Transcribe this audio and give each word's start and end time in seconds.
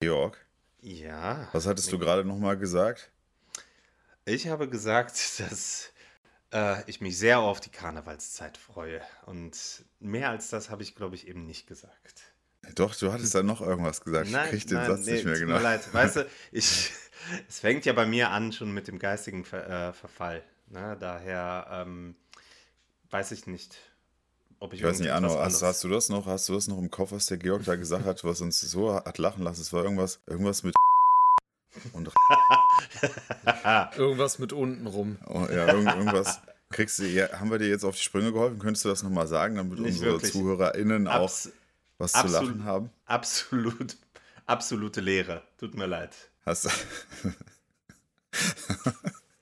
Georg, 0.00 0.38
Ja. 0.80 1.48
was 1.52 1.66
hattest 1.66 1.92
du 1.92 1.98
gerade 1.98 2.24
nochmal 2.24 2.56
gesagt? 2.56 3.10
Ich 4.24 4.48
habe 4.48 4.66
gesagt, 4.66 5.12
dass 5.40 5.90
äh, 6.54 6.82
ich 6.86 7.02
mich 7.02 7.18
sehr 7.18 7.40
auf 7.40 7.60
die 7.60 7.68
Karnevalszeit 7.68 8.56
freue. 8.56 9.02
Und 9.26 9.84
mehr 9.98 10.30
als 10.30 10.48
das 10.48 10.70
habe 10.70 10.82
ich, 10.82 10.94
glaube 10.94 11.16
ich, 11.16 11.28
eben 11.28 11.44
nicht 11.44 11.66
gesagt. 11.66 12.22
Doch, 12.76 12.94
du 12.94 13.12
hattest 13.12 13.34
da 13.34 13.42
noch 13.42 13.60
irgendwas 13.60 14.00
gesagt. 14.00 14.28
ich 14.28 14.50
krieg 14.50 14.66
den 14.68 14.86
Satz 14.86 15.04
nicht 15.04 15.24
mehr 15.26 15.34
tut 15.34 15.42
genau. 15.42 15.56
Mir 15.58 15.62
leid. 15.62 15.92
Weißt 15.92 16.16
du, 16.16 16.26
ich, 16.52 16.92
es 17.46 17.60
fängt 17.60 17.84
ja 17.84 17.92
bei 17.92 18.06
mir 18.06 18.30
an 18.30 18.52
schon 18.52 18.72
mit 18.72 18.88
dem 18.88 18.98
geistigen 18.98 19.44
Ver, 19.44 19.88
äh, 19.88 19.92
Verfall. 19.92 20.42
Ne? 20.68 20.96
Daher 20.98 21.66
ähm, 21.70 22.16
weiß 23.10 23.32
ich 23.32 23.46
nicht, 23.46 23.76
ob 24.60 24.72
ich 24.72 24.80
Ich 24.80 24.86
weiß 24.86 25.00
nicht, 25.00 25.10
Arno, 25.10 25.36
hast, 25.38 25.62
hast 25.62 25.82
du 25.82 25.88
das 25.88 26.08
noch? 26.08 26.26
Hast 26.26 26.48
du 26.48 26.54
das 26.54 26.68
noch 26.68 26.78
im 26.78 26.90
Kopf, 26.90 27.12
was 27.12 27.26
der 27.26 27.38
Georg 27.38 27.64
da 27.64 27.76
gesagt 27.76 28.04
hat, 28.04 28.22
was 28.24 28.40
uns 28.40 28.60
so 28.60 28.94
hat 28.94 29.18
lachen 29.18 29.42
lassen? 29.42 29.60
Es 29.62 29.72
war 29.72 29.82
irgendwas, 29.82 30.20
irgendwas 30.26 30.62
mit 30.62 30.74
und 31.92 32.10
Irgendwas 33.96 34.38
mit 34.38 34.52
unten 34.52 34.86
rum. 34.86 35.18
oh, 35.26 35.46
ja, 35.50 35.66
irgend, 35.68 35.88
irgendwas. 35.88 36.40
Kriegst 36.70 36.98
du, 37.00 37.04
ja, 37.06 37.40
haben 37.40 37.50
wir 37.50 37.58
dir 37.58 37.68
jetzt 37.68 37.84
auf 37.84 37.96
die 37.96 38.02
Sprünge 38.02 38.32
geholfen? 38.32 38.58
Könntest 38.58 38.84
du 38.84 38.88
das 38.88 39.02
nochmal 39.02 39.26
sagen, 39.26 39.56
damit 39.56 39.78
Nicht 39.80 39.94
unsere 39.94 40.12
wirklich. 40.12 40.32
ZuhörerInnen 40.32 41.08
auch 41.08 41.24
Abs 41.24 41.50
was 41.98 42.12
zu 42.12 42.28
lachen 42.28 42.64
haben? 42.64 42.90
absolut, 43.06 43.96
absolute 44.46 45.00
Leere. 45.00 45.42
Tut 45.58 45.74
mir 45.74 45.86
leid. 45.86 46.14
Hast 46.46 46.66
du. 46.66 46.70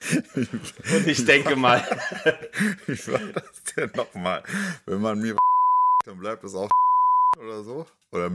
Und 0.01 1.07
ich 1.07 1.25
denke 1.25 1.57
mal, 1.57 1.81
Wie 2.87 3.07
war 3.09 3.21
das 3.33 3.65
denn 3.77 3.91
nochmal? 3.95 4.43
Wenn 4.87 5.01
man 5.01 5.19
mir 5.21 5.37
dann 6.05 6.19
bleibt 6.19 6.45
das 6.45 6.55
auch 6.55 6.71
oder 7.39 7.63
so? 7.63 7.87
Oder 8.13 8.31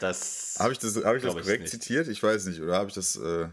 das. 0.00 0.56
habe 0.58 0.72
ich 0.72 0.78
das, 0.78 0.96
hab 0.96 1.16
ich 1.16 1.22
das 1.22 1.34
ich 1.34 1.40
korrekt 1.42 1.62
nicht. 1.62 1.70
zitiert? 1.70 2.08
Ich 2.08 2.22
weiß 2.22 2.46
nicht. 2.46 2.60
Oder 2.60 2.76
habe 2.76 2.88
ich 2.88 2.94
das 2.94 3.16
äh, 3.16 3.48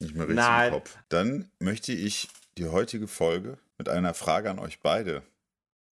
nicht 0.00 0.14
mehr 0.14 0.28
richtig 0.28 0.44
Nein. 0.44 0.68
im 0.68 0.74
Kopf? 0.74 0.98
Dann 1.08 1.50
möchte 1.58 1.92
ich 1.92 2.28
die 2.58 2.66
heutige 2.66 3.08
Folge 3.08 3.58
mit 3.78 3.88
einer 3.88 4.12
Frage 4.12 4.50
an 4.50 4.58
euch 4.58 4.80
beide 4.80 5.22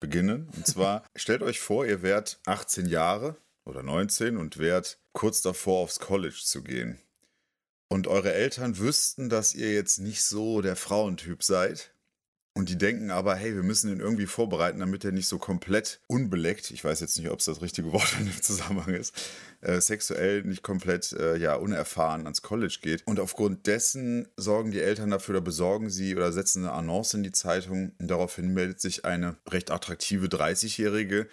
beginnen. 0.01 0.49
Und 0.55 0.67
zwar, 0.67 1.05
stellt 1.17 1.43
euch 1.43 1.61
vor, 1.61 1.87
ihr 1.87 2.03
wärt 2.03 2.39
18 2.47 2.87
Jahre 2.87 3.37
oder 3.65 3.83
19 3.83 4.37
und 4.37 4.59
wärt 4.59 4.99
kurz 5.13 5.41
davor, 5.41 5.85
aufs 5.85 6.01
College 6.01 6.41
zu 6.43 6.63
gehen. 6.63 6.99
Und 7.93 8.07
eure 8.07 8.33
Eltern 8.33 8.79
wüssten, 8.79 9.29
dass 9.29 9.55
ihr 9.55 9.75
jetzt 9.75 9.99
nicht 9.99 10.25
so 10.25 10.63
der 10.63 10.77
Frauentyp 10.77 11.43
seid. 11.43 11.93
Und 12.55 12.71
die 12.71 12.79
denken 12.79 13.11
aber, 13.11 13.35
hey, 13.35 13.55
wir 13.55 13.63
müssen 13.63 13.93
ihn 13.93 14.01
irgendwie 14.01 14.25
vorbereiten, 14.25 14.81
damit 14.81 15.05
er 15.05 15.13
nicht 15.13 15.29
so 15.29 15.37
komplett 15.37 16.01
unbeleckt, 16.07 16.71
ich 16.71 16.83
weiß 16.83 17.01
jetzt 17.01 17.19
nicht, 17.19 17.29
ob 17.29 17.41
es 17.41 17.45
das 17.45 17.61
richtige 17.61 17.93
Wort 17.93 18.17
in 18.19 18.25
dem 18.25 18.41
Zusammenhang 18.41 18.95
ist, 18.95 19.15
äh, 19.61 19.79
sexuell 19.79 20.43
nicht 20.43 20.63
komplett 20.63 21.13
äh, 21.13 21.37
ja, 21.37 21.55
unerfahren 21.57 22.23
ans 22.23 22.41
College 22.41 22.79
geht. 22.81 23.07
Und 23.07 23.21
aufgrund 23.21 23.67
dessen 23.67 24.27
sorgen 24.39 24.71
die 24.71 24.81
Eltern 24.81 25.11
dafür 25.11 25.35
oder 25.35 25.45
besorgen 25.45 25.91
sie 25.91 26.17
oder 26.17 26.33
setzen 26.33 26.65
eine 26.65 26.73
Annonce 26.73 27.13
in 27.13 27.23
die 27.23 27.33
Zeitung. 27.33 27.93
Und 27.99 28.09
daraufhin 28.09 28.55
meldet 28.55 28.81
sich 28.81 29.05
eine 29.05 29.37
recht 29.51 29.71
attraktive 29.71 30.29
30-Jährige, 30.29 31.29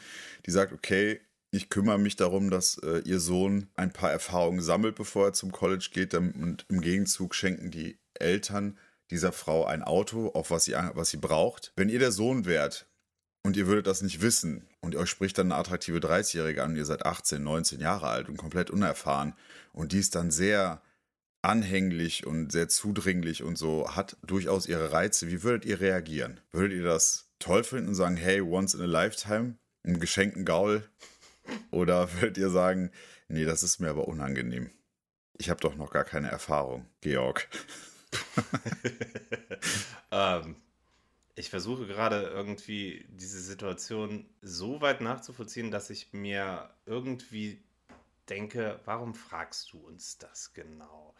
die 0.45 0.51
sagt, 0.51 0.73
okay, 0.73 1.21
ich 1.51 1.69
kümmere 1.69 1.97
mich 1.97 2.15
darum, 2.15 2.49
dass 2.49 2.77
äh, 2.79 2.99
ihr 3.05 3.19
Sohn 3.19 3.69
ein 3.75 3.91
paar 3.91 4.11
Erfahrungen 4.11 4.61
sammelt, 4.61 4.95
bevor 4.95 5.27
er 5.27 5.33
zum 5.33 5.51
College 5.51 5.89
geht. 5.91 6.13
Und 6.13 6.65
im 6.69 6.81
Gegenzug 6.81 7.33
schenken 7.33 7.71
die 7.71 7.97
Eltern 8.13 8.77
dieser 9.09 9.31
Frau 9.31 9.65
ein 9.65 9.83
Auto, 9.83 10.29
auf 10.29 10.51
was 10.51 10.65
sie, 10.65 10.75
was 10.93 11.09
sie 11.09 11.17
braucht. 11.17 11.73
Wenn 11.75 11.89
ihr 11.89 11.99
der 11.99 12.11
Sohn 12.11 12.45
wärt 12.45 12.87
und 13.43 13.57
ihr 13.57 13.65
würdet 13.65 13.87
das 13.87 14.01
nicht 14.01 14.21
wissen 14.21 14.67
und 14.81 14.95
euch 14.95 15.09
spricht 15.09 15.37
dann 15.37 15.51
eine 15.51 15.59
attraktive 15.59 15.97
30-Jährige 15.97 16.63
an 16.63 16.71
und 16.71 16.77
ihr 16.77 16.85
seid 16.85 17.05
18, 17.05 17.41
19 17.41 17.79
Jahre 17.79 18.07
alt 18.07 18.29
und 18.29 18.37
komplett 18.37 18.69
unerfahren 18.69 19.33
und 19.73 19.91
die 19.91 19.99
ist 19.99 20.13
dann 20.13 20.29
sehr 20.29 20.81
anhänglich 21.41 22.27
und 22.27 22.51
sehr 22.51 22.67
zudringlich 22.67 23.43
und 23.43 23.57
so, 23.57 23.95
hat 23.95 24.17
durchaus 24.23 24.67
ihre 24.67 24.91
Reize. 24.91 25.29
Wie 25.29 25.41
würdet 25.41 25.65
ihr 25.65 25.79
reagieren? 25.79 26.41
Würdet 26.51 26.77
ihr 26.77 26.83
das 26.83 27.29
toll 27.39 27.63
finden 27.63 27.89
und 27.89 27.95
sagen, 27.95 28.17
hey, 28.17 28.41
once 28.41 28.73
in 28.73 28.81
a 28.81 28.85
lifetime, 28.85 29.55
einen 29.83 29.99
geschenkten 29.99 30.43
Gaul? 30.43 30.83
Oder 31.71 32.11
würdet 32.13 32.37
ihr 32.37 32.49
sagen, 32.49 32.91
nee, 33.27 33.45
das 33.45 33.63
ist 33.63 33.79
mir 33.79 33.89
aber 33.89 34.07
unangenehm? 34.07 34.71
Ich 35.37 35.49
habe 35.49 35.61
doch 35.61 35.75
noch 35.75 35.91
gar 35.91 36.03
keine 36.03 36.29
Erfahrung, 36.29 36.85
Georg. 37.01 37.47
ähm, 40.11 40.55
ich 41.35 41.49
versuche 41.49 41.87
gerade 41.87 42.23
irgendwie 42.23 43.05
diese 43.09 43.39
Situation 43.39 44.25
so 44.41 44.81
weit 44.81 44.99
nachzuvollziehen, 44.99 45.71
dass 45.71 45.89
ich 45.89 46.11
mir 46.11 46.69
irgendwie 46.85 47.63
denke, 48.29 48.79
warum 48.85 49.15
fragst 49.15 49.71
du 49.71 49.79
uns 49.79 50.17
das 50.17 50.53
genau? 50.53 51.15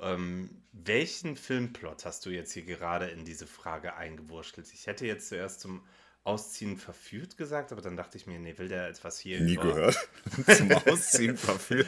Ähm, 0.00 0.62
welchen 0.72 1.36
Filmplot 1.36 2.04
hast 2.04 2.26
du 2.26 2.30
jetzt 2.30 2.52
hier 2.52 2.64
gerade 2.64 3.06
in 3.06 3.24
diese 3.24 3.46
Frage 3.46 3.96
eingewurschtelt? 3.96 4.72
Ich 4.72 4.86
hätte 4.86 5.06
jetzt 5.06 5.28
zuerst 5.28 5.60
zum 5.60 5.86
Ausziehen 6.24 6.78
verführt 6.78 7.36
gesagt, 7.36 7.70
aber 7.70 7.82
dann 7.82 7.96
dachte 7.98 8.16
ich 8.16 8.26
mir, 8.26 8.38
nee, 8.38 8.56
will 8.56 8.68
der 8.68 8.88
etwas 8.88 9.18
hier 9.18 9.40
Nie 9.42 9.54
über- 9.54 9.64
gehört. 9.64 10.08
Zum 10.56 10.72
Ausziehen 10.72 11.36
verführt. 11.36 11.86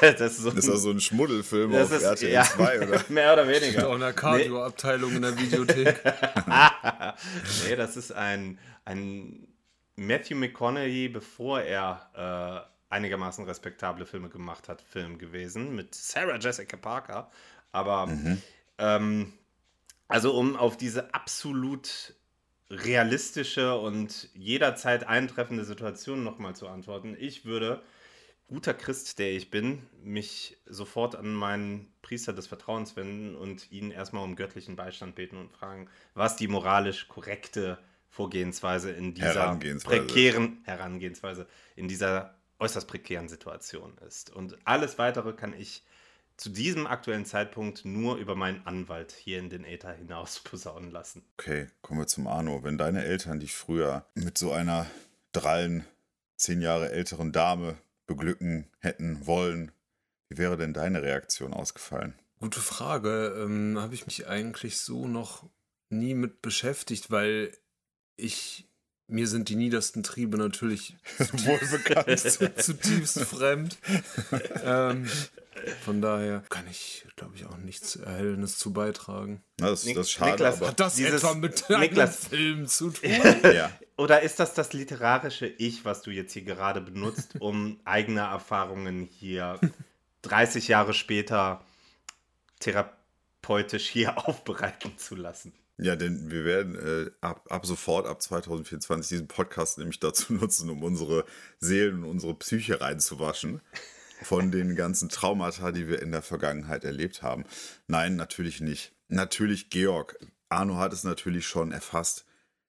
das 0.00 0.20
ist 0.20 0.38
so 0.42 0.50
Ist 0.50 0.68
das 0.68 0.82
so 0.82 0.90
ein 0.90 1.00
Schmuddelfilm 1.00 1.72
Das 1.72 1.90
auf 1.90 1.96
ist- 1.96 2.02
RTL 2.02 2.30
ja. 2.32 2.42
2, 2.44 2.86
oder? 2.86 3.04
mehr 3.08 3.32
oder 3.32 3.48
weniger. 3.48 3.88
auch 3.88 3.94
eine 3.94 4.12
Cardio-Abteilung 4.12 5.12
in 5.16 5.22
der 5.22 5.38
Videothek. 5.38 6.02
nee, 7.66 7.76
das 7.76 7.96
ist 7.96 8.12
ein, 8.12 8.58
ein 8.84 9.48
Matthew 9.96 10.36
McConaughey, 10.36 11.08
bevor 11.08 11.62
er 11.62 12.68
äh, 12.90 12.94
einigermaßen 12.94 13.44
respektable 13.46 14.06
Filme 14.06 14.28
gemacht 14.28 14.68
hat, 14.68 14.82
Film 14.82 15.18
gewesen 15.18 15.74
mit 15.74 15.94
Sarah 15.94 16.36
Jessica 16.38 16.76
Parker. 16.76 17.30
Aber 17.72 18.08
ähm, 18.78 19.32
also 20.08 20.34
um 20.34 20.56
auf 20.56 20.76
diese 20.76 21.14
absolut 21.14 22.14
realistische 22.70 23.78
und 23.78 24.28
jederzeit 24.34 25.06
eintreffende 25.06 25.64
Situation 25.64 26.24
nochmal 26.24 26.56
zu 26.56 26.68
antworten, 26.68 27.16
ich 27.18 27.44
würde, 27.44 27.82
guter 28.46 28.74
Christ, 28.74 29.18
der 29.18 29.32
ich 29.32 29.50
bin, 29.50 29.82
mich 30.02 30.56
sofort 30.66 31.14
an 31.16 31.34
meinen 31.34 31.92
Priester 32.02 32.32
des 32.32 32.46
Vertrauens 32.46 32.96
wenden 32.96 33.34
und 33.34 33.70
ihn 33.70 33.90
erstmal 33.90 34.24
um 34.24 34.36
göttlichen 34.36 34.76
Beistand 34.76 35.14
beten 35.14 35.36
und 35.36 35.52
fragen, 35.52 35.88
was 36.14 36.36
die 36.36 36.48
moralisch 36.48 37.08
korrekte 37.08 37.78
Vorgehensweise 38.08 38.92
in 38.92 39.14
dieser 39.14 39.34
Herangehensweise. 39.34 39.96
prekären 39.96 40.58
Herangehensweise, 40.64 41.46
in 41.74 41.88
dieser 41.88 42.38
äußerst 42.60 42.86
prekären 42.86 43.28
Situation 43.28 43.98
ist. 44.06 44.30
Und 44.30 44.56
alles 44.64 44.98
weitere 44.98 45.32
kann 45.32 45.52
ich 45.52 45.82
zu 46.36 46.50
diesem 46.50 46.86
aktuellen 46.86 47.26
Zeitpunkt 47.26 47.84
nur 47.84 48.16
über 48.16 48.34
meinen 48.34 48.66
Anwalt 48.66 49.12
hier 49.12 49.38
in 49.38 49.50
den 49.50 49.64
Äther 49.64 49.92
hinaus 49.92 50.40
posaunen 50.44 50.90
lassen. 50.90 51.24
Okay, 51.38 51.68
kommen 51.82 52.00
wir 52.00 52.06
zum 52.06 52.26
Arno. 52.26 52.62
Wenn 52.62 52.78
deine 52.78 53.04
Eltern 53.04 53.40
dich 53.40 53.54
früher 53.54 54.06
mit 54.14 54.38
so 54.38 54.52
einer 54.52 54.86
drallen, 55.32 55.84
zehn 56.36 56.60
Jahre 56.60 56.90
älteren 56.90 57.32
Dame 57.32 57.76
beglücken 58.06 58.68
hätten 58.80 59.26
wollen, 59.26 59.72
wie 60.28 60.38
wäre 60.38 60.56
denn 60.56 60.72
deine 60.72 61.02
Reaktion 61.02 61.52
ausgefallen? 61.52 62.14
Gute 62.40 62.60
Frage. 62.60 63.34
Ähm, 63.38 63.78
Habe 63.78 63.94
ich 63.94 64.06
mich 64.06 64.26
eigentlich 64.26 64.78
so 64.78 65.06
noch 65.06 65.48
nie 65.88 66.14
mit 66.14 66.42
beschäftigt, 66.42 67.10
weil 67.10 67.56
ich. 68.16 68.68
Mir 69.06 69.26
sind 69.28 69.48
die 69.50 69.56
niedersten 69.56 70.02
Triebe 70.02 70.38
natürlich 70.38 70.96
Wohl 71.18 71.58
bekannt. 71.70 72.18
zu, 72.18 72.54
zutiefst 72.56 73.20
fremd. 73.20 73.76
ähm, 74.64 75.06
von 75.84 76.00
daher 76.00 76.42
kann 76.48 76.66
ich, 76.70 77.06
glaube 77.16 77.36
ich, 77.36 77.44
auch 77.46 77.56
nichts 77.58 77.96
Erhellendes 77.96 78.58
zu 78.58 78.72
beitragen. 78.72 79.42
Na, 79.60 79.70
das, 79.70 79.84
Nik- 79.84 79.94
das 79.96 80.06
ist 80.06 80.12
schade, 80.12 80.30
Niklas, 80.32 80.56
aber 80.56 80.68
Hat 80.68 80.80
das 80.80 80.98
etwa 80.98 81.34
mit 81.34 81.70
einem 81.70 81.80
Niklas- 81.82 82.28
Film 82.28 82.66
zu 82.66 82.90
tun? 82.90 83.10
ja. 83.54 83.70
Oder 83.96 84.22
ist 84.22 84.40
das 84.40 84.54
das 84.54 84.72
literarische 84.72 85.46
Ich, 85.46 85.84
was 85.84 86.02
du 86.02 86.10
jetzt 86.10 86.32
hier 86.32 86.42
gerade 86.42 86.80
benutzt, 86.80 87.36
um 87.38 87.78
eigene 87.84 88.20
Erfahrungen 88.22 89.02
hier 89.04 89.60
30 90.22 90.66
Jahre 90.66 90.94
später 90.94 91.64
therapeutisch 92.60 93.88
hier 93.88 94.26
aufbereiten 94.28 94.96
zu 94.98 95.14
lassen? 95.14 95.52
Ja, 95.76 95.96
denn 95.96 96.30
wir 96.30 96.44
werden 96.44 96.76
äh, 96.76 97.10
ab, 97.20 97.46
ab 97.50 97.66
sofort, 97.66 98.06
ab 98.06 98.22
2024, 98.22 99.08
diesen 99.08 99.28
Podcast 99.28 99.78
nämlich 99.78 99.98
dazu 99.98 100.32
nutzen, 100.34 100.70
um 100.70 100.82
unsere 100.82 101.24
Seelen 101.58 102.04
und 102.04 102.10
unsere 102.10 102.34
Psyche 102.34 102.80
reinzuwaschen. 102.80 103.60
Von 104.22 104.52
den 104.52 104.76
ganzen 104.76 105.08
Traumata, 105.08 105.72
die 105.72 105.88
wir 105.88 106.00
in 106.00 106.12
der 106.12 106.22
Vergangenheit 106.22 106.84
erlebt 106.84 107.22
haben. 107.22 107.44
Nein, 107.88 108.14
natürlich 108.14 108.60
nicht. 108.60 108.92
Natürlich, 109.08 109.70
Georg. 109.70 110.16
Arno 110.48 110.76
hat 110.76 110.92
es 110.92 111.02
natürlich 111.02 111.46
schon 111.46 111.72
erfasst. 111.72 112.24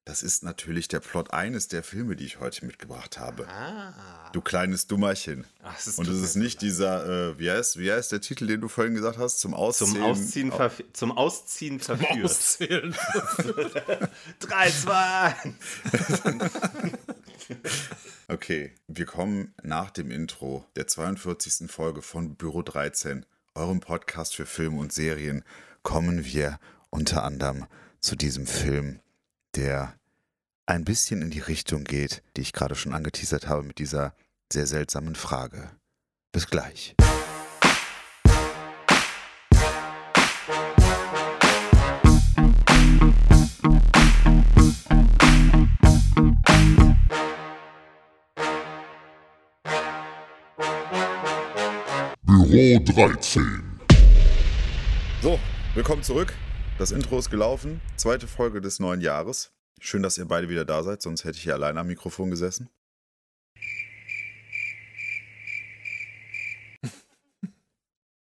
Das 0.06 0.22
ist 0.22 0.44
natürlich 0.44 0.88
der 0.88 1.00
Plot 1.00 1.34
eines 1.34 1.68
der 1.68 1.82
Filme, 1.82 2.16
die 2.16 2.26
ich 2.26 2.40
heute 2.40 2.64
mitgebracht 2.64 3.18
habe. 3.18 3.48
Ah. 3.48 4.30
Du 4.34 4.40
kleines 4.40 4.86
Dummerchen. 4.86 5.46
Ach, 5.64 5.76
es 5.80 5.98
Und 5.98 6.08
es 6.08 6.22
ist 6.22 6.36
nicht 6.36 6.62
dieser, 6.62 7.32
äh, 7.32 7.40
wie, 7.40 7.50
heißt, 7.50 7.80
wie 7.80 7.92
heißt 7.92 8.12
der 8.12 8.22
Titel, 8.22 8.46
den 8.46 8.62
du 8.62 8.68
vorhin 8.68 8.94
gesagt 8.94 9.18
hast? 9.18 9.40
Zum 9.40 9.56
Ausziehen. 9.56 9.94
Zum 9.94 10.04
Ausziehen, 10.04 10.52
Oh, 10.54 10.70
zum 10.94 11.12
Ausziehen 11.12 11.80
verführt. 11.80 12.24
Auszählen. 12.24 12.96
3, 14.40 14.70
2, 14.70 14.94
1. 14.94 16.52
Okay, 18.28 18.74
wir 18.88 19.06
kommen 19.06 19.54
nach 19.64 19.90
dem 19.90 20.12
Intro 20.12 20.66
der 20.76 20.86
42. 20.86 21.70
Folge 21.72 22.04
von 22.04 22.36
Büro 22.36 22.62
13, 22.62 23.26
eurem 23.56 23.80
Podcast 23.80 24.36
für 24.36 24.46
Filme 24.46 24.80
und 24.80 24.94
Serien, 24.94 25.44
kommen 25.82 26.26
wir 26.26 26.60
unter 26.92 27.24
anderem 27.24 27.66
zu 28.02 28.16
diesem 28.16 28.46
Film, 28.46 29.00
der 29.56 29.96
ein 30.66 30.84
bisschen 30.84 31.22
in 31.22 31.30
die 31.30 31.40
Richtung 31.40 31.84
geht, 31.84 32.24
die 32.36 32.42
ich 32.42 32.54
gerade 32.54 32.76
schon 32.76 32.94
angeteasert 32.94 33.48
habe 33.48 33.64
mit 33.64 33.80
dieser 33.80 34.14
sehr 34.52 34.68
seltsamen 34.68 35.16
Frage. 35.16 35.72
Bis 36.32 36.48
gleich. 36.48 36.96
Büro 52.24 52.80
13. 52.80 53.80
So, 55.22 55.40
willkommen 55.74 56.04
zurück. 56.04 56.34
Das 56.78 56.92
Intro 56.92 57.20
ist 57.20 57.30
gelaufen. 57.30 57.80
Zweite 57.96 58.28
Folge 58.28 58.60
des 58.60 58.82
neuen 58.82 59.00
Jahres. 59.00 59.54
Schön, 59.80 60.04
dass 60.04 60.18
ihr 60.18 60.26
beide 60.26 60.50
wieder 60.50 60.66
da 60.66 60.84
seid, 60.84 61.02
sonst 61.02 61.24
hätte 61.24 61.38
ich 61.38 61.44
hier 61.44 61.54
alleine 61.54 61.80
am 61.80 61.88
Mikrofon 61.88 62.30
gesessen. 62.30 62.70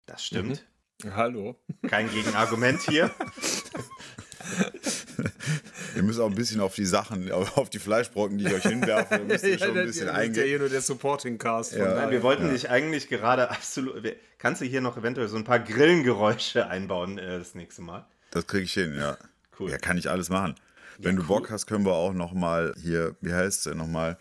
Das 0.05 0.23
stimmt. 0.23 0.63
Hallo. 1.03 1.59
Kein 1.87 2.07
Gegenargument 2.11 2.83
hier. 2.83 3.09
Ihr 5.95 6.03
müsst 6.03 6.19
auch 6.19 6.29
ein 6.29 6.35
bisschen 6.35 6.61
auf 6.61 6.75
die 6.75 6.85
Sachen, 6.85 7.31
auf 7.31 7.71
die 7.71 7.79
Fleischbrocken, 7.79 8.37
die 8.37 8.45
ich 8.45 8.53
euch 8.53 8.63
hinwerfe, 8.63 9.19
müsst 9.19 9.43
ihr 9.43 9.57
schon 9.59 9.75
ein 9.75 9.87
bisschen 9.87 10.07
ja 10.07 10.13
eingehen. 10.13 10.45
hier 10.45 10.59
nur 10.59 10.69
der 10.69 10.81
Supporting 10.81 11.39
Cast. 11.39 11.73
Ja. 11.73 11.95
Nein, 11.95 12.11
wir 12.11 12.21
wollten 12.21 12.49
dich 12.49 12.69
eigentlich 12.69 13.09
gerade 13.09 13.49
absolut. 13.49 14.03
Kannst 14.37 14.61
du 14.61 14.65
hier 14.65 14.81
noch 14.81 14.97
eventuell 14.97 15.29
so 15.29 15.37
ein 15.37 15.43
paar 15.43 15.59
Grillengeräusche 15.59 16.67
einbauen 16.67 17.17
äh, 17.17 17.39
das 17.39 17.55
nächste 17.55 17.81
Mal? 17.81 18.05
Das 18.33 18.47
kriege 18.47 18.63
ich 18.63 18.73
hin, 18.73 18.95
ja. 18.95 19.15
Cool. 19.59 19.69
Ja, 19.69 19.77
kann 19.77 19.95
ich 19.95 20.09
alles 20.09 20.29
machen. 20.29 20.55
Wenn 20.97 21.15
du 21.15 21.23
Bock 21.23 21.51
hast, 21.51 21.67
können 21.67 21.85
wir 21.85 21.93
auch 21.93 22.13
noch 22.13 22.33
mal 22.33 22.73
hier, 22.81 23.15
wie 23.21 23.31
heißt 23.31 23.67
es, 23.67 23.75
noch 23.75 23.87
mal 23.87 24.17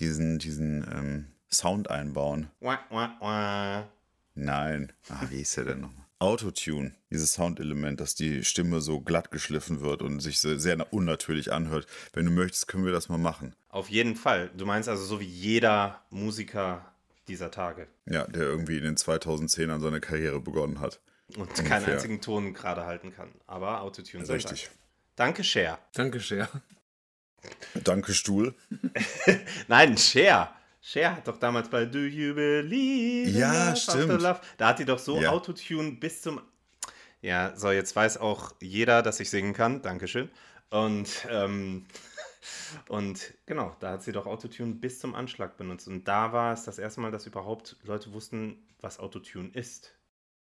diesen, 0.00 0.38
diesen 0.38 0.86
ähm, 0.92 1.26
Sound 1.50 1.90
einbauen. 1.90 2.50
Wah, 2.60 2.78
wah, 2.90 3.16
wah. 3.20 3.88
Nein. 4.34 4.92
Ah, 5.08 5.22
wie 5.30 5.40
ist 5.40 5.56
der 5.56 5.64
denn 5.64 5.80
noch? 5.80 5.90
Autotune, 6.18 6.92
dieses 7.10 7.32
Soundelement, 7.32 8.00
dass 8.00 8.14
die 8.14 8.44
Stimme 8.44 8.82
so 8.82 9.00
glatt 9.00 9.30
geschliffen 9.30 9.80
wird 9.80 10.02
und 10.02 10.20
sich 10.20 10.40
so 10.40 10.58
sehr 10.58 10.92
unnatürlich 10.92 11.50
anhört. 11.50 11.86
Wenn 12.12 12.26
du 12.26 12.32
möchtest, 12.32 12.68
können 12.68 12.84
wir 12.84 12.92
das 12.92 13.08
mal 13.08 13.18
machen. 13.18 13.54
Auf 13.70 13.88
jeden 13.88 14.14
Fall. 14.14 14.50
Du 14.56 14.66
meinst 14.66 14.90
also 14.90 15.04
so 15.04 15.20
wie 15.20 15.24
jeder 15.24 16.02
Musiker 16.10 16.92
dieser 17.28 17.50
Tage. 17.50 17.86
Ja, 18.04 18.26
der 18.26 18.42
irgendwie 18.42 18.76
in 18.76 18.84
den 18.84 18.96
2010ern 18.96 19.80
seine 19.80 20.00
Karriere 20.00 20.40
begonnen 20.40 20.80
hat. 20.80 21.00
Und 21.36 21.52
keinen 21.54 21.66
Ungefähr. 21.66 21.94
einzigen 21.94 22.20
Ton 22.20 22.52
gerade 22.54 22.84
halten 22.84 23.14
kann. 23.14 23.32
Aber 23.46 23.80
Autotune 23.82 24.24
sei 24.26 24.34
Richtig. 24.34 24.64
Dank. 24.64 24.78
Danke, 25.16 25.44
Cher. 25.44 25.78
Danke, 25.94 26.20
Cher. 26.20 26.48
Danke, 27.74 28.12
Stuhl. 28.14 28.54
Nein, 29.68 29.96
Cher. 29.96 30.54
Cher 30.80 31.16
hat 31.16 31.26
doch 31.28 31.38
damals 31.38 31.68
bei 31.70 31.86
Do 31.86 31.98
You 32.00 32.34
Believe 32.34 33.30
Ja, 33.30 33.74
stimmt. 33.74 34.20
Love, 34.20 34.40
da 34.58 34.68
hat 34.68 34.78
die 34.78 34.84
doch 34.84 34.98
so 34.98 35.20
Ja. 35.20 35.30
Autotune 35.30 35.92
bis 35.92 36.20
zum 36.22 36.40
Ja, 37.22 37.56
so 37.56 37.70
jetzt 37.70 37.96
weiß 37.96 38.18
auch 38.18 38.52
jeder, 38.60 39.02
dass 39.02 39.18
ich 39.20 39.30
singen 39.30 39.54
kann. 39.54 39.80
Dankeschön. 39.82 40.30
Und 40.70 41.08
ähm, 41.30 41.86
und 42.88 43.32
genau, 43.46 43.74
da 43.80 43.92
hat 43.92 44.02
sie 44.02 44.12
doch 44.12 44.26
Autotune 44.26 44.74
bis 44.74 44.98
zum 45.00 45.14
Anschlag 45.14 45.56
benutzt 45.56 45.88
und 45.88 46.04
da 46.06 46.32
war 46.32 46.52
es 46.52 46.64
das 46.64 46.78
erste 46.78 47.00
Mal, 47.00 47.10
dass 47.10 47.26
überhaupt 47.26 47.76
Leute 47.84 48.12
wussten, 48.12 48.58
was 48.80 48.98
Autotune 48.98 49.48
ist. 49.54 49.94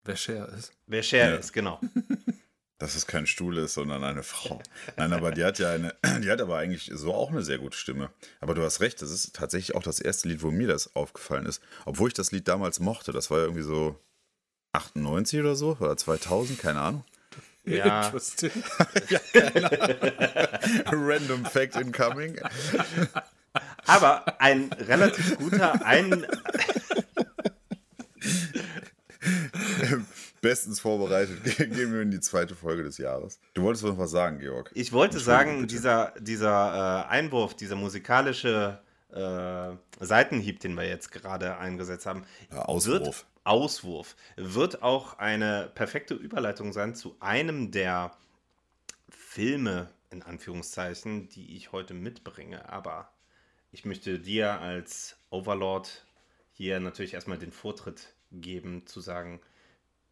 Wer 0.04 0.16
Cher 0.16 0.50
ist. 0.50 0.72
Wer 0.88 1.04
Cher 1.04 1.30
Ja. 1.32 1.36
ist, 1.38 1.54
genau. 1.54 1.80
Dass 2.80 2.96
es 2.96 3.06
kein 3.06 3.28
Stuhl 3.28 3.60
ist, 3.60 3.76
sondern 3.76 4.04
eine 4.04 4.24
Frau. 4.24 4.60
Nein, 4.98 5.14
aber 5.14 5.32
die 5.32 5.44
hat 5.44 5.60
ja 5.60 5.70
eine, 5.72 5.94
die 6.24 6.32
hat 6.32 6.42
aber 6.42 6.58
eigentlich 6.58 6.90
so 6.94 7.14
auch 7.14 7.30
eine 7.30 7.44
sehr 7.44 7.60
gute 7.60 7.78
Stimme. 7.78 8.10
Aber 8.40 8.56
du 8.56 8.64
hast 8.64 8.82
recht, 8.82 9.00
das 9.04 9.12
ist 9.12 9.36
tatsächlich 9.36 9.76
auch 9.76 9.84
das 9.84 10.00
erste 10.00 10.28
Lied, 10.28 10.42
wo 10.42 10.50
mir 10.50 10.68
das 10.68 10.96
aufgefallen 10.96 11.46
ist. 11.46 11.62
Obwohl 11.86 12.08
ich 12.08 12.16
das 12.16 12.32
Lied 12.32 12.48
damals 12.48 12.80
mochte, 12.80 13.12
das 13.12 13.30
war 13.30 13.38
ja 13.38 13.44
irgendwie 13.44 13.62
so 13.62 14.00
98 14.74 15.40
oder 15.40 15.56
so 15.56 15.78
oder 15.80 15.96
2000, 15.96 16.58
keine 16.60 16.82
Ahnung. 16.82 17.06
Ja. 17.64 18.06
Interesting. 18.08 18.50
Random 20.92 21.46
Fact 21.46 21.76
incoming. 21.76 22.40
Aber 23.86 24.42
ein 24.42 24.72
relativ 24.74 25.38
guter 25.38 25.86
ein 25.86 26.26
Bestens 30.42 30.80
vorbereitet. 30.80 31.44
Gehen 31.58 31.94
wir 31.94 32.02
in 32.02 32.12
die 32.12 32.20
zweite 32.20 32.56
Folge 32.56 32.84
des 32.84 32.98
Jahres. 32.98 33.40
Du 33.54 33.62
wolltest 33.62 33.86
noch 33.86 33.98
was 33.98 34.12
sagen, 34.12 34.40
Georg. 34.40 34.72
Ich 34.74 34.92
wollte 34.92 35.20
sagen, 35.20 35.62
bitte. 35.62 35.68
dieser, 35.68 36.14
dieser 36.20 37.06
äh, 37.06 37.10
Einwurf, 37.10 37.56
dieser 37.56 37.76
musikalische 37.76 38.80
äh, 39.12 39.76
Seitenhieb, 40.04 40.60
den 40.60 40.74
wir 40.76 40.88
jetzt 40.88 41.12
gerade 41.12 41.58
eingesetzt 41.58 42.06
haben, 42.06 42.26
Ja, 42.52 42.64
Auswurf. 42.64 43.02
Wird, 43.02 43.26
Auswurf, 43.44 44.16
wird 44.36 44.82
auch 44.82 45.20
eine 45.20 45.72
perfekte 45.76 46.16
Überleitung 46.16 46.74
sein 46.74 46.96
zu 46.96 47.16
einem 47.20 47.72
der 47.72 48.12
Filme, 49.10 49.90
in 50.10 50.24
Anführungszeichen, 50.24 51.30
die 51.30 51.56
ich 51.56 51.72
heute 51.72 51.94
mitbringe. 51.94 52.70
Aber 52.70 53.12
ich 53.72 53.86
möchte 53.86 54.20
dir 54.20 54.60
als 54.60 55.18
Overlord 55.30 56.06
hier 56.54 56.80
natürlich 56.80 57.14
erstmal 57.14 57.38
den 57.38 57.52
Vortritt 57.52 58.14
geben, 58.32 58.86
zu 58.86 59.02
sagen, 59.02 59.42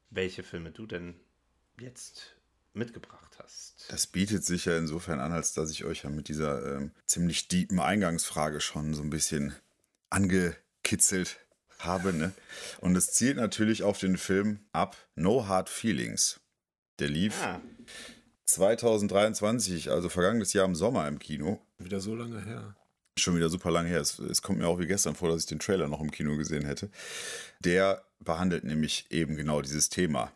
welche 0.10 0.44
Filme 0.44 0.72
du 0.72 0.86
denn 0.86 1.16
jetzt 1.80 2.36
mitgebracht 2.74 3.38
hast. 3.42 3.86
Das 3.90 4.08
bietet 4.08 4.46
sich 4.46 4.66
ja 4.66 4.78
insofern 4.78 5.20
an, 5.20 5.32
als 5.32 5.54
dass 5.54 5.72
ich 5.72 5.86
euch 5.86 6.04
ja 6.04 6.10
mit 6.10 6.28
dieser 6.28 6.76
ähm, 6.78 6.92
ziemlich 7.06 7.48
deepen 7.48 7.80
Eingangsfrage 7.80 8.62
schon 8.62 8.94
so 8.94 9.02
ein 9.02 9.10
bisschen 9.10 9.54
angekitzelt 10.10 11.40
habe. 11.80 12.14
Ne? 12.14 12.32
Und 12.82 12.96
es 12.96 13.12
zielt 13.12 13.38
natürlich 13.38 13.84
auf 13.84 14.00
den 14.00 14.18
Film 14.18 14.60
ab 14.72 14.98
No 15.16 15.48
Hard 15.48 15.70
Feelings. 15.70 16.40
Der 17.00 17.10
lief 17.10 17.42
Ah, 17.42 17.62
2023, 18.46 19.90
also 19.90 20.10
vergangenes 20.10 20.54
Jahr 20.54 20.66
im 20.66 20.76
Sommer 20.76 21.08
im 21.08 21.20
Kino. 21.20 21.62
Wieder 21.78 22.00
so 22.00 22.16
lange 22.16 22.44
her. 22.44 22.76
Schon 23.20 23.36
wieder 23.36 23.50
super 23.50 23.72
lange 23.72 23.90
her. 23.90 24.02
Es, 24.02 24.20
es 24.20 24.42
kommt 24.42 24.60
mir 24.60 24.68
auch 24.68 24.80
wie 24.80 24.88
gestern 24.88 25.16
vor, 25.16 25.30
dass 25.30 25.42
ich 25.42 25.48
den 25.48 25.60
Trailer 25.60 25.88
noch 25.88 26.02
im 26.02 26.12
Kino 26.12 26.38
gesehen 26.38 26.66
hätte. 26.66 26.90
Der 27.60 28.04
behandelt 28.20 28.64
nämlich 28.64 29.08
eben 29.10 29.36
genau 29.36 29.62
dieses 29.62 29.90
Thema. 29.90 30.32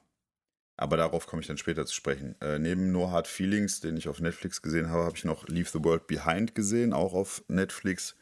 Aber 0.76 0.98
darauf 0.98 1.28
komme 1.28 1.42
ich 1.42 1.48
dann 1.48 1.58
später 1.58 1.86
zu 1.86 1.94
sprechen. 1.94 2.36
Äh, 2.42 2.60
neben 2.60 2.92
No 2.92 3.12
Hard 3.12 3.28
Feelings, 3.28 3.80
den 3.80 3.96
ich 3.96 4.08
auf 4.08 4.20
Netflix 4.20 4.62
gesehen 4.62 4.90
habe, 4.90 5.04
habe 5.04 5.16
ich 5.16 5.24
noch 5.24 5.48
Leave 5.48 5.70
the 5.72 5.84
World 5.84 6.08
Behind 6.08 6.56
gesehen, 6.56 6.94
auch 6.94 7.14
auf 7.14 7.44
Netflix. 7.48 8.16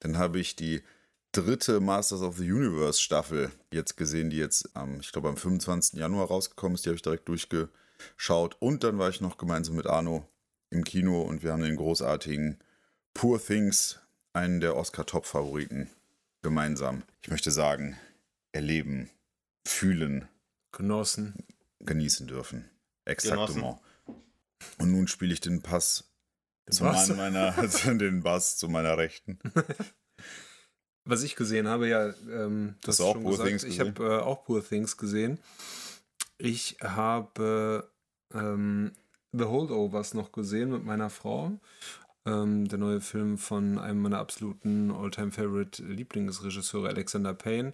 Dann 0.00 0.16
habe 0.16 0.40
ich 0.40 0.56
die 0.56 0.82
dritte 1.32 1.80
Masters 1.80 2.22
of 2.22 2.38
the 2.38 2.50
Universe 2.50 3.00
Staffel 3.00 3.50
jetzt 3.70 3.96
gesehen, 3.96 4.30
die 4.30 4.38
jetzt, 4.38 4.74
am, 4.74 5.00
ich 5.00 5.12
glaube, 5.12 5.28
am 5.28 5.36
25. 5.36 5.98
Januar 5.98 6.28
rausgekommen 6.28 6.74
ist. 6.74 6.84
Die 6.84 6.88
habe 6.88 6.96
ich 6.96 7.02
direkt 7.02 7.28
durchgeschaut. 7.28 8.56
Und 8.60 8.82
dann 8.82 8.98
war 8.98 9.10
ich 9.10 9.20
noch 9.20 9.36
gemeinsam 9.36 9.76
mit 9.76 9.86
Arno 9.86 10.26
im 10.70 10.84
Kino 10.84 11.22
und 11.22 11.42
wir 11.42 11.52
haben 11.52 11.62
den 11.62 11.76
großartigen 11.76 12.58
Poor 13.12 13.44
Things, 13.44 13.98
einen 14.32 14.60
der 14.60 14.76
Oscar-Top-Favoriten, 14.76 15.90
gemeinsam. 16.42 17.02
Ich 17.22 17.30
möchte 17.30 17.50
sagen, 17.50 17.96
erleben, 18.52 19.10
fühlen, 19.66 20.28
Genossen. 20.72 21.34
genießen 21.80 22.26
dürfen. 22.26 22.60
Genossen. 22.60 22.70
Exaktement. 23.04 23.78
Und 24.78 24.92
nun 24.92 25.08
spiele 25.08 25.32
ich 25.32 25.40
den 25.40 25.62
Pass 25.62 26.04
Den 26.68 26.74
zum 26.74 26.86
Bass. 26.88 27.08
Mann 27.08 27.16
meiner, 27.16 27.58
also 27.58 27.94
den 27.94 28.22
Bass 28.22 28.56
zu 28.56 28.68
meiner 28.68 28.96
Rechten. 28.96 29.38
Was 31.04 31.22
ich 31.22 31.34
gesehen 31.34 31.66
habe, 31.66 31.88
ja, 31.88 32.14
ähm, 32.30 32.76
Hast 32.82 32.88
hast 32.88 33.00
du 33.00 33.04
auch 33.04 33.12
schon 33.14 33.22
Poor 33.22 33.32
gesagt, 33.32 33.48
Things 33.48 33.64
ich 33.64 33.80
habe 33.80 34.04
äh, 34.04 34.20
auch 34.20 34.44
Poor 34.44 34.66
Things 34.66 34.96
gesehen. 34.96 35.38
Ich 36.38 36.76
habe 36.82 37.90
ähm, 38.32 38.92
The 39.32 39.44
Holdovers 39.44 40.14
noch 40.14 40.32
gesehen 40.32 40.70
mit 40.70 40.84
meiner 40.84 41.10
Frau. 41.10 41.58
Ähm, 42.30 42.68
der 42.68 42.78
neue 42.78 43.00
Film 43.00 43.38
von 43.38 43.78
einem 43.78 44.00
meiner 44.02 44.18
absoluten 44.18 44.90
All-Time-Favorite 44.90 45.82
Lieblingsregisseure, 45.82 46.88
Alexander 46.88 47.34
Payne. 47.34 47.72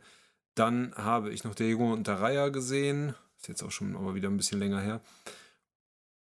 Dann 0.55 0.95
habe 0.97 1.31
ich 1.31 1.45
noch 1.45 1.55
Der 1.55 1.69
Junge 1.69 1.93
und 1.93 2.07
der 2.07 2.21
Reiher 2.21 2.51
gesehen. 2.51 3.15
Ist 3.39 3.49
jetzt 3.49 3.63
auch 3.63 3.71
schon 3.71 3.95
aber 3.95 4.15
wieder 4.15 4.29
ein 4.29 4.37
bisschen 4.37 4.59
länger 4.59 4.81
her. 4.81 5.01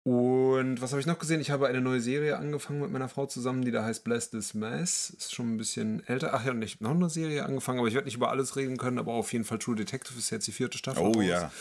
Und 0.04 0.82
was 0.82 0.92
habe 0.92 1.00
ich 1.00 1.06
noch 1.06 1.20
gesehen? 1.20 1.42
Ich 1.42 1.52
habe 1.52 1.68
eine 1.68 1.82
neue 1.82 2.02
Serie 2.02 2.38
angefangen 2.38 2.82
mit 2.82 2.90
meiner 2.92 3.10
Frau 3.10 3.28
zusammen, 3.28 3.64
die 3.64 3.70
da 3.70 3.84
heißt 3.84 4.04
Bless 4.04 4.32
This 4.32 4.56
Mess. 4.56 5.12
Ist 5.12 5.36
schon 5.36 5.54
ein 5.54 5.58
bisschen 5.58 6.02
älter. 6.08 6.34
Ach 6.34 6.44
ja, 6.44 6.52
und 6.52 6.62
ich 6.64 6.76
habe 6.76 6.86
noch 6.86 6.92
eine 6.92 7.10
Serie 7.10 7.46
angefangen, 7.46 7.78
aber 7.78 7.88
ich 7.88 7.94
werde 7.94 8.06
nicht 8.06 8.16
über 8.16 8.32
alles 8.32 8.56
reden 8.56 8.78
können. 8.78 8.98
Aber 8.98 9.14
auf 9.14 9.32
jeden 9.32 9.46
Fall 9.46 9.60
True 9.60 9.76
Detective 9.76 10.18
ist 10.18 10.32
jetzt 10.32 10.48
die 10.48 10.54
vierte 10.54 10.80
Staffel. 10.80 11.04
Oh 11.04 11.12
raus. 11.12 11.24
ja. 11.24 11.52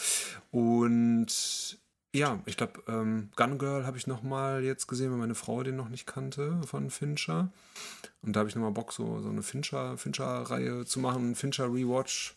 Und 0.53 1.79
Ja, 2.12 2.43
ich 2.45 2.57
glaube, 2.57 2.83
ähm, 2.88 3.31
Gun 3.37 3.59
Girl 3.59 3.87
habe 3.87 3.97
ich 3.97 4.09
nochmal 4.09 4.64
jetzt 4.64 4.88
gesehen, 4.88 5.12
weil 5.12 5.19
meine 5.19 5.37
Frau 5.37 5.62
den 5.62 5.76
noch 5.76 5.88
nicht 5.88 6.07
kannte 6.07 6.61
von 6.67 6.90
Fincher. 6.90 7.52
Und 8.23 8.35
da 8.35 8.40
habe 8.40 8.49
ich 8.49 8.57
nochmal 8.57 8.73
Bock, 8.73 8.93
so, 8.93 9.21
so 9.21 9.29
eine 9.29 9.43
Fincher-Reihe 9.43 9.97
Fincher 9.97 10.87
zu 10.87 10.99
machen, 10.99 11.37
Fincher 11.37 11.73
Rewatch. 11.73 12.37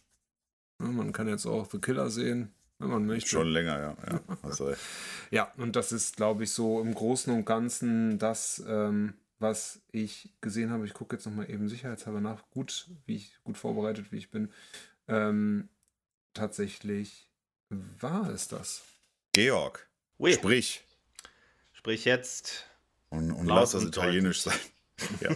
Ja, 0.80 0.88
man 0.88 1.12
kann 1.12 1.28
jetzt 1.28 1.48
auch 1.48 1.68
The 1.72 1.80
Killer 1.80 2.12
sehen, 2.12 2.52
wenn 2.78 2.90
man 2.90 3.08
möchte. 3.08 3.30
Schon 3.30 3.48
länger, 3.48 3.80
ja. 3.80 3.98
ja. 4.12 4.76
Ja, 5.32 5.52
und 5.58 5.76
das 5.76 5.92
ist, 5.92 6.18
glaube 6.18 6.44
ich, 6.44 6.52
so 6.52 6.80
im 6.80 6.94
Großen 6.94 7.34
und 7.34 7.46
Ganzen 7.46 8.20
das, 8.20 8.64
ähm, 8.68 9.16
was 9.40 9.82
ich 9.92 10.30
gesehen 10.42 10.70
habe. 10.70 10.86
Ich 10.86 10.94
gucke 10.94 11.16
jetzt 11.16 11.26
nochmal 11.26 11.50
eben 11.50 11.68
sicherheitshalber 11.68 12.22
nach, 12.22 12.44
gut, 12.52 12.90
wie 13.08 13.16
ich, 13.16 13.40
gut 13.44 13.58
vorbereitet, 13.58 14.12
wie 14.12 14.18
ich 14.18 14.30
bin. 14.30 14.52
Ähm, 15.08 15.70
tatsächlich 16.36 17.28
war 17.70 18.30
es 18.30 18.48
das. 18.48 18.84
Georg, 19.34 19.88
Ui, 20.20 20.32
sprich. 20.32 20.84
sprich 21.72 22.06
jetzt. 22.06 22.70
Und, 23.10 23.32
und 23.32 23.48
lass 23.48 23.72
das 23.72 23.84
Italienisch 23.84 24.42
sein. 24.42 24.60
Ja. 25.20 25.36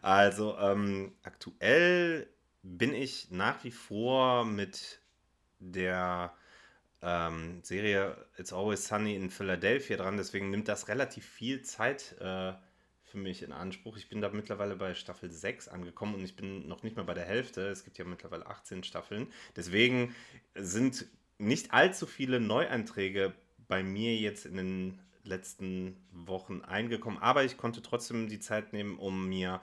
Also 0.00 0.56
ähm, 0.58 1.12
aktuell 1.22 2.26
bin 2.62 2.94
ich 2.94 3.30
nach 3.30 3.62
wie 3.62 3.70
vor 3.70 4.44
mit 4.44 5.00
der 5.60 6.34
ähm, 7.02 7.60
Serie 7.62 8.16
It's 8.38 8.52
Always 8.54 8.88
Sunny 8.88 9.14
in 9.14 9.30
Philadelphia 9.30 9.98
dran. 9.98 10.16
Deswegen 10.16 10.50
nimmt 10.50 10.66
das 10.66 10.88
relativ 10.88 11.26
viel 11.26 11.62
Zeit 11.62 12.16
äh, 12.20 12.54
für 13.04 13.18
mich 13.18 13.42
in 13.42 13.52
Anspruch. 13.52 13.98
Ich 13.98 14.08
bin 14.08 14.20
da 14.22 14.30
mittlerweile 14.30 14.76
bei 14.76 14.94
Staffel 14.94 15.30
6 15.30 15.68
angekommen 15.68 16.14
und 16.14 16.24
ich 16.24 16.34
bin 16.34 16.66
noch 16.66 16.82
nicht 16.82 16.96
mal 16.96 17.04
bei 17.04 17.14
der 17.14 17.26
Hälfte. 17.26 17.68
Es 17.68 17.84
gibt 17.84 17.98
ja 17.98 18.04
mittlerweile 18.06 18.46
18 18.46 18.82
Staffeln. 18.82 19.30
Deswegen 19.54 20.16
sind 20.54 21.06
nicht 21.42 21.72
allzu 21.72 22.06
viele 22.06 22.40
Neueinträge 22.40 23.32
bei 23.68 23.82
mir 23.82 24.16
jetzt 24.16 24.46
in 24.46 24.56
den 24.56 25.00
letzten 25.24 25.96
Wochen 26.12 26.62
eingekommen, 26.62 27.18
aber 27.18 27.44
ich 27.44 27.56
konnte 27.56 27.82
trotzdem 27.82 28.28
die 28.28 28.40
Zeit 28.40 28.72
nehmen, 28.72 28.98
um 28.98 29.28
mir 29.28 29.60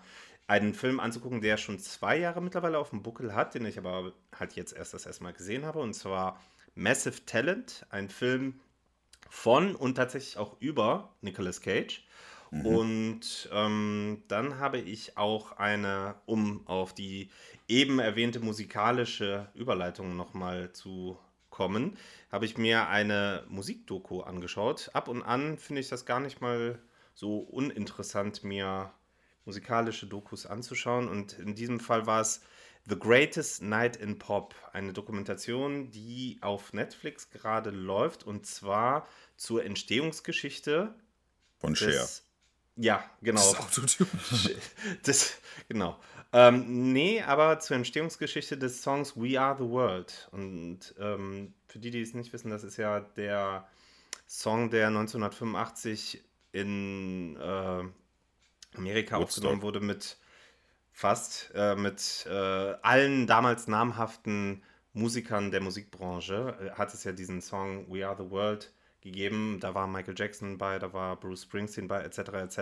einen 0.48 0.74
Film 0.74 1.00
anzugucken, 1.00 1.42
der 1.42 1.58
schon 1.58 1.80
zwei 1.80 2.18
Jahre 2.18 2.42
mittlerweile 2.42 2.80
auf 2.80 2.90
dem 2.90 3.04
Buckel 3.04 3.36
hat, 3.36 3.54
den 3.54 3.66
ich 3.66 3.78
aber 3.78 4.14
halt 4.38 4.54
jetzt 4.54 4.74
erst 4.74 4.94
das 4.94 5.06
erste 5.06 5.24
Mal 5.24 5.34
gesehen 5.34 5.66
habe, 5.66 5.80
und 5.80 5.94
zwar 5.94 6.42
Massive 6.76 7.26
Talent, 7.26 7.86
ein 7.90 8.10
Film 8.10 8.60
von 9.30 9.76
und 9.76 9.96
tatsächlich 9.96 10.38
auch 10.38 10.60
über 10.60 11.14
Nicolas 11.22 11.62
Cage. 11.62 12.04
Und 12.52 13.48
ähm, 13.54 14.24
dann 14.28 14.58
habe 14.58 14.80
ich 14.80 15.18
auch 15.18 15.52
eine, 15.52 16.16
um 16.26 16.66
auf 16.66 16.96
die 16.96 17.30
eben 17.68 18.00
erwähnte 18.00 18.40
musikalische 18.40 19.50
Überleitung 19.54 20.16
nochmal 20.16 20.72
zu 20.74 21.20
kommen, 21.60 21.98
habe 22.32 22.46
ich 22.46 22.58
mir 22.58 22.88
eine 22.88 23.44
Musikdoku 23.50 24.22
angeschaut. 24.22 24.92
Ab 24.94 25.10
und 25.10 25.24
an 25.24 25.58
finde 25.58 25.82
ich 25.82 25.90
das 25.90 26.06
gar 26.06 26.22
nicht 26.22 26.40
mal 26.40 26.80
so 27.14 27.40
uninteressant, 27.40 28.46
mir 28.46 28.94
musikalische 29.44 30.08
Dokus 30.08 30.46
anzuschauen. 30.46 31.10
Und 31.10 31.34
in 31.34 31.56
diesem 31.56 31.82
Fall 31.82 32.08
war 32.08 32.22
es 32.22 32.40
The 32.88 32.98
Greatest 32.98 33.62
Night 33.62 33.98
in 33.98 34.18
Pop, 34.18 34.56
eine 34.72 34.94
Dokumentation, 34.94 35.92
die 35.92 36.38
auf 36.40 36.72
Netflix 36.72 37.30
gerade 37.30 37.72
läuft 37.72 38.24
und 38.24 38.46
zwar 38.46 39.06
zur 39.36 39.66
Entstehungsgeschichte 39.66 40.96
Von 41.58 41.76
Cher. 41.76 41.90
des. 41.90 42.24
Ja, 42.78 43.04
genau. 43.22 43.42
Das 43.42 43.60
Autotune. 43.60 44.10
Das, 45.04 45.34
genau. 45.68 46.00
Ähm, 46.32 46.94
nee, 46.94 47.22
aber 47.22 47.60
zur 47.60 47.78
Entstehungsgeschichte 47.78 48.58
des 48.58 48.84
Songs 48.84 49.18
We 49.18 49.40
Are 49.40 49.58
the 49.58 49.68
World. 49.68 50.30
Und 50.32 50.94
ähm, 51.00 51.54
für 51.66 51.80
die, 51.80 51.90
die 51.90 52.02
es 52.02 52.14
nicht 52.14 52.32
wissen, 52.34 52.52
das 52.52 52.64
ist 52.64 52.78
ja 52.78 53.00
der 53.00 53.68
Song, 54.28 54.70
der 54.70 54.88
1985 54.88 56.24
in 56.52 57.36
äh, 57.36 57.84
Amerika 58.76 59.18
Woodstock. 59.18 59.22
aufgenommen 59.22 59.62
wurde 59.64 59.80
mit 59.80 60.18
fast 60.92 61.52
äh, 61.56 61.76
mit 61.76 62.28
äh, 62.30 62.34
allen 62.82 63.26
damals 63.26 63.68
namhaften 63.68 64.62
Musikern 64.94 65.50
der 65.50 65.62
Musikbranche. 65.62 66.56
Äh, 66.62 66.72
hat 66.78 66.94
es 66.94 67.04
ja 67.04 67.12
diesen 67.12 67.42
Song 67.42 67.92
We 67.92 68.08
Are 68.08 68.16
the 68.18 68.30
World 68.30 68.72
gegeben. 69.02 69.58
Da 69.60 69.74
war 69.74 69.88
Michael 69.88 70.16
Jackson 70.18 70.58
bei, 70.60 70.78
da 70.78 70.94
war 70.94 71.20
Bruce 71.20 71.44
Springsteen 71.44 71.88
bei, 71.88 72.04
etc. 72.04 72.20
etc. 72.20 72.60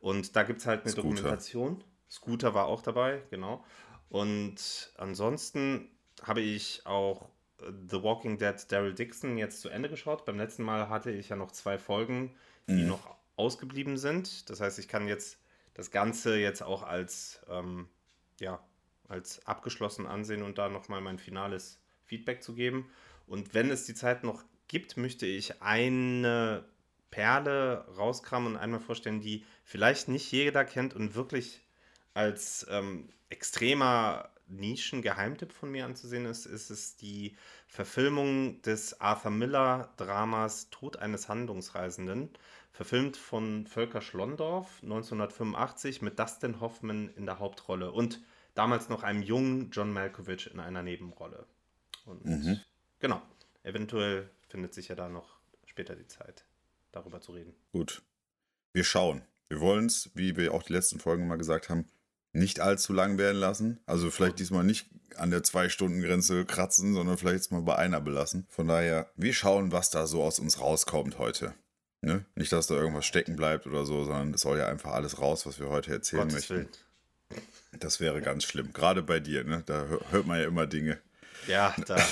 Und 0.00 0.34
da 0.34 0.44
gibt 0.44 0.60
es 0.60 0.66
halt 0.66 0.82
eine 0.82 0.92
Scooter. 0.92 1.08
Dokumentation. 1.08 1.84
Scooter 2.10 2.54
war 2.54 2.66
auch 2.66 2.82
dabei, 2.82 3.22
genau. 3.30 3.64
Und 4.08 4.92
ansonsten 4.96 5.88
habe 6.22 6.40
ich 6.40 6.86
auch 6.86 7.28
äh, 7.60 7.72
The 7.90 8.02
Walking 8.02 8.38
Dead 8.38 8.54
Daryl 8.70 8.94
Dixon 8.94 9.36
jetzt 9.38 9.60
zu 9.60 9.68
Ende 9.68 9.88
geschaut. 9.88 10.24
Beim 10.24 10.38
letzten 10.38 10.62
Mal 10.62 10.88
hatte 10.88 11.10
ich 11.10 11.28
ja 11.28 11.36
noch 11.36 11.52
zwei 11.52 11.78
Folgen, 11.78 12.34
die 12.68 12.82
Mhm. 12.82 12.88
noch 12.88 13.16
ausgeblieben 13.36 13.96
sind. 13.98 14.48
Das 14.50 14.60
heißt, 14.60 14.78
ich 14.78 14.88
kann 14.88 15.08
jetzt 15.08 15.38
das 15.74 15.90
Ganze 15.90 16.36
jetzt 16.38 16.62
auch 16.62 16.82
als, 16.82 17.40
ähm, 17.48 17.88
ja, 18.40 18.60
als 19.08 19.44
abgeschlossen 19.46 20.06
ansehen 20.06 20.42
und 20.42 20.58
da 20.58 20.68
nochmal 20.68 21.00
mein 21.00 21.18
finales 21.18 21.80
Feedback 22.04 22.42
zu 22.42 22.54
geben. 22.54 22.90
Und 23.26 23.54
wenn 23.54 23.70
es 23.70 23.84
die 23.84 23.94
Zeit 23.94 24.24
noch 24.24 24.42
gibt, 24.68 24.96
möchte 24.96 25.26
ich 25.26 25.62
eine 25.62 26.64
Perle 27.10 27.86
rauskramen 27.96 28.54
und 28.54 28.58
einmal 28.58 28.80
vorstellen, 28.80 29.20
die 29.20 29.44
vielleicht 29.64 30.08
nicht 30.08 30.30
jeder 30.32 30.64
kennt 30.64 30.94
und 30.94 31.14
wirklich 31.14 31.60
als 32.16 32.66
ähm, 32.70 33.10
extremer 33.28 34.30
Nischen-Geheimtipp 34.48 35.52
von 35.52 35.70
mir 35.70 35.84
anzusehen 35.84 36.24
ist, 36.24 36.46
ist 36.46 36.70
es 36.70 36.96
die 36.96 37.36
Verfilmung 37.68 38.62
des 38.62 39.00
Arthur 39.00 39.32
Miller-Dramas 39.32 40.70
Tod 40.70 40.96
eines 40.96 41.28
Handlungsreisenden, 41.28 42.30
verfilmt 42.72 43.16
von 43.16 43.66
Völker 43.66 44.00
Schlondorf 44.00 44.82
1985 44.82 46.00
mit 46.00 46.18
Dustin 46.18 46.60
Hoffman 46.60 47.10
in 47.16 47.26
der 47.26 47.38
Hauptrolle 47.38 47.92
und 47.92 48.22
damals 48.54 48.88
noch 48.88 49.02
einem 49.02 49.22
jungen 49.22 49.70
John 49.70 49.92
Malkovich 49.92 50.50
in 50.50 50.60
einer 50.60 50.82
Nebenrolle. 50.82 51.46
Und 52.06 52.24
Mhm. 52.24 52.60
genau, 52.98 53.20
eventuell 53.62 54.30
findet 54.48 54.72
sich 54.72 54.88
ja 54.88 54.94
da 54.94 55.08
noch 55.08 55.38
später 55.66 55.96
die 55.96 56.06
Zeit, 56.06 56.46
darüber 56.92 57.20
zu 57.20 57.32
reden. 57.32 57.54
Gut. 57.72 58.02
Wir 58.72 58.84
schauen. 58.84 59.22
Wir 59.48 59.60
wollen 59.60 59.86
es, 59.86 60.10
wie 60.14 60.36
wir 60.36 60.54
auch 60.54 60.62
die 60.62 60.72
letzten 60.72 60.98
Folgen 60.98 61.26
mal 61.26 61.36
gesagt 61.36 61.68
haben, 61.68 61.88
nicht 62.36 62.60
allzu 62.60 62.92
lang 62.92 63.18
werden 63.18 63.38
lassen. 63.38 63.80
Also 63.86 64.10
vielleicht 64.10 64.38
diesmal 64.38 64.64
nicht 64.64 64.86
an 65.16 65.30
der 65.30 65.42
Zwei-Stunden-Grenze 65.42 66.44
kratzen, 66.44 66.94
sondern 66.94 67.16
vielleicht 67.18 67.36
jetzt 67.36 67.52
mal 67.52 67.62
bei 67.62 67.76
einer 67.76 68.00
belassen. 68.00 68.46
Von 68.50 68.68
daher, 68.68 69.10
wir 69.16 69.32
schauen, 69.32 69.72
was 69.72 69.90
da 69.90 70.06
so 70.06 70.22
aus 70.22 70.38
uns 70.38 70.60
rauskommt 70.60 71.18
heute. 71.18 71.54
Ne? 72.02 72.24
Nicht, 72.34 72.52
dass 72.52 72.66
da 72.66 72.74
irgendwas 72.74 73.06
stecken 73.06 73.36
bleibt 73.36 73.66
oder 73.66 73.86
so, 73.86 74.04
sondern 74.04 74.34
es 74.34 74.42
soll 74.42 74.58
ja 74.58 74.66
einfach 74.68 74.92
alles 74.92 75.18
raus, 75.18 75.46
was 75.46 75.58
wir 75.58 75.70
heute 75.70 75.92
erzählen 75.92 76.28
Gottes 76.28 76.34
möchten. 76.34 76.54
Willen. 76.56 76.68
Das 77.80 78.00
wäre 78.00 78.20
ganz 78.20 78.44
schlimm. 78.44 78.72
Gerade 78.72 79.02
bei 79.02 79.18
dir, 79.20 79.44
ne? 79.44 79.62
Da 79.66 79.86
hör- 79.86 80.10
hört 80.10 80.26
man 80.26 80.38
ja 80.38 80.46
immer 80.46 80.66
Dinge. 80.66 80.98
Ja, 81.48 81.74
da. 81.86 81.96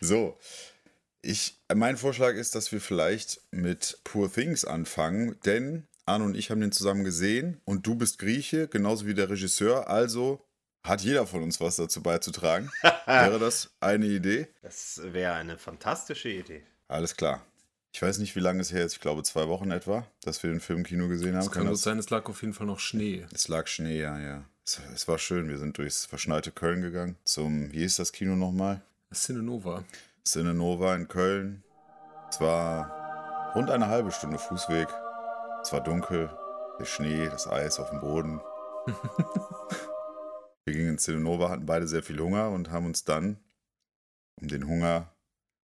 So, 0.00 0.38
ich, 1.22 1.58
mein 1.74 1.96
Vorschlag 1.96 2.34
ist, 2.34 2.54
dass 2.54 2.70
wir 2.70 2.80
vielleicht 2.80 3.40
mit 3.50 3.98
Poor 4.04 4.32
Things 4.32 4.64
anfangen, 4.64 5.36
denn 5.44 5.88
Arne 6.08 6.24
und 6.24 6.36
ich 6.36 6.50
haben 6.50 6.60
den 6.60 6.72
zusammen 6.72 7.04
gesehen 7.04 7.60
und 7.64 7.86
du 7.86 7.94
bist 7.94 8.18
Grieche, 8.18 8.66
genauso 8.68 9.06
wie 9.06 9.14
der 9.14 9.30
Regisseur, 9.30 9.88
also 9.88 10.44
hat 10.82 11.02
jeder 11.02 11.26
von 11.26 11.42
uns 11.42 11.60
was 11.60 11.76
dazu 11.76 12.02
beizutragen. 12.02 12.70
Wäre 13.06 13.38
das 13.38 13.70
eine 13.80 14.06
Idee? 14.06 14.48
Das 14.62 15.00
wäre 15.04 15.34
eine 15.34 15.58
fantastische 15.58 16.30
Idee. 16.30 16.62
Alles 16.88 17.16
klar. 17.16 17.44
Ich 17.92 18.02
weiß 18.02 18.18
nicht, 18.18 18.36
wie 18.36 18.40
lange 18.40 18.60
es 18.60 18.72
her 18.72 18.84
ist, 18.84 18.94
ich 18.94 19.00
glaube 19.00 19.22
zwei 19.22 19.48
Wochen 19.48 19.70
etwa, 19.70 20.06
dass 20.22 20.42
wir 20.42 20.50
den 20.50 20.60
Film 20.60 20.80
im 20.80 20.84
Kino 20.84 21.08
gesehen 21.08 21.34
haben. 21.34 21.46
Es 21.46 21.50
kann 21.50 21.66
gut 21.66 21.78
sein, 21.78 21.98
es 21.98 22.10
lag 22.10 22.26
auf 22.26 22.42
jeden 22.42 22.54
Fall 22.54 22.66
noch 22.66 22.78
Schnee. 22.78 23.26
Es 23.32 23.48
lag 23.48 23.66
Schnee, 23.66 24.00
ja, 24.00 24.18
ja. 24.18 24.44
Es, 24.64 24.80
es 24.94 25.08
war 25.08 25.18
schön, 25.18 25.48
wir 25.48 25.58
sind 25.58 25.78
durchs 25.78 26.04
verschneite 26.04 26.52
Köln 26.52 26.82
gegangen, 26.82 27.16
zum, 27.24 27.72
wie 27.72 27.78
hieß 27.78 27.96
das 27.96 28.12
Kino 28.12 28.36
nochmal? 28.36 28.82
Cinenova. 29.12 29.84
Cinenova 30.24 30.94
in 30.94 31.08
Köln. 31.08 31.62
Es 32.30 32.40
war 32.40 33.52
rund 33.54 33.70
eine 33.70 33.88
halbe 33.88 34.12
Stunde 34.12 34.38
Fußweg. 34.38 34.88
Es 35.68 35.72
war 35.74 35.82
dunkel, 35.82 36.30
der 36.80 36.86
Schnee, 36.86 37.28
das 37.28 37.46
Eis 37.46 37.78
auf 37.78 37.90
dem 37.90 38.00
Boden. 38.00 38.40
Wir 40.64 40.72
gingen 40.72 40.88
in 40.92 40.96
Cinenova, 40.96 41.50
hatten 41.50 41.66
beide 41.66 41.86
sehr 41.86 42.02
viel 42.02 42.18
Hunger 42.18 42.48
und 42.48 42.70
haben 42.70 42.86
uns 42.86 43.04
dann, 43.04 43.38
um 44.40 44.48
den 44.48 44.66
Hunger 44.66 45.14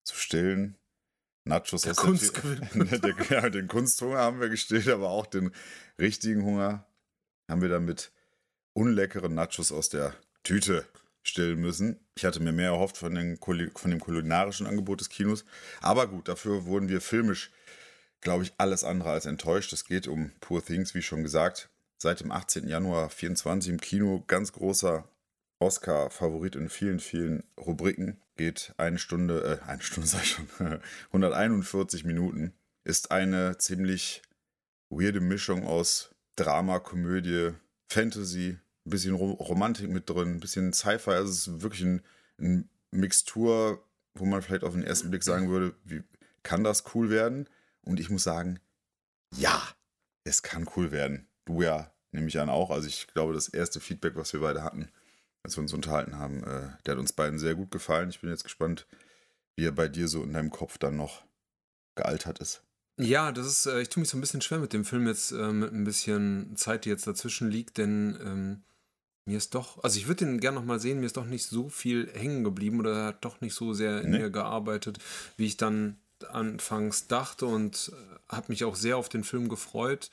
zu 0.03 0.15
stillen, 0.15 0.75
Nachos 1.43 1.83
Der 1.83 1.91
aus 1.91 1.97
Kunst 1.97 2.35
Tü- 2.35 2.99
der, 3.29 3.41
ja, 3.43 3.49
den 3.51 3.67
Kunsthunger 3.67 4.17
haben 4.17 4.39
wir 4.39 4.49
gestillt, 4.49 4.87
aber 4.87 5.09
auch 5.11 5.27
den 5.27 5.51
richtigen 5.99 6.43
Hunger 6.45 6.83
haben 7.47 7.61
wir 7.61 7.69
dann 7.69 7.85
mit 7.85 8.11
unleckeren 8.73 9.35
Nachos 9.35 9.71
aus 9.71 9.89
der 9.89 10.15
Tüte 10.41 10.83
stillen 11.21 11.61
müssen. 11.61 11.99
Ich 12.15 12.25
hatte 12.25 12.39
mir 12.39 12.53
mehr 12.53 12.69
erhofft 12.71 12.97
von, 12.97 13.13
den, 13.13 13.37
von 13.37 13.91
dem 13.91 13.99
kulinarischen 13.99 14.65
Angebot 14.65 14.99
des 14.99 15.09
Kinos. 15.09 15.45
Aber 15.79 16.07
gut, 16.07 16.27
dafür 16.27 16.65
wurden 16.65 16.89
wir 16.89 17.01
filmisch, 17.01 17.51
glaube 18.21 18.43
ich, 18.43 18.53
alles 18.57 18.83
andere 18.83 19.11
als 19.11 19.25
enttäuscht. 19.25 19.73
Es 19.73 19.85
geht 19.85 20.07
um 20.07 20.31
Poor 20.39 20.63
Things, 20.63 20.95
wie 20.95 21.01
schon 21.01 21.23
gesagt. 21.23 21.69
Seit 21.97 22.21
dem 22.21 22.31
18. 22.31 22.67
Januar 22.67 23.09
24 23.09 23.71
im 23.71 23.81
Kino. 23.81 24.23
Ganz 24.27 24.53
großer 24.53 25.03
Oscar-Favorit 25.59 26.55
in 26.55 26.69
vielen, 26.69 26.99
vielen 26.99 27.43
Rubriken. 27.57 28.19
geht 28.37 28.73
eine 28.77 28.97
Stunde, 28.97 29.61
äh, 29.61 29.69
eine 29.69 29.81
Stunde 29.81 30.09
ich 30.23 30.29
schon, 30.29 30.47
141 31.07 32.05
Minuten. 32.05 32.53
Ist 32.83 33.11
eine 33.11 33.57
ziemlich 33.57 34.21
weirde 34.89 35.21
Mischung 35.21 35.65
aus 35.65 36.15
Drama, 36.35 36.79
Komödie, 36.79 37.51
Fantasy, 37.89 38.57
ein 38.85 38.89
bisschen 38.89 39.13
Ro 39.13 39.31
Romantik 39.33 39.89
mit 39.89 40.09
drin, 40.09 40.35
ein 40.35 40.39
bisschen 40.39 40.73
Sci-Fi. 40.73 41.11
Also 41.11 41.31
es 41.31 41.47
ist 41.47 41.61
wirklich 41.61 41.83
ein, 41.83 42.01
ein 42.39 42.69
Mixtur, 42.89 43.83
wo 44.15 44.25
man 44.25 44.41
vielleicht 44.41 44.63
auf 44.63 44.73
den 44.73 44.83
ersten 44.83 45.11
Blick 45.11 45.23
sagen 45.23 45.49
würde, 45.49 45.75
wie 45.83 46.03
kann 46.43 46.63
das 46.63 46.83
cool 46.95 47.09
werden? 47.09 47.47
Und 47.91 47.99
ich 47.99 48.09
muss 48.09 48.23
sagen, 48.23 48.59
ja, 49.35 49.61
es 50.23 50.41
kann 50.41 50.67
cool 50.75 50.91
werden. 50.91 51.27
Du 51.45 51.61
ja, 51.61 51.91
nehme 52.11 52.27
ich 52.27 52.39
an 52.39 52.49
auch. 52.49 52.69
Also 52.71 52.87
ich 52.87 53.07
glaube, 53.07 53.33
das 53.33 53.47
erste 53.49 53.79
Feedback, 53.79 54.15
was 54.15 54.33
wir 54.33 54.39
beide 54.41 54.63
hatten, 54.63 54.89
als 55.43 55.57
wir 55.57 55.61
uns 55.61 55.73
unterhalten 55.73 56.17
haben, 56.17 56.43
äh, 56.43 56.69
der 56.85 56.93
hat 56.93 56.99
uns 56.99 57.13
beiden 57.13 57.39
sehr 57.39 57.55
gut 57.55 57.71
gefallen. 57.71 58.09
Ich 58.09 58.21
bin 58.21 58.29
jetzt 58.29 58.43
gespannt, 58.43 58.87
wie 59.55 59.65
er 59.65 59.71
bei 59.71 59.87
dir 59.87 60.07
so 60.07 60.23
in 60.23 60.33
deinem 60.33 60.51
Kopf 60.51 60.77
dann 60.77 60.95
noch 60.97 61.23
gealtert 61.95 62.39
ist. 62.39 62.63
Ja, 62.99 63.31
das 63.31 63.47
ist, 63.47 63.65
äh, 63.65 63.81
ich 63.81 63.89
tue 63.89 64.01
mich 64.01 64.09
so 64.09 64.17
ein 64.17 64.21
bisschen 64.21 64.41
schwer 64.41 64.59
mit 64.59 64.73
dem 64.73 64.85
Film 64.85 65.07
jetzt, 65.07 65.31
äh, 65.31 65.51
mit 65.51 65.73
ein 65.73 65.83
bisschen 65.83 66.55
Zeit, 66.55 66.85
die 66.85 66.89
jetzt 66.89 67.07
dazwischen 67.07 67.49
liegt, 67.49 67.77
denn 67.77 68.17
ähm, 68.23 68.63
mir 69.25 69.37
ist 69.37 69.55
doch, 69.55 69.83
also 69.83 69.97
ich 69.97 70.07
würde 70.07 70.25
den 70.25 70.39
gerne 70.39 70.59
nochmal 70.59 70.79
sehen, 70.79 70.99
mir 70.99 71.05
ist 71.07 71.17
doch 71.17 71.25
nicht 71.25 71.45
so 71.45 71.69
viel 71.69 72.11
hängen 72.13 72.43
geblieben 72.43 72.79
oder 72.79 72.93
er 72.93 73.05
hat 73.07 73.25
doch 73.25 73.41
nicht 73.41 73.53
so 73.55 73.73
sehr 73.73 74.01
in 74.01 74.11
Nee. 74.11 74.19
mir 74.19 74.29
gearbeitet, 74.29 74.99
wie 75.37 75.45
ich 75.47 75.57
dann 75.57 75.97
anfangs 76.29 77.07
dachte 77.07 77.45
und 77.45 77.91
äh, 77.93 78.33
habe 78.35 78.47
mich 78.49 78.63
auch 78.63 78.75
sehr 78.75 78.97
auf 78.97 79.09
den 79.09 79.23
Film 79.23 79.49
gefreut. 79.49 80.11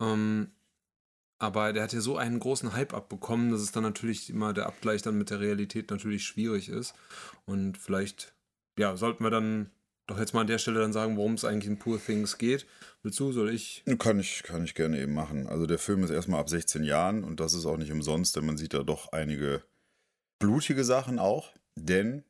Ähm, 0.00 0.50
aber 1.38 1.72
der 1.72 1.82
hat 1.82 1.92
ja 1.92 2.00
so 2.00 2.16
einen 2.16 2.38
großen 2.38 2.72
Hype 2.72 2.94
abbekommen, 2.94 3.50
dass 3.50 3.60
es 3.60 3.72
dann 3.72 3.82
natürlich 3.82 4.30
immer 4.30 4.52
der 4.52 4.66
Abgleich 4.66 5.02
dann 5.02 5.18
mit 5.18 5.30
der 5.30 5.40
Realität 5.40 5.90
natürlich 5.90 6.24
schwierig 6.24 6.68
ist. 6.68 6.94
Und 7.44 7.76
vielleicht, 7.76 8.34
ja, 8.78 8.96
sollten 8.96 9.24
wir 9.24 9.30
dann 9.30 9.70
doch 10.06 10.18
jetzt 10.18 10.34
mal 10.34 10.42
an 10.42 10.46
der 10.46 10.58
Stelle 10.58 10.80
dann 10.80 10.92
sagen, 10.92 11.16
worum 11.16 11.34
es 11.34 11.44
eigentlich 11.44 11.70
in 11.70 11.78
Poor 11.78 11.98
Things 11.98 12.38
geht. 12.38 12.66
Willst 13.02 13.18
du, 13.20 13.32
soll 13.32 13.50
ich? 13.50 13.82
Kann 13.98 14.20
ich, 14.20 14.42
kann 14.42 14.64
ich 14.64 14.74
gerne 14.74 15.00
eben 15.00 15.14
machen. 15.14 15.46
Also 15.46 15.66
der 15.66 15.78
Film 15.78 16.04
ist 16.04 16.10
erstmal 16.10 16.40
ab 16.40 16.48
16 16.48 16.84
Jahren 16.84 17.24
und 17.24 17.40
das 17.40 17.54
ist 17.54 17.66
auch 17.66 17.76
nicht 17.76 17.92
umsonst, 17.92 18.36
denn 18.36 18.46
man 18.46 18.56
sieht 18.56 18.74
da 18.74 18.82
doch 18.82 19.12
einige 19.12 19.62
blutige 20.38 20.84
Sachen 20.84 21.18
auch. 21.18 21.52
Denn, 21.74 22.24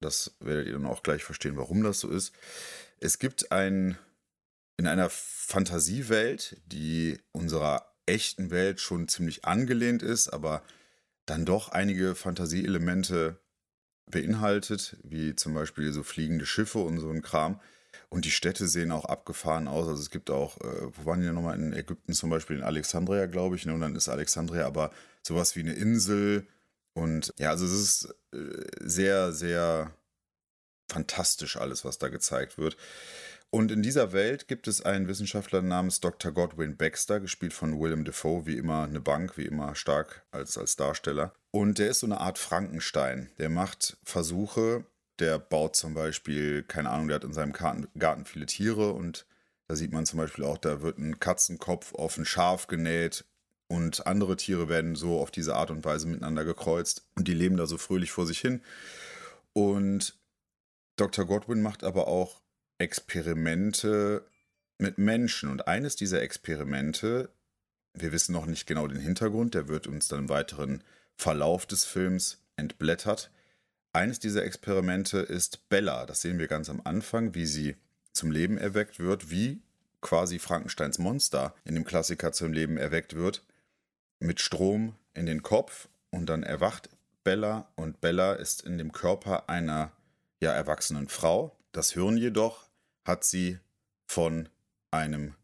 das 0.00 0.36
werdet 0.40 0.66
ihr 0.66 0.74
dann 0.74 0.86
auch 0.86 1.02
gleich 1.02 1.24
verstehen, 1.24 1.56
warum 1.56 1.82
das 1.82 2.00
so 2.00 2.10
ist. 2.10 2.32
Es 3.00 3.18
gibt 3.18 3.52
ein, 3.52 3.98
in 4.76 4.86
einer 4.86 5.10
Fantasiewelt, 5.10 6.60
die 6.66 7.18
unserer 7.32 7.94
echten 8.06 8.50
Welt 8.50 8.80
schon 8.80 9.08
ziemlich 9.08 9.44
angelehnt 9.44 10.02
ist, 10.02 10.28
aber 10.28 10.62
dann 11.26 11.44
doch 11.44 11.68
einige 11.68 12.14
Fantasieelemente 12.14 13.38
beinhaltet, 14.10 14.96
wie 15.02 15.36
zum 15.36 15.54
Beispiel 15.54 15.92
so 15.92 16.02
fliegende 16.02 16.46
Schiffe 16.46 16.78
und 16.78 16.98
so 16.98 17.10
ein 17.10 17.22
Kram. 17.22 17.60
Und 18.08 18.24
die 18.24 18.30
Städte 18.30 18.66
sehen 18.68 18.90
auch 18.90 19.04
abgefahren 19.04 19.68
aus. 19.68 19.86
Also 19.86 20.00
es 20.00 20.10
gibt 20.10 20.30
auch, 20.30 20.56
äh, 20.58 20.96
wo 20.96 21.04
waren 21.04 21.20
die 21.20 21.30
nochmal 21.30 21.58
in 21.58 21.74
Ägypten 21.74 22.14
zum 22.14 22.30
Beispiel, 22.30 22.56
in 22.56 22.62
Alexandria, 22.62 23.26
glaube 23.26 23.56
ich. 23.56 23.66
Ne? 23.66 23.74
Und 23.74 23.82
dann 23.82 23.94
ist 23.96 24.08
Alexandria 24.08 24.66
aber 24.66 24.90
sowas 25.22 25.56
wie 25.56 25.60
eine 25.60 25.74
Insel. 25.74 26.46
Und 26.98 27.32
ja, 27.38 27.50
also 27.50 27.64
es 27.64 27.72
ist 27.72 28.14
äh, 28.34 28.66
sehr, 28.80 29.32
sehr 29.32 29.92
fantastisch 30.90 31.56
alles, 31.56 31.84
was 31.84 31.98
da 31.98 32.08
gezeigt 32.08 32.58
wird. 32.58 32.76
Und 33.50 33.70
in 33.70 33.82
dieser 33.82 34.12
Welt 34.12 34.48
gibt 34.48 34.68
es 34.68 34.82
einen 34.82 35.08
Wissenschaftler 35.08 35.62
namens 35.62 36.00
Dr. 36.00 36.32
Godwin 36.32 36.76
Baxter, 36.76 37.20
gespielt 37.20 37.54
von 37.54 37.80
Willem 37.80 38.04
Dafoe, 38.04 38.46
wie 38.46 38.58
immer 38.58 38.82
eine 38.82 39.00
Bank, 39.00 39.38
wie 39.38 39.46
immer 39.46 39.74
stark 39.74 40.26
als, 40.32 40.58
als 40.58 40.76
Darsteller. 40.76 41.32
Und 41.50 41.78
der 41.78 41.88
ist 41.88 42.00
so 42.00 42.06
eine 42.06 42.20
Art 42.20 42.36
Frankenstein. 42.36 43.30
Der 43.38 43.48
macht 43.48 43.96
Versuche, 44.02 44.84
der 45.18 45.38
baut 45.38 45.76
zum 45.76 45.94
Beispiel, 45.94 46.62
keine 46.64 46.90
Ahnung, 46.90 47.08
der 47.08 47.14
hat 47.16 47.24
in 47.24 47.32
seinem 47.32 47.52
Garten 47.52 48.24
viele 48.26 48.46
Tiere 48.46 48.92
und 48.92 49.24
da 49.66 49.76
sieht 49.76 49.92
man 49.92 50.04
zum 50.04 50.18
Beispiel 50.18 50.44
auch, 50.44 50.58
da 50.58 50.82
wird 50.82 50.98
ein 50.98 51.20
Katzenkopf 51.20 51.94
auf 51.94 52.18
ein 52.18 52.24
Schaf 52.24 52.66
genäht 52.66 53.24
und 53.68 54.06
andere 54.06 54.36
Tiere 54.36 54.68
werden 54.68 54.96
so 54.96 55.20
auf 55.20 55.30
diese 55.30 55.54
Art 55.54 55.70
und 55.70 55.84
Weise 55.84 56.08
miteinander 56.08 56.44
gekreuzt 56.44 57.04
und 57.14 57.28
die 57.28 57.34
leben 57.34 57.56
da 57.56 57.66
so 57.66 57.76
fröhlich 57.76 58.10
vor 58.10 58.26
sich 58.26 58.40
hin. 58.40 58.62
Und 59.52 60.16
Dr. 60.96 61.26
Godwin 61.26 61.62
macht 61.62 61.84
aber 61.84 62.08
auch 62.08 62.40
Experimente 62.78 64.24
mit 64.78 64.98
Menschen. 64.98 65.50
Und 65.50 65.68
eines 65.68 65.96
dieser 65.96 66.22
Experimente, 66.22 67.28
wir 67.94 68.12
wissen 68.12 68.32
noch 68.32 68.46
nicht 68.46 68.66
genau 68.66 68.86
den 68.86 69.00
Hintergrund, 69.00 69.54
der 69.54 69.68
wird 69.68 69.86
uns 69.86 70.08
dann 70.08 70.20
im 70.20 70.28
weiteren 70.28 70.82
Verlauf 71.16 71.66
des 71.66 71.84
Films 71.84 72.38
entblättert. 72.56 73.30
Eines 73.92 74.18
dieser 74.18 74.44
Experimente 74.44 75.18
ist 75.18 75.68
Bella. 75.68 76.06
Das 76.06 76.22
sehen 76.22 76.38
wir 76.38 76.46
ganz 76.46 76.70
am 76.70 76.80
Anfang, 76.84 77.34
wie 77.34 77.46
sie 77.46 77.76
zum 78.12 78.30
Leben 78.30 78.56
erweckt 78.58 78.98
wird, 78.98 79.30
wie 79.30 79.60
quasi 80.00 80.38
Frankensteins 80.38 80.98
Monster 80.98 81.54
in 81.64 81.74
dem 81.74 81.84
Klassiker 81.84 82.32
zum 82.32 82.52
Leben 82.52 82.76
erweckt 82.76 83.16
wird, 83.16 83.44
mit 84.20 84.40
Strom 84.40 84.94
in 85.14 85.26
den 85.26 85.42
Kopf 85.42 85.88
und 86.10 86.26
dann 86.26 86.42
erwacht 86.42 86.88
Bella 87.24 87.68
und 87.76 88.00
Bella 88.00 88.34
ist 88.34 88.62
in 88.62 88.78
dem 88.78 88.92
Körper 88.92 89.48
einer 89.48 89.92
ja 90.40 90.52
erwachsenen 90.52 91.08
Frau. 91.08 91.56
Das 91.72 91.92
Hirn 91.92 92.16
jedoch 92.16 92.68
hat 93.04 93.24
sie 93.24 93.58
von 94.06 94.48
einem 94.90 95.34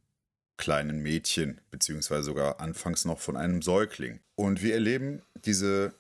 kleinen 0.57 1.03
Mädchen, 1.03 1.61
beziehungsweise 1.71 2.25
sogar 2.25 2.61
anfangs 2.61 3.05
noch 3.05 3.19
von 3.21 3.37
einem 3.37 3.61
Säugling. 3.61 4.21
Und 4.37 4.63
wir 4.63 4.75
erleben 4.75 5.23
diese 5.45 5.93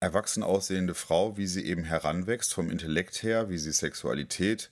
erwachsen 0.00 0.42
aussehende 0.42 0.94
Frau, 0.94 1.36
wie 1.36 1.46
sie 1.46 1.64
eben 1.64 1.84
heranwächst 1.84 2.52
vom 2.52 2.70
Intellekt 2.70 3.22
her, 3.22 3.48
wie 3.48 3.58
sie 3.58 3.72
Sexualität 3.72 4.70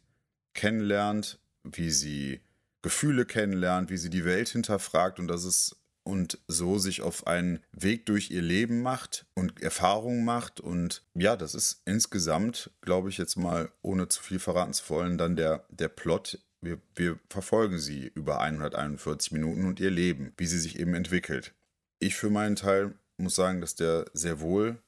kennenlernt, 0.55 1.39
wie 1.65 1.91
sie 1.91 2.41
Gefühle 2.83 3.25
kennenlernt, 3.25 3.91
wie 3.91 3.97
sie 3.97 4.11
die 4.11 4.25
Welt 4.25 4.49
hinterfragt 4.51 5.19
und 5.19 5.29
das 5.29 5.45
ist 5.45 5.77
und 6.05 6.39
so 6.49 6.79
sich 6.79 7.03
auf 7.03 7.27
einen 7.27 7.61
Weg 7.73 8.07
durch 8.07 8.31
ihr 8.31 8.43
Leben 8.43 8.83
macht 8.83 9.27
und 9.35 9.63
Erfahrungen 9.63 10.25
macht. 10.25 10.61
Und 10.61 11.03
ja, 11.15 11.37
das 11.37 11.55
ist 11.55 11.83
insgesamt, 11.85 12.71
glaube 12.81 13.09
ich, 13.09 13.19
jetzt 13.19 13.37
mal, 13.37 13.71
ohne 13.83 14.09
zu 14.09 14.23
viel 14.23 14.39
verraten 14.39 14.73
zu 14.73 14.89
wollen, 14.91 15.19
dann 15.19 15.37
der, 15.37 15.65
der 15.71 15.89
Plot. 15.89 16.39
Wir, 16.61 16.79
wir 16.95 17.19
verfolgen 17.29 17.79
sie 17.79 18.11
über 18.15 18.41
141 18.41 19.33
Minuten 19.33 19.67
und 19.67 19.81
ihr 19.81 19.91
Leben, 19.91 20.33
wie 20.37 20.47
sie 20.47 20.59
sich 20.59 20.79
eben 20.79 20.95
entwickelt. 20.95 21.53
Ich 21.99 22.17
für 22.17 22.31
meinen 22.31 22.57
Teil 22.57 22.95
muss 23.17 23.35
sagen, 23.35 23.61
dass 23.61 23.75
der 23.75 24.07
sehr 24.13 24.41
wohl 24.41 24.79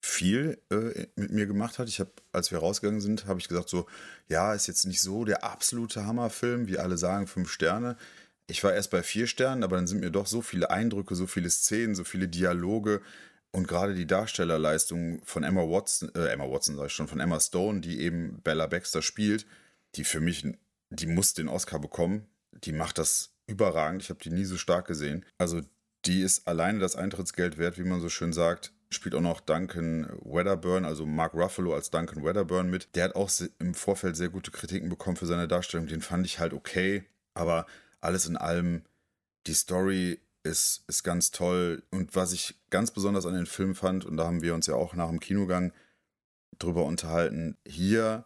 viel 0.00 0.58
äh, 0.70 1.06
mit 1.16 1.32
mir 1.32 1.46
gemacht 1.46 1.78
hat. 1.78 1.88
Ich 1.88 2.00
habe, 2.00 2.10
als 2.32 2.50
wir 2.50 2.58
rausgegangen 2.58 3.00
sind, 3.00 3.26
habe 3.26 3.40
ich 3.40 3.48
gesagt 3.48 3.68
so, 3.68 3.86
ja, 4.28 4.54
ist 4.54 4.66
jetzt 4.66 4.86
nicht 4.86 5.00
so 5.00 5.24
der 5.24 5.44
absolute 5.44 6.06
Hammerfilm, 6.06 6.68
wie 6.68 6.78
alle 6.78 6.98
sagen, 6.98 7.26
fünf 7.26 7.50
Sterne. 7.50 7.96
Ich 8.50 8.64
war 8.64 8.74
erst 8.74 8.90
bei 8.90 9.02
vier 9.02 9.26
Sternen, 9.26 9.62
aber 9.62 9.76
dann 9.76 9.86
sind 9.86 10.00
mir 10.00 10.10
doch 10.10 10.26
so 10.26 10.40
viele 10.40 10.70
Eindrücke, 10.70 11.14
so 11.14 11.26
viele 11.26 11.50
Szenen, 11.50 11.94
so 11.94 12.02
viele 12.02 12.28
Dialoge 12.28 13.02
und 13.50 13.66
gerade 13.66 13.94
die 13.94 14.06
Darstellerleistung 14.06 15.22
von 15.24 15.42
Emma 15.42 15.62
Watson, 15.62 16.10
äh, 16.14 16.28
Emma 16.28 16.44
Watson 16.44 16.76
sag 16.76 16.86
ich 16.86 16.92
schon, 16.92 17.08
von 17.08 17.20
Emma 17.20 17.40
Stone, 17.40 17.80
die 17.80 18.00
eben 18.00 18.40
Bella 18.42 18.66
Baxter 18.66 19.02
spielt, 19.02 19.46
die 19.94 20.04
für 20.04 20.20
mich, 20.20 20.46
die 20.90 21.06
muss 21.06 21.34
den 21.34 21.48
Oscar 21.48 21.78
bekommen. 21.78 22.26
Die 22.64 22.72
macht 22.72 22.98
das 22.98 23.34
überragend. 23.46 24.02
Ich 24.02 24.10
habe 24.10 24.20
die 24.22 24.30
nie 24.30 24.44
so 24.44 24.56
stark 24.56 24.86
gesehen. 24.86 25.24
Also 25.38 25.62
die 26.04 26.22
ist 26.22 26.46
alleine 26.46 26.78
das 26.78 26.96
Eintrittsgeld 26.96 27.58
wert, 27.58 27.78
wie 27.78 27.84
man 27.84 28.00
so 28.00 28.08
schön 28.08 28.32
sagt. 28.32 28.72
Spielt 28.90 29.14
auch 29.14 29.20
noch 29.20 29.40
Duncan 29.40 30.08
Wedderburn, 30.24 30.84
also 30.84 31.04
Mark 31.06 31.34
Ruffalo 31.34 31.74
als 31.74 31.90
Duncan 31.90 32.24
Wedderburn 32.24 32.70
mit. 32.70 32.94
Der 32.94 33.04
hat 33.04 33.16
auch 33.16 33.30
im 33.58 33.74
Vorfeld 33.74 34.16
sehr 34.16 34.30
gute 34.30 34.50
Kritiken 34.50 34.88
bekommen 34.88 35.16
für 35.16 35.26
seine 35.26 35.48
Darstellung. 35.48 35.86
Den 35.86 36.00
fand 36.00 36.26
ich 36.26 36.38
halt 36.38 36.52
okay. 36.52 37.04
Aber 37.34 37.66
alles 38.00 38.26
in 38.26 38.36
allem, 38.36 38.84
die 39.46 39.54
Story 39.54 40.20
ist, 40.42 40.84
ist 40.86 41.02
ganz 41.02 41.30
toll. 41.30 41.82
Und 41.90 42.14
was 42.16 42.32
ich 42.32 42.54
ganz 42.70 42.90
besonders 42.90 43.26
an 43.26 43.34
den 43.34 43.46
Film 43.46 43.74
fand, 43.74 44.04
und 44.04 44.16
da 44.16 44.26
haben 44.26 44.42
wir 44.42 44.54
uns 44.54 44.66
ja 44.66 44.74
auch 44.74 44.94
nach 44.94 45.08
dem 45.08 45.20
Kinogang 45.20 45.72
drüber 46.58 46.84
unterhalten, 46.84 47.56
hier 47.66 48.24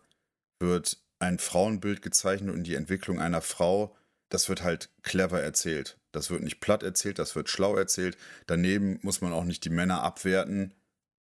wird 0.58 0.98
ein 1.18 1.38
Frauenbild 1.38 2.02
gezeichnet 2.02 2.54
und 2.54 2.64
die 2.64 2.74
Entwicklung 2.74 3.20
einer 3.20 3.42
Frau, 3.42 3.96
das 4.28 4.48
wird 4.48 4.62
halt 4.62 4.90
clever 5.02 5.40
erzählt. 5.40 5.98
Das 6.12 6.30
wird 6.30 6.42
nicht 6.42 6.60
platt 6.60 6.82
erzählt, 6.82 7.18
das 7.18 7.34
wird 7.36 7.48
schlau 7.48 7.76
erzählt. 7.76 8.16
Daneben 8.46 8.98
muss 9.02 9.20
man 9.20 9.32
auch 9.32 9.44
nicht 9.44 9.64
die 9.64 9.70
Männer 9.70 10.02
abwerten, 10.02 10.74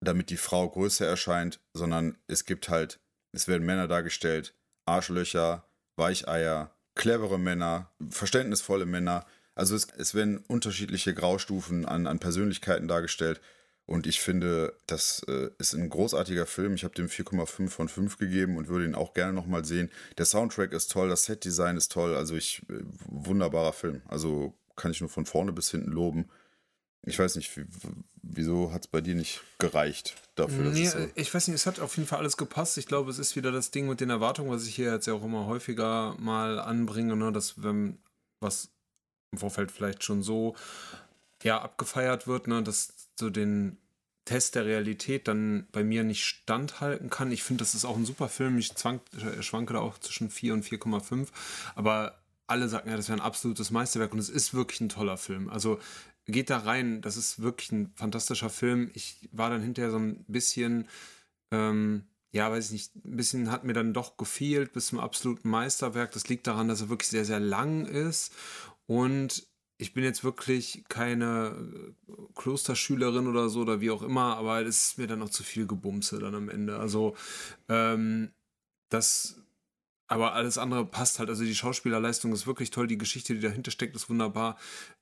damit 0.01 0.31
die 0.31 0.37
Frau 0.37 0.69
größer 0.69 1.07
erscheint, 1.07 1.61
sondern 1.73 2.19
es 2.27 2.45
gibt 2.45 2.69
halt, 2.69 3.01
es 3.33 3.49
werden 3.49 3.67
Männer 3.67 3.89
dargestellt, 3.89 4.55
Arschlöcher, 4.87 5.69
Weicheier, 5.97 6.75
clevere 6.95 7.39
Männer, 7.39 7.91
verständnisvolle 8.11 8.87
Männer. 8.87 9.27
Also 9.55 9.75
es, 9.77 9.89
es 9.97 10.15
werden 10.15 10.39
unterschiedliche 10.49 11.15
Graustufen 11.15 11.85
an, 11.87 12.07
an 12.07 12.19
Persönlichkeiten 12.19 12.89
dargestellt. 12.89 13.41
Und 13.87 14.07
ich 14.07 14.21
finde, 14.21 14.73
das 14.87 15.23
äh, 15.29 15.51
ist 15.59 15.75
ein 15.75 15.91
großartiger 15.91 16.47
Film. 16.47 16.75
Ich 16.75 16.85
habe 16.85 16.95
dem 16.95 17.09
4,5 17.09 17.69
von 17.69 17.89
5 17.89 18.17
gegeben 18.17 18.57
und 18.57 18.69
würde 18.69 18.87
ihn 18.87 18.95
auch 18.95 19.13
gerne 19.13 19.35
nochmal 19.35 19.65
sehen. 19.67 19.91
Der 20.17 20.25
Soundtrack 20.25 20.73
ist 20.73 20.91
toll, 20.91 21.11
das 21.11 21.25
Setdesign 21.25 21.77
ist 21.77 21.93
toll. 21.93 22.17
Also 22.17 22.35
ich, 22.35 22.63
äh, 22.71 22.81
wunderbarer 23.07 23.75
Film. 23.75 24.01
Also 24.09 24.55
kann 24.77 24.91
ich 24.91 25.01
nur 25.01 25.11
von 25.11 25.27
vorne 25.27 25.53
bis 25.53 25.71
hinten 25.71 25.91
loben. 25.93 26.31
Ich 27.03 27.19
weiß 27.19 27.37
nicht, 27.37 27.55
wie- 27.57 27.67
wieso 28.31 28.73
hat 28.73 28.83
es 28.83 28.89
bei 28.89 29.01
dir 29.01 29.15
nicht 29.15 29.41
gereicht 29.59 30.15
dafür? 30.35 30.71
Nee, 30.71 30.87
so 30.87 30.99
ich 31.15 31.33
weiß 31.33 31.49
nicht, 31.49 31.57
es 31.57 31.67
hat 31.67 31.81
auf 31.81 31.97
jeden 31.97 32.09
Fall 32.09 32.19
alles 32.19 32.37
gepasst. 32.37 32.79
Ich 32.79 32.87
glaube, 32.87 33.11
es 33.11 33.19
ist 33.19 33.37
wieder 33.37 33.53
das 33.53 33.71
Ding 33.71 33.89
mit 33.89 34.01
den 34.01 34.11
Erwartungen, 34.11 34.51
was 34.51 34.67
ich 34.67 34.75
hier 34.75 34.93
jetzt 34.93 35.07
ja 35.07 35.15
auch 35.15 35.25
immer 35.25 35.47
häufiger 35.47 36.17
mal 36.19 36.59
anbringe, 36.59 37.17
ne? 37.17 37.33
dass 37.33 37.63
wenn 37.63 37.99
was 38.41 38.71
im 39.33 39.39
Vorfeld 39.39 39.71
vielleicht 39.71 40.05
schon 40.05 40.23
so 40.23 40.55
ja, 41.43 41.61
abgefeiert 41.61 42.27
wird, 42.27 42.47
ne? 42.47 42.63
dass 42.63 42.93
so 43.19 43.31
den 43.31 43.79
Test 44.25 44.55
der 44.55 44.65
Realität 44.65 45.29
dann 45.29 45.67
bei 45.71 45.85
mir 45.85 46.03
nicht 46.03 46.25
standhalten 46.25 47.11
kann. 47.11 47.31
Ich 47.31 47.43
finde, 47.43 47.63
das 47.63 47.75
ist 47.75 47.85
auch 47.85 47.97
ein 47.97 48.07
super 48.07 48.29
Film. 48.29 48.57
Ich 48.59 48.75
zwang, 48.75 49.01
äh, 49.19 49.43
schwanke 49.43 49.75
da 49.75 49.81
auch 49.81 49.99
zwischen 49.99 50.31
4 50.31 50.55
und 50.55 50.65
4,5. 50.65 51.29
Aber 51.75 52.19
alle 52.47 52.69
sagen 52.69 52.89
ja, 52.89 52.97
das 52.97 53.09
wäre 53.09 53.19
ein 53.19 53.25
absolutes 53.25 53.71
Meisterwerk 53.71 54.13
und 54.13 54.19
es 54.19 54.31
ist 54.31 54.55
wirklich 54.55 54.81
ein 54.81 54.89
toller 54.89 55.19
Film. 55.19 55.51
Also 55.51 55.79
geht 56.27 56.51
da 56.51 56.59
rein, 56.59 57.03
das 57.03 57.17
ist 57.17 57.43
wirklich 57.43 57.73
ein 57.73 57.93
fantastischer 57.95 58.51
Film. 58.51 58.91
Ich 58.95 59.29
war 59.33 59.51
dann 59.51 59.63
hinterher 59.63 59.91
so 59.91 59.99
ein 59.99 60.25
bisschen, 60.27 60.89
ähm, 61.51 62.05
ja, 62.33 62.51
weiß 62.51 62.67
ich 62.67 62.73
nicht, 62.73 62.97
ein 62.97 63.17
bisschen 63.17 63.51
hat 63.51 63.65
mir 63.65 63.75
dann 63.75 63.93
doch 63.93 64.17
gefehlt 64.17 64.73
bis 64.73 64.87
zum 64.87 65.01
absoluten 65.01 65.49
Meisterwerk. 65.49 66.13
Das 66.13 66.29
liegt 66.29 66.47
daran, 66.47 66.69
dass 66.69 66.81
er 66.81 66.89
wirklich 66.89 67.11
sehr, 67.11 67.25
sehr 67.25 67.41
lang 67.41 67.87
ist 67.87 68.33
und 68.87 69.47
ich 69.77 69.93
bin 69.93 70.05
jetzt 70.05 70.23
wirklich 70.25 70.85
keine 70.89 71.95
äh, 72.09 72.13
Klosterschülerin 72.35 73.27
oder 73.27 73.49
so 73.49 73.61
oder 73.61 73.81
wie 73.81 73.91
auch 73.91 74.03
immer, 74.03 74.37
aber 74.37 74.63
es 74.63 74.91
ist 74.91 74.99
mir 74.99 75.07
dann 75.07 75.19
noch 75.19 75.31
zu 75.31 75.43
viel 75.43 75.67
Gebumse 75.67 76.19
dann 76.19 76.35
am 76.35 76.49
Ende. 76.49 76.79
Also, 76.79 77.17
ähm, 77.69 78.31
das, 78.89 79.43
aber 80.07 80.35
alles 80.35 80.59
andere 80.59 80.87
passt 80.87 81.19
halt. 81.19 81.29
Also 81.29 81.45
die 81.45 81.55
Schauspielerleistung 81.55 82.33
ist 82.33 82.47
wirklich 82.47 82.71
toll, 82.71 82.87
die 82.87 82.99
Geschichte, 82.99 83.35
die 83.35 83.41
dahinter 83.41 83.71
steckt, 83.71 83.97
ist 83.97 84.09
wunderbar. 84.09 84.57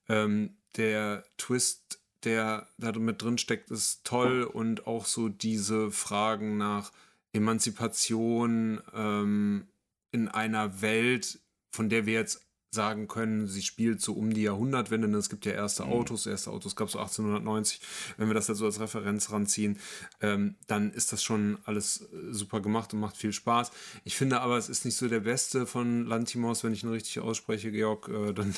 Ähm, 0.08 0.56
der 0.76 1.24
Twist, 1.36 2.00
der 2.24 2.68
da 2.78 2.92
mit 2.92 3.22
drin 3.22 3.38
steckt, 3.38 3.70
ist 3.70 4.04
toll 4.04 4.44
und 4.44 4.86
auch 4.86 5.06
so 5.06 5.28
diese 5.28 5.90
Fragen 5.90 6.56
nach 6.56 6.92
Emanzipation 7.32 8.80
ähm, 8.94 9.66
in 10.12 10.28
einer 10.28 10.82
Welt, 10.82 11.40
von 11.70 11.88
der 11.88 12.06
wir 12.06 12.14
jetzt 12.14 12.46
sagen 12.74 13.06
können, 13.06 13.46
sie 13.46 13.62
spielt 13.62 14.00
so 14.00 14.14
um 14.14 14.32
die 14.32 14.42
Jahrhundertwende. 14.42 15.06
Es 15.18 15.28
gibt 15.28 15.44
ja 15.44 15.52
erste 15.52 15.84
Autos, 15.84 16.26
erste 16.26 16.50
Autos 16.50 16.74
gab 16.74 16.86
es 16.86 16.92
so 16.92 16.98
1890. 16.98 17.80
Wenn 18.16 18.28
wir 18.28 18.34
das 18.34 18.48
jetzt 18.48 18.58
so 18.58 18.64
als 18.64 18.80
Referenz 18.80 19.30
ranziehen, 19.30 19.78
ähm, 20.22 20.56
dann 20.66 20.90
ist 20.92 21.12
das 21.12 21.22
schon 21.22 21.58
alles 21.64 22.02
äh, 22.12 22.32
super 22.32 22.60
gemacht 22.60 22.94
und 22.94 23.00
macht 23.00 23.16
viel 23.16 23.32
Spaß. 23.32 23.70
Ich 24.04 24.16
finde 24.16 24.40
aber, 24.40 24.56
es 24.56 24.70
ist 24.70 24.84
nicht 24.86 24.96
so 24.96 25.08
der 25.08 25.20
beste 25.20 25.66
von 25.66 26.06
Lantimos, 26.06 26.64
wenn 26.64 26.72
ich 26.72 26.82
ihn 26.82 26.90
richtig 26.90 27.20
ausspreche, 27.20 27.70
Georg, 27.70 28.08
äh, 28.08 28.32
dann, 28.32 28.54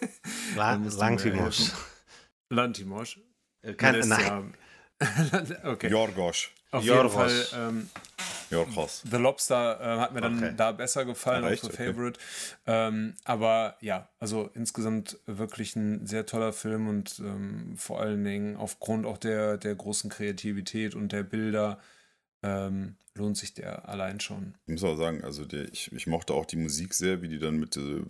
La 0.56 0.76
dann 0.78 1.18
helfen. 1.18 1.70
Lantimos. 2.48 3.18
Äh, 3.62 3.72
ist 3.98 4.06
nein. 4.08 4.54
ja- 5.00 5.64
okay. 5.70 5.90
Jorgos. 5.90 6.48
Auf 6.70 6.84
Jorgos. 6.84 7.12
jeden 7.32 7.44
Fall 7.50 7.68
ähm, 7.68 7.90
Jorgos. 8.50 9.02
The 9.10 9.16
Lobster 9.16 9.80
äh, 9.80 9.98
hat 10.00 10.12
mir 10.14 10.20
dann 10.20 10.36
Okay. 10.36 10.54
da 10.56 10.72
besser 10.72 11.04
gefallen, 11.04 11.44
Ah, 11.44 11.48
auch 11.52 11.56
so 11.58 11.68
Okay. 11.68 11.92
Favorite. 11.92 12.18
Ähm, 12.66 13.14
aber 13.24 13.76
ja, 13.80 14.08
also 14.18 14.50
insgesamt 14.54 15.18
wirklich 15.26 15.76
ein 15.76 16.06
sehr 16.06 16.26
toller 16.26 16.52
Film 16.52 16.88
und 16.88 17.18
ähm, 17.20 17.74
vor 17.76 18.00
allen 18.00 18.24
Dingen 18.24 18.56
aufgrund 18.56 19.06
auch 19.06 19.18
der, 19.18 19.56
der 19.58 19.74
großen 19.74 20.10
Kreativität 20.10 20.94
und 20.94 21.12
der 21.12 21.22
Bilder 21.22 21.78
ähm, 22.42 22.96
lohnt 23.14 23.36
sich 23.36 23.54
der 23.54 23.88
allein 23.88 24.20
schon. 24.20 24.54
Ich 24.66 24.72
muss 24.74 24.84
auch 24.84 24.96
sagen, 24.96 25.24
also 25.24 25.44
der, 25.44 25.72
ich, 25.72 25.92
ich 25.92 26.06
mochte 26.06 26.34
auch 26.34 26.46
die 26.46 26.56
Musik 26.56 26.94
sehr, 26.94 27.20
wie 27.22 27.28
die 27.28 27.38
dann 27.38 27.56
mit 27.58 27.76
äh, 27.76 28.02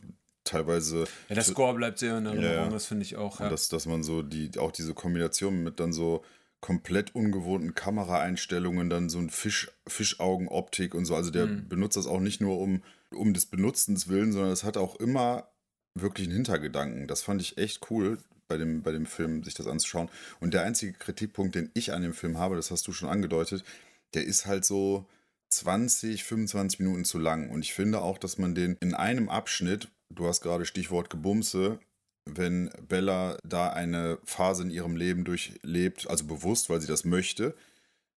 teilweise 0.44 1.04
Ja, 1.28 1.34
der 1.34 1.44
Score 1.44 1.74
bleibt 1.74 1.98
sehr 1.98 2.18
in 2.18 2.26
Erinnerung, 2.26 2.44
Ja, 2.44 2.64
ja. 2.64 2.68
das 2.70 2.86
finde 2.86 3.04
ich 3.04 3.16
auch. 3.16 3.40
Und 3.40 3.46
Ja. 3.46 3.50
dass, 3.50 3.68
dass 3.68 3.86
man 3.86 4.02
so 4.02 4.22
die, 4.22 4.50
auch 4.58 4.72
diese 4.72 4.94
Kombination 4.94 5.62
mit 5.62 5.80
dann 5.80 5.92
so 5.92 6.24
komplett 6.60 7.14
ungewohnten 7.14 7.74
Kameraeinstellungen, 7.74 8.90
dann 8.90 9.08
so 9.08 9.18
ein 9.18 9.30
Fisch, 9.30 9.70
Fischaugenoptik 9.86 10.94
und 10.94 11.04
so. 11.04 11.14
Also 11.14 11.30
der 11.30 11.46
Mhm. 11.46 11.68
benutzt 11.68 11.96
das 11.96 12.06
auch 12.06 12.20
nicht 12.20 12.40
nur 12.40 12.58
um, 12.58 12.82
um 13.12 13.32
des 13.32 13.46
Benutzens 13.46 14.08
willen, 14.08 14.32
sondern 14.32 14.52
es 14.52 14.64
hat 14.64 14.76
auch 14.76 14.96
immer 14.96 15.48
wirklich 15.94 16.26
einen 16.26 16.36
Hintergedanken. 16.36 17.06
Das 17.06 17.22
fand 17.22 17.40
ich 17.40 17.58
echt 17.58 17.90
cool 17.90 18.18
bei 18.48 18.56
dem, 18.56 18.82
bei 18.82 18.92
dem 18.92 19.06
Film, 19.06 19.44
sich 19.44 19.54
das 19.54 19.66
anzuschauen. 19.66 20.08
Und 20.40 20.54
der 20.54 20.62
einzige 20.62 20.92
Kritikpunkt, 20.92 21.54
den 21.54 21.70
ich 21.74 21.92
an 21.92 22.02
dem 22.02 22.14
Film 22.14 22.38
habe, 22.38 22.56
das 22.56 22.70
hast 22.70 22.86
du 22.86 22.92
schon 22.92 23.08
angedeutet, 23.08 23.62
der 24.14 24.24
ist 24.24 24.46
halt 24.46 24.64
so 24.64 25.06
20, 25.50 26.24
25 26.24 26.80
Minuten 26.80 27.04
zu 27.04 27.18
lang. 27.18 27.50
Und 27.50 27.62
ich 27.62 27.72
finde 27.74 28.00
auch, 28.00 28.18
dass 28.18 28.38
man 28.38 28.54
den 28.54 28.76
in 28.80 28.94
einem 28.94 29.28
Abschnitt, 29.28 29.88
du 30.10 30.26
hast 30.26 30.40
gerade 30.40 30.64
Stichwort 30.64 31.10
Gebumse, 31.10 31.78
wenn 32.36 32.70
Bella 32.88 33.38
da 33.44 33.70
eine 33.70 34.18
Phase 34.24 34.62
in 34.62 34.70
ihrem 34.70 34.96
Leben 34.96 35.24
durchlebt, 35.24 36.08
also 36.08 36.24
bewusst, 36.24 36.70
weil 36.70 36.80
sie 36.80 36.86
das 36.86 37.04
möchte, 37.04 37.54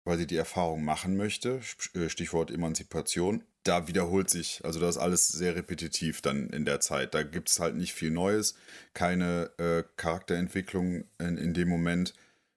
weil 0.03 0.17
sie 0.17 0.27
die 0.27 0.37
Erfahrung 0.37 0.83
machen 0.83 1.17
möchte, 1.17 1.61
äh, 1.93 2.09
Stichwort 2.09 2.51
Emanzipation, 2.51 3.43
da 3.63 3.87
wiederholt 3.87 4.29
sich, 4.29 4.61
also 4.63 4.79
das 4.79 4.95
ist 4.95 5.01
alles 5.01 5.27
sehr 5.27 5.55
repetitiv 5.55 6.21
dann 6.21 6.49
in 6.49 6.65
der 6.65 6.79
Zeit. 6.79 7.13
Da 7.13 7.23
gibt 7.23 7.49
es 7.49 7.59
halt 7.59 7.75
nicht 7.75 7.93
viel 7.93 8.09
Neues, 8.11 8.55
keine 8.93 9.51
äh, 9.57 9.83
Charakterentwicklung 9.97 11.05
in, 11.19 11.37
in 11.37 11.53
dem 11.53 11.69
Moment. 11.69 12.13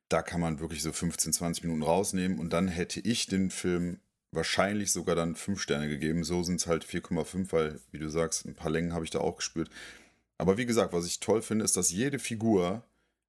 Da 0.08 0.22
kann 0.22 0.40
man 0.40 0.60
wirklich 0.60 0.82
so 0.82 0.92
15, 0.92 1.32
20 1.32 1.64
Minuten 1.64 1.82
rausnehmen 1.82 2.38
und 2.38 2.52
dann 2.52 2.68
hätte 2.68 3.00
ich 3.00 3.26
den 3.26 3.50
Film 3.50 3.98
wahrscheinlich 4.30 4.92
sogar 4.92 5.14
dann 5.14 5.36
5 5.36 5.60
Sterne 5.60 5.88
gegeben. 5.88 6.24
So 6.24 6.42
sind 6.42 6.60
es 6.60 6.66
halt 6.66 6.84
4,5, 6.84 7.52
weil, 7.52 7.80
wie 7.90 7.98
du 7.98 8.08
sagst, 8.08 8.46
ein 8.46 8.54
paar 8.54 8.70
Längen 8.70 8.92
habe 8.92 9.04
ich 9.04 9.10
da 9.10 9.20
auch 9.20 9.36
gespürt. 9.36 9.70
Aber 10.38 10.58
wie 10.58 10.66
gesagt, 10.66 10.92
was 10.92 11.06
ich 11.06 11.20
toll 11.20 11.42
finde, 11.42 11.64
ist, 11.64 11.76
dass 11.76 11.90
jede 11.90 12.18
Figur, 12.18 12.84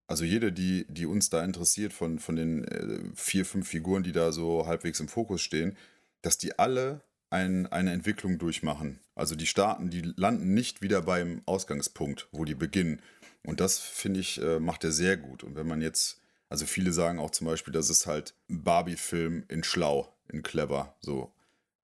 also 0.08 0.24
jede, 0.24 0.52
die, 0.52 0.86
die 0.90 1.06
uns 1.06 1.30
da 1.30 1.44
interessiert, 1.44 1.94
von, 1.94 2.20
von 2.20 2.36
den 2.36 2.64
äh, 2.66 3.00
vier, 3.16 3.46
fünf 3.46 3.68
Figuren, 3.68 4.04
die 4.04 4.12
da 4.12 4.32
so 4.32 4.66
halbwegs 4.68 5.00
im 5.00 5.08
Fokus 5.08 5.42
stehen, 5.42 5.78
dass 6.22 6.38
die 6.38 6.58
alle 6.58 7.02
ein, 7.30 7.68
eine 7.68 7.92
Entwicklung 7.92 8.38
durchmachen. 8.38 9.00
Also 9.14 9.36
die 9.36 9.48
starten, 9.48 9.90
die 9.90 10.02
landen 10.16 10.54
nicht 10.54 10.82
wieder 10.82 11.02
beim 11.02 11.42
Ausgangspunkt, 11.46 12.28
wo 12.32 12.46
die 12.46 12.56
beginnen. 12.56 13.02
Und 13.44 13.60
das, 13.60 13.80
finde 13.80 14.20
ich, 14.20 14.42
äh, 14.42 14.60
macht 14.60 14.84
er 14.84 14.92
sehr 14.92 15.18
gut. 15.18 15.44
Und 15.44 15.56
wenn 15.56 15.68
man 15.68 15.82
jetzt, 15.82 16.20
also 16.50 16.66
viele 16.66 16.92
sagen 16.92 17.20
auch 17.20 17.32
zum 17.32 17.48
Beispiel, 17.48 17.74
das 17.74 17.90
ist 17.90 18.08
halt 18.08 18.34
Barbie-Film 18.48 19.46
in 19.48 19.64
schlau, 19.64 20.12
in 20.30 20.44
clever. 20.44 20.96
So 21.02 21.32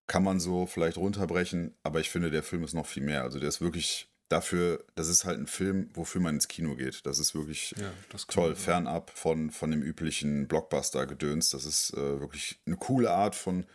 kann 0.08 0.24
man 0.24 0.40
so 0.40 0.66
vielleicht 0.66 0.98
runterbrechen, 0.98 1.74
aber 1.84 2.02
ich 2.02 2.10
finde, 2.10 2.32
der 2.32 2.44
Film 2.44 2.64
ist 2.64 2.74
noch 2.74 2.86
viel 2.86 3.04
mehr. 3.04 3.24
Also 3.24 3.40
der 3.40 3.48
ist 3.48 3.62
wirklich 3.62 4.11
dafür, 4.32 4.84
das 4.96 5.08
ist 5.08 5.26
halt 5.26 5.40
ein 5.40 5.48
Film, 5.48 5.90
wofür 5.94 6.22
man 6.22 6.36
ins 6.36 6.48
Kino 6.48 6.76
geht. 6.76 7.06
Das 7.06 7.20
ist 7.20 7.36
wirklich 7.36 7.76
Ja, 7.78 7.92
das 8.10 8.28
toll, 8.28 8.50
man 8.50 8.56
fernab 8.56 9.12
von, 9.12 9.52
von 9.52 9.72
dem 9.72 9.82
üblichen 9.82 10.48
Blockbuster-Gedöns. 10.48 11.50
Das 11.50 11.66
ist 11.66 11.94
äh, 11.94 12.20
wirklich 12.20 12.60
eine 12.66 12.78
coole 12.78 13.12
Art 13.12 13.36
von 13.36 13.66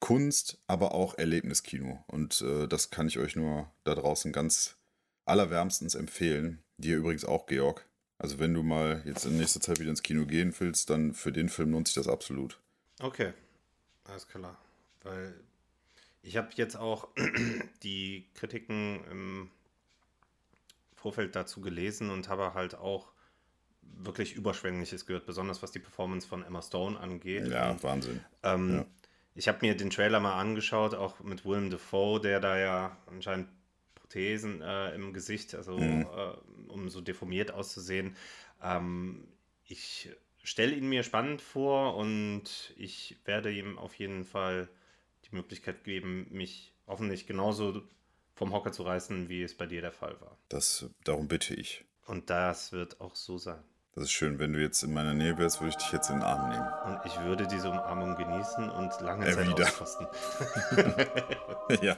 Kunst, 0.00 0.58
aber 0.66 0.92
auch 0.94 1.16
Erlebniskino. 1.16 2.04
Und 2.08 2.40
äh, 2.40 2.66
das 2.66 2.90
kann 2.90 3.06
ich 3.06 3.18
euch 3.18 3.36
nur 3.36 3.70
da 3.84 3.94
draußen 3.94 4.32
ganz 4.32 4.76
allerwärmstens 5.24 5.94
empfehlen. 5.94 6.62
Dir 6.76 6.96
übrigens 6.96 7.24
auch, 7.24 7.46
Georg. 7.46 7.86
Also 8.18 8.38
wenn 8.38 8.54
du 8.54 8.62
mal 8.62 9.02
jetzt 9.04 9.24
in 9.24 9.36
nächster 9.36 9.60
Zeit 9.60 9.80
wieder 9.80 9.90
ins 9.90 10.02
Kino 10.02 10.26
gehen 10.26 10.54
willst, 10.58 10.90
dann 10.90 11.14
für 11.14 11.32
den 11.32 11.48
Film 11.48 11.72
lohnt 11.72 11.88
sich 11.88 11.94
das 11.94 12.08
absolut. 12.08 12.58
Okay, 13.00 13.32
alles 14.04 14.26
klar. 14.28 14.58
Weil 15.02 15.34
ich 16.22 16.36
habe 16.36 16.50
jetzt 16.54 16.76
auch 16.76 17.08
die 17.82 18.26
Kritiken 18.34 19.04
im 19.10 19.50
Vorfeld 21.02 21.34
dazu 21.34 21.60
gelesen 21.60 22.10
und 22.10 22.28
habe 22.28 22.54
halt 22.54 22.74
auch 22.76 23.12
wirklich 23.82 24.34
Überschwängliches 24.34 25.06
gehört, 25.06 25.26
besonders 25.26 25.62
was 25.62 25.72
die 25.72 25.80
Performance 25.80 26.26
von 26.26 26.44
Emma 26.44 26.62
Stone 26.62 26.98
angeht. 26.98 27.48
Ja, 27.48 27.70
Und, 27.70 27.82
Wahnsinn. 27.82 28.20
ähm, 28.42 28.70
ja. 28.76 28.86
Ich 29.34 29.48
habe 29.48 29.58
mir 29.62 29.76
den 29.76 29.90
Trailer 29.90 30.20
mal 30.20 30.38
angeschaut, 30.38 30.94
auch 30.94 31.20
mit 31.20 31.44
Willem 31.44 31.70
Dafoe, 31.70 32.20
der 32.20 32.38
da 32.38 32.58
ja 32.58 32.96
anscheinend 33.06 33.48
Prothesen 33.94 34.60
äh, 34.60 34.94
im 34.94 35.12
Gesicht, 35.12 35.54
also 35.54 35.78
Mhm. 35.78 36.06
äh, 36.16 36.70
um 36.70 36.88
so 36.90 37.00
deformiert 37.00 37.50
auszusehen. 37.50 38.16
Ähm, 38.62 39.26
ich 39.64 40.10
stelle 40.42 40.74
ihn 40.74 40.88
mir 40.88 41.02
spannend 41.02 41.40
vor 41.40 41.96
und 41.96 42.74
ich 42.76 43.16
werde 43.24 43.50
ihm 43.50 43.78
auf 43.78 43.94
jeden 43.94 44.24
Fall 44.24 44.68
die 45.24 45.34
Möglichkeit 45.34 45.84
geben, 45.84 46.26
mich 46.30 46.74
hoffentlich 46.86 47.26
genauso 47.26 47.82
vom 48.42 48.52
Hocker 48.52 48.72
zu 48.72 48.82
reißen, 48.82 49.28
wie 49.28 49.42
es 49.44 49.56
bei 49.56 49.66
dir 49.66 49.80
der 49.82 49.92
Fall 49.92 50.20
war. 50.20 50.36
Das, 50.48 50.84
darum 51.04 51.28
bitte 51.28 51.54
ich. 51.54 51.84
Und 52.06 52.28
das 52.28 52.72
wird 52.72 53.00
auch 53.00 53.14
so 53.14 53.38
sein. 53.38 53.62
Das 53.94 54.04
ist 54.04 54.10
schön. 54.10 54.40
Wenn 54.40 54.52
du 54.52 54.60
jetzt 54.60 54.82
in 54.82 54.92
meiner 54.92 55.14
Nähe 55.14 55.38
wärst, 55.38 55.60
würde 55.60 55.68
ich 55.70 55.76
dich 55.76 55.92
jetzt 55.92 56.08
in 56.10 56.16
den 56.16 56.24
Arm 56.24 56.48
nehmen. 56.48 56.66
Und 56.86 57.06
ich 57.06 57.20
würde 57.20 57.46
diese 57.46 57.70
Umarmung 57.70 58.16
genießen 58.16 58.68
und 58.68 59.00
lange 59.00 59.26
Äh, 59.28 59.34
Zeit 59.34 59.48
wieder. 59.48 59.64
auskosten. 59.66 60.06
ja. 61.82 61.96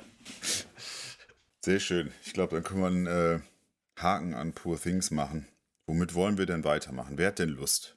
Sehr 1.64 1.80
schön. 1.80 2.12
Ich 2.26 2.35
glaube, 2.35 2.57
dann 2.57 2.62
können 2.64 2.80
wir 2.80 2.87
einen 2.88 3.07
äh, 3.07 3.40
Haken 3.98 4.35
an 4.35 4.52
Poor 4.52 4.78
Things 4.78 5.11
machen. 5.11 5.48
Womit 5.87 6.14
wollen 6.14 6.37
wir 6.37 6.44
denn 6.46 6.62
weitermachen? 6.64 7.16
Wer 7.16 7.28
hat 7.28 7.38
denn 7.38 7.48
Lust? 7.50 7.94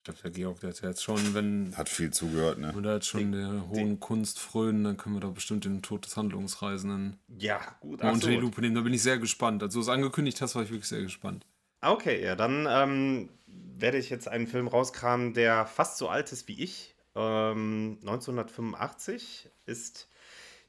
Ich 0.00 0.04
glaube, 0.04 0.18
der 0.22 0.30
Georg, 0.30 0.60
der 0.60 0.70
hat 0.70 0.80
ja 0.80 0.88
jetzt 0.88 1.02
schon, 1.02 1.34
wenn 1.34 1.76
Hat 1.76 1.90
viel 1.90 2.10
zugehört, 2.10 2.56
ne? 2.58 2.74
wir 2.74 2.80
da 2.80 2.94
jetzt 2.94 3.06
schon 3.06 3.32
der 3.32 3.68
hohen 3.68 4.00
Kunst 4.00 4.38
frönen, 4.40 4.82
dann 4.82 4.96
können 4.96 5.14
wir 5.16 5.20
da 5.20 5.28
bestimmt 5.28 5.66
den 5.66 5.82
Tod 5.82 6.06
des 6.06 6.16
Handlungsreisenden 6.16 7.18
Ja, 7.38 7.60
gut. 7.80 8.02
mal 8.02 8.08
ach 8.08 8.14
unter 8.14 8.24
so. 8.24 8.30
die 8.30 8.36
Lupe 8.38 8.62
nehmen. 8.62 8.74
Da 8.74 8.80
bin 8.80 8.94
ich 8.94 9.02
sehr 9.02 9.18
gespannt. 9.18 9.62
Als 9.62 9.74
du 9.74 9.80
es 9.80 9.88
angekündigt 9.90 10.40
hast, 10.40 10.54
war 10.54 10.62
ich 10.62 10.70
wirklich 10.70 10.88
sehr 10.88 11.02
gespannt. 11.02 11.44
Okay, 11.82 12.24
ja, 12.24 12.34
dann 12.34 12.66
ähm, 12.66 13.28
werde 13.46 13.98
ich 13.98 14.08
jetzt 14.08 14.26
einen 14.26 14.46
Film 14.46 14.68
rauskramen, 14.68 15.34
der 15.34 15.66
fast 15.66 15.98
so 15.98 16.08
alt 16.08 16.32
ist 16.32 16.48
wie 16.48 16.62
ich. 16.62 16.94
Ähm, 17.14 17.98
1985 18.00 19.50
ist 19.66 20.08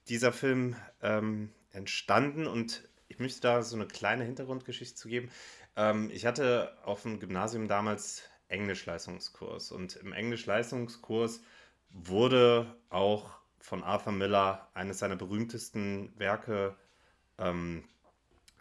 dieser 0.10 0.34
Film 0.34 0.76
ähm, 1.02 1.52
entstanden 1.72 2.48
und 2.48 2.84
ich 3.08 3.20
möchte 3.20 3.39
da 3.39 3.62
so 3.63 3.78
eine 3.78 3.88
kleine 3.88 4.26
Hintergrundgeschichte 4.26 4.96
zu 4.96 5.08
geben. 5.08 5.30
Ähm, 5.78 6.10
ich 6.13 6.26
hatte 6.26 6.76
auf 6.84 7.04
dem 7.04 7.20
Gymnasium 7.22 7.70
damals 7.70 8.24
Englischleistungskurs 8.52 9.72
und 9.72 9.96
im 9.96 10.14
Englischleistungskurs 10.14 11.42
wurde 11.90 12.76
auch 12.90 13.32
von 13.60 13.84
Arthur 13.84 14.14
Miller 14.14 14.70
eines 14.74 15.00
seiner 15.00 15.16
berühmtesten 15.16 16.14
Werke 16.18 16.76
ähm, 17.38 17.84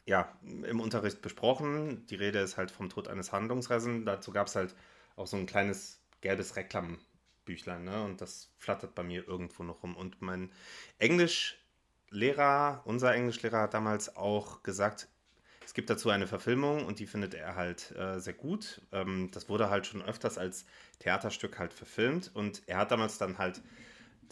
ja, 0.07 0.33
im 0.43 0.81
Unterricht 0.81 1.23
besprochen. 1.23 2.07
Die 2.07 2.17
Rede 2.17 2.41
ist 2.41 2.57
halt 2.57 2.71
vom 2.71 2.89
Tod 2.89 3.09
eines 3.09 3.33
Handlungsreisenden. 3.33 4.05
Dazu 4.05 4.33
gab 4.33 4.49
es 4.49 4.57
halt 4.57 4.75
auch 5.17 5.27
so 5.27 5.37
ein 5.37 5.47
kleines 5.47 6.01
gelbes 6.21 6.57
Reklambüchlein, 6.57 7.85
ne? 7.85 8.03
Und 8.05 8.21
das 8.21 8.53
flattert 8.59 8.95
bei 8.95 9.03
mir 9.03 9.27
irgendwo 9.27 9.63
noch 9.63 9.83
rum. 9.83 9.97
Und 9.97 10.21
mein 10.21 10.51
Englischlehrer, 10.99 12.83
unser 12.85 13.15
Englischlehrer 13.15 13.63
hat 13.63 13.75
damals 13.75 14.17
auch 14.17 14.63
gesagt, 14.63 15.09
es 15.71 15.75
gibt 15.75 15.89
dazu 15.89 16.11
eine 16.11 16.27
Verfilmung 16.27 16.85
und 16.85 16.99
die 16.99 17.07
findet 17.07 17.33
er 17.33 17.55
halt 17.55 17.95
äh, 17.97 18.19
sehr 18.19 18.33
gut. 18.33 18.81
Ähm, 18.91 19.31
das 19.31 19.49
wurde 19.49 19.71
halt 19.71 19.87
schon 19.87 20.03
öfters 20.03 20.37
als 20.37 20.65
Theaterstück 20.99 21.61
halt 21.61 21.73
verfilmt 21.73 22.33
und 22.35 22.63
er 22.67 22.79
hat 22.79 22.91
damals 22.91 23.19
dann 23.19 23.39
halt 23.39 23.63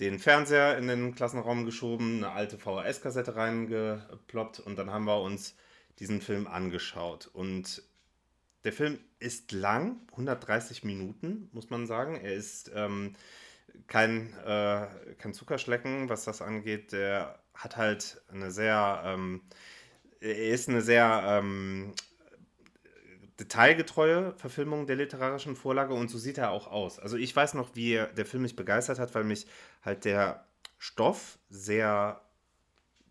den 0.00 0.18
Fernseher 0.18 0.76
in 0.76 0.88
den 0.88 1.14
Klassenraum 1.14 1.64
geschoben, 1.64 2.16
eine 2.16 2.32
alte 2.32 2.58
VHS-Kassette 2.58 3.36
reingeploppt 3.36 4.58
und 4.58 4.76
dann 4.76 4.90
haben 4.90 5.04
wir 5.04 5.22
uns 5.22 5.54
diesen 6.00 6.20
Film 6.20 6.48
angeschaut. 6.48 7.30
Und 7.32 7.84
der 8.64 8.72
Film 8.72 8.98
ist 9.20 9.52
lang, 9.52 10.00
130 10.10 10.82
Minuten, 10.82 11.50
muss 11.52 11.70
man 11.70 11.86
sagen. 11.86 12.16
Er 12.16 12.34
ist 12.34 12.72
ähm, 12.74 13.14
kein, 13.86 14.32
äh, 14.44 14.88
kein 15.18 15.34
Zuckerschlecken, 15.34 16.08
was 16.08 16.24
das 16.24 16.42
angeht. 16.42 16.90
Der 16.90 17.38
hat 17.54 17.76
halt 17.76 18.20
eine 18.26 18.50
sehr, 18.50 19.02
ähm, 19.04 19.42
er 20.20 20.48
ist 20.50 20.68
eine 20.68 20.80
sehr 20.80 21.22
ähm, 21.24 21.94
detailgetreue 23.38 24.32
Verfilmung 24.34 24.86
der 24.86 24.96
literarischen 24.96 25.56
Vorlage 25.56 25.94
und 25.94 26.10
so 26.10 26.18
sieht 26.18 26.38
er 26.38 26.50
auch 26.50 26.66
aus. 26.66 26.98
Also 26.98 27.16
ich 27.16 27.34
weiß 27.34 27.54
noch, 27.54 27.74
wie 27.74 27.92
der 28.16 28.26
Film 28.26 28.42
mich 28.42 28.56
begeistert 28.56 28.98
hat, 28.98 29.14
weil 29.14 29.24
mich 29.24 29.46
halt 29.82 30.04
der 30.04 30.44
Stoff 30.78 31.38
sehr 31.48 32.20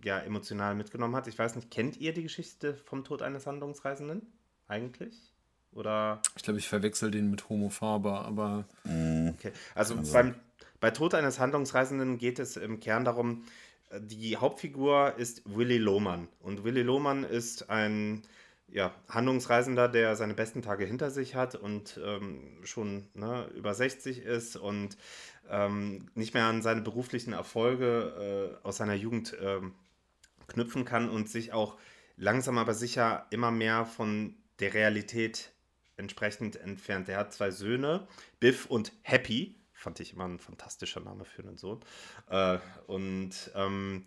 ja, 0.04 0.20
emotional 0.20 0.76
mitgenommen 0.76 1.16
hat. 1.16 1.28
Ich 1.28 1.40
weiß 1.40 1.56
nicht, 1.56 1.72
kennt 1.72 1.98
ihr 1.98 2.14
die 2.14 2.24
Geschichte 2.24 2.76
vom 2.86 3.04
Tod 3.04 3.22
eines 3.22 3.48
Handlungsreisenden 3.48 4.22
eigentlich? 4.68 5.34
Oder? 5.72 6.22
Ich 6.36 6.44
glaube, 6.44 6.60
ich 6.60 6.68
verwechsel 6.68 7.12
den 7.12 7.30
mit 7.30 7.50
Homo 7.50 7.70
Faber, 7.70 8.26
aber. 8.26 8.66
Okay. 8.84 9.52
Also, 9.76 9.96
also. 9.96 10.14
Beim, 10.14 10.36
bei 10.80 10.92
Tod 10.92 11.14
eines 11.14 11.40
Handlungsreisenden 11.40 12.18
geht 12.18 12.40
es 12.40 12.58
im 12.58 12.80
Kern 12.80 13.06
darum, 13.06 13.44
äh, 13.44 13.67
die 14.00 14.38
Hauptfigur 14.38 15.16
ist 15.18 15.42
Willy 15.46 15.78
Lohmann. 15.78 16.28
Und 16.40 16.64
Willy 16.64 16.82
Lohmann 16.82 17.24
ist 17.24 17.70
ein 17.70 18.24
ja, 18.70 18.94
Handlungsreisender, 19.08 19.88
der 19.88 20.16
seine 20.16 20.34
besten 20.34 20.62
Tage 20.62 20.86
hinter 20.86 21.10
sich 21.10 21.36
hat 21.36 21.56
und 21.56 22.00
ähm, 22.04 22.60
schon 22.64 23.08
ne, 23.14 23.50
über 23.56 23.74
60 23.74 24.24
ist 24.24 24.58
und 24.58 24.98
ähm, 25.50 26.10
nicht 26.16 26.34
mehr 26.34 26.46
an 26.46 26.62
seine 26.62 26.82
beruflichen 26.82 27.34
Erfolge 27.34 28.58
äh, 28.62 28.68
aus 28.68 28.78
seiner 28.78 28.96
Jugend 28.96 29.38
ähm, 29.42 29.74
knüpfen 30.48 30.86
kann 30.86 31.10
und 31.10 31.30
sich 31.30 31.54
auch 31.54 31.78
langsam 32.18 32.58
aber 32.58 32.74
sicher 32.74 33.26
immer 33.30 33.52
mehr 33.52 33.86
von 33.86 34.36
der 34.60 34.74
Realität 34.74 35.52
entsprechend 35.96 36.56
entfernt. 36.58 37.10
Er 37.10 37.20
hat 37.20 37.34
zwei 37.34 37.52
Söhne, 37.52 38.08
Biff 38.40 38.66
und 38.66 38.92
Happy. 39.02 39.56
Fand 39.78 40.00
ich 40.00 40.14
immer 40.14 40.28
ein 40.28 40.40
fantastischer 40.40 41.02
Name 41.02 41.24
für 41.24 41.44
einen 41.44 41.58
Sohn. 41.58 41.80
Äh, 42.30 42.58
und 42.88 43.52
ähm, 43.56 44.06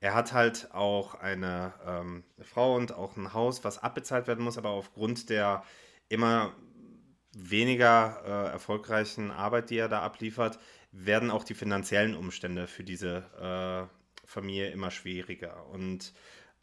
er 0.00 0.14
hat 0.14 0.32
halt 0.32 0.72
auch 0.72 1.14
eine 1.14 1.74
ähm, 1.86 2.24
Frau 2.40 2.74
und 2.74 2.92
auch 2.92 3.16
ein 3.16 3.34
Haus, 3.34 3.62
was 3.64 3.82
abbezahlt 3.82 4.26
werden 4.26 4.42
muss, 4.42 4.56
aber 4.56 4.70
aufgrund 4.70 5.28
der 5.28 5.62
immer 6.08 6.54
weniger 7.32 8.22
äh, 8.24 8.52
erfolgreichen 8.52 9.30
Arbeit, 9.30 9.70
die 9.70 9.76
er 9.76 9.88
da 9.88 10.00
abliefert, 10.00 10.58
werden 10.90 11.30
auch 11.30 11.44
die 11.44 11.54
finanziellen 11.54 12.16
Umstände 12.16 12.66
für 12.66 12.82
diese 12.82 13.88
äh, 13.92 14.26
Familie 14.26 14.70
immer 14.70 14.90
schwieriger. 14.90 15.66
Und 15.66 16.14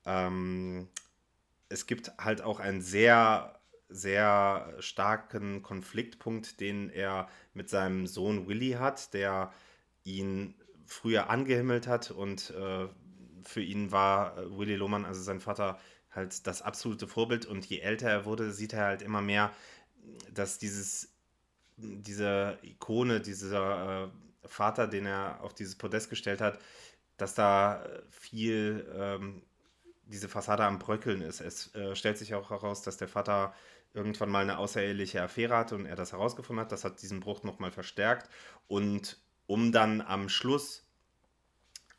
ähm, 0.06 0.90
es 1.70 1.86
gibt 1.86 2.12
halt 2.18 2.42
auch 2.42 2.60
einen 2.60 2.82
sehr, 2.82 3.57
sehr 3.90 4.74
starken 4.80 5.64
Konfliktpunkt, 5.64 6.60
den 6.60 6.90
er 6.90 7.28
mit 7.54 7.70
seinem 7.70 8.08
Sohn 8.08 8.48
Willy 8.48 8.72
hat, 8.72 9.14
der 9.14 9.54
ihn 10.04 10.56
früher 10.86 11.30
angehimmelt 11.30 11.88
hat 11.88 12.12
und 12.12 12.50
äh, 12.52 12.88
für 13.48 13.62
ihn 13.62 13.92
war 13.92 14.38
äh, 14.38 14.58
Willy 14.58 14.76
Lohmann, 14.76 15.06
also 15.06 15.22
sein 15.22 15.40
Vater, 15.40 15.80
halt 16.12 16.48
das 16.48 16.62
absolute 16.62 17.08
Vorbild. 17.08 17.46
Und 17.46 17.66
je 17.66 17.80
älter 17.80 18.10
er 18.10 18.26
wurde, 18.26 18.52
sieht 18.52 18.74
er 18.74 18.86
halt 18.86 19.02
immer 19.02 19.22
mehr, 19.22 19.52
dass 20.32 20.58
dieses, 20.58 21.14
diese 21.78 22.58
Ikone, 22.62 23.22
dieser 23.22 24.06
äh, 24.06 24.48
Vater, 24.48 24.88
den 24.88 25.06
er 25.06 25.42
auf 25.42 25.54
dieses 25.54 25.76
Podest 25.76 26.10
gestellt 26.10 26.42
hat, 26.42 26.60
dass 27.18 27.36
da 27.36 27.86
viel 28.10 28.88
ähm, 28.96 29.42
diese 30.08 30.30
Fassade 30.30 30.64
am 30.64 30.80
Bröckeln 30.80 31.22
ist. 31.22 31.42
Es 31.42 31.74
äh, 31.76 31.96
stellt 31.96 32.18
sich 32.18 32.34
auch 32.34 32.50
heraus, 32.50 32.82
dass 32.82 32.98
der 32.98 33.08
Vater 33.08 33.54
irgendwann 33.94 34.30
mal 34.30 34.42
eine 34.42 34.58
außereheliche 34.58 35.22
Affäre 35.22 35.56
hatte 35.56 35.76
und 35.76 35.86
er 35.86 35.96
das 35.96 36.12
herausgefunden 36.12 36.64
hat. 36.64 36.72
Das 36.72 36.84
hat 36.84 37.02
diesen 37.02 37.20
Bruch 37.20 37.44
nochmal 37.44 37.72
verstärkt. 37.72 38.30
Und 38.68 39.20
um 39.48 39.72
dann 39.72 40.02
am 40.02 40.30
Schluss 40.30 40.86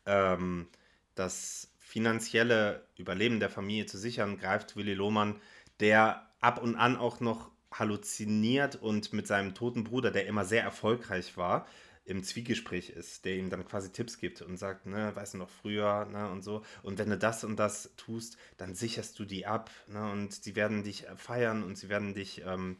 ähm, 0.05 0.67
das 1.15 1.71
finanzielle 1.77 2.87
Überleben 2.95 3.39
der 3.39 3.49
Familie 3.49 3.85
zu 3.85 3.97
sichern, 3.97 4.37
greift 4.37 4.75
Willy 4.75 4.93
Lohmann, 4.93 5.41
der 5.79 6.27
ab 6.39 6.61
und 6.61 6.75
an 6.75 6.95
auch 6.95 7.19
noch 7.19 7.51
halluziniert 7.71 8.75
und 8.75 9.13
mit 9.13 9.27
seinem 9.27 9.53
toten 9.53 9.83
Bruder, 9.83 10.11
der 10.11 10.27
immer 10.27 10.45
sehr 10.45 10.63
erfolgreich 10.63 11.37
war, 11.37 11.67
im 12.09 12.23
Zwiegespräch 12.23 12.89
ist, 12.89 13.25
der 13.25 13.35
ihm 13.35 13.49
dann 13.49 13.65
quasi 13.65 13.91
Tipps 13.91 14.17
gibt 14.17 14.41
und 14.41 14.57
sagt, 14.57 14.87
ne, 14.87 15.15
weißt 15.15 15.35
du 15.35 15.37
noch 15.37 15.49
früher, 15.49 16.05
ne, 16.05 16.29
und 16.29 16.43
so. 16.43 16.63
Und 16.81 16.97
wenn 16.97 17.09
du 17.09 17.17
das 17.17 17.43
und 17.43 17.57
das 17.57 17.91
tust, 17.97 18.37
dann 18.57 18.73
sicherst 18.73 19.19
du 19.19 19.25
die 19.25 19.45
ab, 19.45 19.69
ne, 19.87 20.11
und 20.11 20.33
sie 20.33 20.55
werden 20.55 20.83
dich 20.83 21.05
feiern 21.15 21.63
und 21.63 21.77
sie 21.77 21.87
werden 21.89 22.13
dich, 22.15 22.41
ähm, 22.45 22.77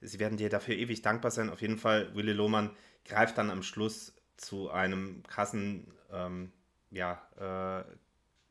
sie 0.00 0.18
werden 0.18 0.38
dir 0.38 0.48
dafür 0.48 0.76
ewig 0.76 1.02
dankbar 1.02 1.30
sein. 1.30 1.50
Auf 1.50 1.60
jeden 1.60 1.78
Fall, 1.78 2.14
Willy 2.14 2.32
Lohmann 2.32 2.70
greift 3.04 3.38
dann 3.38 3.50
am 3.50 3.62
Schluss 3.62 4.14
zu 4.36 4.70
einem 4.70 5.22
krassen 5.24 5.86
ähm, 6.10 6.50
ja, 6.90 7.20
äh, 7.38 7.84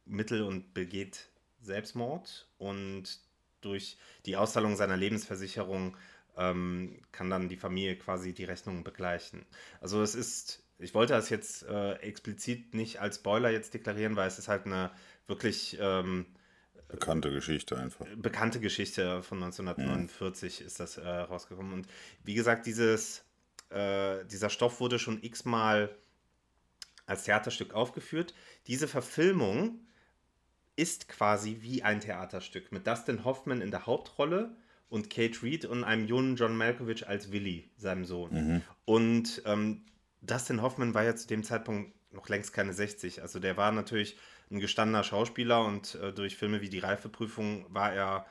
Mittel 0.05 0.43
und 0.43 0.73
begeht 0.73 1.29
Selbstmord 1.61 2.47
und 2.57 3.19
durch 3.61 3.97
die 4.25 4.37
Auszahlung 4.37 4.75
seiner 4.75 4.95
Lebensversicherung 4.95 5.97
ähm, 6.39 7.01
kann 7.11 7.29
dann 7.29 7.49
die 7.49 7.57
Familie 7.57 7.97
quasi 7.97 8.33
die 8.33 8.45
Rechnung 8.45 8.83
begleichen. 8.83 9.45
Also 9.81 10.01
es 10.01 10.15
ist, 10.15 10.63
ich 10.79 10.93
wollte 10.93 11.13
das 11.13 11.29
jetzt 11.29 11.63
äh, 11.63 11.93
explizit 11.95 12.73
nicht 12.73 13.01
als 13.01 13.17
Spoiler 13.17 13.49
jetzt 13.49 13.73
deklarieren, 13.73 14.15
weil 14.15 14.27
es 14.27 14.39
ist 14.39 14.47
halt 14.47 14.65
eine 14.65 14.91
wirklich 15.27 15.77
ähm, 15.79 16.25
bekannte 16.87 17.31
Geschichte 17.31 17.77
einfach. 17.77 18.05
Bekannte 18.15 18.59
Geschichte 18.59 19.21
von 19.21 19.43
1949 19.43 20.61
ja. 20.61 20.65
ist 20.65 20.79
das 20.79 20.97
äh, 20.97 21.07
rausgekommen. 21.07 21.73
Und 21.73 21.87
wie 22.23 22.33
gesagt, 22.33 22.65
dieses, 22.65 23.23
äh, 23.69 24.25
dieser 24.25 24.49
Stoff 24.49 24.79
wurde 24.79 24.97
schon 24.97 25.21
x-mal 25.21 25.95
als 27.05 27.23
Theaterstück 27.23 27.73
aufgeführt. 27.73 28.33
Diese 28.67 28.87
Verfilmung 28.87 29.85
ist 30.75 31.09
quasi 31.09 31.57
wie 31.59 31.83
ein 31.83 31.99
Theaterstück 31.99 32.71
mit 32.71 32.87
Dustin 32.87 33.25
Hoffman 33.25 33.61
in 33.61 33.71
der 33.71 33.85
Hauptrolle 33.85 34.55
und 34.89 35.09
Kate 35.09 35.41
Reed 35.43 35.65
und 35.65 35.83
einem 35.83 36.07
jungen 36.07 36.35
John 36.35 36.57
Malkovich 36.57 37.07
als 37.07 37.31
Willy, 37.31 37.69
seinem 37.77 38.05
Sohn. 38.05 38.33
Mhm. 38.33 38.61
Und 38.85 39.41
ähm, 39.45 39.85
Dustin 40.21 40.61
Hoffman 40.61 40.93
war 40.93 41.03
ja 41.03 41.15
zu 41.15 41.27
dem 41.27 41.43
Zeitpunkt 41.43 41.93
noch 42.11 42.27
längst 42.27 42.53
keine 42.53 42.73
60. 42.73 43.21
Also 43.21 43.39
der 43.39 43.55
war 43.55 43.71
natürlich 43.71 44.17
ein 44.51 44.59
gestandener 44.59 45.03
Schauspieler 45.03 45.63
und 45.63 45.95
äh, 45.95 46.11
durch 46.11 46.35
Filme 46.35 46.61
wie 46.61 46.69
die 46.69 46.79
Reifeprüfung 46.79 47.65
war 47.69 47.93
er 47.93 48.25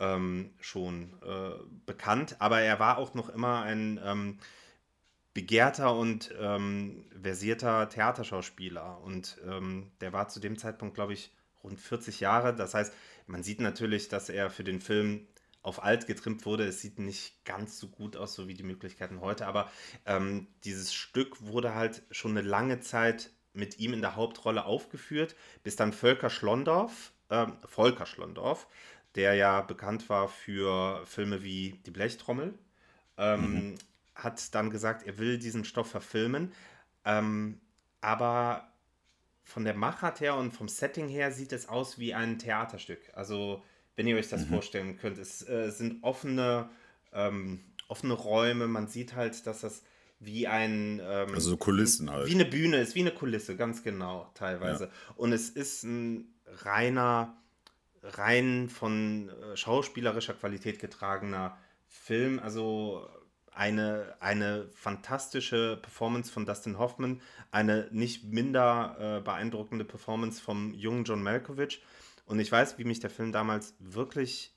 ähm, 0.00 0.50
schon 0.60 1.12
äh, 1.22 1.50
bekannt, 1.84 2.36
aber 2.38 2.60
er 2.60 2.78
war 2.78 2.98
auch 2.98 3.14
noch 3.14 3.28
immer 3.28 3.62
ein 3.62 4.00
ähm, 4.02 4.38
begehrter 5.34 5.94
und 5.94 6.34
ähm, 6.40 7.04
versierter 7.22 7.88
Theaterschauspieler. 7.88 9.00
Und 9.02 9.38
ähm, 9.46 9.90
der 10.00 10.12
war 10.12 10.28
zu 10.28 10.40
dem 10.40 10.56
Zeitpunkt, 10.58 10.94
glaube 10.94 11.12
ich, 11.12 11.32
rund 11.62 11.78
40 11.78 12.20
Jahre. 12.20 12.54
Das 12.54 12.74
heißt, 12.74 12.92
man 13.26 13.42
sieht 13.42 13.60
natürlich, 13.60 14.08
dass 14.08 14.30
er 14.30 14.50
für 14.50 14.64
den 14.64 14.80
Film 14.80 15.26
auf 15.62 15.82
alt 15.82 16.06
getrimmt 16.06 16.46
wurde. 16.46 16.64
Es 16.66 16.80
sieht 16.80 16.98
nicht 16.98 17.44
ganz 17.44 17.78
so 17.78 17.88
gut 17.88 18.16
aus, 18.16 18.34
so 18.34 18.48
wie 18.48 18.54
die 18.54 18.62
Möglichkeiten 18.62 19.20
heute, 19.20 19.46
aber 19.46 19.70
ähm, 20.06 20.46
dieses 20.64 20.94
Stück 20.94 21.42
wurde 21.42 21.74
halt 21.74 22.02
schon 22.10 22.32
eine 22.32 22.46
lange 22.46 22.80
Zeit 22.80 23.30
mit 23.52 23.78
ihm 23.78 23.92
in 23.92 24.00
der 24.00 24.16
Hauptrolle 24.16 24.64
aufgeführt, 24.64 25.34
bis 25.64 25.76
dann 25.76 25.92
Volker 25.92 26.30
Schlondorf, 26.30 27.12
äh, 27.28 27.46
Volker 27.66 28.06
Schlondorf, 28.06 28.68
der 29.14 29.34
ja 29.34 29.62
bekannt 29.62 30.08
war 30.08 30.28
für 30.28 31.04
Filme 31.06 31.42
wie 31.42 31.80
Die 31.86 31.90
Blechtrommel 31.90 32.54
ähm, 33.16 33.74
Mhm. 33.74 33.78
hat 34.14 34.54
dann 34.54 34.70
gesagt, 34.70 35.06
er 35.06 35.18
will 35.18 35.38
diesen 35.38 35.64
Stoff 35.64 35.90
verfilmen. 35.90 36.52
Ähm, 37.04 37.60
aber 38.00 38.72
von 39.44 39.64
der 39.64 39.74
Machart 39.74 40.20
her 40.20 40.36
und 40.36 40.52
vom 40.52 40.68
Setting 40.68 41.08
her 41.08 41.32
sieht 41.32 41.52
es 41.52 41.68
aus 41.68 41.98
wie 41.98 42.14
ein 42.14 42.38
Theaterstück. 42.38 43.00
Also, 43.14 43.64
wenn 43.98 44.06
ihr 44.06 44.16
euch 44.16 44.28
das 44.28 44.46
Mhm. 44.46 44.54
vorstellen 44.54 44.96
könnt, 44.96 45.18
es 45.18 45.46
äh, 45.48 45.70
sind 45.70 46.04
offene, 46.04 46.70
ähm, 47.12 47.60
offene 47.88 48.14
Räume. 48.14 48.68
Man 48.68 48.86
sieht 48.86 49.16
halt, 49.16 49.44
dass 49.46 49.60
das 49.62 49.82
wie 50.20 50.46
ein. 50.46 51.00
Ähm, 51.02 51.34
Also 51.34 51.50
so 51.50 51.56
Kulissen 51.56 52.08
halt. 52.10 52.28
Wie 52.28 52.34
eine 52.34 52.44
Bühne 52.44 52.78
ist, 52.78 52.94
wie 52.94 53.00
eine 53.00 53.10
Kulisse, 53.10 53.56
ganz 53.56 53.82
genau, 53.82 54.30
teilweise. 54.34 54.88
Und 55.16 55.32
es 55.32 55.50
ist 55.50 55.82
ein 55.82 56.32
reiner, 56.46 57.36
rein 58.02 58.68
von 58.68 59.28
äh, 59.30 59.56
schauspielerischer 59.56 60.34
Qualität 60.34 60.78
getragener 60.78 61.58
Film. 61.88 62.38
Also 62.38 63.08
eine, 63.52 64.14
eine 64.20 64.68
fantastische 64.74 65.76
Performance 65.82 66.30
von 66.30 66.46
Dustin 66.46 66.78
Hoffman, 66.78 67.20
eine 67.50 67.88
nicht 67.90 68.22
minder 68.24 68.96
äh, 69.18 69.20
beeindruckende 69.24 69.84
Performance 69.84 70.40
vom 70.40 70.72
jungen 70.74 71.02
John 71.02 71.20
Malkovich. 71.24 71.82
Und 72.28 72.38
ich 72.40 72.52
weiß, 72.52 72.78
wie 72.78 72.84
mich 72.84 73.00
der 73.00 73.10
Film 73.10 73.32
damals 73.32 73.74
wirklich 73.78 74.54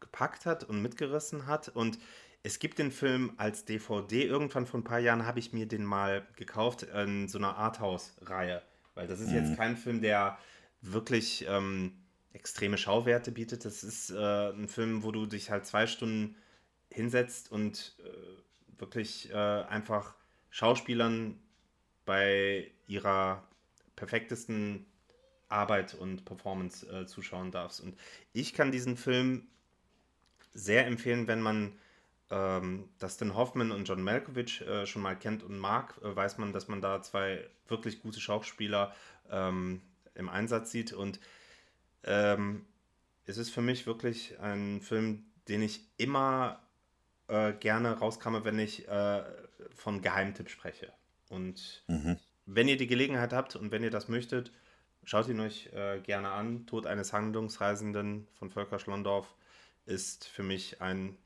gepackt 0.00 0.44
hat 0.44 0.64
und 0.64 0.82
mitgerissen 0.82 1.46
hat. 1.46 1.68
Und 1.68 1.98
es 2.42 2.58
gibt 2.58 2.78
den 2.78 2.90
Film 2.90 3.32
als 3.36 3.64
DVD. 3.64 4.24
Irgendwann 4.24 4.66
vor 4.66 4.80
ein 4.80 4.84
paar 4.84 4.98
Jahren 4.98 5.24
habe 5.24 5.38
ich 5.38 5.52
mir 5.52 5.66
den 5.66 5.84
mal 5.84 6.26
gekauft 6.36 6.82
in 6.82 7.28
so 7.28 7.38
einer 7.38 7.56
Arthouse-Reihe. 7.56 8.60
Weil 8.94 9.06
das 9.06 9.20
ist 9.20 9.28
Mhm. 9.30 9.34
jetzt 9.36 9.56
kein 9.56 9.76
Film, 9.76 10.02
der 10.02 10.36
wirklich 10.82 11.46
ähm, 11.48 11.92
extreme 12.32 12.76
Schauwerte 12.76 13.30
bietet. 13.30 13.64
Das 13.64 13.84
ist 13.84 14.10
äh, 14.10 14.50
ein 14.50 14.66
Film, 14.68 15.04
wo 15.04 15.12
du 15.12 15.26
dich 15.26 15.50
halt 15.50 15.66
zwei 15.66 15.86
Stunden 15.86 16.36
hinsetzt 16.90 17.50
und 17.52 17.96
äh, 18.04 18.80
wirklich 18.80 19.30
äh, 19.30 19.34
einfach 19.34 20.16
Schauspielern 20.50 21.40
bei 22.04 22.70
ihrer 22.86 23.46
perfektesten 23.96 24.86
Arbeit 25.48 25.94
und 25.94 26.24
Performance 26.24 26.86
äh, 26.86 27.06
zuschauen 27.06 27.50
darfst. 27.50 27.80
Und 27.80 27.96
ich 28.32 28.54
kann 28.54 28.72
diesen 28.72 28.96
Film 28.96 29.46
sehr 30.52 30.86
empfehlen, 30.86 31.26
wenn 31.26 31.40
man 31.40 31.78
ähm, 32.30 32.88
Dustin 32.98 33.34
Hoffman 33.34 33.70
und 33.70 33.84
John 33.86 34.02
Malkovich 34.02 34.62
äh, 34.62 34.86
schon 34.86 35.02
mal 35.02 35.16
kennt 35.16 35.42
und 35.42 35.58
mag, 35.58 35.94
äh, 36.02 36.14
weiß 36.14 36.38
man, 36.38 36.52
dass 36.52 36.68
man 36.68 36.80
da 36.80 37.02
zwei 37.02 37.46
wirklich 37.68 38.00
gute 38.00 38.20
Schauspieler 38.20 38.94
ähm, 39.30 39.80
im 40.14 40.28
Einsatz 40.28 40.70
sieht. 40.70 40.92
Und 40.92 41.20
ähm, 42.04 42.64
es 43.26 43.36
ist 43.38 43.50
für 43.50 43.62
mich 43.62 43.86
wirklich 43.86 44.38
ein 44.40 44.80
Film, 44.80 45.24
den 45.48 45.62
ich 45.62 45.80
immer 45.96 46.60
äh, 47.28 47.52
gerne 47.52 47.98
rauskame, 47.98 48.44
wenn 48.44 48.58
ich 48.58 48.88
äh, 48.88 49.22
von 49.74 50.02
Geheimtipp 50.02 50.50
spreche. 50.50 50.92
Und 51.30 51.82
Mhm. 51.88 52.18
wenn 52.46 52.68
ihr 52.68 52.76
die 52.76 52.86
Gelegenheit 52.86 53.32
habt 53.32 53.56
und 53.56 53.70
wenn 53.70 53.82
ihr 53.82 53.90
das 53.90 54.08
möchtet, 54.08 54.52
schaut 55.04 55.28
ihn 55.28 55.40
euch 55.40 55.70
äh, 55.72 56.00
gerne 56.00 56.30
an. 56.30 56.66
Tod 56.66 56.86
eines 56.86 57.12
Handlungsreisenden 57.12 58.26
von 58.38 58.50
Volker 58.50 58.78
Schlondorf 58.78 59.34
ist 59.86 60.26
für 60.26 60.42
mich 60.42 60.80
ein, 60.80 61.16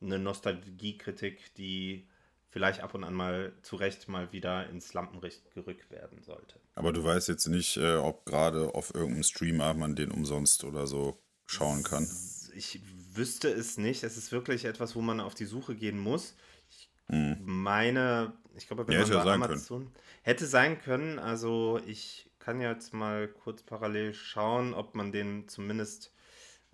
eine 0.00 0.18
Nostalgiekritik, 0.18 1.54
die 1.54 2.06
vielleicht 2.50 2.80
ab 2.80 2.94
und 2.94 3.04
an 3.04 3.14
mal 3.14 3.52
zu 3.62 3.76
Recht 3.76 4.08
mal 4.08 4.32
wieder 4.32 4.68
ins 4.70 4.94
Lampenlicht 4.94 5.52
gerückt 5.54 5.90
werden 5.90 6.22
sollte. 6.22 6.58
Aber 6.74 6.92
du 6.92 7.04
weißt 7.04 7.28
jetzt 7.28 7.46
nicht, 7.46 7.76
äh, 7.76 7.96
ob 7.96 8.24
gerade 8.24 8.74
auf 8.74 8.94
irgendeinem 8.94 9.22
Streamer 9.24 9.74
man 9.74 9.94
den 9.96 10.10
umsonst 10.10 10.64
oder 10.64 10.86
so 10.86 11.18
schauen 11.46 11.82
kann. 11.82 12.08
Ich 12.54 12.80
wüsste 13.14 13.48
es 13.48 13.78
nicht. 13.78 14.02
Es 14.04 14.16
ist 14.16 14.32
wirklich 14.32 14.64
etwas, 14.64 14.94
wo 14.94 15.00
man 15.00 15.20
auf 15.20 15.34
die 15.34 15.44
Suche 15.44 15.74
gehen 15.74 15.98
muss. 15.98 16.34
Ich 16.70 16.88
Mhm. 17.08 17.36
meine, 17.44 18.32
ich 18.56 18.66
glaube, 18.66 18.86
wenn 18.86 18.94
Ja, 18.94 19.00
man 19.00 19.08
hätte 19.10 19.16
bei 19.18 19.22
sein 19.24 19.40
können. 19.40 19.60
Amazon 19.60 19.90
hätte 20.22 20.46
sein 20.46 20.80
können. 20.80 21.18
Also 21.18 21.80
ich 21.86 22.27
kann 22.48 22.62
jetzt 22.62 22.94
mal 22.94 23.28
kurz 23.28 23.62
parallel 23.62 24.14
schauen, 24.14 24.72
ob 24.72 24.94
man 24.94 25.12
den 25.12 25.48
zumindest 25.48 26.14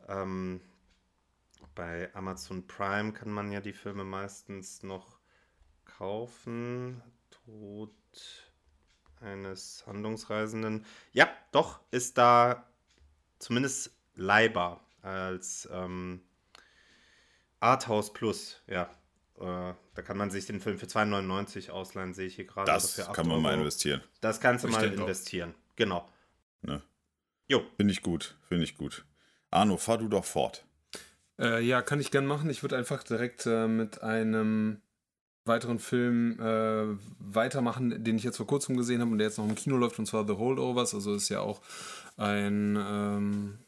ähm, 0.06 0.60
bei 1.74 2.14
Amazon 2.14 2.64
Prime 2.68 3.12
kann 3.12 3.32
man 3.32 3.50
ja 3.50 3.60
die 3.60 3.72
Filme 3.72 4.04
meistens 4.04 4.84
noch 4.84 5.18
kaufen. 5.84 7.02
Tod 7.44 7.90
eines 9.20 9.84
Handlungsreisenden. 9.84 10.86
Ja, 11.12 11.28
doch, 11.50 11.80
ist 11.90 12.18
da 12.18 12.68
zumindest 13.40 13.90
leihbar 14.14 14.86
als 15.02 15.68
ähm, 15.72 16.22
Arthouse 17.58 18.12
Plus, 18.12 18.62
ja. 18.68 18.88
Äh, 19.40 19.74
da 19.94 20.02
kann 20.04 20.16
man 20.16 20.30
sich 20.30 20.46
den 20.46 20.60
Film 20.60 20.78
für 20.78 20.86
2,99 20.86 21.70
ausleihen, 21.70 22.14
sehe 22.14 22.28
ich 22.28 22.36
hier 22.36 22.46
gerade. 22.46 22.70
Das 22.70 23.00
8 23.00 23.12
kann 23.12 23.26
man 23.26 23.42
mal 23.42 23.50
Euro. 23.54 23.62
investieren. 23.62 24.04
Das 24.20 24.40
kannst 24.40 24.62
du 24.62 24.68
mal 24.68 24.78
Bestimmt 24.78 25.00
auch. 25.00 25.06
Genau. 25.76 26.08
Ne? 26.62 26.82
Jo. 27.48 27.62
Finde 27.76 27.92
ich 27.92 28.02
gut, 28.02 28.36
finde 28.48 28.64
ich 28.64 28.76
gut. 28.76 29.04
Arno, 29.50 29.76
fahr 29.76 29.98
du 29.98 30.08
doch 30.08 30.24
fort. 30.24 30.64
Äh, 31.38 31.62
ja, 31.64 31.82
kann 31.82 32.00
ich 32.00 32.10
gern 32.10 32.26
machen. 32.26 32.48
Ich 32.50 32.62
würde 32.62 32.76
einfach 32.76 33.02
direkt 33.02 33.46
äh, 33.46 33.66
mit 33.66 34.02
einem 34.02 34.80
weiteren 35.44 35.78
Film 35.78 36.40
äh, 36.40 36.96
weitermachen, 37.18 38.02
den 38.02 38.16
ich 38.16 38.22
jetzt 38.24 38.38
vor 38.38 38.46
kurzem 38.46 38.76
gesehen 38.76 39.00
habe 39.00 39.10
und 39.10 39.18
der 39.18 39.26
jetzt 39.26 39.36
noch 39.38 39.48
im 39.48 39.54
Kino 39.54 39.76
läuft, 39.76 39.98
und 39.98 40.06
zwar 40.06 40.26
The 40.26 40.34
Holdovers. 40.34 40.94
Also 40.94 41.14
ist 41.14 41.28
ja 41.28 41.40
auch 41.40 41.60
ein 42.16 42.76
ähm, 42.80 43.58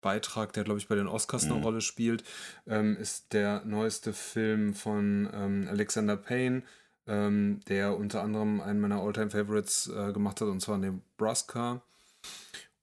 Beitrag, 0.00 0.52
der, 0.54 0.64
glaube 0.64 0.78
ich, 0.80 0.88
bei 0.88 0.94
den 0.96 1.06
Oscars 1.06 1.44
eine 1.44 1.54
Mhm. 1.54 1.62
Rolle 1.62 1.80
spielt. 1.80 2.24
Ähm, 2.66 2.96
ist 2.96 3.32
der 3.32 3.64
neueste 3.64 4.12
Film 4.12 4.74
von 4.74 5.28
ähm, 5.32 5.68
Alexander 5.68 6.16
Payne, 6.16 6.62
ähm, 7.06 7.60
der 7.68 7.96
unter 7.96 8.22
anderem 8.22 8.60
einen 8.60 8.80
meiner 8.80 9.00
Alltime 9.00 9.30
Favorites 9.30 9.88
äh, 9.88 10.12
gemacht 10.12 10.40
hat, 10.40 10.48
und 10.48 10.60
zwar 10.60 10.78
Nebraska. 10.78 11.82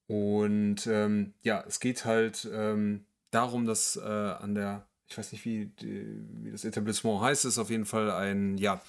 Und 0.07 0.86
ähm, 0.88 1.33
ja, 1.41 1.63
es 1.67 1.79
geht 1.79 2.05
halt 2.05 2.47
ähm, 2.51 3.05
darum, 3.31 3.65
dass 3.65 3.95
äh, 3.95 4.01
an 4.01 4.55
der, 4.55 4.86
ich 5.07 5.17
weiß 5.17 5.31
nicht, 5.31 5.45
wie, 5.45 5.67
die, 5.79 6.05
wie 6.41 6.51
das 6.51 6.65
Etablissement 6.65 7.21
heißt, 7.21 7.45
ist 7.45 7.57
auf 7.57 7.69
jeden 7.69 7.86
Fall 7.86 8.12
ein, 8.12 8.57
ja, 8.57 8.81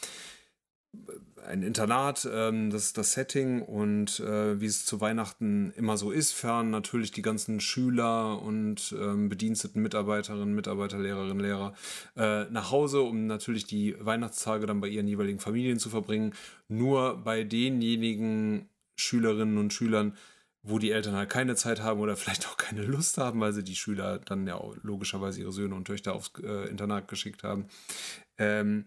ein 1.47 1.63
Internat, 1.63 2.29
ähm, 2.33 2.71
das 2.71 2.85
ist 2.85 2.99
das 2.99 3.13
Setting 3.13 3.63
und 3.63 4.21
äh, 4.21 4.61
wie 4.61 4.67
es 4.67 4.87
zu 4.87 5.01
Weihnachten 5.01 5.73
immer 5.77 5.97
so 5.97 6.11
ist, 6.11 6.33
fern 6.33 6.71
natürlich 6.71 7.13
die 7.13 7.23
ganzen 7.23 7.61
Schüler 7.61 8.41
und 8.41 8.95
ähm, 8.99 9.29
bediensteten 9.29 9.83
Mitarbeiterinnen, 9.83 10.55
Mitarbeiter, 10.55 10.99
Lehrerinnen, 10.99 11.41
Lehrer 11.41 11.75
äh, 12.17 12.45
nach 12.51 12.71
Hause, 12.71 13.03
um 13.03 13.27
natürlich 13.27 13.67
die 13.67 13.95
Weihnachtstage 14.01 14.67
dann 14.67 14.81
bei 14.81 14.89
ihren 14.89 15.07
jeweiligen 15.07 15.39
Familien 15.39 15.79
zu 15.79 15.91
verbringen. 15.91 16.35
Nur 16.69 17.19
bei 17.23 17.45
denjenigen 17.45 18.69
Schülerinnen 18.97 19.59
und 19.59 19.73
Schülern, 19.73 20.17
wo 20.63 20.79
die 20.79 20.93
Eltern 20.93 21.15
halt 21.15 21.29
keine 21.29 21.57
Zeit 21.57 21.83
haben 21.83 22.01
oder 22.01 22.17
vielleicht 22.17 22.49
auch 22.49 22.57
keine 22.57 22.83
Lust 22.83 23.19
haben, 23.19 23.41
weil 23.41 23.53
sie 23.53 23.65
die 23.65 23.77
Schüler 23.77 24.19
dann 24.19 24.47
ja 24.47 24.61
logischerweise 24.83 25.41
ihre 25.41 25.53
Söhne 25.53 25.75
und 25.75 25.87
Töchter 25.87 26.15
aufs 26.15 26.33
äh, 26.43 26.69
Internat 26.69 27.09
geschickt 27.09 27.43
haben. 27.43 27.67
Ähm, 28.39 28.87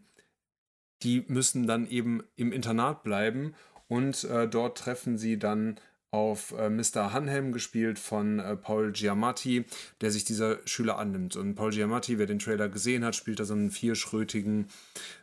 die 1.04 1.24
müssen 1.28 1.68
dann 1.68 1.88
eben 1.88 2.24
im 2.36 2.52
Internat 2.52 3.04
bleiben 3.04 3.54
und 3.88 4.24
äh, 4.26 4.48
dort 4.48 4.78
treffen 4.78 5.18
sie 5.18 5.38
dann 5.38 5.80
auf 6.10 6.54
äh, 6.58 6.70
Mr. 6.70 7.12
Hanhelm, 7.12 7.52
gespielt 7.52 8.00
von 8.00 8.40
äh, 8.40 8.56
Paul 8.56 8.92
Giamatti, 8.92 9.66
der 10.02 10.12
sich 10.12 10.24
dieser 10.24 10.60
Schüler 10.66 10.98
annimmt. 10.98 11.36
Und 11.36 11.56
Paul 11.56 11.72
Giamatti, 11.72 12.18
wer 12.18 12.26
den 12.26 12.40
Trailer 12.40 12.70
gesehen 12.70 13.04
hat, 13.04 13.16
spielt 13.16 13.40
da 13.40 13.46
so 13.46 13.54
einen 13.54 13.72
vierschrötigen 13.72 14.70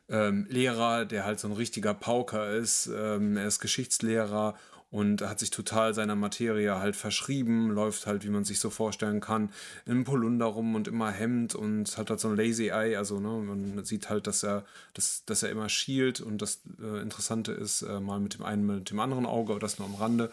ähm, 0.09 0.47
Lehrer, 0.51 1.07
der 1.07 1.25
halt 1.25 1.41
so 1.41 1.49
ein 1.49 1.55
richtiger 1.55 1.95
Pauker 1.95 2.51
ist. 2.51 2.91
Ähm, 2.95 3.37
er 3.37 3.47
ist 3.47 3.61
Geschichtslehrer 3.61 4.55
und 4.95 5.23
hat 5.23 5.41
sich 5.41 5.51
total 5.51 5.93
seiner 5.93 6.15
Materie 6.15 6.79
halt 6.79 6.95
verschrieben, 6.95 7.69
läuft 7.69 8.07
halt, 8.07 8.25
wie 8.25 8.29
man 8.29 8.45
sich 8.45 8.61
so 8.61 8.71
vorstellen 8.71 9.21
kann, 9.21 9.51
im 9.87 10.05
Polunder 10.05 10.47
rum 10.47 10.77
und 10.77 10.87
immer 10.87 11.11
Hemd 11.11 11.57
und 11.57 11.99
hat 11.99 12.11
halt 12.11 12.21
so 12.21 12.29
ein 12.29 12.37
Lazy 12.37 12.69
Eye, 12.69 12.95
also 12.95 13.19
ne, 13.19 13.29
man 13.29 13.85
sieht 13.85 14.09
halt, 14.09 14.29
dass 14.29 14.45
er, 14.45 14.65
dass, 14.93 15.25
dass 15.27 15.43
er 15.43 15.51
immer 15.51 15.69
schielt 15.69 16.21
und 16.21 16.41
das 16.41 16.61
äh, 16.81 17.03
Interessante 17.03 17.51
ist, 17.51 17.83
äh, 17.83 17.99
mal 17.99 18.21
mit 18.21 18.35
dem 18.35 18.45
einen, 18.45 18.67
mit 18.67 18.91
dem 18.91 19.01
anderen 19.01 19.27
Auge, 19.27 19.55
aber 19.55 19.61
das 19.61 19.81
nur 19.81 19.89
am 19.89 19.97
Rande 19.97 20.31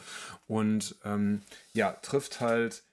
und 0.47 0.95
ähm, 1.05 1.41
ja, 1.73 1.93
trifft 1.93 2.39
halt 2.39 2.83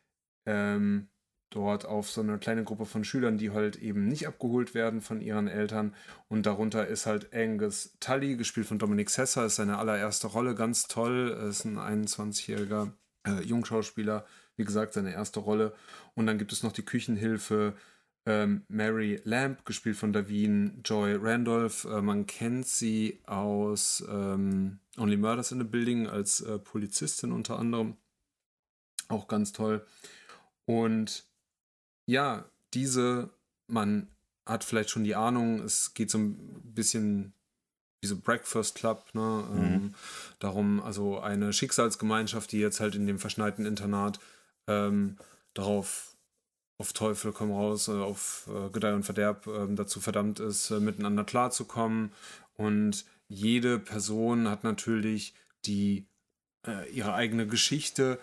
ähm, 0.46 1.08
dort 1.50 1.86
auf 1.86 2.10
so 2.10 2.20
eine 2.20 2.38
kleine 2.38 2.64
Gruppe 2.64 2.86
von 2.86 3.04
Schülern, 3.04 3.38
die 3.38 3.50
halt 3.50 3.76
eben 3.76 4.06
nicht 4.08 4.26
abgeholt 4.26 4.74
werden 4.74 5.00
von 5.00 5.20
ihren 5.20 5.48
Eltern. 5.48 5.94
Und 6.28 6.46
darunter 6.46 6.86
ist 6.86 7.06
halt 7.06 7.34
Angus 7.34 7.96
Tully, 8.00 8.36
gespielt 8.36 8.66
von 8.66 8.78
Dominic 8.78 9.10
Sessa, 9.10 9.46
ist 9.46 9.56
seine 9.56 9.78
allererste 9.78 10.26
Rolle, 10.26 10.54
ganz 10.54 10.88
toll. 10.88 11.28
Ist 11.48 11.64
ein 11.64 11.78
21-jähriger 11.78 12.92
äh, 13.26 13.42
Jungschauspieler, 13.42 14.26
wie 14.56 14.64
gesagt, 14.64 14.94
seine 14.94 15.12
erste 15.12 15.40
Rolle. 15.40 15.74
Und 16.14 16.26
dann 16.26 16.38
gibt 16.38 16.52
es 16.52 16.62
noch 16.62 16.72
die 16.72 16.84
Küchenhilfe 16.84 17.74
ähm, 18.26 18.64
Mary 18.68 19.20
Lamb, 19.24 19.64
gespielt 19.64 19.96
von 19.96 20.12
Davine 20.12 20.74
Joy 20.84 21.14
Randolph. 21.14 21.84
Äh, 21.84 22.02
man 22.02 22.26
kennt 22.26 22.66
sie 22.66 23.20
aus 23.26 24.04
ähm, 24.08 24.80
Only 24.98 25.16
Murders 25.16 25.52
in 25.52 25.58
the 25.58 25.64
Building 25.64 26.06
als 26.06 26.42
äh, 26.42 26.58
Polizistin 26.58 27.32
unter 27.32 27.58
anderem. 27.58 27.96
Auch 29.08 29.28
ganz 29.28 29.52
toll. 29.52 29.86
Und 30.66 31.27
ja, 32.08 32.46
diese, 32.72 33.30
man 33.66 34.08
hat 34.46 34.64
vielleicht 34.64 34.88
schon 34.88 35.04
die 35.04 35.14
Ahnung, 35.14 35.60
es 35.60 35.92
geht 35.92 36.10
so 36.10 36.18
ein 36.18 36.62
bisschen 36.64 37.34
wie 38.00 38.06
so 38.06 38.16
Breakfast 38.16 38.76
Club, 38.76 39.04
ne? 39.12 39.46
Mhm. 39.50 39.62
Ähm, 39.62 39.94
darum, 40.38 40.80
also 40.82 41.20
eine 41.20 41.52
Schicksalsgemeinschaft, 41.52 42.50
die 42.50 42.60
jetzt 42.60 42.80
halt 42.80 42.94
in 42.94 43.06
dem 43.06 43.18
verschneiten 43.18 43.66
Internat 43.66 44.20
ähm, 44.66 45.18
darauf 45.52 46.16
auf 46.80 46.94
Teufel 46.94 47.32
komm 47.32 47.52
raus, 47.52 47.88
äh, 47.88 47.92
auf 47.92 48.48
äh, 48.54 48.70
Gedeih 48.70 48.94
und 48.94 49.02
Verderb 49.02 49.46
äh, 49.46 49.66
dazu 49.74 50.00
verdammt 50.00 50.40
ist, 50.40 50.70
äh, 50.70 50.80
miteinander 50.80 51.24
klarzukommen. 51.24 52.12
Und 52.54 53.04
jede 53.28 53.78
Person 53.78 54.48
hat 54.48 54.64
natürlich 54.64 55.34
die 55.66 56.06
ihre 56.92 57.14
eigene 57.14 57.46
Geschichte. 57.46 58.18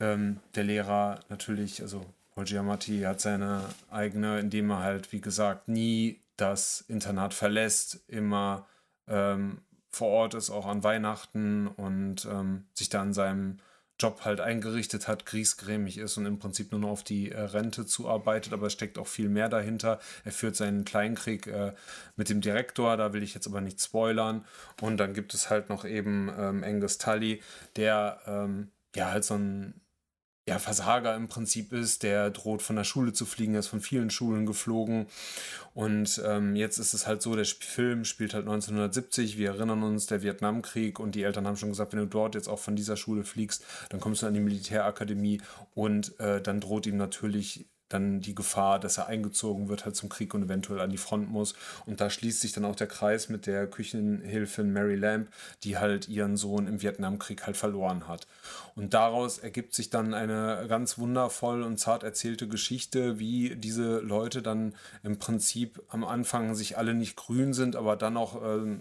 Ähm, 0.00 0.40
der 0.54 0.64
Lehrer 0.64 1.20
natürlich, 1.28 1.82
also 1.82 2.06
Paul 2.34 2.44
Giamatti 2.44 3.00
hat 3.02 3.20
seine 3.20 3.62
eigene, 3.90 4.40
indem 4.40 4.70
er 4.70 4.80
halt, 4.80 5.12
wie 5.12 5.20
gesagt, 5.20 5.68
nie 5.68 6.20
das 6.36 6.80
Internat 6.88 7.32
verlässt, 7.32 8.04
immer 8.08 8.66
ähm, 9.06 9.62
vor 9.90 10.08
Ort 10.08 10.34
ist, 10.34 10.50
auch 10.50 10.66
an 10.66 10.82
Weihnachten 10.82 11.68
und 11.68 12.24
ähm, 12.24 12.66
sich 12.74 12.88
da 12.88 13.00
an 13.00 13.14
seinem 13.14 13.58
Job 14.00 14.24
halt 14.24 14.40
eingerichtet 14.40 15.06
hat, 15.06 15.24
griesgrämig 15.24 15.98
ist 15.98 16.16
und 16.16 16.26
im 16.26 16.40
Prinzip 16.40 16.72
nur 16.72 16.80
noch 16.80 16.88
auf 16.88 17.04
die 17.04 17.30
äh, 17.30 17.40
Rente 17.40 17.86
zuarbeitet, 17.86 18.52
aber 18.52 18.66
es 18.66 18.72
steckt 18.72 18.98
auch 18.98 19.06
viel 19.06 19.28
mehr 19.28 19.48
dahinter. 19.48 20.00
Er 20.24 20.32
führt 20.32 20.56
seinen 20.56 20.84
Kleinkrieg 20.84 21.46
äh, 21.46 21.74
mit 22.16 22.28
dem 22.28 22.40
Direktor, 22.40 22.96
da 22.96 23.12
will 23.12 23.22
ich 23.22 23.34
jetzt 23.34 23.46
aber 23.46 23.60
nicht 23.60 23.80
spoilern. 23.80 24.44
Und 24.80 24.96
dann 24.96 25.14
gibt 25.14 25.32
es 25.32 25.48
halt 25.48 25.68
noch 25.68 25.84
eben 25.84 26.28
ähm, 26.36 26.64
Angus 26.64 26.98
Tully, 26.98 27.40
der 27.76 28.20
ähm, 28.26 28.72
ja 28.96 29.12
halt 29.12 29.24
so 29.24 29.34
ein 29.34 29.80
ja, 30.46 30.58
Versager 30.58 31.16
im 31.16 31.28
Prinzip 31.28 31.72
ist, 31.72 32.02
der 32.02 32.30
droht 32.30 32.60
von 32.60 32.76
der 32.76 32.84
Schule 32.84 33.14
zu 33.14 33.24
fliegen, 33.24 33.54
er 33.54 33.60
ist 33.60 33.68
von 33.68 33.80
vielen 33.80 34.10
Schulen 34.10 34.44
geflogen. 34.44 35.06
Und 35.72 36.22
ähm, 36.24 36.54
jetzt 36.54 36.78
ist 36.78 36.92
es 36.92 37.06
halt 37.06 37.22
so, 37.22 37.34
der 37.34 37.46
Film 37.46 38.04
spielt 38.04 38.34
halt 38.34 38.44
1970, 38.44 39.38
wir 39.38 39.50
erinnern 39.50 39.82
uns, 39.82 40.06
der 40.06 40.22
Vietnamkrieg 40.22 41.00
und 41.00 41.14
die 41.14 41.22
Eltern 41.22 41.46
haben 41.46 41.56
schon 41.56 41.70
gesagt, 41.70 41.92
wenn 41.92 42.00
du 42.00 42.06
dort 42.06 42.34
jetzt 42.34 42.48
auch 42.48 42.58
von 42.58 42.76
dieser 42.76 42.96
Schule 42.96 43.24
fliegst, 43.24 43.64
dann 43.88 44.00
kommst 44.00 44.22
du 44.22 44.26
an 44.26 44.34
die 44.34 44.40
Militärakademie 44.40 45.40
und 45.74 46.18
äh, 46.20 46.42
dann 46.42 46.60
droht 46.60 46.86
ihm 46.86 46.98
natürlich 46.98 47.66
dann 47.88 48.20
die 48.20 48.34
Gefahr, 48.34 48.78
dass 48.78 48.98
er 48.98 49.06
eingezogen 49.06 49.68
wird 49.68 49.84
halt 49.84 49.96
zum 49.96 50.08
Krieg 50.08 50.34
und 50.34 50.44
eventuell 50.44 50.80
an 50.80 50.90
die 50.90 50.98
Front 50.98 51.30
muss. 51.30 51.54
Und 51.86 52.00
da 52.00 52.10
schließt 52.10 52.40
sich 52.40 52.52
dann 52.52 52.64
auch 52.64 52.76
der 52.76 52.86
Kreis 52.86 53.28
mit 53.28 53.46
der 53.46 53.66
Küchenhilfin 53.66 54.72
Mary 54.72 54.96
Lamb, 54.96 55.28
die 55.62 55.78
halt 55.78 56.08
ihren 56.08 56.36
Sohn 56.36 56.66
im 56.66 56.82
Vietnamkrieg 56.82 57.46
halt 57.46 57.56
verloren 57.56 58.08
hat. 58.08 58.26
Und 58.74 58.94
daraus 58.94 59.38
ergibt 59.38 59.74
sich 59.74 59.90
dann 59.90 60.14
eine 60.14 60.66
ganz 60.68 60.98
wundervoll 60.98 61.62
und 61.62 61.78
zart 61.78 62.02
erzählte 62.02 62.48
Geschichte, 62.48 63.18
wie 63.18 63.56
diese 63.56 64.00
Leute 64.00 64.42
dann 64.42 64.74
im 65.02 65.18
Prinzip 65.18 65.82
am 65.88 66.04
Anfang 66.04 66.54
sich 66.54 66.78
alle 66.78 66.94
nicht 66.94 67.16
grün 67.16 67.52
sind, 67.52 67.76
aber 67.76 67.96
dann 67.96 68.16
auch 68.16 68.42
äh, 68.42 68.76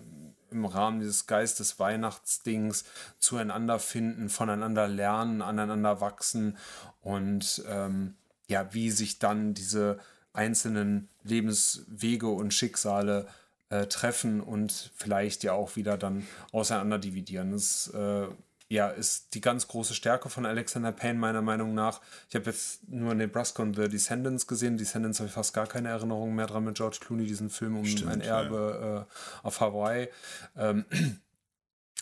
im 0.54 0.66
Rahmen 0.66 1.00
dieses 1.00 1.28
Geistes 1.28 1.80
Weihnachtsdings 1.80 2.86
zueinander 3.20 3.80
finden, 3.80 4.30
voneinander 4.30 4.88
lernen, 4.88 5.42
aneinander 5.42 6.00
wachsen 6.00 6.58
und 7.02 7.64
ähm, 7.68 8.16
ja, 8.54 8.72
wie 8.72 8.92
sich 8.92 9.18
dann 9.18 9.56
diese 9.56 9.98
einzelnen 10.32 11.10
Lebenswege 11.24 12.28
und 12.30 12.54
Schicksale 12.54 13.28
äh, 13.70 13.88
treffen 13.88 14.42
und 14.42 14.92
vielleicht 14.96 15.44
ja 15.44 15.54
auch 15.54 15.76
wieder 15.76 15.98
dann 15.98 16.28
auseinander 16.52 17.00
dividieren. 17.00 17.52
Das 17.52 17.88
äh, 17.96 18.28
ja, 18.70 18.90
ist 18.90 19.34
die 19.34 19.42
ganz 19.42 19.68
große 19.68 19.96
Stärke 19.96 20.30
von 20.30 20.46
Alexander 20.46 20.92
Payne, 20.92 21.18
meiner 21.18 21.42
Meinung 21.42 21.74
nach. 21.74 22.00
Ich 22.30 22.36
habe 22.36 22.46
jetzt 22.46 22.88
nur 22.88 23.16
Nebraska 23.16 23.64
und 23.64 23.76
The 23.76 23.90
Descendants 23.90 24.46
gesehen. 24.46 24.78
Descendants 24.78 25.20
habe 25.20 25.30
ich 25.30 25.34
fast 25.34 25.56
gar 25.56 25.66
keine 25.66 25.90
Erinnerung 25.90 26.36
mehr 26.36 26.46
dran 26.46 26.64
mit 26.64 26.76
George 26.76 26.98
Clooney, 27.02 27.26
diesen 27.26 27.50
Film 27.50 27.78
um 27.78 27.86
Stimmt, 27.86 28.12
ein 28.12 28.22
Erbe 28.22 28.80
ja. 28.82 29.02
äh, 29.02 29.06
auf 29.48 29.62
Hawaii. 29.62 30.10
Ähm, 30.56 30.86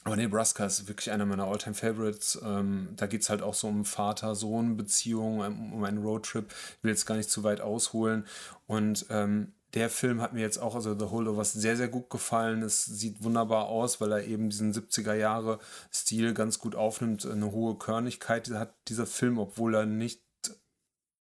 aber 0.04 0.16
Nebraska 0.16 0.66
ist 0.66 0.88
wirklich 0.88 1.12
einer 1.12 1.26
meiner 1.26 1.46
Alltime 1.46 1.76
favorites 1.76 2.40
Ähm, 2.44 2.90
da 2.96 3.06
geht 3.06 3.22
es 3.22 3.30
halt 3.30 3.42
auch 3.42 3.54
so 3.54 3.68
um 3.68 3.86
Vater-Sohn-Beziehungen, 3.86 5.46
um, 5.46 5.74
um 5.74 5.84
einen 5.84 6.00
Roadtrip. 6.00 6.52
Ich 6.78 6.84
will 6.84 6.92
jetzt 6.92 7.06
gar 7.06 7.16
nicht 7.18 7.30
zu 7.30 7.44
weit 7.44 7.62
ausholen. 7.62 8.26
Und 8.66 9.06
ähm, 9.10 9.54
der 9.74 9.90
Film 9.90 10.22
hat 10.22 10.34
mir 10.34 10.42
jetzt 10.42 10.58
auch, 10.58 10.76
also 10.76 10.98
The 10.98 11.06
Holdovers, 11.06 11.54
sehr, 11.54 11.78
sehr 11.78 11.88
gut 11.88 12.10
gefallen. 12.10 12.64
Es 12.64 12.84
sieht 12.84 13.24
wunderbar 13.24 13.68
aus, 13.68 14.02
weil 14.02 14.12
er 14.12 14.26
eben 14.26 14.50
diesen 14.50 14.74
70er-Jahre-Stil 14.74 16.34
ganz 16.34 16.60
gut 16.60 16.76
aufnimmt. 16.76 17.26
Eine 17.26 17.52
hohe 17.52 17.76
Körnigkeit 17.76 18.50
hat 18.50 18.74
dieser 18.88 19.06
Film, 19.06 19.38
obwohl 19.38 19.76
er 19.76 19.86
nicht 19.86 20.22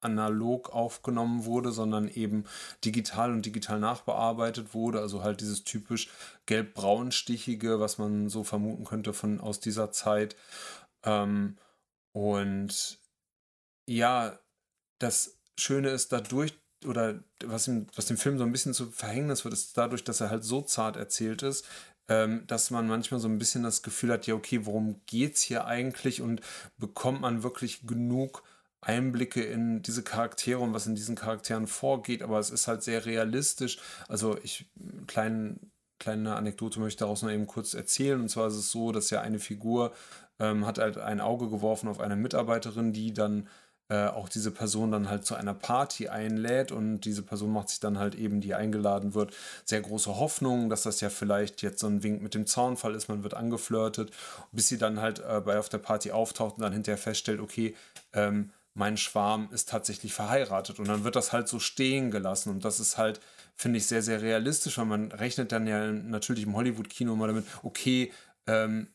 analog 0.01 0.69
aufgenommen 0.69 1.45
wurde, 1.45 1.71
sondern 1.71 2.07
eben 2.07 2.45
digital 2.83 3.31
und 3.31 3.45
digital 3.45 3.79
nachbearbeitet 3.79 4.73
wurde. 4.73 4.99
Also 4.99 5.23
halt 5.23 5.41
dieses 5.41 5.63
typisch 5.63 6.09
gelb-braunstichige, 6.45 7.79
was 7.79 7.97
man 7.97 8.29
so 8.29 8.43
vermuten 8.43 8.85
könnte 8.85 9.13
von 9.13 9.39
aus 9.39 9.59
dieser 9.59 9.91
Zeit. 9.91 10.35
Ähm, 11.03 11.57
und 12.13 12.99
ja, 13.87 14.39
das 14.99 15.37
Schöne 15.59 15.89
ist 15.89 16.11
dadurch, 16.11 16.53
oder 16.85 17.19
was, 17.43 17.67
ihm, 17.67 17.87
was 17.95 18.05
dem 18.05 18.17
Film 18.17 18.37
so 18.37 18.43
ein 18.43 18.51
bisschen 18.51 18.73
zu 18.73 18.91
Verhängnis 18.91 19.43
wird, 19.43 19.53
ist 19.53 19.77
dadurch, 19.77 20.03
dass 20.03 20.21
er 20.21 20.29
halt 20.29 20.43
so 20.43 20.61
zart 20.61 20.95
erzählt 20.95 21.43
ist, 21.43 21.65
ähm, 22.07 22.45
dass 22.47 22.71
man 22.71 22.87
manchmal 22.87 23.19
so 23.19 23.27
ein 23.27 23.37
bisschen 23.37 23.63
das 23.63 23.83
Gefühl 23.83 24.11
hat, 24.11 24.27
ja, 24.27 24.33
okay, 24.33 24.65
worum 24.65 25.01
geht 25.05 25.35
es 25.35 25.41
hier 25.41 25.65
eigentlich 25.65 26.21
und 26.21 26.41
bekommt 26.77 27.21
man 27.21 27.43
wirklich 27.43 27.85
genug 27.85 28.43
Einblicke 28.81 29.43
in 29.43 29.81
diese 29.81 30.03
Charaktere 30.03 30.59
und 30.59 30.73
was 30.73 30.87
in 30.87 30.95
diesen 30.95 31.15
Charakteren 31.15 31.67
vorgeht, 31.67 32.23
aber 32.23 32.39
es 32.39 32.49
ist 32.49 32.67
halt 32.67 32.83
sehr 32.83 33.05
realistisch. 33.05 33.79
Also 34.07 34.37
ich, 34.41 34.69
kleinen, 35.07 35.71
kleine 35.99 36.35
Anekdote 36.35 36.79
möchte 36.79 36.95
ich 36.95 36.99
daraus 36.99 37.21
noch 37.21 37.31
eben 37.31 37.47
kurz 37.47 37.73
erzählen. 37.73 38.21
Und 38.21 38.29
zwar 38.29 38.47
ist 38.47 38.55
es 38.55 38.71
so, 38.71 38.91
dass 38.91 39.09
ja 39.09 39.21
eine 39.21 39.39
Figur 39.39 39.93
ähm, 40.39 40.65
hat 40.65 40.77
halt 40.77 40.97
ein 40.97 41.19
Auge 41.19 41.49
geworfen 41.49 41.89
auf 41.89 41.99
eine 41.99 42.15
Mitarbeiterin, 42.15 42.93
die 42.93 43.13
dann 43.13 43.47
äh, 43.89 44.05
auch 44.05 44.29
diese 44.29 44.51
Person 44.51 44.91
dann 44.91 45.09
halt 45.09 45.25
zu 45.25 45.35
einer 45.35 45.55
Party 45.55 46.09
einlädt 46.09 46.71
und 46.71 47.01
diese 47.01 47.23
Person 47.23 47.51
macht 47.51 47.69
sich 47.69 47.79
dann 47.79 47.97
halt 47.97 48.13
eben, 48.15 48.39
die 48.39 48.53
eingeladen 48.53 49.15
wird, 49.15 49.33
sehr 49.65 49.81
große 49.81 50.17
Hoffnung, 50.17 50.69
dass 50.69 50.83
das 50.83 51.01
ja 51.01 51.09
vielleicht 51.09 51.63
jetzt 51.63 51.79
so 51.79 51.87
ein 51.87 52.03
Wink 52.03 52.21
mit 52.21 52.35
dem 52.35 52.45
Zaunfall 52.45 52.93
ist, 52.93 53.09
man 53.09 53.23
wird 53.23 53.33
angeflirtet, 53.33 54.11
bis 54.51 54.67
sie 54.67 54.77
dann 54.77 55.01
halt 55.01 55.19
äh, 55.19 55.41
bei 55.43 55.57
auf 55.57 55.69
der 55.69 55.79
Party 55.79 56.11
auftaucht 56.11 56.57
und 56.57 56.61
dann 56.61 56.73
hinterher 56.73 56.99
feststellt, 56.99 57.39
okay, 57.39 57.75
ähm, 58.13 58.51
mein 58.73 58.97
Schwarm 58.97 59.49
ist 59.51 59.69
tatsächlich 59.69 60.13
verheiratet. 60.13 60.79
Und 60.79 60.87
dann 60.87 61.03
wird 61.03 61.15
das 61.15 61.33
halt 61.33 61.47
so 61.47 61.59
stehen 61.59 62.11
gelassen. 62.11 62.49
Und 62.49 62.65
das 62.65 62.79
ist 62.79 62.97
halt, 62.97 63.19
finde 63.55 63.77
ich, 63.77 63.87
sehr, 63.87 64.01
sehr 64.01 64.21
realistisch, 64.21 64.77
weil 64.77 64.85
man 64.85 65.11
rechnet 65.11 65.51
dann 65.51 65.67
ja 65.67 65.91
natürlich 65.91 66.43
im 66.43 66.55
Hollywood-Kino 66.55 67.15
mal 67.15 67.27
damit, 67.27 67.45
okay, 67.63 68.11
ähm, 68.47 68.87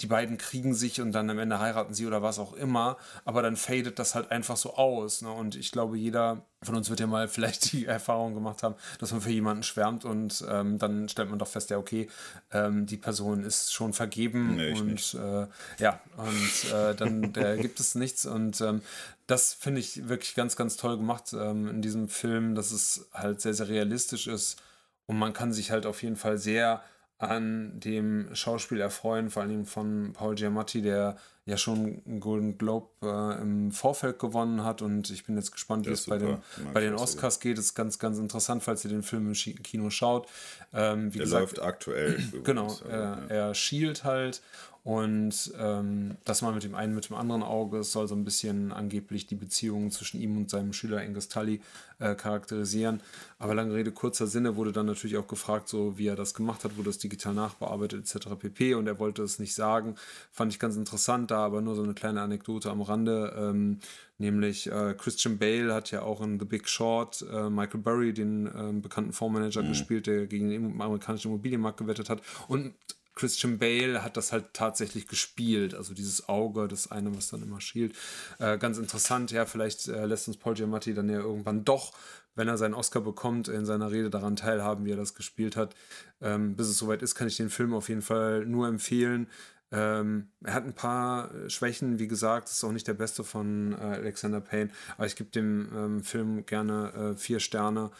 die 0.00 0.06
beiden 0.06 0.38
kriegen 0.38 0.74
sich 0.74 1.00
und 1.00 1.12
dann 1.12 1.28
am 1.28 1.38
Ende 1.38 1.58
heiraten 1.58 1.92
sie 1.92 2.06
oder 2.06 2.22
was 2.22 2.38
auch 2.38 2.54
immer, 2.54 2.96
aber 3.24 3.42
dann 3.42 3.56
fadet 3.56 3.98
das 3.98 4.14
halt 4.14 4.30
einfach 4.30 4.56
so 4.56 4.74
aus. 4.74 5.22
Ne? 5.22 5.30
Und 5.30 5.54
ich 5.54 5.70
glaube, 5.70 5.98
jeder 5.98 6.46
von 6.62 6.76
uns 6.76 6.88
wird 6.88 7.00
ja 7.00 7.06
mal 7.06 7.28
vielleicht 7.28 7.72
die 7.72 7.84
Erfahrung 7.84 8.34
gemacht 8.34 8.62
haben, 8.62 8.74
dass 8.98 9.12
man 9.12 9.20
für 9.20 9.30
jemanden 9.30 9.62
schwärmt 9.62 10.04
und 10.04 10.44
ähm, 10.48 10.78
dann 10.78 11.08
stellt 11.08 11.28
man 11.28 11.38
doch 11.38 11.48
fest, 11.48 11.70
ja, 11.70 11.78
okay, 11.78 12.08
ähm, 12.52 12.86
die 12.86 12.96
Person 12.96 13.44
ist 13.44 13.72
schon 13.72 13.92
vergeben 13.92 14.56
nee, 14.56 14.72
und 14.72 15.14
äh, 15.14 15.46
ja, 15.78 16.00
und 16.16 16.72
äh, 16.72 16.94
dann 16.94 17.32
gibt 17.60 17.78
es 17.78 17.94
nichts. 17.94 18.24
Und 18.24 18.60
ähm, 18.60 18.80
das 19.26 19.52
finde 19.52 19.80
ich 19.80 20.08
wirklich 20.08 20.34
ganz, 20.34 20.56
ganz 20.56 20.76
toll 20.76 20.96
gemacht 20.96 21.34
ähm, 21.34 21.68
in 21.68 21.82
diesem 21.82 22.08
Film, 22.08 22.54
dass 22.54 22.72
es 22.72 23.08
halt 23.12 23.40
sehr, 23.40 23.54
sehr 23.54 23.68
realistisch 23.68 24.26
ist 24.26 24.60
und 25.06 25.18
man 25.18 25.32
kann 25.32 25.52
sich 25.52 25.70
halt 25.70 25.86
auf 25.86 26.02
jeden 26.02 26.16
Fall 26.16 26.38
sehr 26.38 26.82
an 27.18 27.78
dem 27.78 28.34
Schauspiel 28.34 28.80
erfreuen, 28.80 29.30
vor 29.30 29.42
allem 29.42 29.64
von 29.64 30.12
Paul 30.12 30.34
Giamatti, 30.34 30.82
der 30.82 31.16
ja 31.44 31.56
schon 31.56 32.02
einen 32.06 32.20
Golden 32.20 32.56
Globe 32.56 32.88
äh, 33.02 33.40
im 33.40 33.72
Vorfeld 33.72 34.18
gewonnen 34.18 34.64
hat 34.64 34.80
und 34.80 35.10
ich 35.10 35.24
bin 35.24 35.36
jetzt 35.36 35.50
gespannt, 35.50 35.86
wie 35.86 35.90
es 35.90 36.06
bei 36.06 36.18
den, 36.18 36.38
bei 36.72 36.80
den 36.80 36.94
Oscars 36.94 37.40
geht. 37.40 37.58
Das 37.58 37.66
ist 37.66 37.74
ganz, 37.74 37.98
ganz 37.98 38.18
interessant, 38.18 38.62
falls 38.62 38.84
ihr 38.84 38.90
den 38.90 39.02
Film 39.02 39.26
im 39.26 39.34
Kino 39.62 39.90
schaut. 39.90 40.28
Ähm, 40.72 41.12
wie 41.12 41.18
der 41.18 41.24
gesagt, 41.24 41.40
läuft 41.42 41.62
aktuell. 41.62 42.18
Genau, 42.44 42.76
er, 42.88 43.26
er 43.28 43.54
schielt 43.54 44.04
halt 44.04 44.42
und 44.84 45.52
ähm, 45.60 46.16
das 46.24 46.42
mal 46.42 46.52
mit 46.52 46.64
dem 46.64 46.74
einen, 46.74 46.94
mit 46.94 47.08
dem 47.08 47.14
anderen 47.14 47.44
Auge. 47.44 47.78
Es 47.78 47.92
soll 47.92 48.08
so 48.08 48.16
ein 48.16 48.24
bisschen 48.24 48.72
angeblich 48.72 49.28
die 49.28 49.36
Beziehungen 49.36 49.92
zwischen 49.92 50.20
ihm 50.20 50.36
und 50.36 50.50
seinem 50.50 50.72
Schüler 50.72 51.00
Angus 51.00 51.28
Tully 51.28 51.60
äh, 52.00 52.16
charakterisieren. 52.16 53.00
Aber 53.38 53.54
lange 53.54 53.74
Rede, 53.74 53.92
kurzer 53.92 54.26
Sinne 54.26 54.56
wurde 54.56 54.72
dann 54.72 54.86
natürlich 54.86 55.16
auch 55.18 55.28
gefragt, 55.28 55.68
so 55.68 55.98
wie 55.98 56.08
er 56.08 56.16
das 56.16 56.34
gemacht 56.34 56.64
hat, 56.64 56.76
wurde 56.76 56.88
das 56.88 56.98
digital 56.98 57.32
nachbearbeitet 57.32 58.12
etc. 58.12 58.30
pp. 58.36 58.74
Und 58.74 58.88
er 58.88 58.98
wollte 58.98 59.22
es 59.22 59.38
nicht 59.38 59.54
sagen. 59.54 59.94
Fand 60.32 60.52
ich 60.52 60.58
ganz 60.58 60.74
interessant, 60.74 61.30
da 61.30 61.44
aber 61.44 61.60
nur 61.60 61.76
so 61.76 61.84
eine 61.84 61.94
kleine 61.94 62.20
Anekdote 62.20 62.68
am 62.68 62.82
Rande. 62.82 63.36
Ähm, 63.38 63.78
nämlich 64.18 64.68
äh, 64.68 64.94
Christian 64.98 65.38
Bale 65.38 65.72
hat 65.72 65.92
ja 65.92 66.02
auch 66.02 66.20
in 66.22 66.40
The 66.40 66.44
Big 66.44 66.68
Short 66.68 67.24
äh, 67.32 67.48
Michael 67.48 67.80
Burry, 67.80 68.12
den 68.12 68.50
ähm, 68.52 68.82
bekannten 68.82 69.12
Fondsmanager, 69.12 69.62
mhm. 69.62 69.68
gespielt, 69.68 70.08
der 70.08 70.26
gegen 70.26 70.50
den 70.50 70.80
amerikanischen 70.80 71.28
Immobilienmarkt 71.28 71.78
gewettet 71.78 72.10
hat. 72.10 72.20
Und 72.48 72.74
Christian 73.14 73.58
Bale 73.58 74.02
hat 74.02 74.16
das 74.16 74.32
halt 74.32 74.54
tatsächlich 74.54 75.06
gespielt, 75.06 75.74
also 75.74 75.94
dieses 75.94 76.28
Auge, 76.28 76.68
das 76.68 76.90
eine, 76.90 77.14
was 77.16 77.28
dann 77.28 77.42
immer 77.42 77.60
schielt. 77.60 77.94
Äh, 78.38 78.58
ganz 78.58 78.78
interessant, 78.78 79.30
ja, 79.30 79.46
vielleicht 79.46 79.88
äh, 79.88 80.06
lässt 80.06 80.28
uns 80.28 80.36
Paul 80.36 80.54
Giamatti 80.54 80.94
dann 80.94 81.08
ja 81.08 81.20
irgendwann 81.20 81.64
doch, 81.64 81.92
wenn 82.34 82.48
er 82.48 82.56
seinen 82.56 82.74
Oscar 82.74 83.00
bekommt, 83.00 83.48
in 83.48 83.66
seiner 83.66 83.90
Rede 83.90 84.08
daran 84.08 84.36
teilhaben, 84.36 84.84
wie 84.84 84.92
er 84.92 84.96
das 84.96 85.14
gespielt 85.14 85.56
hat. 85.56 85.74
Ähm, 86.20 86.56
bis 86.56 86.68
es 86.68 86.78
soweit 86.78 87.02
ist, 87.02 87.14
kann 87.14 87.28
ich 87.28 87.36
den 87.36 87.50
Film 87.50 87.74
auf 87.74 87.88
jeden 87.88 88.02
Fall 88.02 88.46
nur 88.46 88.68
empfehlen. 88.68 89.28
Ähm, 89.72 90.28
er 90.44 90.52
hat 90.52 90.64
ein 90.64 90.74
paar 90.74 91.34
äh, 91.34 91.50
Schwächen, 91.50 91.98
wie 91.98 92.06
gesagt, 92.06 92.50
ist 92.50 92.62
auch 92.62 92.72
nicht 92.72 92.86
der 92.86 92.94
beste 92.94 93.24
von 93.24 93.72
äh, 93.72 93.76
Alexander 93.76 94.42
Payne, 94.42 94.70
aber 94.96 95.06
ich 95.06 95.16
gebe 95.16 95.30
dem 95.30 95.70
ähm, 95.74 96.04
Film 96.04 96.44
gerne 96.44 96.92
äh, 96.92 97.16
vier 97.16 97.40
Sterne 97.40 97.90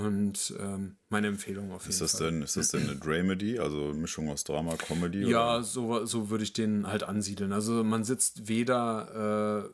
und 0.00 0.54
ähm, 0.58 0.96
meine 1.08 1.28
Empfehlung 1.28 1.72
auf 1.72 1.82
jeden 1.82 1.90
ist 1.90 2.00
das 2.00 2.18
Fall. 2.18 2.30
Denn, 2.30 2.42
ist 2.42 2.56
das 2.56 2.70
denn 2.70 2.82
eine 2.82 2.96
Dramedy, 2.96 3.58
also 3.58 3.92
Mischung 3.94 4.28
aus 4.30 4.44
Drama, 4.44 4.76
Comedy? 4.76 5.28
Ja, 5.28 5.56
oder? 5.56 5.62
so, 5.62 6.04
so 6.06 6.30
würde 6.30 6.44
ich 6.44 6.52
den 6.52 6.86
halt 6.86 7.02
ansiedeln. 7.02 7.52
Also 7.52 7.84
man 7.84 8.04
sitzt 8.04 8.48
weder 8.48 9.72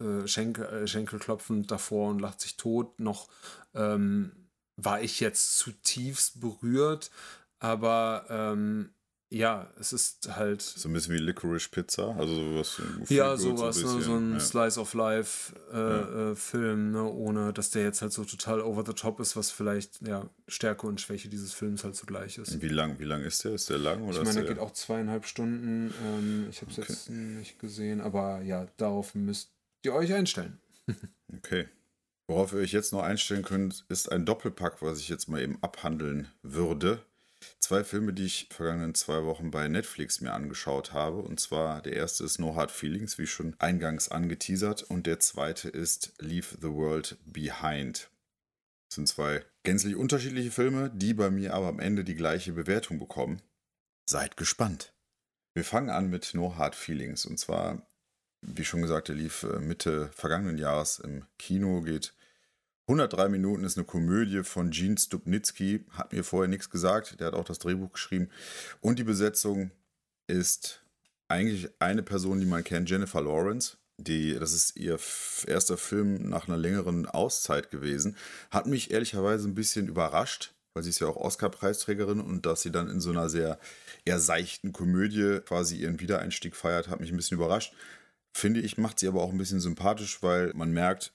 äh, 0.00 0.04
äh, 0.04 0.26
Schenkel, 0.26 0.64
äh, 0.66 0.86
Schenkelklopfend 0.86 1.70
davor 1.70 2.10
und 2.10 2.20
lacht 2.20 2.40
sich 2.40 2.56
tot, 2.56 2.98
noch 3.00 3.28
ähm, 3.74 4.32
war 4.76 5.00
ich 5.00 5.20
jetzt 5.20 5.56
zutiefst 5.58 6.40
berührt, 6.40 7.10
aber 7.60 8.26
ähm, 8.28 8.90
ja, 9.34 9.68
es 9.80 9.92
ist 9.92 10.36
halt. 10.36 10.62
So 10.62 10.88
ein 10.88 10.92
bisschen 10.92 11.14
wie 11.14 11.18
Licorice 11.18 11.68
Pizza, 11.68 12.14
also 12.16 12.34
sowas. 12.34 12.80
Ja, 13.08 13.36
sowas, 13.36 13.76
so, 13.76 13.96
ne, 13.96 14.02
so 14.02 14.14
ein 14.14 14.32
ja. 14.34 14.40
Slice 14.40 14.78
of 14.78 14.94
Life 14.94 15.54
äh, 15.72 15.76
ja. 15.76 16.30
äh, 16.30 16.34
Film, 16.36 16.92
ne, 16.92 17.02
ohne 17.02 17.52
dass 17.52 17.70
der 17.70 17.82
jetzt 17.82 18.00
halt 18.00 18.12
so 18.12 18.24
total 18.24 18.60
over 18.60 18.84
the 18.86 18.92
top 18.92 19.18
ist, 19.18 19.34
was 19.34 19.50
vielleicht 19.50 20.06
ja 20.06 20.30
Stärke 20.46 20.86
und 20.86 21.00
Schwäche 21.00 21.28
dieses 21.28 21.52
Films 21.52 21.82
halt 21.82 21.96
zugleich 21.96 22.38
ist. 22.38 22.62
Wie 22.62 22.68
lang, 22.68 23.00
wie 23.00 23.04
lang 23.04 23.22
ist 23.22 23.44
der? 23.44 23.54
Ist 23.54 23.70
der 23.70 23.78
lang 23.78 24.02
oder? 24.02 24.20
Ich 24.20 24.24
meine, 24.24 24.40
der 24.44 24.54
geht 24.54 24.60
auch 24.60 24.72
zweieinhalb 24.72 25.26
Stunden. 25.26 25.92
Ähm, 26.06 26.46
ich 26.48 26.60
habe 26.60 26.70
es 26.70 26.78
okay. 26.78 26.92
jetzt 26.92 27.10
nicht 27.10 27.58
gesehen, 27.58 28.00
aber 28.00 28.40
ja, 28.42 28.68
darauf 28.76 29.16
müsst 29.16 29.50
ihr 29.82 29.94
euch 29.94 30.14
einstellen. 30.14 30.60
okay. 31.36 31.68
Worauf 32.28 32.52
ihr 32.52 32.60
euch 32.60 32.72
jetzt 32.72 32.92
noch 32.92 33.02
einstellen 33.02 33.42
könnt, 33.42 33.84
ist 33.88 34.10
ein 34.10 34.24
Doppelpack, 34.24 34.80
was 34.80 35.00
ich 35.00 35.08
jetzt 35.08 35.28
mal 35.28 35.42
eben 35.42 35.58
abhandeln 35.60 36.28
würde. 36.42 37.02
Zwei 37.58 37.84
Filme, 37.84 38.12
die 38.12 38.26
ich 38.26 38.48
vergangenen 38.50 38.94
zwei 38.94 39.24
Wochen 39.24 39.50
bei 39.50 39.68
Netflix 39.68 40.20
mir 40.20 40.32
angeschaut 40.32 40.92
habe. 40.92 41.18
Und 41.18 41.40
zwar 41.40 41.82
der 41.82 41.94
erste 41.94 42.24
ist 42.24 42.38
No 42.38 42.56
Hard 42.56 42.70
Feelings, 42.70 43.18
wie 43.18 43.26
schon 43.26 43.54
eingangs 43.58 44.08
angeteasert. 44.08 44.82
Und 44.82 45.06
der 45.06 45.20
zweite 45.20 45.68
ist 45.68 46.12
Leave 46.18 46.56
the 46.60 46.68
World 46.68 47.16
Behind. 47.24 48.10
Das 48.88 48.96
sind 48.96 49.08
zwei 49.08 49.44
gänzlich 49.62 49.96
unterschiedliche 49.96 50.50
Filme, 50.50 50.90
die 50.94 51.14
bei 51.14 51.30
mir 51.30 51.54
aber 51.54 51.68
am 51.68 51.80
Ende 51.80 52.04
die 52.04 52.14
gleiche 52.14 52.52
Bewertung 52.52 52.98
bekommen. 52.98 53.40
Seid 54.06 54.36
gespannt. 54.36 54.92
Wir 55.54 55.64
fangen 55.64 55.90
an 55.90 56.10
mit 56.10 56.32
No 56.34 56.56
Hard 56.56 56.74
Feelings. 56.74 57.24
Und 57.24 57.38
zwar, 57.38 57.86
wie 58.42 58.64
schon 58.64 58.82
gesagt, 58.82 59.08
der 59.08 59.14
lief 59.14 59.44
äh, 59.44 59.58
Mitte 59.58 60.10
vergangenen 60.12 60.58
Jahres 60.58 60.98
im 60.98 61.24
Kino, 61.38 61.80
geht 61.80 62.12
103 62.86 63.30
Minuten 63.30 63.64
ist 63.64 63.78
eine 63.78 63.86
Komödie 63.86 64.42
von 64.42 64.70
Gene 64.70 64.98
Stupnitsky, 64.98 65.84
hat 65.90 66.12
mir 66.12 66.22
vorher 66.22 66.48
nichts 66.48 66.68
gesagt, 66.68 67.18
der 67.18 67.28
hat 67.28 67.34
auch 67.34 67.44
das 67.44 67.58
Drehbuch 67.58 67.92
geschrieben. 67.92 68.28
Und 68.82 68.98
die 68.98 69.04
Besetzung 69.04 69.70
ist 70.26 70.82
eigentlich 71.28 71.70
eine 71.78 72.02
Person, 72.02 72.40
die 72.40 72.46
man 72.46 72.62
kennt, 72.62 72.90
Jennifer 72.90 73.22
Lawrence. 73.22 73.78
Die, 73.96 74.34
das 74.34 74.52
ist 74.52 74.76
ihr 74.76 74.98
erster 75.46 75.78
Film 75.78 76.28
nach 76.28 76.46
einer 76.46 76.58
längeren 76.58 77.06
Auszeit 77.06 77.70
gewesen. 77.70 78.16
Hat 78.50 78.66
mich 78.66 78.90
ehrlicherweise 78.90 79.48
ein 79.48 79.54
bisschen 79.54 79.88
überrascht, 79.88 80.52
weil 80.74 80.82
sie 80.82 80.90
ist 80.90 81.00
ja 81.00 81.06
auch 81.06 81.16
Oscar-Preisträgerin 81.16 82.20
und 82.20 82.44
dass 82.44 82.62
sie 82.62 82.72
dann 82.72 82.90
in 82.90 83.00
so 83.00 83.10
einer 83.10 83.30
sehr 83.30 83.58
eher 84.04 84.20
seichten 84.20 84.72
Komödie 84.72 85.40
quasi 85.46 85.76
ihren 85.76 86.00
Wiedereinstieg 86.00 86.54
feiert, 86.54 86.88
hat 86.88 87.00
mich 87.00 87.10
ein 87.10 87.16
bisschen 87.16 87.38
überrascht. 87.38 87.72
Finde 88.36 88.60
ich, 88.60 88.76
macht 88.76 88.98
sie 88.98 89.08
aber 89.08 89.22
auch 89.22 89.30
ein 89.30 89.38
bisschen 89.38 89.60
sympathisch, 89.60 90.22
weil 90.22 90.52
man 90.54 90.72
merkt, 90.72 91.12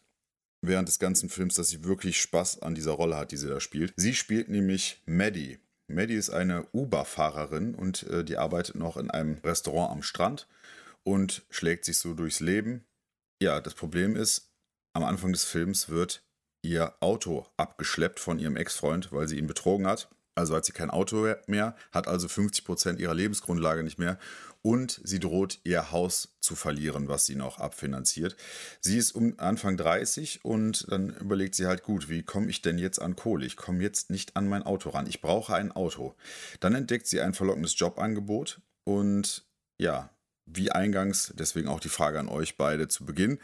während 0.62 0.88
des 0.88 1.00
ganzen 1.00 1.30
Films, 1.30 1.56
dass 1.56 1.70
sie 1.70 1.84
wirklich 1.84 2.22
Spaß 2.22 2.62
an 2.62 2.76
dieser 2.76 2.92
Rolle 2.92 3.18
hat, 3.18 3.32
die 3.32 3.38
sie 3.38 3.48
da 3.48 3.60
spielt. 3.60 3.94
Sie 3.96 4.14
spielt 4.14 4.50
nämlich 4.50 5.02
Maddie. 5.06 5.60
Maddie 5.88 6.16
ist 6.16 6.30
eine 6.30 6.68
Uber-Fahrerin 6.72 7.76
und 7.76 8.04
äh, 8.04 8.24
die 8.24 8.38
arbeitet 8.38 8.76
noch 8.76 8.98
in 8.98 9.10
einem 9.10 9.40
Restaurant 9.44 9.92
am 9.92 10.04
Strand 10.04 10.48
und 11.04 11.44
schlägt 11.50 11.86
sich 11.86 11.98
so 11.98 12.14
durchs 12.14 12.40
Leben. 12.40 12.86
Ja, 13.42 13.60
das 13.60 13.74
Problem 13.74 14.16
ist, 14.16 14.52
am 14.94 15.04
Anfang 15.04 15.32
des 15.32 15.46
Films 15.46 15.90
wird 15.90 16.24
ihr 16.62 16.94
Auto 17.00 17.48
abgeschleppt 17.58 18.20
von 18.20 18.38
ihrem 18.38 18.58
Ex-Freund, 18.58 19.12
weil 19.12 19.28
sie 19.28 19.38
ihn 19.38 19.48
betrogen 19.48 19.88
hat. 19.88 20.10
Also 20.36 20.56
hat 20.56 20.66
sie 20.66 20.72
kein 20.72 20.90
Auto 20.90 21.34
mehr, 21.48 21.76
hat 21.92 22.08
also 22.08 22.28
50% 22.28 22.98
ihrer 22.98 23.14
Lebensgrundlage 23.14 23.84
nicht 23.84 24.00
mehr 24.00 24.18
und 24.62 25.00
sie 25.04 25.20
droht 25.20 25.60
ihr 25.64 25.92
Haus 25.92 26.36
zu 26.42 26.56
verlieren, 26.56 27.08
was 27.08 27.26
sie 27.26 27.36
noch 27.36 27.60
abfinanziert. 27.60 28.36
Sie 28.82 28.98
ist 28.98 29.14
um 29.14 29.36
Anfang 29.38 29.78
30 29.78 30.44
und 30.44 30.92
dann 30.92 31.16
überlegt 31.18 31.56
sie 31.56 31.66
halt 31.66 31.84
gut, 31.84 32.10
wie 32.10 32.24
komme 32.24 32.50
ich 32.50 32.62
denn 32.62 32.78
jetzt 32.78 33.02
an 33.02 33.16
Kohle? 33.16 33.46
Ich 33.46 33.56
komme 33.56 33.82
jetzt 33.82 34.10
nicht 34.10 34.36
an 34.36 34.48
mein 34.48 34.64
Auto 34.64 34.90
ran. 34.90 35.08
Ich 35.08 35.22
brauche 35.22 35.56
ein 35.56 35.72
Auto. 35.72 36.16
Dann 36.60 36.76
entdeckt 36.76 37.08
sie 37.08 37.22
ein 37.22 37.34
verlockendes 37.34 37.78
Jobangebot 37.80 38.62
und 38.84 39.46
ja, 39.78 40.10
wie 40.46 40.72
eingangs, 40.72 41.32
deswegen 41.36 41.68
auch 41.68 41.80
die 41.80 41.90
Frage 41.90 42.20
an 42.20 42.28
euch 42.28 42.58
beide 42.58 42.88
zu 42.88 43.06
Beginn. 43.06 43.40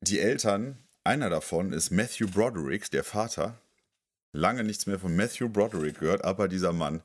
Die 0.00 0.18
Eltern, 0.18 0.78
einer 1.04 1.30
davon 1.30 1.72
ist 1.72 1.90
Matthew 1.90 2.28
Broderick, 2.28 2.90
der 2.90 3.04
Vater. 3.04 3.60
Lange 4.32 4.64
nichts 4.64 4.86
mehr 4.86 4.98
von 4.98 5.14
Matthew 5.14 5.48
Broderick 5.48 6.00
gehört, 6.00 6.24
aber 6.24 6.48
dieser 6.48 6.72
Mann 6.72 7.02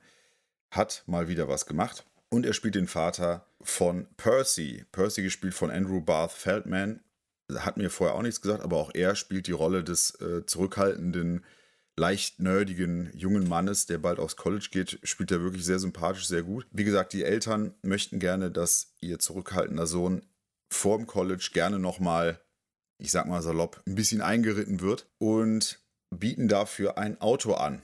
hat 0.72 1.04
mal 1.06 1.28
wieder 1.28 1.48
was 1.48 1.66
gemacht. 1.66 2.06
Und 2.36 2.46
er 2.46 2.52
spielt 2.52 2.76
den 2.76 2.88
Vater 2.88 3.48
von 3.62 4.08
Percy. 4.18 4.84
Percy 4.92 5.22
gespielt 5.22 5.54
von 5.54 5.72
Andrew 5.72 6.02
Barth 6.02 6.34
Feldman. 6.34 7.00
Hat 7.50 7.78
mir 7.78 7.90
vorher 7.90 8.14
auch 8.14 8.24
nichts 8.24 8.42
gesagt, 8.42 8.62
aber 8.62 8.76
auch 8.76 8.92
er 8.94 9.16
spielt 9.16 9.48
die 9.48 9.54
Rolle 9.54 9.86
des 9.86 10.20
äh, 10.20 10.46
zurückhaltenden, 10.46 11.46
leicht 11.96 12.42
nerdigen 12.42 13.10
jungen 13.16 13.48
Mannes, 13.48 13.86
der 13.86 14.00
bald 14.00 14.20
aufs 14.20 14.36
College 14.36 14.68
geht, 14.70 15.00
spielt 15.04 15.32
er 15.32 15.44
wirklich 15.44 15.64
sehr 15.64 15.80
sympathisch, 15.80 16.28
sehr 16.28 16.44
gut. 16.44 16.68
Wie 16.72 16.84
gesagt, 16.84 17.14
die 17.14 17.24
Eltern 17.24 17.74
möchten 17.84 18.20
gerne, 18.20 18.52
dass 18.52 18.98
ihr 19.00 19.18
zurückhaltender 19.18 19.88
Sohn 19.88 20.26
vor 20.70 20.98
dem 20.98 21.08
College 21.08 21.52
gerne 21.54 21.80
nochmal, 21.80 22.42
ich 22.98 23.12
sag 23.12 23.28
mal 23.28 23.44
salopp, 23.44 23.82
ein 23.88 23.96
bisschen 23.96 24.20
eingeritten 24.20 24.82
wird 24.82 25.08
und 25.20 25.80
bieten 26.10 26.50
dafür 26.50 26.98
ein 26.98 27.22
Auto 27.22 27.54
an. 27.54 27.82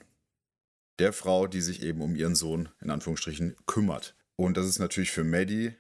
Der 1.00 1.14
Frau, 1.14 1.48
die 1.48 1.62
sich 1.62 1.82
eben 1.84 2.02
um 2.02 2.18
ihren 2.18 2.36
Sohn 2.36 2.68
in 2.82 2.90
Anführungsstrichen 2.90 3.56
kümmert. 3.66 4.14
Und 4.42 4.58
das 4.58 4.66
ist 4.66 4.80
natürlich 4.80 5.12
für 5.12 5.24
Maddie, 5.24 5.74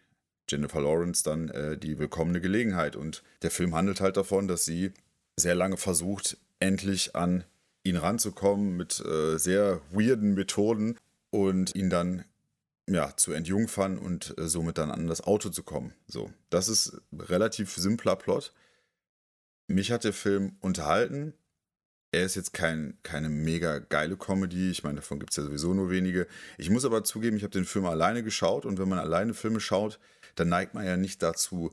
Jennifer 0.47 0.82
Lawrence, 0.82 1.24
dann 1.24 1.49
äh, 1.49 1.80
die 1.80 1.97
willkommene 1.97 2.39
Gelegenheit. 2.39 2.95
Und 2.95 3.24
der 3.41 3.49
Film 3.49 3.74
handelt 3.74 4.01
halt 4.01 4.18
davon, 4.18 4.47
dass 4.47 4.66
sie 4.66 4.91
sehr 5.36 5.55
lange 5.55 5.78
versucht, 5.78 6.38
endlich 6.59 7.16
an 7.16 7.43
ihn 7.84 7.97
ranzukommen 7.97 8.78
mit 8.78 9.03
äh, 9.03 9.39
sehr 9.39 9.82
weirden 9.89 10.36
Methoden 10.36 10.95
und 11.32 11.74
ihn 11.74 11.89
dann 11.89 12.24
ja, 12.88 13.18
zu 13.18 13.32
entjungfern 13.32 13.97
und 13.97 14.38
äh, 14.38 14.47
somit 14.47 14.78
dann 14.78 14.91
an 14.91 15.07
das 15.07 15.22
Auto 15.22 15.49
zu 15.49 15.64
kommen. 15.64 15.95
So, 16.05 16.32
das 16.51 16.68
ist 16.70 17.01
relativ 17.18 17.74
simpler 17.74 18.16
Plot. 18.16 18.53
Mich 19.66 19.91
hat 19.91 20.03
der 20.03 20.14
Film 20.14 20.57
unterhalten 20.59 21.34
er 22.12 22.26
ist 22.26 22.36
jetzt 22.36 22.53
kein, 22.53 22.97
keine 23.03 23.30
mega 23.30 23.80
geile 23.80 24.18
Comedy. 24.18 24.70
Ich 24.70 24.84
meine, 24.84 24.97
davon 24.97 25.20
gibt 25.20 25.32
es 25.32 25.38
ja 25.38 25.43
sowieso 25.43 25.74
nur 25.74 25.89
wenige. 25.89 26.28
Ich 26.57 26.70
muss 26.70 26.86
aber 26.86 27.03
zugeben, 27.03 27.38
ich 27.38 27.43
habe 27.43 27.51
den 27.51 27.66
Film 27.66 27.86
alleine 27.86 28.24
geschaut 28.24 28.66
und 28.66 28.80
wenn 28.80 28.89
man 28.89 28.99
alleine 28.99 29.34
Filme 29.34 29.59
schaut, 29.59 29.99
dann 30.36 30.49
neigt 30.49 30.74
man 30.74 30.86
ja 30.86 30.97
nicht 30.97 31.24
dazu, 31.24 31.72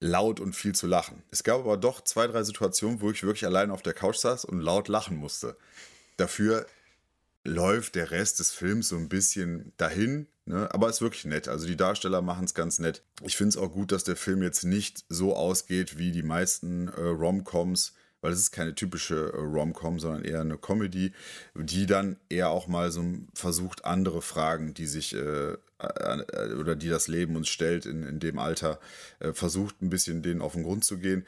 laut 0.00 0.40
und 0.40 0.54
viel 0.54 0.74
zu 0.74 0.86
lachen. 0.86 1.22
Es 1.30 1.42
gab 1.44 1.60
aber 1.60 1.76
doch 1.76 2.02
zwei, 2.02 2.26
drei 2.26 2.42
Situationen, 2.42 3.00
wo 3.00 3.10
ich 3.10 3.22
wirklich 3.22 3.46
alleine 3.46 3.72
auf 3.72 3.82
der 3.82 3.94
Couch 3.94 4.16
saß 4.16 4.44
und 4.44 4.60
laut 4.60 4.88
lachen 4.88 5.16
musste. 5.16 5.56
Dafür 6.16 6.66
läuft 7.44 7.94
der 7.94 8.10
Rest 8.10 8.38
des 8.40 8.52
Films 8.52 8.88
so 8.88 8.96
ein 8.96 9.08
bisschen 9.08 9.72
dahin, 9.76 10.26
ne? 10.46 10.72
aber 10.72 10.88
ist 10.88 11.02
wirklich 11.02 11.26
nett. 11.26 11.46
Also 11.46 11.66
die 11.66 11.76
Darsteller 11.76 12.22
machen 12.22 12.44
es 12.44 12.54
ganz 12.54 12.78
nett. 12.78 13.02
Ich 13.22 13.36
finde 13.36 13.50
es 13.50 13.56
auch 13.58 13.72
gut, 13.72 13.92
dass 13.92 14.04
der 14.04 14.16
Film 14.16 14.42
jetzt 14.42 14.64
nicht 14.64 15.04
so 15.08 15.36
ausgeht 15.36 15.98
wie 15.98 16.10
die 16.10 16.22
meisten 16.22 16.88
äh, 16.88 17.00
Rom-Coms, 17.00 17.92
weil 18.24 18.32
es 18.32 18.40
ist 18.40 18.52
keine 18.52 18.74
typische 18.74 19.34
äh, 19.34 19.36
Rom-Com, 19.36 20.00
sondern 20.00 20.24
eher 20.24 20.40
eine 20.40 20.56
Comedy, 20.56 21.12
die 21.54 21.84
dann 21.84 22.16
eher 22.30 22.48
auch 22.48 22.68
mal 22.68 22.90
so 22.90 23.04
versucht, 23.34 23.84
andere 23.84 24.22
Fragen, 24.22 24.72
die 24.72 24.86
sich 24.86 25.14
äh, 25.14 25.52
äh, 25.52 26.54
oder 26.58 26.74
die 26.74 26.88
das 26.88 27.06
Leben 27.06 27.36
uns 27.36 27.48
stellt 27.48 27.84
in, 27.84 28.02
in 28.02 28.20
dem 28.20 28.38
Alter, 28.38 28.80
äh, 29.18 29.34
versucht 29.34 29.82
ein 29.82 29.90
bisschen 29.90 30.22
denen 30.22 30.40
auf 30.40 30.54
den 30.54 30.62
Grund 30.62 30.86
zu 30.86 30.96
gehen. 30.96 31.26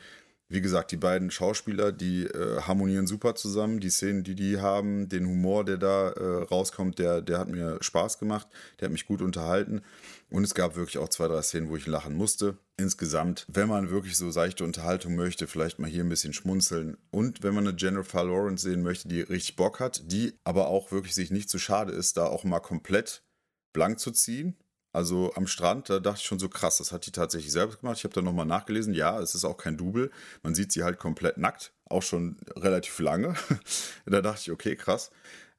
Wie 0.49 0.61
gesagt, 0.61 0.93
die 0.93 0.97
beiden 0.97 1.33
Schauspieler, 1.33 1.91
die 1.91 2.25
äh, 2.25 2.61
harmonieren 2.61 3.09
super 3.09 3.35
zusammen. 3.35 3.81
Die 3.81 3.91
Szenen, 3.91 4.23
die 4.23 4.37
die 4.37 4.61
haben, 4.61 5.09
den 5.09 5.27
Humor, 5.27 5.65
der 5.65 5.77
da 5.77 6.11
äh, 6.11 6.43
rauskommt, 6.45 7.01
der, 7.01 7.21
der 7.21 7.41
hat 7.41 7.49
mir 7.49 7.79
Spaß 7.81 8.21
gemacht. 8.21 8.47
Der 8.79 8.87
hat 8.87 8.93
mich 8.93 9.07
gut 9.07 9.23
unterhalten. 9.23 9.83
Und 10.31 10.45
es 10.45 10.55
gab 10.55 10.77
wirklich 10.77 10.99
auch 10.99 11.09
zwei, 11.09 11.27
drei 11.27 11.43
Szenen, 11.43 11.69
wo 11.69 11.77
ich 11.77 11.89
lachen 11.89 12.15
musste. 12.15 12.59
Insgesamt, 12.77 13.45
wenn 13.49 13.69
man 13.69 13.91
wirklich 13.91 14.17
so 14.17 14.31
seichte 14.31 14.63
Unterhaltung 14.63 15.17
möchte, 15.17 15.49
vielleicht 15.49 15.81
mal 15.81 15.91
hier 15.91 16.05
ein 16.05 16.09
bisschen 16.09 16.33
schmunzeln. 16.33 16.97
Und 17.11 17.43
wenn 17.43 17.55
man 17.55 17.67
eine 17.67 17.77
Jennifer 17.77 18.23
Lawrence 18.23 18.69
sehen 18.69 18.83
möchte, 18.83 19.09
die 19.09 19.23
richtig 19.23 19.57
Bock 19.57 19.81
hat, 19.81 20.13
die 20.13 20.35
aber 20.45 20.69
auch 20.69 20.93
wirklich 20.93 21.15
sich 21.15 21.33
nicht 21.33 21.51
zu 21.51 21.59
schade 21.59 21.93
ist, 21.93 22.17
da 22.17 22.27
auch 22.27 22.45
mal 22.45 22.61
komplett 22.61 23.25
blank 23.73 23.99
zu 23.99 24.13
ziehen 24.13 24.57
Also 24.97 25.31
am 25.35 25.47
Strand, 25.47 25.91
da 25.91 25.99
dachte 25.99 26.21
ich 26.21 26.27
schon 26.27 26.39
so 26.39 26.49
krass, 26.49 26.79
das 26.79 26.91
hat 26.91 27.05
die 27.05 27.13
tatsächlich 27.13 27.53
selbst 27.53 27.81
gemacht. 27.81 27.99
Ich 27.99 28.05
habe 28.05 28.15
dann 28.15 28.25
nochmal 28.25 28.47
nachgelesen, 28.47 28.95
ja, 28.95 29.21
es 29.21 29.35
ist 29.35 29.45
auch 29.45 29.59
kein 29.59 29.77
Double. 29.77 30.11
Man 30.43 30.55
sieht 30.55 30.73
sie 30.73 30.85
halt 30.85 30.99
komplett 30.99 31.37
nackt, 31.37 31.75
auch 31.85 32.03
schon 32.03 32.39
relativ 32.57 32.99
lange. 33.01 33.35
da 34.07 34.23
dachte 34.23 34.41
ich, 34.41 34.51
okay, 34.51 34.75
krass. 34.75 35.11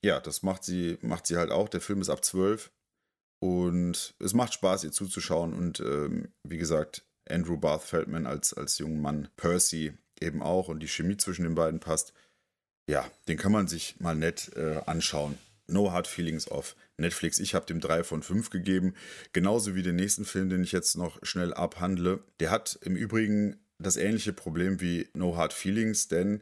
Ja, 0.01 0.19
das 0.19 0.41
macht 0.41 0.63
sie, 0.63 0.97
macht 1.01 1.27
sie 1.27 1.37
halt 1.37 1.51
auch. 1.51 1.69
Der 1.69 1.81
Film 1.81 2.01
ist 2.01 2.09
ab 2.09 2.25
12 2.25 2.71
und 3.39 4.15
es 4.17 4.33
macht 4.33 4.55
Spaß, 4.55 4.85
ihr 4.85 4.91
zuzuschauen. 4.91 5.53
Und 5.53 5.81
ähm, 5.81 6.33
wie 6.41 6.57
gesagt, 6.57 7.05
Andrew 7.29 7.57
Barth 7.57 7.83
Feldman 7.83 8.25
als, 8.25 8.55
als 8.55 8.79
jungen 8.79 9.01
Mann, 9.03 9.27
Percy 9.35 9.95
eben 10.19 10.41
auch 10.41 10.67
und 10.67 10.79
die 10.79 10.87
Chemie 10.87 11.17
zwischen 11.17 11.43
den 11.43 11.53
beiden 11.53 11.79
passt. 11.79 12.11
Ja, 12.89 13.05
den 13.27 13.37
kann 13.37 13.51
man 13.51 13.67
sich 13.67 13.99
mal 13.99 14.15
nett 14.15 14.51
äh, 14.55 14.81
anschauen. 14.87 15.37
No 15.67 15.91
Hard 15.91 16.07
Feelings 16.07 16.47
auf 16.47 16.75
Netflix. 16.97 17.39
Ich 17.39 17.55
habe 17.55 17.65
dem 17.65 17.79
3 17.79 18.03
von 18.03 18.23
5 18.23 18.49
gegeben. 18.49 18.93
Genauso 19.33 19.75
wie 19.75 19.83
den 19.83 19.95
nächsten 19.95 20.25
Film, 20.25 20.49
den 20.49 20.63
ich 20.63 20.71
jetzt 20.71 20.95
noch 20.97 21.19
schnell 21.23 21.53
abhandle. 21.53 22.23
Der 22.39 22.51
hat 22.51 22.79
im 22.81 22.95
Übrigen 22.95 23.57
das 23.79 23.97
ähnliche 23.97 24.33
Problem 24.33 24.81
wie 24.81 25.07
No 25.13 25.37
Hard 25.37 25.53
Feelings, 25.53 26.07
denn 26.07 26.41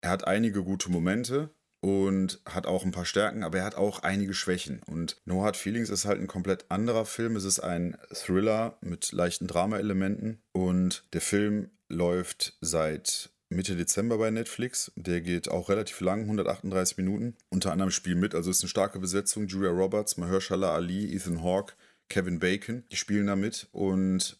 er 0.00 0.10
hat 0.10 0.26
einige 0.26 0.62
gute 0.62 0.90
Momente 0.90 1.50
und 1.80 2.40
hat 2.44 2.66
auch 2.66 2.84
ein 2.84 2.92
paar 2.92 3.04
Stärken, 3.04 3.42
aber 3.42 3.58
er 3.58 3.64
hat 3.64 3.74
auch 3.76 4.02
einige 4.02 4.34
Schwächen. 4.34 4.80
Und 4.86 5.20
No 5.24 5.42
Hard 5.42 5.56
Feelings 5.56 5.90
ist 5.90 6.04
halt 6.04 6.20
ein 6.20 6.26
komplett 6.26 6.70
anderer 6.70 7.04
Film. 7.04 7.36
Es 7.36 7.44
ist 7.44 7.60
ein 7.60 7.96
Thriller 8.12 8.78
mit 8.80 9.12
leichten 9.12 9.46
Drama-Elementen 9.46 10.40
und 10.52 11.04
der 11.12 11.20
Film 11.20 11.70
läuft 11.88 12.56
seit 12.60 13.30
Mitte 13.50 13.76
Dezember 13.76 14.18
bei 14.18 14.30
Netflix. 14.30 14.92
Der 14.96 15.20
geht 15.20 15.48
auch 15.48 15.68
relativ 15.68 16.00
lang, 16.00 16.22
138 16.22 16.98
Minuten. 16.98 17.36
Unter 17.50 17.72
anderem 17.72 17.90
spielen 17.90 18.20
mit, 18.20 18.34
also 18.34 18.50
ist 18.50 18.62
eine 18.62 18.68
starke 18.68 18.98
Besetzung. 18.98 19.46
Julia 19.46 19.70
Roberts, 19.70 20.16
Mahershala 20.16 20.74
Ali, 20.74 21.14
Ethan 21.14 21.42
Hawke, 21.42 21.74
Kevin 22.08 22.38
Bacon, 22.38 22.84
die 22.90 22.96
spielen 22.96 23.26
da 23.26 23.36
mit 23.36 23.68
und 23.72 24.38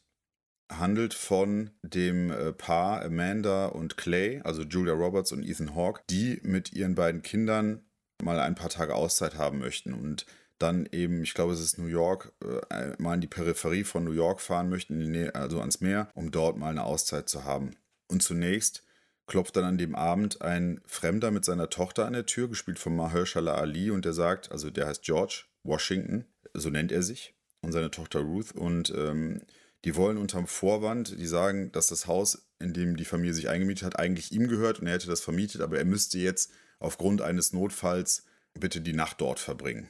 handelt 0.71 1.15
von 1.15 1.71
dem 1.83 2.31
äh, 2.31 2.53
Paar 2.53 3.03
Amanda 3.03 3.67
und 3.67 3.97
Clay, 3.97 4.41
also 4.45 4.63
Julia 4.63 4.93
Roberts 4.93 5.33
und 5.33 5.43
Ethan 5.43 5.75
Hawke, 5.75 6.03
die 6.11 6.41
mit 6.43 6.73
ihren 6.73 6.95
beiden 6.95 7.23
Kindern 7.23 7.87
mal 8.23 8.41
ein 8.41 8.55
paar 8.55 8.69
Tage 8.69 8.95
Auszeit 8.95 9.37
haben 9.37 9.59
möchten 9.59 9.95
und 9.95 10.27
dann 10.59 10.87
eben, 10.91 11.23
ich 11.23 11.35
glaube, 11.35 11.53
es 11.53 11.61
ist 11.61 11.79
New 11.79 11.87
York, 11.87 12.33
äh, 12.71 12.95
mal 12.99 13.15
in 13.15 13.21
die 13.21 13.29
Peripherie 13.29 13.85
von 13.85 14.05
New 14.05 14.13
York 14.13 14.41
fahren 14.41 14.69
möchten, 14.69 15.31
also 15.31 15.61
ans 15.61 15.81
Meer, 15.81 16.11
um 16.15 16.31
dort 16.33 16.59
mal 16.59 16.71
eine 16.71 16.85
Auszeit 16.85 17.29
zu 17.29 17.45
haben. 17.45 17.77
Und 18.09 18.23
zunächst 18.23 18.83
klopft 19.29 19.55
dann 19.57 19.65
an 19.65 19.79
dem 19.79 19.95
Abend 19.95 20.43
ein 20.43 20.81
Fremder 20.87 21.31
mit 21.31 21.45
seiner 21.45 21.71
Tochter 21.71 22.07
an 22.07 22.15
der 22.15 22.27
Tür, 22.27 22.49
gespielt 22.49 22.79
von 22.79 22.97
Mahershala 22.97 23.55
Ali, 23.55 23.91
und 23.91 24.05
der 24.05 24.15
sagt, 24.15 24.51
also 24.51 24.71
der 24.71 24.89
heißt 24.89 25.03
George 25.03 25.45
Washington, 25.63 26.25
so 26.55 26.71
nennt 26.71 26.91
er 26.91 27.03
sich, 27.03 27.35
und 27.61 27.73
seine 27.73 27.91
Tochter 27.91 28.21
Ruth, 28.21 28.53
und 28.53 28.93
ähm, 28.97 29.43
die 29.85 29.95
wollen 29.95 30.19
unterm 30.19 30.47
Vorwand, 30.49 31.19
die 31.21 31.27
sagen, 31.27 31.71
dass 31.71 31.87
das 31.87 32.07
Haus, 32.07 32.49
in 32.59 32.73
dem 32.73 32.97
die 32.97 33.05
Familie 33.05 33.35
sich 33.35 33.49
eingemietet 33.49 33.85
hat, 33.85 33.99
eigentlich 33.99 34.33
ihm 34.33 34.49
gehört 34.49 34.81
und 34.81 34.89
er 34.89 34.95
hätte 34.95 35.07
das 35.07 35.21
vermietet, 35.21 35.61
aber 35.61 35.79
er 35.79 35.85
müsste 35.85 36.19
jetzt 36.19 36.51
aufgrund 36.81 37.23
eines 37.23 37.53
Notfalls 37.53 38.25
bitte 38.59 38.81
die 38.81 38.93
Nacht 38.93 39.21
dort 39.21 39.39
verbringen. 39.39 39.89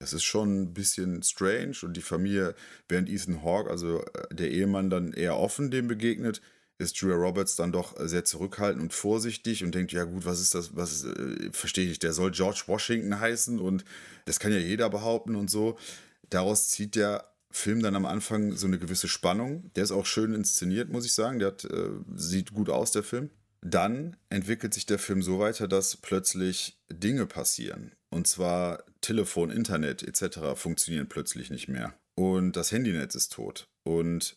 Das 0.00 0.12
ist 0.12 0.24
schon 0.24 0.62
ein 0.62 0.74
bisschen 0.74 1.22
strange 1.22 1.76
und 1.82 1.96
die 1.96 2.02
Familie, 2.02 2.54
während 2.88 3.08
Ethan 3.08 3.44
Hawke, 3.44 3.70
also 3.70 4.02
äh, 4.02 4.34
der 4.34 4.50
Ehemann, 4.50 4.90
dann 4.90 5.12
eher 5.12 5.38
offen 5.38 5.70
dem 5.70 5.86
begegnet, 5.86 6.40
ist 6.78 6.96
Julia 6.96 7.16
Roberts 7.16 7.56
dann 7.56 7.72
doch 7.72 7.94
sehr 7.98 8.24
zurückhaltend 8.24 8.82
und 8.82 8.92
vorsichtig 8.92 9.62
und 9.64 9.74
denkt, 9.74 9.92
ja 9.92 10.04
gut, 10.04 10.24
was 10.24 10.40
ist 10.40 10.54
das, 10.54 10.76
was 10.76 11.04
äh, 11.04 11.50
verstehe 11.52 11.88
ich, 11.88 11.98
der 11.98 12.12
soll 12.12 12.30
George 12.30 12.64
Washington 12.66 13.20
heißen 13.20 13.58
und 13.58 13.84
das 14.24 14.40
kann 14.40 14.52
ja 14.52 14.58
jeder 14.58 14.90
behaupten 14.90 15.36
und 15.36 15.50
so. 15.50 15.78
Daraus 16.30 16.68
zieht 16.70 16.96
der 16.96 17.30
Film 17.50 17.82
dann 17.82 17.94
am 17.94 18.06
Anfang 18.06 18.56
so 18.56 18.66
eine 18.66 18.78
gewisse 18.78 19.06
Spannung. 19.06 19.70
Der 19.76 19.84
ist 19.84 19.92
auch 19.92 20.06
schön 20.06 20.34
inszeniert, 20.34 20.90
muss 20.90 21.06
ich 21.06 21.12
sagen. 21.12 21.38
Der 21.38 21.48
hat, 21.48 21.64
äh, 21.64 21.90
sieht 22.16 22.52
gut 22.52 22.68
aus, 22.68 22.90
der 22.90 23.04
Film. 23.04 23.30
Dann 23.60 24.16
entwickelt 24.28 24.74
sich 24.74 24.86
der 24.86 24.98
Film 24.98 25.22
so 25.22 25.38
weiter, 25.38 25.68
dass 25.68 25.96
plötzlich 25.96 26.76
Dinge 26.90 27.26
passieren. 27.26 27.92
Und 28.10 28.26
zwar 28.26 28.84
Telefon, 29.00 29.50
Internet 29.50 30.02
etc. 30.02 30.56
funktionieren 30.56 31.08
plötzlich 31.08 31.50
nicht 31.50 31.68
mehr. 31.68 31.94
Und 32.16 32.56
das 32.56 32.72
Handynetz 32.72 33.14
ist 33.14 33.32
tot. 33.32 33.68
Und 33.84 34.36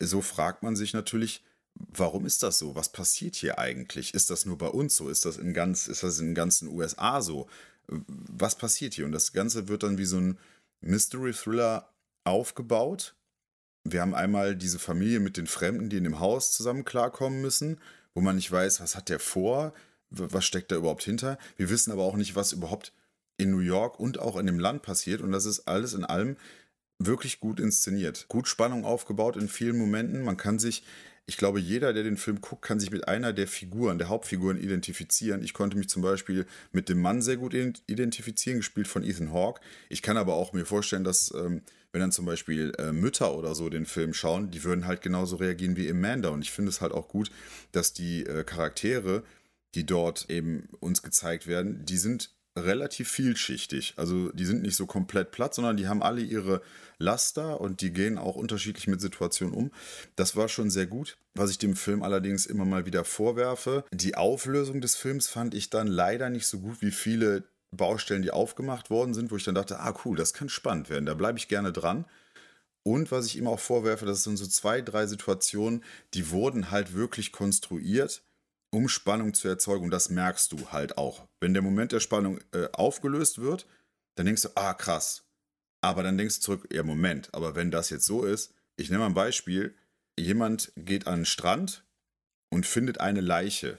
so 0.00 0.20
fragt 0.20 0.62
man 0.62 0.76
sich 0.76 0.92
natürlich, 0.92 1.42
warum 1.74 2.26
ist 2.26 2.42
das 2.42 2.58
so? 2.58 2.74
Was 2.74 2.90
passiert 2.90 3.34
hier 3.34 3.58
eigentlich? 3.58 4.14
Ist 4.14 4.30
das 4.30 4.46
nur 4.46 4.58
bei 4.58 4.68
uns 4.68 4.96
so? 4.96 5.08
Ist 5.08 5.24
das 5.24 5.36
in 5.36 5.52
ganz, 5.52 5.88
ist 5.88 6.02
das 6.02 6.18
in 6.18 6.26
den 6.26 6.34
ganzen 6.34 6.68
USA 6.68 7.22
so? 7.22 7.48
Was 7.88 8.56
passiert 8.56 8.94
hier? 8.94 9.04
Und 9.04 9.12
das 9.12 9.32
Ganze 9.32 9.68
wird 9.68 9.82
dann 9.82 9.98
wie 9.98 10.04
so 10.04 10.18
ein 10.18 10.38
Mystery 10.80 11.32
Thriller 11.32 11.88
aufgebaut. 12.24 13.14
Wir 13.84 14.00
haben 14.00 14.14
einmal 14.14 14.56
diese 14.56 14.78
Familie 14.78 15.20
mit 15.20 15.36
den 15.36 15.46
Fremden, 15.46 15.88
die 15.88 15.98
in 15.98 16.04
dem 16.04 16.18
Haus 16.18 16.52
zusammen 16.52 16.84
klarkommen 16.84 17.40
müssen, 17.40 17.78
wo 18.14 18.20
man 18.20 18.36
nicht 18.36 18.50
weiß, 18.50 18.80
was 18.80 18.96
hat 18.96 19.08
der 19.08 19.20
vor, 19.20 19.72
was 20.10 20.44
steckt 20.44 20.72
da 20.72 20.76
überhaupt 20.76 21.04
hinter. 21.04 21.38
Wir 21.56 21.70
wissen 21.70 21.92
aber 21.92 22.02
auch 22.02 22.16
nicht, 22.16 22.34
was 22.34 22.52
überhaupt 22.52 22.92
in 23.36 23.50
New 23.50 23.60
York 23.60 24.00
und 24.00 24.18
auch 24.18 24.36
in 24.36 24.46
dem 24.46 24.58
Land 24.58 24.82
passiert. 24.82 25.20
Und 25.20 25.30
das 25.30 25.44
ist 25.44 25.68
alles 25.68 25.92
in 25.94 26.04
allem 26.04 26.36
wirklich 26.98 27.40
gut 27.40 27.60
inszeniert. 27.60 28.26
Gut 28.28 28.48
Spannung 28.48 28.84
aufgebaut 28.84 29.36
in 29.36 29.48
vielen 29.48 29.78
Momenten. 29.78 30.22
Man 30.22 30.36
kann 30.36 30.58
sich 30.58 30.82
ich 31.28 31.36
glaube, 31.36 31.58
jeder, 31.58 31.92
der 31.92 32.04
den 32.04 32.16
Film 32.16 32.40
guckt, 32.40 32.62
kann 32.62 32.78
sich 32.78 32.92
mit 32.92 33.08
einer 33.08 33.32
der 33.32 33.48
Figuren, 33.48 33.98
der 33.98 34.08
Hauptfiguren 34.08 34.58
identifizieren. 34.58 35.42
Ich 35.42 35.54
konnte 35.54 35.76
mich 35.76 35.88
zum 35.88 36.00
Beispiel 36.00 36.46
mit 36.70 36.88
dem 36.88 37.00
Mann 37.00 37.20
sehr 37.20 37.36
gut 37.36 37.52
identifizieren, 37.52 38.60
gespielt 38.60 38.86
von 38.86 39.02
Ethan 39.02 39.32
Hawke. 39.32 39.60
Ich 39.88 40.02
kann 40.02 40.16
aber 40.16 40.34
auch 40.34 40.52
mir 40.52 40.64
vorstellen, 40.64 41.02
dass, 41.02 41.34
ähm, 41.36 41.62
wenn 41.90 42.00
dann 42.00 42.12
zum 42.12 42.26
Beispiel 42.26 42.72
äh, 42.78 42.92
Mütter 42.92 43.36
oder 43.36 43.56
so 43.56 43.68
den 43.68 43.86
Film 43.86 44.14
schauen, 44.14 44.52
die 44.52 44.62
würden 44.62 44.86
halt 44.86 45.02
genauso 45.02 45.36
reagieren 45.36 45.76
wie 45.76 45.90
Amanda. 45.90 46.28
Und 46.28 46.42
ich 46.42 46.52
finde 46.52 46.68
es 46.68 46.80
halt 46.80 46.92
auch 46.92 47.08
gut, 47.08 47.32
dass 47.72 47.92
die 47.92 48.24
äh, 48.24 48.44
Charaktere, 48.44 49.24
die 49.74 49.84
dort 49.84 50.30
eben 50.30 50.68
uns 50.78 51.02
gezeigt 51.02 51.48
werden, 51.48 51.84
die 51.84 51.98
sind 51.98 52.35
relativ 52.56 53.10
vielschichtig. 53.10 53.94
Also 53.96 54.30
die 54.32 54.46
sind 54.46 54.62
nicht 54.62 54.76
so 54.76 54.86
komplett 54.86 55.30
platt, 55.30 55.54
sondern 55.54 55.76
die 55.76 55.88
haben 55.88 56.02
alle 56.02 56.22
ihre 56.22 56.62
Laster 56.98 57.60
und 57.60 57.82
die 57.82 57.92
gehen 57.92 58.18
auch 58.18 58.36
unterschiedlich 58.36 58.86
mit 58.86 59.00
Situationen 59.00 59.54
um. 59.54 59.70
Das 60.16 60.36
war 60.36 60.48
schon 60.48 60.70
sehr 60.70 60.86
gut. 60.86 61.18
Was 61.34 61.50
ich 61.50 61.58
dem 61.58 61.76
Film 61.76 62.02
allerdings 62.02 62.46
immer 62.46 62.64
mal 62.64 62.86
wieder 62.86 63.04
vorwerfe, 63.04 63.84
die 63.92 64.16
Auflösung 64.16 64.80
des 64.80 64.96
Films 64.96 65.28
fand 65.28 65.54
ich 65.54 65.68
dann 65.68 65.86
leider 65.86 66.30
nicht 66.30 66.46
so 66.46 66.60
gut 66.60 66.80
wie 66.80 66.90
viele 66.90 67.44
Baustellen, 67.70 68.22
die 68.22 68.30
aufgemacht 68.30 68.88
worden 68.88 69.12
sind, 69.12 69.30
wo 69.30 69.36
ich 69.36 69.44
dann 69.44 69.54
dachte, 69.54 69.80
ah 69.80 69.94
cool, 70.04 70.16
das 70.16 70.32
kann 70.32 70.48
spannend 70.48 70.88
werden, 70.88 71.04
da 71.04 71.14
bleibe 71.14 71.38
ich 71.38 71.48
gerne 71.48 71.72
dran. 71.72 72.06
Und 72.82 73.10
was 73.10 73.26
ich 73.26 73.36
ihm 73.36 73.48
auch 73.48 73.58
vorwerfe, 73.58 74.06
das 74.06 74.22
sind 74.22 74.36
so 74.36 74.46
zwei, 74.46 74.80
drei 74.80 75.06
Situationen, 75.06 75.82
die 76.14 76.30
wurden 76.30 76.70
halt 76.70 76.94
wirklich 76.94 77.32
konstruiert 77.32 78.22
um 78.76 78.90
Spannung 78.90 79.32
zu 79.32 79.48
erzeugen. 79.48 79.86
Und 79.86 79.90
das 79.90 80.10
merkst 80.10 80.52
du 80.52 80.70
halt 80.70 80.98
auch. 80.98 81.26
Wenn 81.40 81.54
der 81.54 81.62
Moment 81.62 81.92
der 81.92 82.00
Spannung 82.00 82.40
äh, 82.52 82.68
aufgelöst 82.74 83.40
wird, 83.40 83.66
dann 84.16 84.26
denkst 84.26 84.42
du, 84.42 84.48
ah, 84.54 84.74
krass. 84.74 85.24
Aber 85.80 86.02
dann 86.02 86.18
denkst 86.18 86.36
du 86.36 86.40
zurück, 86.42 86.68
ja, 86.70 86.82
Moment, 86.82 87.32
aber 87.32 87.54
wenn 87.54 87.70
das 87.70 87.88
jetzt 87.88 88.04
so 88.04 88.24
ist, 88.24 88.52
ich 88.76 88.90
nehme 88.90 89.00
mal 89.00 89.06
ein 89.06 89.14
Beispiel, 89.14 89.74
jemand 90.18 90.72
geht 90.76 91.06
an 91.06 91.20
den 91.20 91.24
Strand 91.24 91.84
und 92.50 92.66
findet 92.66 93.00
eine 93.00 93.22
Leiche. 93.22 93.78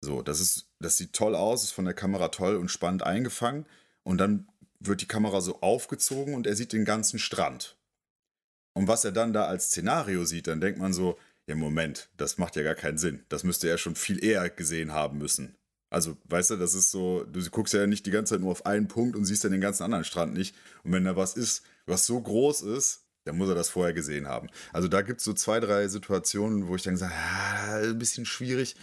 So, 0.00 0.22
das 0.22 0.40
ist, 0.40 0.70
das 0.78 0.96
sieht 0.96 1.12
toll 1.12 1.34
aus, 1.34 1.62
ist 1.62 1.72
von 1.72 1.84
der 1.84 1.94
Kamera 1.94 2.28
toll 2.28 2.56
und 2.56 2.70
spannend 2.70 3.02
eingefangen. 3.02 3.66
Und 4.04 4.18
dann 4.18 4.48
wird 4.80 5.02
die 5.02 5.06
Kamera 5.06 5.42
so 5.42 5.60
aufgezogen 5.60 6.34
und 6.34 6.46
er 6.46 6.56
sieht 6.56 6.72
den 6.72 6.86
ganzen 6.86 7.18
Strand. 7.18 7.76
Und 8.74 8.88
was 8.88 9.04
er 9.04 9.12
dann 9.12 9.34
da 9.34 9.44
als 9.44 9.66
Szenario 9.66 10.24
sieht, 10.24 10.46
dann 10.46 10.62
denkt 10.62 10.80
man 10.80 10.94
so, 10.94 11.18
ja, 11.46 11.54
Moment, 11.54 12.08
das 12.16 12.38
macht 12.38 12.56
ja 12.56 12.62
gar 12.62 12.74
keinen 12.74 12.98
Sinn. 12.98 13.24
Das 13.28 13.44
müsste 13.44 13.68
er 13.68 13.78
schon 13.78 13.96
viel 13.96 14.24
eher 14.24 14.48
gesehen 14.50 14.92
haben 14.92 15.18
müssen. 15.18 15.56
Also, 15.90 16.16
weißt 16.24 16.50
du, 16.50 16.56
das 16.56 16.74
ist 16.74 16.90
so, 16.90 17.24
du 17.24 17.44
guckst 17.50 17.74
ja 17.74 17.86
nicht 17.86 18.06
die 18.06 18.10
ganze 18.10 18.34
Zeit 18.34 18.40
nur 18.40 18.52
auf 18.52 18.64
einen 18.64 18.88
Punkt 18.88 19.14
und 19.16 19.24
siehst 19.24 19.44
dann 19.44 19.52
den 19.52 19.60
ganzen 19.60 19.82
anderen 19.82 20.04
Strand 20.04 20.32
nicht. 20.32 20.54
Und 20.84 20.92
wenn 20.92 21.04
da 21.04 21.16
was 21.16 21.34
ist, 21.34 21.64
was 21.84 22.06
so 22.06 22.20
groß 22.20 22.62
ist, 22.62 23.04
dann 23.24 23.36
muss 23.36 23.48
er 23.48 23.54
das 23.54 23.68
vorher 23.68 23.92
gesehen 23.92 24.26
haben. 24.26 24.48
Also 24.72 24.88
da 24.88 25.02
gibt 25.02 25.18
es 25.18 25.24
so 25.24 25.32
zwei, 25.32 25.60
drei 25.60 25.88
Situationen, 25.88 26.66
wo 26.68 26.76
ich 26.76 26.82
dann 26.82 26.96
sage, 26.96 27.14
ah, 27.14 27.78
ein 27.78 27.98
bisschen 27.98 28.24
schwierig. 28.24 28.74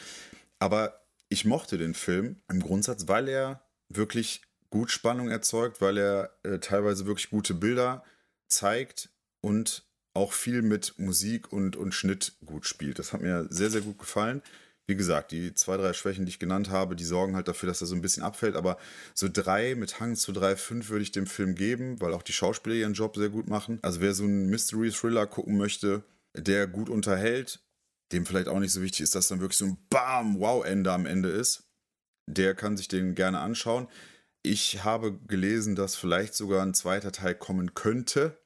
Aber 0.59 1.01
ich 1.29 1.45
mochte 1.45 1.77
den 1.77 1.93
Film 1.93 2.37
im 2.49 2.61
Grundsatz, 2.61 3.07
weil 3.07 3.27
er 3.27 3.61
wirklich 3.89 4.43
gut 4.69 4.91
Spannung 4.91 5.29
erzeugt, 5.29 5.81
weil 5.81 5.97
er 5.97 6.37
äh, 6.43 6.59
teilweise 6.59 7.05
wirklich 7.05 7.29
gute 7.29 7.53
Bilder 7.53 8.03
zeigt 8.47 9.09
und 9.41 9.83
auch 10.13 10.33
viel 10.33 10.61
mit 10.61 10.95
Musik 10.97 11.51
und, 11.51 11.75
und 11.75 11.93
Schnitt 11.93 12.33
gut 12.45 12.65
spielt. 12.65 12.99
Das 12.99 13.13
hat 13.13 13.21
mir 13.21 13.47
sehr, 13.49 13.69
sehr 13.69 13.81
gut 13.81 13.99
gefallen. 13.99 14.41
Wie 14.87 14.95
gesagt, 14.95 15.31
die 15.31 15.53
zwei, 15.53 15.77
drei 15.77 15.93
Schwächen, 15.93 16.25
die 16.25 16.31
ich 16.31 16.39
genannt 16.39 16.71
habe, 16.71 16.95
die 16.95 17.03
sorgen 17.03 17.35
halt 17.35 17.47
dafür, 17.47 17.67
dass 17.67 17.81
er 17.81 17.85
so 17.85 17.93
ein 17.93 18.01
bisschen 18.01 18.23
abfällt. 18.23 18.55
Aber 18.55 18.79
so 19.13 19.29
drei 19.31 19.75
mit 19.75 19.99
Hang 19.99 20.15
zu 20.15 20.31
drei, 20.31 20.55
fünf 20.55 20.89
würde 20.89 21.03
ich 21.03 21.11
dem 21.11 21.27
Film 21.27 21.53
geben, 21.53 22.01
weil 22.01 22.13
auch 22.13 22.23
die 22.23 22.33
Schauspieler 22.33 22.75
ihren 22.75 22.93
Job 22.93 23.15
sehr 23.15 23.29
gut 23.29 23.47
machen. 23.47 23.77
Also 23.83 24.01
wer 24.01 24.15
so 24.15 24.23
einen 24.23 24.49
Mystery-Thriller 24.49 25.27
gucken 25.27 25.57
möchte, 25.57 26.03
der 26.35 26.65
gut 26.65 26.89
unterhält, 26.89 27.59
dem 28.11 28.25
vielleicht 28.25 28.47
auch 28.47 28.59
nicht 28.59 28.71
so 28.71 28.81
wichtig 28.81 29.01
ist, 29.01 29.13
dass 29.13 29.27
dann 29.27 29.41
wirklich 29.41 29.59
so 29.59 29.65
ein 29.65 29.77
Bam, 29.89 30.39
Wow-Ende 30.39 30.91
am 30.91 31.05
Ende 31.05 31.29
ist, 31.29 31.69
der 32.27 32.55
kann 32.55 32.75
sich 32.75 32.87
den 32.87 33.15
gerne 33.15 33.39
anschauen 33.39 33.87
Ich 34.41 34.83
habe 34.83 35.19
gelesen, 35.27 35.75
dass 35.75 35.95
vielleicht 35.95 36.33
sogar 36.33 36.63
ein 36.63 36.73
zweiter 36.73 37.11
Teil 37.11 37.35
kommen 37.35 37.75
könnte. 37.75 38.39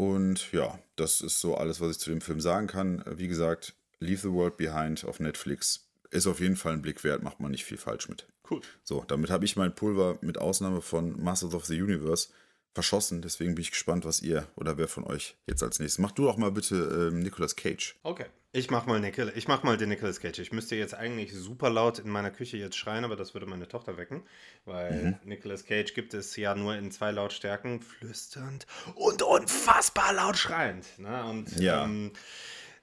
Und 0.00 0.50
ja, 0.52 0.78
das 0.96 1.20
ist 1.20 1.40
so 1.40 1.58
alles, 1.58 1.82
was 1.82 1.90
ich 1.90 1.98
zu 1.98 2.08
dem 2.08 2.22
Film 2.22 2.40
sagen 2.40 2.66
kann. 2.68 3.04
Wie 3.06 3.28
gesagt, 3.28 3.74
Leave 3.98 4.22
the 4.22 4.32
World 4.32 4.56
Behind 4.56 5.04
auf 5.04 5.20
Netflix 5.20 5.90
ist 6.10 6.26
auf 6.26 6.40
jeden 6.40 6.56
Fall 6.56 6.72
ein 6.72 6.80
Blick 6.80 7.04
wert, 7.04 7.22
macht 7.22 7.38
man 7.38 7.50
nicht 7.50 7.66
viel 7.66 7.76
falsch 7.76 8.08
mit. 8.08 8.26
Cool. 8.50 8.62
So, 8.82 9.04
damit 9.08 9.28
habe 9.28 9.44
ich 9.44 9.56
mein 9.56 9.74
Pulver 9.74 10.16
mit 10.22 10.38
Ausnahme 10.38 10.80
von 10.80 11.22
Masters 11.22 11.52
of 11.52 11.66
the 11.66 11.82
Universe 11.82 12.28
verschossen. 12.72 13.20
Deswegen 13.20 13.54
bin 13.54 13.60
ich 13.60 13.72
gespannt, 13.72 14.06
was 14.06 14.22
ihr 14.22 14.46
oder 14.56 14.78
wer 14.78 14.88
von 14.88 15.04
euch 15.04 15.36
jetzt 15.46 15.62
als 15.62 15.80
nächstes. 15.80 15.98
Mach 15.98 16.12
du 16.12 16.24
doch 16.24 16.38
mal 16.38 16.50
bitte 16.50 16.76
ähm, 16.76 17.18
Nicolas 17.18 17.54
Cage. 17.54 17.94
Okay. 18.02 18.24
Ich 18.52 18.68
mach 18.68 18.84
mal 18.86 18.98
Nicol 18.98 19.32
ich 19.36 19.46
mach 19.46 19.62
mal 19.62 19.76
den 19.76 19.90
Nicolas 19.90 20.18
Cage. 20.18 20.40
Ich 20.40 20.50
müsste 20.50 20.74
jetzt 20.74 20.94
eigentlich 20.94 21.32
super 21.32 21.70
laut 21.70 22.00
in 22.00 22.10
meiner 22.10 22.32
Küche 22.32 22.56
jetzt 22.56 22.76
schreien, 22.76 23.04
aber 23.04 23.14
das 23.14 23.32
würde 23.32 23.46
meine 23.46 23.68
Tochter 23.68 23.96
wecken, 23.96 24.24
weil 24.64 25.20
Nicolas 25.22 25.64
Cage 25.64 25.94
gibt 25.94 26.14
es 26.14 26.34
ja 26.34 26.56
nur 26.56 26.74
in 26.74 26.90
zwei 26.90 27.12
Lautstärken, 27.12 27.80
flüsternd 27.80 28.66
und 28.96 29.22
unfassbar 29.22 30.12
laut 30.14 30.36
schreiend. 30.36 30.98
Ne? 30.98 31.24
Und 31.26 31.60
Ja. 31.60 31.84
ähm, 31.84 32.12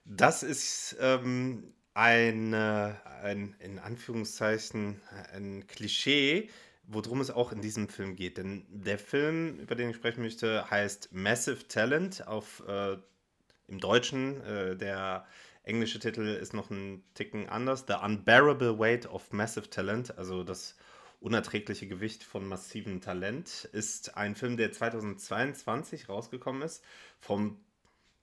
das 0.05 0.41
ist 0.41 0.95
ähm, 1.01 1.73
ein, 1.93 2.53
äh, 2.53 2.93
ein, 3.21 3.53
in 3.59 3.79
Anführungszeichen, 3.79 5.01
ein 5.33 5.67
Klischee, 5.67 6.49
worum 6.83 7.19
es 7.19 7.29
auch 7.29 7.51
in 7.51 7.59
diesem 7.59 7.89
Film 7.89 8.15
geht. 8.15 8.37
Denn 8.37 8.65
der 8.69 8.97
Film, 8.99 9.59
über 9.59 9.75
den 9.75 9.89
ich 9.89 9.97
sprechen 9.97 10.21
möchte, 10.21 10.69
heißt 10.69 11.11
Massive 11.11 11.67
Talent 11.67 12.25
auf 12.25 12.63
äh, 12.69 12.95
im 13.67 13.79
Deutschen. 13.81 14.41
Äh, 14.45 14.77
der 14.77 15.25
englische 15.67 15.99
Titel 15.99 16.21
ist 16.27 16.53
noch 16.53 16.69
ein 16.69 17.03
Ticken 17.13 17.47
anders. 17.49 17.85
The 17.87 17.95
Unbearable 18.03 18.79
Weight 18.79 19.05
of 19.07 19.31
Massive 19.31 19.69
Talent, 19.69 20.17
also 20.17 20.43
das 20.43 20.75
unerträgliche 21.19 21.87
Gewicht 21.87 22.23
von 22.23 22.47
massivem 22.47 23.01
Talent, 23.01 23.67
ist 23.73 24.15
ein 24.17 24.35
Film, 24.35 24.55
der 24.57 24.71
2022 24.71 26.09
rausgekommen 26.09 26.61
ist, 26.61 26.83
vom 27.19 27.59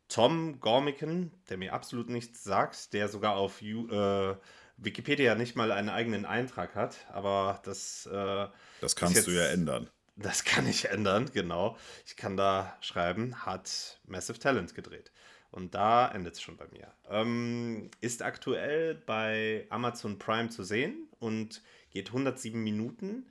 Tom 0.08 0.60
Gormican, 0.60 1.32
der 1.48 1.56
mir 1.56 1.72
absolut 1.72 2.08
nichts 2.08 2.44
sagt, 2.44 2.92
der 2.92 3.08
sogar 3.08 3.36
auf 3.36 3.62
Ju- 3.62 3.90
äh, 3.90 4.36
Wikipedia 4.76 5.34
nicht 5.34 5.56
mal 5.56 5.72
einen 5.72 5.88
eigenen 5.88 6.24
Eintrag 6.26 6.74
hat, 6.74 6.96
aber 7.10 7.60
das 7.64 8.06
äh, 8.06 8.46
Das 8.80 8.96
kannst 8.96 9.16
jetzt- 9.16 9.26
du 9.26 9.32
ja 9.32 9.46
ändern. 9.46 9.88
das 10.16 10.44
kann 10.44 10.66
ich 10.68 10.86
ändern, 10.90 11.30
genau. 11.32 11.76
Ich 12.06 12.16
kann 12.16 12.36
da 12.36 12.76
schreiben, 12.80 13.44
hat 13.46 13.98
Massive 14.06 14.38
Talent 14.38 14.74
gedreht. 14.74 15.10
Und 15.54 15.76
da 15.76 16.10
endet 16.10 16.34
es 16.34 16.42
schon 16.42 16.56
bei 16.56 16.66
mir. 16.72 16.92
Ähm, 17.08 17.88
ist 18.00 18.22
aktuell 18.22 18.96
bei 18.96 19.68
Amazon 19.70 20.18
Prime 20.18 20.48
zu 20.48 20.64
sehen 20.64 21.06
und 21.20 21.62
geht 21.90 22.08
107 22.08 22.60
Minuten. 22.60 23.30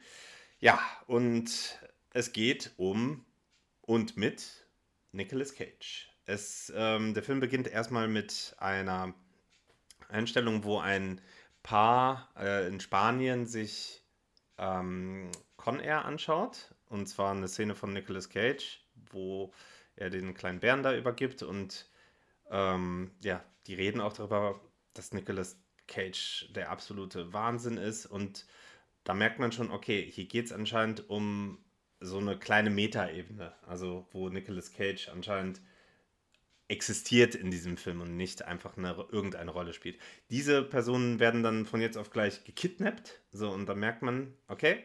Ja, 0.61 0.79
und 1.05 1.77
es 2.11 2.31
geht 2.31 2.71
um 2.77 3.25
und 3.81 4.15
mit 4.15 4.65
Nicolas 5.11 5.53
Cage. 5.53 6.07
Es, 6.25 6.71
ähm, 6.73 7.13
der 7.13 7.23
Film 7.23 7.41
beginnt 7.41 7.67
erstmal 7.67 8.07
mit 8.07 8.55
einer 8.57 9.13
Einstellung, 10.07 10.63
wo 10.63 10.79
ein 10.79 11.19
Paar 11.61 12.29
äh, 12.39 12.69
in 12.69 12.79
Spanien 12.79 13.45
sich 13.45 14.01
ähm, 14.57 15.29
Con 15.57 15.81
Air 15.81 16.05
anschaut. 16.05 16.73
Und 16.87 17.07
zwar 17.07 17.31
eine 17.31 17.49
Szene 17.49 17.75
von 17.75 17.91
Nicolas 17.91 18.29
Cage, 18.29 18.81
wo 19.11 19.51
er 19.97 20.09
den 20.09 20.33
kleinen 20.33 20.61
Bären 20.61 20.83
da 20.83 20.95
übergibt. 20.95 21.43
Und 21.43 21.89
ähm, 22.49 23.11
ja, 23.21 23.43
die 23.67 23.75
reden 23.75 24.01
auch 24.01 24.13
darüber, 24.13 24.59
dass 24.93 25.13
Nicolas 25.13 25.57
Cage 25.87 26.49
der 26.53 26.69
absolute 26.69 27.33
Wahnsinn 27.33 27.77
ist. 27.77 28.05
Und 28.05 28.45
da 29.03 29.13
merkt 29.13 29.39
man 29.39 29.51
schon, 29.51 29.71
okay, 29.71 30.09
hier 30.09 30.25
geht 30.25 30.45
es 30.45 30.51
anscheinend 30.51 31.09
um 31.09 31.57
so 31.99 32.17
eine 32.17 32.37
kleine 32.37 32.69
Metaebene. 32.69 33.53
Also 33.65 34.07
wo 34.11 34.29
Nicolas 34.29 34.71
Cage 34.73 35.09
anscheinend 35.09 35.61
existiert 36.67 37.35
in 37.35 37.51
diesem 37.51 37.77
Film 37.77 38.01
und 38.01 38.15
nicht 38.15 38.45
einfach 38.45 38.77
eine, 38.77 38.93
irgendeine 39.11 39.51
Rolle 39.51 39.73
spielt. 39.73 39.99
Diese 40.29 40.63
Personen 40.63 41.19
werden 41.19 41.43
dann 41.43 41.65
von 41.65 41.81
jetzt 41.81 41.97
auf 41.97 42.09
gleich 42.09 42.43
gekidnappt. 42.45 43.21
So, 43.31 43.51
und 43.51 43.67
da 43.67 43.75
merkt 43.75 44.01
man, 44.01 44.33
okay, 44.47 44.83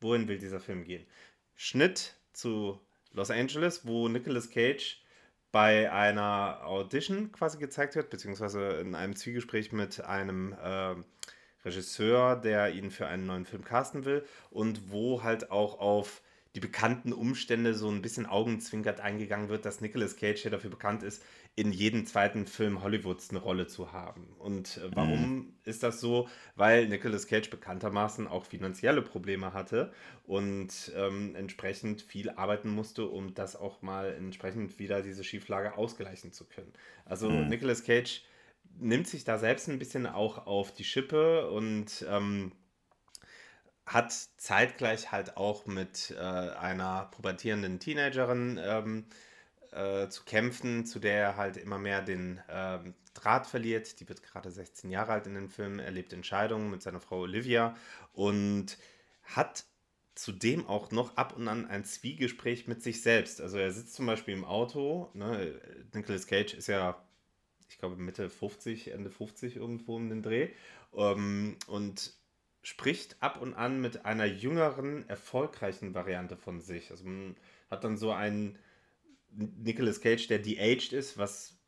wohin 0.00 0.28
will 0.28 0.38
dieser 0.38 0.60
Film 0.60 0.84
gehen? 0.84 1.06
Schnitt 1.54 2.16
zu 2.32 2.80
Los 3.12 3.30
Angeles, 3.30 3.86
wo 3.86 4.08
Nicolas 4.08 4.50
Cage 4.50 5.01
bei 5.52 5.92
einer 5.92 6.60
Audition 6.64 7.30
quasi 7.30 7.58
gezeigt 7.58 7.94
wird, 7.94 8.10
beziehungsweise 8.10 8.80
in 8.80 8.94
einem 8.94 9.14
Zwiegespräch 9.14 9.70
mit 9.70 10.02
einem 10.02 10.54
äh, 10.54 10.94
Regisseur, 11.64 12.36
der 12.36 12.74
ihn 12.74 12.90
für 12.90 13.06
einen 13.06 13.26
neuen 13.26 13.44
Film 13.44 13.62
casten 13.64 14.04
will 14.04 14.24
und 14.50 14.90
wo 14.90 15.22
halt 15.22 15.50
auch 15.50 15.78
auf 15.78 16.22
die 16.54 16.60
bekannten 16.60 17.12
Umstände 17.12 17.74
so 17.74 17.88
ein 17.90 18.02
bisschen 18.02 18.26
augenzwinkert 18.26 19.00
eingegangen 19.00 19.48
wird, 19.48 19.64
dass 19.64 19.80
Nicolas 19.80 20.16
Cage 20.16 20.44
ja 20.44 20.50
dafür 20.50 20.70
bekannt 20.70 21.02
ist, 21.02 21.22
in 21.54 21.72
jedem 21.72 22.06
zweiten 22.06 22.46
Film 22.46 22.82
Hollywoods 22.82 23.30
eine 23.30 23.38
Rolle 23.38 23.66
zu 23.66 23.92
haben. 23.92 24.26
Und 24.38 24.78
äh, 24.78 24.90
warum 24.94 25.54
ist 25.64 25.82
das 25.82 26.00
so? 26.00 26.28
Weil 26.56 26.88
Nicolas 26.88 27.26
Cage 27.26 27.48
bekanntermaßen 27.48 28.26
auch 28.26 28.44
finanzielle 28.44 29.02
Probleme 29.02 29.54
hatte 29.54 29.92
und 30.26 30.92
ähm, 30.94 31.34
entsprechend 31.34 32.02
viel 32.02 32.30
arbeiten 32.30 32.68
musste, 32.68 33.06
um 33.06 33.34
das 33.34 33.56
auch 33.56 33.80
mal 33.80 34.12
entsprechend 34.12 34.78
wieder 34.78 35.02
diese 35.02 35.24
Schieflage 35.24 35.76
ausgleichen 35.76 36.32
zu 36.32 36.44
können. 36.44 36.72
Also 37.04 37.30
Nicolas 37.30 37.84
Cage 37.84 38.22
nimmt 38.78 39.06
sich 39.06 39.24
da 39.24 39.38
selbst 39.38 39.68
ein 39.68 39.78
bisschen 39.78 40.06
auch 40.06 40.46
auf 40.46 40.72
die 40.72 40.84
Schippe 40.84 41.50
und 41.50 42.04
ähm, 42.08 42.52
hat 43.92 44.12
zeitgleich 44.36 45.12
halt 45.12 45.36
auch 45.36 45.66
mit 45.66 46.14
äh, 46.16 46.20
einer 46.20 47.06
pubertierenden 47.10 47.78
Teenagerin 47.78 48.58
ähm, 48.62 49.04
äh, 49.72 50.08
zu 50.08 50.24
kämpfen, 50.24 50.86
zu 50.86 50.98
der 50.98 51.14
er 51.14 51.36
halt 51.36 51.56
immer 51.56 51.78
mehr 51.78 52.02
den 52.02 52.40
ähm, 52.48 52.94
Draht 53.14 53.46
verliert. 53.46 54.00
Die 54.00 54.08
wird 54.08 54.22
gerade 54.22 54.50
16 54.50 54.90
Jahre 54.90 55.12
alt 55.12 55.26
in 55.26 55.34
dem 55.34 55.48
Film, 55.48 55.78
erlebt 55.78 56.12
Entscheidungen 56.12 56.70
mit 56.70 56.82
seiner 56.82 57.00
Frau 57.00 57.20
Olivia 57.20 57.76
und 58.12 58.78
hat 59.24 59.64
zudem 60.14 60.66
auch 60.66 60.90
noch 60.90 61.16
ab 61.16 61.36
und 61.36 61.48
an 61.48 61.66
ein 61.66 61.84
Zwiegespräch 61.84 62.68
mit 62.68 62.82
sich 62.82 63.02
selbst. 63.02 63.40
Also 63.40 63.58
er 63.58 63.72
sitzt 63.72 63.94
zum 63.94 64.06
Beispiel 64.06 64.34
im 64.34 64.44
Auto, 64.44 65.10
ne? 65.14 65.60
Nicolas 65.94 66.26
Cage 66.26 66.54
ist 66.54 66.66
ja, 66.66 67.02
ich 67.68 67.78
glaube 67.78 67.96
Mitte 67.96 68.28
50, 68.28 68.92
Ende 68.92 69.10
50 69.10 69.56
irgendwo 69.56 69.96
um 69.96 70.08
den 70.08 70.22
Dreh 70.22 70.50
ähm, 70.94 71.56
und 71.66 72.14
spricht 72.62 73.16
ab 73.20 73.40
und 73.40 73.54
an 73.54 73.80
mit 73.80 74.04
einer 74.04 74.24
jüngeren, 74.24 75.08
erfolgreichen 75.08 75.94
Variante 75.94 76.36
von 76.36 76.60
sich. 76.60 76.90
Also 76.90 77.04
man 77.04 77.36
hat 77.70 77.84
dann 77.84 77.96
so 77.96 78.12
einen 78.12 78.58
Nicolas 79.30 80.00
Cage, 80.00 80.28
der 80.28 80.38
de-aged 80.38 80.92
ist, 80.92 81.18
was 81.18 81.58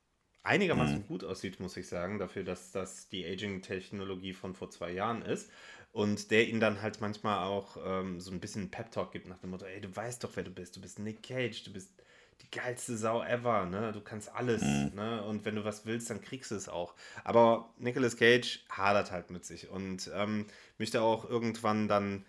einigermaßen 0.42 1.06
gut 1.06 1.24
aussieht, 1.24 1.58
muss 1.58 1.76
ich 1.76 1.88
sagen, 1.88 2.18
dafür, 2.18 2.44
dass 2.44 2.70
das 2.70 3.08
die 3.08 3.24
Aging-Technologie 3.24 4.34
von 4.34 4.54
vor 4.54 4.70
zwei 4.70 4.92
Jahren 4.92 5.22
ist. 5.22 5.50
Und 5.90 6.30
der 6.30 6.48
ihn 6.48 6.60
dann 6.60 6.82
halt 6.82 7.00
manchmal 7.00 7.44
auch 7.44 7.76
ähm, 7.84 8.20
so 8.20 8.32
ein 8.32 8.40
bisschen 8.40 8.70
Pep-Talk 8.70 9.12
gibt 9.12 9.28
nach 9.28 9.38
dem 9.38 9.50
Motto, 9.50 9.64
ey, 9.64 9.80
du 9.80 9.94
weißt 9.94 10.22
doch, 10.22 10.32
wer 10.34 10.42
du 10.42 10.50
bist. 10.50 10.76
Du 10.76 10.80
bist 10.80 10.98
Nick 10.98 11.22
Cage, 11.22 11.62
du 11.64 11.72
bist 11.72 12.03
die 12.42 12.50
geilste 12.50 12.96
Sau 12.96 13.22
ever, 13.22 13.66
ne? 13.66 13.92
Du 13.92 14.00
kannst 14.00 14.34
alles, 14.34 14.62
ne? 14.62 15.22
Und 15.24 15.44
wenn 15.44 15.56
du 15.56 15.64
was 15.64 15.86
willst, 15.86 16.10
dann 16.10 16.20
kriegst 16.20 16.50
du 16.50 16.54
es 16.54 16.68
auch. 16.68 16.94
Aber 17.22 17.72
Nicolas 17.78 18.16
Cage 18.16 18.64
hadert 18.68 19.10
halt 19.10 19.30
mit 19.30 19.44
sich 19.44 19.68
und 19.68 20.10
ähm, 20.14 20.46
möchte 20.78 21.02
auch 21.02 21.28
irgendwann 21.28 21.88
dann 21.88 22.24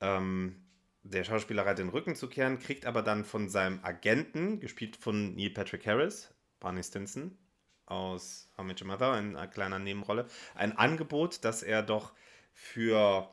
ähm, 0.00 0.56
der 1.02 1.24
Schauspielerei 1.24 1.74
den 1.74 1.88
Rücken 1.88 2.14
zu 2.14 2.28
kehren, 2.28 2.58
kriegt 2.58 2.86
aber 2.86 3.02
dann 3.02 3.24
von 3.24 3.48
seinem 3.48 3.80
Agenten, 3.82 4.60
gespielt 4.60 4.96
von 4.96 5.34
Neil 5.34 5.50
Patrick 5.50 5.86
Harris, 5.86 6.32
Barney 6.58 6.82
Stinson 6.82 7.36
aus 7.86 8.48
How 8.56 8.64
Met 8.64 8.80
Your 8.80 8.88
Mother, 8.88 9.18
in 9.18 9.36
einer 9.36 9.48
kleinen 9.48 9.82
Nebenrolle, 9.82 10.26
ein 10.54 10.76
Angebot, 10.76 11.44
dass 11.44 11.62
er 11.62 11.82
doch 11.82 12.12
für 12.52 13.28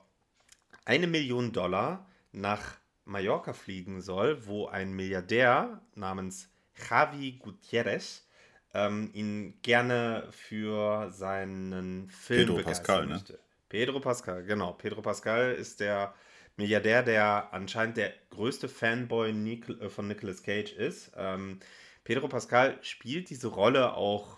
eine 0.85 1.07
Million 1.07 1.51
Dollar 1.51 2.07
nach 2.31 2.77
Mallorca 3.07 3.53
fliegen 3.53 4.01
soll, 4.01 4.45
wo 4.45 4.67
ein 4.67 4.91
Milliardär 4.93 5.81
namens 5.95 6.49
Javi 6.89 7.33
Gutierrez 7.39 8.27
ähm, 8.73 9.09
ihn 9.13 9.59
gerne 9.61 10.27
für 10.31 11.11
seinen 11.11 12.09
Film 12.09 12.47
Pedro 12.47 12.63
Pascal, 12.63 13.05
ne? 13.07 13.13
möchte. 13.13 13.39
Pedro 13.69 13.99
Pascal, 13.99 14.43
genau. 14.43 14.73
Pedro 14.73 15.01
Pascal 15.01 15.53
ist 15.53 15.79
der 15.79 16.13
Milliardär, 16.57 17.03
der 17.03 17.49
anscheinend 17.51 17.97
der 17.97 18.13
größte 18.29 18.69
Fanboy 18.69 19.31
äh, 19.31 19.89
von 19.89 20.07
Nicolas 20.07 20.43
Cage 20.43 20.73
ist. 20.73 21.11
Ähm, 21.15 21.59
Pedro 22.03 22.27
Pascal 22.27 22.77
spielt 22.81 23.29
diese 23.29 23.47
Rolle 23.47 23.93
auch 23.93 24.37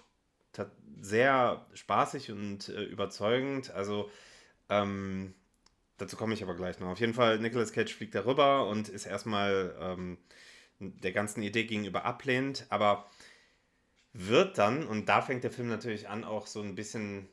sehr 1.01 1.65
spaßig 1.73 2.31
und 2.31 2.69
äh, 2.69 2.83
überzeugend. 2.83 3.71
Also 3.71 4.09
ähm, 4.69 5.33
dazu 5.99 6.17
komme 6.17 6.33
ich 6.33 6.43
aber 6.43 6.55
gleich 6.55 6.79
noch. 6.79 6.87
Auf 6.89 6.99
jeden 6.99 7.13
Fall, 7.13 7.39
Nicolas 7.39 7.73
Cage 7.73 7.93
fliegt 7.93 8.15
darüber 8.15 8.67
und 8.67 8.89
ist 8.89 9.05
erstmal 9.05 9.75
ähm, 9.79 10.17
der 10.79 11.11
ganzen 11.11 11.43
Idee 11.43 11.65
gegenüber 11.65 12.05
ablehnend, 12.05 12.65
aber 12.69 13.09
wird 14.13 14.57
dann, 14.57 14.87
und 14.87 15.07
da 15.07 15.21
fängt 15.21 15.43
der 15.43 15.51
Film 15.51 15.67
natürlich 15.67 16.09
an, 16.09 16.23
auch 16.23 16.47
so 16.47 16.61
ein 16.61 16.75
bisschen 16.75 17.27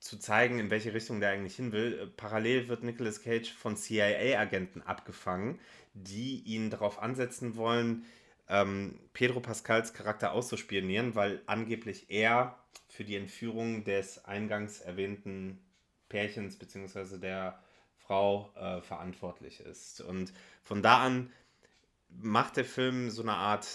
zu 0.00 0.18
zeigen, 0.18 0.58
in 0.58 0.70
welche 0.70 0.92
Richtung 0.92 1.20
der 1.20 1.30
eigentlich 1.30 1.56
hin 1.56 1.72
will. 1.72 1.98
Äh, 1.98 2.06
parallel 2.06 2.68
wird 2.68 2.82
Nicolas 2.82 3.22
Cage 3.22 3.52
von 3.52 3.76
CIA-Agenten 3.76 4.82
abgefangen, 4.82 5.58
die 5.94 6.42
ihn 6.42 6.70
darauf 6.70 7.00
ansetzen 7.00 7.56
wollen, 7.56 8.04
ähm, 8.48 9.00
Pedro 9.14 9.40
Pascals 9.40 9.94
Charakter 9.94 10.32
auszuspionieren, 10.32 11.14
weil 11.14 11.42
angeblich 11.46 12.10
er 12.10 12.58
für 12.88 13.04
die 13.04 13.16
Entführung 13.16 13.84
des 13.84 14.24
eingangs 14.26 14.80
erwähnten 14.80 15.58
Pärchens 16.08 16.58
bzw. 16.58 17.18
der 17.18 17.63
Frau 18.14 18.52
äh, 18.54 18.80
verantwortlich 18.80 19.58
ist. 19.60 20.00
Und 20.00 20.32
von 20.62 20.80
da 20.82 20.98
an 20.98 21.32
macht 22.08 22.56
der 22.56 22.64
Film 22.64 23.10
so 23.10 23.22
eine 23.22 23.34
Art 23.34 23.66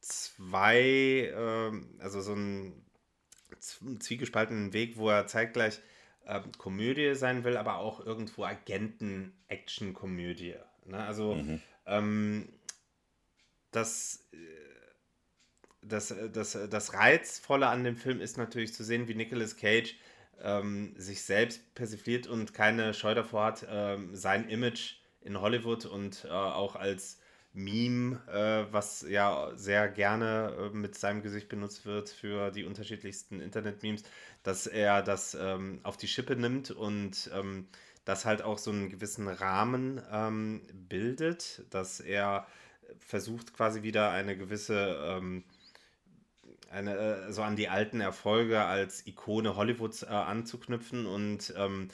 zwei, 0.00 1.32
äh, 1.34 1.72
also 1.98 2.20
so 2.20 2.32
einen 2.32 2.84
zwiegespaltenen 3.60 4.74
Weg, 4.74 4.98
wo 4.98 5.08
er 5.08 5.26
zeitgleich 5.26 5.80
äh, 6.26 6.42
Komödie 6.58 7.14
sein 7.14 7.42
will, 7.44 7.56
aber 7.56 7.76
auch 7.76 8.04
irgendwo 8.04 8.44
Agenten-Action-Komödie. 8.44 10.56
Ne? 10.84 11.02
Also 11.02 11.36
mhm. 11.36 11.62
ähm, 11.86 12.50
das, 13.70 14.28
äh, 14.32 14.36
das, 15.80 16.10
äh, 16.10 16.28
das, 16.28 16.54
äh, 16.54 16.68
das 16.68 16.92
Reizvolle 16.92 17.68
an 17.68 17.84
dem 17.84 17.96
Film 17.96 18.20
ist 18.20 18.36
natürlich 18.36 18.74
zu 18.74 18.84
sehen, 18.84 19.08
wie 19.08 19.14
Nicolas 19.14 19.56
Cage 19.56 19.96
ähm, 20.42 20.94
sich 20.96 21.22
selbst 21.22 21.74
persifliert 21.74 22.26
und 22.26 22.54
keine 22.54 22.94
Scheu 22.94 23.14
davor 23.14 23.46
hat, 23.46 23.66
ähm, 23.68 24.14
sein 24.14 24.48
Image 24.48 24.96
in 25.20 25.40
Hollywood 25.40 25.86
und 25.86 26.24
äh, 26.24 26.28
auch 26.28 26.76
als 26.76 27.18
Meme, 27.52 28.20
äh, 28.28 28.72
was 28.72 29.04
ja 29.08 29.50
sehr 29.56 29.88
gerne 29.88 30.54
äh, 30.58 30.76
mit 30.76 30.96
seinem 30.96 31.22
Gesicht 31.22 31.48
benutzt 31.48 31.84
wird 31.84 32.08
für 32.08 32.50
die 32.52 32.64
unterschiedlichsten 32.64 33.40
Internet-Memes, 33.40 34.04
dass 34.42 34.66
er 34.66 35.02
das 35.02 35.36
ähm, 35.38 35.80
auf 35.82 35.96
die 35.96 36.08
Schippe 36.08 36.36
nimmt 36.36 36.70
und 36.70 37.30
ähm, 37.34 37.66
das 38.04 38.24
halt 38.24 38.42
auch 38.42 38.58
so 38.58 38.70
einen 38.70 38.88
gewissen 38.88 39.28
Rahmen 39.28 40.00
ähm, 40.12 40.62
bildet, 40.72 41.64
dass 41.70 42.00
er 42.00 42.46
versucht 42.98 43.52
quasi 43.54 43.82
wieder 43.82 44.10
eine 44.10 44.36
gewisse 44.36 44.98
ähm, 45.02 45.44
eine, 46.70 46.96
äh, 46.96 47.32
so 47.32 47.42
an 47.42 47.56
die 47.56 47.68
alten 47.68 48.00
Erfolge 48.00 48.62
als 48.62 49.06
Ikone 49.06 49.56
Hollywoods 49.56 50.02
äh, 50.02 50.06
anzuknüpfen 50.06 51.06
und 51.06 51.52
ähm, 51.56 51.88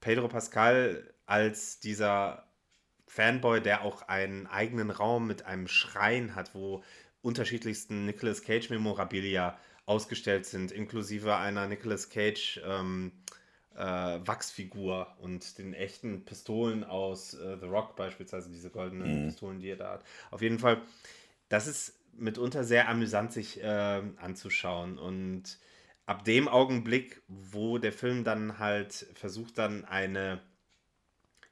Pedro 0.00 0.28
Pascal 0.28 1.14
als 1.26 1.80
dieser 1.80 2.46
Fanboy, 3.06 3.60
der 3.60 3.82
auch 3.82 4.02
einen 4.02 4.46
eigenen 4.46 4.90
Raum 4.90 5.26
mit 5.26 5.44
einem 5.44 5.68
Schrein 5.68 6.34
hat, 6.34 6.54
wo 6.54 6.82
unterschiedlichsten 7.20 8.04
Nicolas 8.06 8.42
Cage 8.42 8.70
Memorabilia 8.70 9.58
ausgestellt 9.86 10.46
sind, 10.46 10.72
inklusive 10.72 11.36
einer 11.36 11.66
Nicolas 11.68 12.08
Cage 12.08 12.60
ähm, 12.64 13.12
äh, 13.74 13.84
Wachsfigur 14.26 15.14
und 15.20 15.58
den 15.58 15.74
echten 15.74 16.24
Pistolen 16.24 16.84
aus 16.84 17.34
äh, 17.34 17.58
The 17.58 17.66
Rock 17.66 17.96
beispielsweise, 17.96 18.50
diese 18.50 18.70
goldenen 18.70 19.22
mhm. 19.22 19.26
Pistolen, 19.28 19.60
die 19.60 19.70
er 19.70 19.76
da 19.76 19.90
hat. 19.92 20.04
Auf 20.30 20.42
jeden 20.42 20.58
Fall, 20.58 20.82
das 21.48 21.66
ist 21.66 22.01
mitunter 22.12 22.64
sehr 22.64 22.88
amüsant 22.88 23.32
sich 23.32 23.62
äh, 23.62 24.02
anzuschauen 24.16 24.98
und 24.98 25.58
ab 26.06 26.24
dem 26.24 26.48
Augenblick, 26.48 27.22
wo 27.28 27.78
der 27.78 27.92
Film 27.92 28.24
dann 28.24 28.58
halt 28.58 29.06
versucht 29.14 29.58
dann 29.58 29.84
eine 29.84 30.42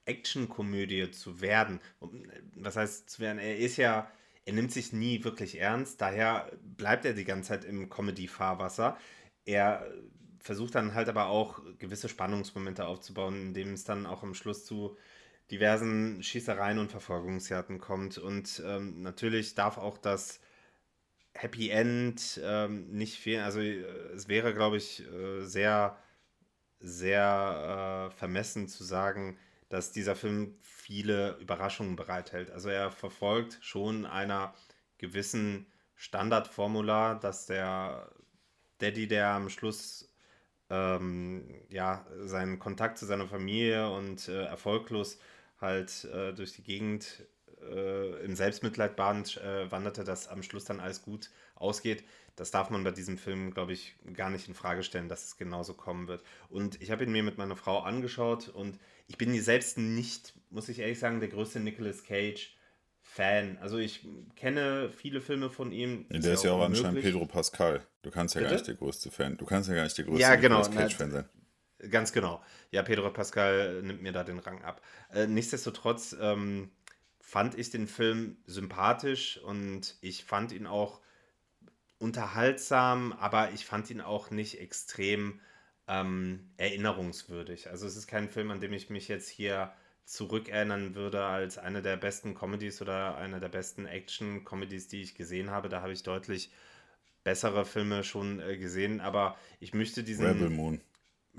Actionkomödie 0.05 1.11
zu 1.11 1.41
werden, 1.41 1.81
was 2.57 2.77
heißt 2.77 3.11
zu 3.11 3.21
werden, 3.21 3.39
er 3.39 3.59
ist 3.59 3.77
ja, 3.77 4.11
er 4.45 4.53
nimmt 4.53 4.73
sich 4.73 4.93
nie 4.93 5.23
wirklich 5.25 5.59
ernst, 5.59 6.01
daher 6.01 6.51
bleibt 6.63 7.05
er 7.05 7.15
die 7.15 7.25
ganze 7.25 7.51
Zeit 7.51 7.65
im 7.65 7.89
Comedy-Fahrwasser. 7.89 8.99
Er 9.45 9.87
versucht 10.41 10.75
dann 10.75 10.95
halt 10.95 11.09
aber 11.09 11.27
auch 11.27 11.63
gewisse 11.79 12.09
Spannungsmomente 12.09 12.87
aufzubauen, 12.87 13.41
indem 13.41 13.75
es 13.75 13.85
dann 13.85 14.07
auch 14.07 14.23
am 14.23 14.35
Schluss 14.35 14.65
zu 14.65 14.97
diversen 15.51 16.23
Schießereien 16.23 16.79
und 16.79 16.91
Verfolgungsjagden 16.91 17.79
kommt. 17.79 18.19
Und 18.19 18.63
ähm, 18.65 19.03
natürlich 19.03 19.55
darf 19.55 19.79
auch 19.79 19.99
das 19.99 20.41
Happy 21.35 21.71
End 21.71 22.41
ähm, 22.43 22.91
nicht 22.91 23.19
fehlen. 23.19 23.45
Also 23.45 23.61
äh, 23.61 23.83
es 24.15 24.29
wäre, 24.29 24.55
glaube 24.55 24.77
ich, 24.77 25.07
äh, 25.07 25.45
sehr, 25.45 25.97
sehr 26.81 28.09
äh, 28.11 28.17
vermessen 28.17 28.69
zu 28.69 28.85
sagen, 28.85 29.39
dass 29.69 29.93
dieser 29.93 30.17
Film 30.17 30.57
viele 30.61 31.37
Überraschungen 31.39 31.97
bereithält. 31.97 32.51
Also 32.51 32.69
er 32.69 32.91
verfolgt 32.91 33.59
schon 33.61 34.07
einer 34.07 34.55
gewissen 34.99 35.67
Standardformula, 35.95 37.15
dass 37.15 37.47
der 37.47 38.11
Daddy, 38.79 39.07
der 39.07 39.29
am 39.29 39.49
Schluss 39.51 40.09
ähm, 40.71 41.63
ja, 41.69 42.07
seinen 42.23 42.59
Kontakt 42.59 42.99
zu 42.99 43.07
seiner 43.07 43.27
Familie 43.29 43.91
und 43.91 44.29
äh, 44.29 44.45
erfolglos 44.45 45.19
halt 45.61 46.05
äh, 46.05 46.33
durch 46.33 46.55
die 46.55 46.63
Gegend 46.63 47.25
äh, 47.63 48.25
im 48.25 48.35
Selbstmitleid 48.35 48.97
bahnt, 48.97 49.37
äh, 49.39 49.71
wanderte, 49.71 50.05
dass 50.05 50.29
am 50.29 50.43
Schluss 50.43 50.65
dann 50.65 50.81
alles 50.81 51.03
gut 51.03 51.31
ausgeht. 51.55 52.05
Das 52.37 52.51
darf 52.51 52.71
man 52.71 52.85
bei 52.85 52.91
diesem 52.91 53.19
Film, 53.19 53.53
glaube 53.53 53.73
ich, 53.73 53.97
gar 54.15 54.31
nicht 54.31 54.49
in 54.49 54.55
Frage 54.55 54.83
stellen, 54.83 55.09
dass 55.09 55.27
es 55.27 55.37
genauso 55.37 55.75
kommen 55.75 56.09
wird. 56.09 56.23
Und 56.49 56.81
ich 56.81 56.91
habe 56.91 57.05
ihn 57.05 57.13
mir 57.13 57.23
mit 57.23 57.39
meiner 57.39 57.57
Frau 57.57 57.81
angeschaut 57.81 58.49
und 58.49 58.79
ich 59.09 59.19
bin 59.19 59.39
selbst 59.41 59.77
nicht, 59.77 60.35
muss 60.51 60.69
ich 60.69 60.79
ehrlich 60.79 60.99
sagen, 60.99 61.21
der 61.21 61.29
größte 61.29 61.61
Nicolas 61.61 62.05
Cage 62.05 62.57
Fan. 63.03 63.59
Also 63.61 63.79
ich 63.79 64.07
kenne 64.37 64.91
viele 64.91 65.21
Filme 65.21 65.51
von 65.51 65.73
ihm. 65.73 66.07
Ja, 66.11 66.21
der 66.21 66.35
ist 66.35 66.45
ja 66.45 66.53
auch, 66.53 66.63
anscheinend 66.63 67.03
Pedro 67.03 67.27
Pascal. 67.27 67.85
Du 68.03 68.11
kannst 68.11 68.35
ja 68.35 68.41
Bitte? 68.41 68.51
gar 68.51 68.57
nicht 68.57 68.69
der 68.69 68.75
größte 68.77 69.11
Fan. 69.11 69.37
Du 69.37 69.45
kannst 69.45 69.69
ja 69.69 69.75
gar 69.75 69.85
nicht 69.85 69.99
der 69.99 70.05
größte 70.05 70.21
ja, 70.21 70.37
genau, 70.37 70.63
Cage 70.63 70.95
Fan 70.95 71.11
sein. 71.11 71.29
Ganz 71.91 72.13
genau. 72.13 72.43
Ja, 72.71 72.83
Pedro 72.83 73.11
Pascal 73.11 73.83
nimmt 73.83 74.03
mir 74.03 74.13
da 74.13 74.23
den 74.23 74.39
Rang 74.39 74.63
ab. 74.63 74.83
Äh, 75.13 75.27
nichtsdestotrotz 75.27 76.15
ähm, 76.21 76.71
fand 77.31 77.57
ich 77.57 77.71
den 77.71 77.87
Film 77.87 78.39
sympathisch 78.45 79.39
und 79.39 79.95
ich 80.01 80.25
fand 80.25 80.51
ihn 80.51 80.67
auch 80.67 81.01
unterhaltsam, 81.99 83.13
aber 83.13 83.53
ich 83.53 83.65
fand 83.65 83.89
ihn 83.89 84.01
auch 84.01 84.33
nicht 84.33 84.61
extrem 84.61 85.39
ähm, 85.87 86.51
erinnerungswürdig. 86.57 87.71
Also 87.71 87.87
es 87.87 87.95
ist 87.95 88.09
kein 88.09 88.29
Film, 88.29 88.51
an 88.51 88.61
dem 88.61 88.73
ich 88.73 88.91
mich 88.91 89.07
jetzt 89.07 89.29
hier 89.29 89.73
zurückerinnern 90.07 90.97
würde 90.97 91.25
als 91.25 91.57
eine 91.57 91.83
der 91.83 91.97
besten 91.97 92.35
Comedies 92.35 92.83
oder 92.83 93.17
eine 93.17 93.39
der 93.39 93.49
besten 93.49 93.87
Action-Comedies, 93.87 94.89
die 94.89 95.03
ich 95.03 95.15
gesehen 95.15 95.51
habe. 95.51 95.69
Da 95.69 95.83
habe 95.83 95.93
ich 95.93 96.03
deutlich 96.03 96.51
bessere 97.23 97.65
Filme 97.65 98.03
schon 98.03 98.41
äh, 98.41 98.57
gesehen, 98.57 99.01
aber 99.01 99.39
ich 99.61 99.73
möchte 99.73 100.03
diesen. 100.03 100.27
Rebel 100.27 100.51
Moon. 100.51 100.81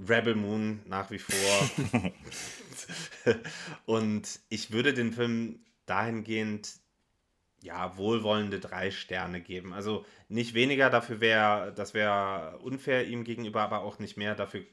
Rebel 0.07 0.35
Moon 0.35 0.79
nach 0.85 1.11
wie 1.11 1.19
vor. 1.19 1.69
und 3.85 4.39
ich 4.47 4.71
würde 4.71 4.93
den 4.93 5.11
Film 5.11 5.59
dahingehend 5.85 6.79
ja 7.61 7.95
wohlwollende 7.97 8.59
drei 8.59 8.91
Sterne 8.91 9.41
geben. 9.41 9.73
Also 9.73 10.05
nicht 10.29 10.53
weniger, 10.53 10.89
dafür 10.89 11.21
wäre, 11.21 11.73
das 11.73 11.93
wäre 11.93 12.59
unfair 12.59 13.07
ihm 13.07 13.23
gegenüber, 13.23 13.61
aber 13.61 13.81
auch 13.81 13.99
nicht 13.99 14.17
mehr. 14.17 14.35
Dafür 14.35 14.63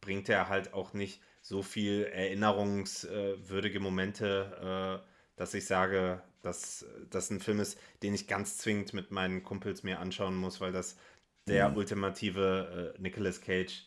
bringt 0.00 0.28
er 0.28 0.48
halt 0.48 0.74
auch 0.74 0.92
nicht 0.92 1.20
so 1.42 1.62
viel 1.62 2.04
erinnerungswürdige 2.04 3.80
Momente, 3.80 5.02
äh, 5.04 5.08
dass 5.36 5.54
ich 5.54 5.66
sage, 5.66 6.22
dass 6.42 6.86
das 7.10 7.30
ein 7.30 7.40
Film 7.40 7.60
ist, 7.60 7.78
den 8.02 8.14
ich 8.14 8.26
ganz 8.26 8.58
zwingend 8.58 8.94
mit 8.94 9.10
meinen 9.10 9.42
Kumpels 9.42 9.82
mir 9.82 10.00
anschauen 10.00 10.34
muss, 10.34 10.60
weil 10.60 10.72
das 10.72 10.96
der 11.46 11.70
mhm. 11.70 11.76
ultimative 11.76 12.94
äh, 12.96 13.00
Nicolas 13.00 13.40
Cage 13.40 13.86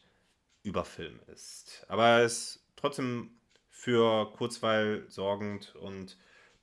Überfilm 0.63 1.19
ist. 1.33 1.85
Aber 1.87 2.07
er 2.07 2.25
ist 2.25 2.65
trotzdem 2.75 3.31
für 3.69 4.31
Kurzweil 4.33 5.05
sorgend 5.07 5.75
und 5.75 6.17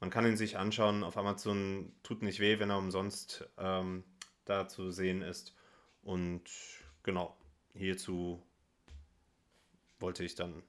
man 0.05 0.11
kann 0.11 0.27
ihn 0.27 0.37
sich 0.37 0.59
anschauen 0.59 1.03
auf 1.03 1.17
Amazon. 1.17 1.91
Tut 2.03 2.21
nicht 2.21 2.39
weh, 2.39 2.59
wenn 2.59 2.69
er 2.69 2.77
umsonst 2.77 3.49
ähm, 3.57 4.05
da 4.45 4.69
zu 4.69 4.91
sehen 4.91 5.23
ist. 5.23 5.55
Und 6.03 6.43
genau, 7.03 7.35
hierzu 7.73 8.43
wollte 10.01 10.23
ich 10.23 10.35
dann 10.35 10.63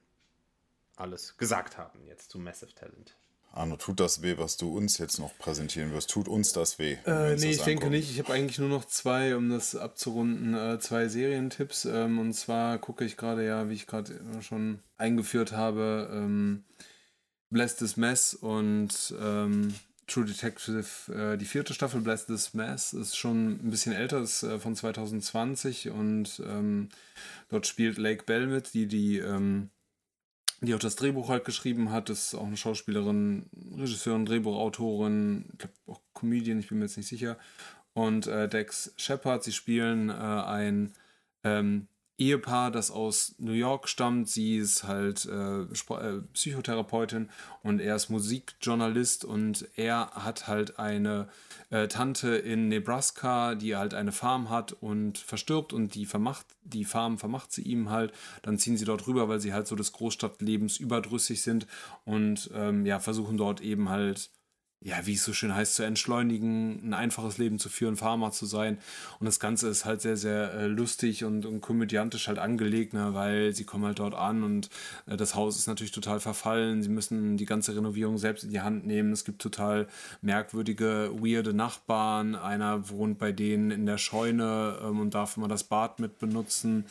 alles 0.96 1.36
gesagt 1.36 1.76
haben 1.76 2.06
jetzt 2.06 2.30
zu 2.30 2.38
Massive 2.38 2.74
Talent. 2.74 3.14
Arno, 3.52 3.76
tut 3.76 4.00
das 4.00 4.22
weh, 4.22 4.38
was 4.38 4.56
du 4.56 4.74
uns 4.74 4.96
jetzt 4.96 5.18
noch 5.18 5.36
präsentieren 5.36 5.92
wirst? 5.92 6.08
Tut 6.08 6.28
uns 6.28 6.54
das 6.54 6.78
weh? 6.78 6.96
Äh, 7.04 7.36
nee, 7.36 7.50
ich 7.50 7.62
denke 7.62 7.90
nicht. 7.90 8.10
Ich 8.10 8.18
habe 8.18 8.32
eigentlich 8.32 8.58
nur 8.58 8.70
noch 8.70 8.86
zwei, 8.86 9.36
um 9.36 9.50
das 9.50 9.76
abzurunden, 9.76 10.54
äh, 10.54 10.78
zwei 10.78 11.08
Serientipps. 11.08 11.84
Ähm, 11.84 12.18
und 12.18 12.32
zwar 12.32 12.78
gucke 12.78 13.04
ich 13.04 13.18
gerade 13.18 13.46
ja, 13.46 13.68
wie 13.68 13.74
ich 13.74 13.86
gerade 13.86 14.18
schon 14.40 14.78
eingeführt 14.96 15.52
habe, 15.52 16.08
ähm, 16.10 16.64
Bless 17.50 17.76
This 17.76 17.96
Mess 17.96 18.34
und 18.34 19.14
ähm, 19.20 19.74
True 20.06 20.24
Detective, 20.24 21.12
äh, 21.12 21.36
die 21.36 21.44
vierte 21.44 21.74
Staffel 21.74 22.00
Bless 22.00 22.26
This 22.26 22.54
Mess 22.54 22.92
ist 22.92 23.16
schon 23.16 23.54
ein 23.54 23.70
bisschen 23.70 23.92
älter, 23.92 24.20
ist 24.20 24.44
äh, 24.44 24.58
von 24.58 24.76
2020 24.76 25.90
und 25.90 26.42
ähm, 26.46 26.88
dort 27.48 27.66
spielt 27.66 27.98
Lake 27.98 28.24
Bell 28.24 28.46
mit, 28.46 28.74
die 28.74 28.86
die 28.86 29.18
ähm, 29.18 29.70
die 30.60 30.74
auch 30.74 30.78
das 30.78 30.96
Drehbuch 30.96 31.28
halt 31.28 31.44
geschrieben 31.44 31.90
hat, 31.90 32.08
ist 32.08 32.34
auch 32.34 32.46
eine 32.46 32.56
Schauspielerin, 32.56 33.46
Regisseurin, 33.76 34.24
Drehbuchautorin, 34.24 35.44
ich 35.52 35.58
glaube 35.58 35.74
auch 35.86 36.00
Comedian, 36.14 36.60
ich 36.60 36.68
bin 36.68 36.78
mir 36.78 36.86
jetzt 36.86 36.96
nicht 36.96 37.08
sicher. 37.08 37.36
Und 37.92 38.26
äh, 38.26 38.48
Dex 38.48 38.92
Shepard, 38.96 39.44
sie 39.44 39.52
spielen 39.52 40.08
äh, 40.08 40.12
ein 40.12 40.94
ähm, 41.44 41.88
Ehepaar, 42.18 42.70
das 42.70 42.90
aus 42.90 43.34
New 43.38 43.52
York 43.52 43.88
stammt. 43.88 44.28
Sie 44.28 44.56
ist 44.56 44.84
halt 44.84 45.26
äh, 45.26 45.62
äh, 45.62 46.20
Psychotherapeutin 46.32 47.28
und 47.62 47.80
er 47.80 47.96
ist 47.96 48.08
Musikjournalist 48.08 49.24
und 49.24 49.68
er 49.76 50.10
hat 50.12 50.46
halt 50.46 50.78
eine 50.78 51.28
äh, 51.70 51.88
Tante 51.88 52.36
in 52.36 52.68
Nebraska, 52.68 53.54
die 53.54 53.76
halt 53.76 53.92
eine 53.92 54.12
Farm 54.12 54.48
hat 54.48 54.72
und 54.72 55.18
verstirbt 55.18 55.72
und 55.72 55.94
die 55.94 56.06
vermacht, 56.06 56.46
die 56.64 56.84
Farm 56.84 57.18
vermacht 57.18 57.52
sie 57.52 57.62
ihm 57.62 57.90
halt. 57.90 58.12
Dann 58.42 58.58
ziehen 58.58 58.78
sie 58.78 58.86
dort 58.86 59.06
rüber, 59.06 59.28
weil 59.28 59.40
sie 59.40 59.52
halt 59.52 59.66
so 59.66 59.76
des 59.76 59.92
Großstadtlebens 59.92 60.78
überdrüssig 60.78 61.42
sind 61.42 61.66
und 62.04 62.50
ähm, 62.54 62.86
ja, 62.86 62.98
versuchen 62.98 63.36
dort 63.36 63.60
eben 63.60 63.90
halt 63.90 64.30
ja, 64.86 65.04
wie 65.04 65.14
es 65.14 65.24
so 65.24 65.32
schön 65.32 65.52
heißt, 65.52 65.74
zu 65.74 65.82
entschleunigen, 65.82 66.80
ein 66.88 66.94
einfaches 66.94 67.38
Leben 67.38 67.58
zu 67.58 67.68
führen, 67.68 67.96
Farmer 67.96 68.30
zu 68.30 68.46
sein. 68.46 68.78
Und 69.18 69.26
das 69.26 69.40
Ganze 69.40 69.68
ist 69.68 69.84
halt 69.84 70.00
sehr, 70.00 70.16
sehr 70.16 70.54
äh, 70.54 70.66
lustig 70.68 71.24
und, 71.24 71.44
und 71.44 71.60
komödiantisch 71.60 72.28
halt 72.28 72.38
angelegt, 72.38 72.94
ne, 72.94 73.12
weil 73.12 73.52
sie 73.52 73.64
kommen 73.64 73.84
halt 73.84 73.98
dort 73.98 74.14
an 74.14 74.44
und 74.44 74.70
äh, 75.06 75.16
das 75.16 75.34
Haus 75.34 75.58
ist 75.58 75.66
natürlich 75.66 75.90
total 75.90 76.20
verfallen. 76.20 76.84
Sie 76.84 76.88
müssen 76.88 77.36
die 77.36 77.46
ganze 77.46 77.74
Renovierung 77.74 78.16
selbst 78.16 78.44
in 78.44 78.50
die 78.50 78.60
Hand 78.60 78.86
nehmen. 78.86 79.10
Es 79.10 79.24
gibt 79.24 79.42
total 79.42 79.88
merkwürdige, 80.22 81.10
weirde 81.14 81.52
Nachbarn. 81.52 82.36
Einer 82.36 82.88
wohnt 82.88 83.18
bei 83.18 83.32
denen 83.32 83.72
in 83.72 83.86
der 83.86 83.98
Scheune 83.98 84.78
ähm, 84.84 85.00
und 85.00 85.14
darf 85.14 85.36
immer 85.36 85.48
das 85.48 85.64
Bad 85.64 85.98
mit 85.98 86.20
benutzen. 86.20 86.84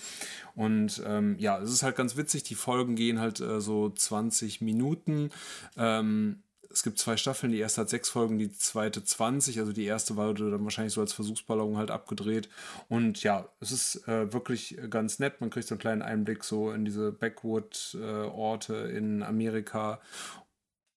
Und 0.54 1.02
ähm, 1.06 1.38
ja, 1.39 1.60
es 1.60 1.72
ist 1.72 1.84
halt 1.84 1.96
ganz 1.96 2.18
witzig. 2.18 2.43
Die 2.43 2.56
Folgen 2.56 2.96
gehen 2.96 3.22
halt 3.22 3.39
äh, 3.39 3.62
so 3.62 3.89
20 3.89 4.60
Minuten. 4.60 5.30
Ähm, 5.78 6.41
es 6.76 6.84
gibt 6.84 6.99
zwei 6.99 7.15
Staffeln, 7.15 7.53
die 7.53 7.59
erste 7.59 7.82
hat 7.82 7.89
sechs 7.89 8.09
Folgen, 8.09 8.38
die 8.38 8.51
zweite 8.51 9.01
20. 9.01 9.59
Also 9.59 9.71
die 9.71 9.86
erste 9.86 10.17
wurde 10.17 10.51
dann 10.51 10.65
wahrscheinlich 10.65 10.93
so 10.93 10.99
als 10.99 11.13
Versuchsballon 11.13 11.78
halt 11.78 11.89
abgedreht. 11.89 12.49
Und 12.89 13.23
ja, 13.23 13.47
es 13.61 13.71
ist 13.71 14.05
äh, 14.09 14.34
wirklich 14.34 14.78
ganz 14.89 15.19
nett. 15.19 15.39
Man 15.39 15.49
kriegt 15.49 15.69
so 15.69 15.76
einen 15.76 15.80
kleinen 15.80 16.01
Einblick 16.01 16.43
so 16.43 16.73
in 16.73 16.84
diese 16.84 17.13
Backwood-Orte 17.13 18.89
äh, 18.91 18.97
in 18.97 19.23
Amerika. 19.23 20.01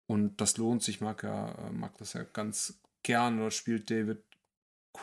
Und 0.09 0.41
das 0.41 0.57
lohnt 0.57 0.83
sich, 0.83 1.01
mag 1.01 1.23
ja, 1.23 1.53
äh, 1.53 1.71
mag 1.71 1.97
das 1.99 2.15
ja 2.15 2.25
ganz 2.25 2.81
gern. 3.05 3.39
Oder 3.39 3.53
spielt 3.53 3.89
David 3.89 4.25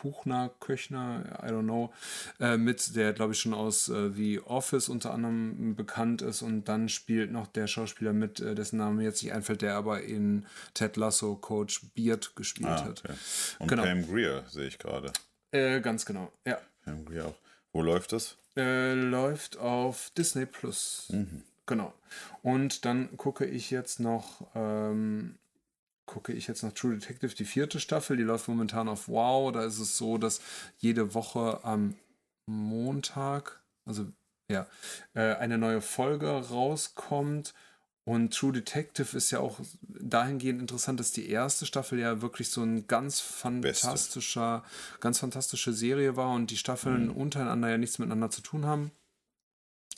Kuchner, 0.02 0.52
Köchner, 0.60 1.40
I 1.44 1.48
don't 1.48 1.64
know, 1.64 1.94
äh, 2.40 2.58
mit, 2.58 2.96
der 2.96 3.14
glaube 3.14 3.34
ich 3.34 3.40
schon 3.40 3.54
aus 3.54 3.90
äh, 3.90 4.10
The 4.12 4.42
Office 4.42 4.90
unter 4.90 5.14
anderem 5.14 5.76
bekannt 5.76 6.22
ist 6.22 6.42
und 6.42 6.66
dann 6.66 6.90
spielt 6.90 7.32
noch 7.32 7.48
der 7.48 7.68
Schauspieler 7.68 8.14
mit, 8.14 8.40
äh, 8.40 8.56
dessen 8.56 8.78
Name 8.78 9.04
jetzt 9.04 9.24
nicht 9.24 9.34
einfällt, 9.34 9.62
der 9.62 9.76
aber 9.76 10.02
in 10.02 10.46
Ted 10.74 10.98
Lasso 10.98 11.36
Coach 11.36 11.82
Beard 11.96 12.36
gespielt 12.36 12.70
ah, 12.70 12.90
okay. 12.90 12.90
hat. 12.90 13.20
Und 13.60 13.68
genau. 13.68 13.84
Pam 13.84 14.08
Greer 14.08 14.44
sehe 14.50 14.68
ich 14.68 14.78
gerade. 14.78 15.12
Äh, 15.52 15.80
ganz 15.82 16.06
genau, 16.06 16.32
ja. 16.46 16.60
Pam 16.84 17.06
Greer 17.06 17.28
auch. 17.28 17.36
Wo 17.72 17.82
läuft 17.82 18.12
das? 18.12 18.38
Äh, 18.58 18.94
läuft 18.94 19.58
auf 19.58 20.12
Disney 20.18 20.46
Plus. 20.46 21.08
Mhm. 21.10 21.44
Genau. 21.66 21.94
Und 22.44 22.86
dann 22.86 23.18
gucke 23.18 23.46
ich 23.46 23.72
jetzt 23.72 24.00
noch 24.00 24.48
ähm, 24.56 25.36
gucke 26.06 26.34
ich 26.34 26.48
jetzt 26.48 26.64
noch 26.64 26.74
True 26.74 26.96
Detective, 26.96 27.34
die 27.36 27.46
vierte 27.46 27.80
Staffel, 27.80 28.18
die 28.18 28.24
läuft 28.24 28.48
momentan 28.48 28.88
auf 28.88 29.08
Wow. 29.08 29.52
Da 29.52 29.64
ist 29.64 29.80
es 29.80 29.98
so, 29.98 30.18
dass 30.18 30.42
jede 30.78 31.14
Woche 31.14 31.60
am 31.64 31.96
Montag, 32.46 33.62
also 33.86 34.06
ja, 34.50 34.68
äh, 35.14 35.36
eine 35.36 35.58
neue 35.58 35.82
Folge 35.82 36.30
rauskommt. 36.30 37.54
Und 38.08 38.36
True 38.36 38.54
Detective 38.54 39.18
ist 39.18 39.32
ja 39.32 39.40
auch 39.40 39.60
dahingehend 39.82 40.62
interessant, 40.62 41.00
dass 41.00 41.12
die 41.12 41.28
erste 41.28 41.66
Staffel 41.66 41.98
ja 41.98 42.22
wirklich 42.22 42.50
so 42.50 42.62
ein 42.62 42.86
ganz 42.86 43.20
fantastischer, 43.20 44.60
Beste. 44.60 45.00
ganz 45.00 45.20
fantastische 45.20 45.74
Serie 45.74 46.16
war 46.16 46.32
und 46.32 46.52
die 46.52 46.58
Staffeln 46.58 47.08
mhm. 47.08 47.16
untereinander 47.16 47.70
ja 47.70 47.80
nichts 47.80 47.98
miteinander 47.98 48.30
zu 48.30 48.42
tun 48.42 48.66
haben 48.66 48.92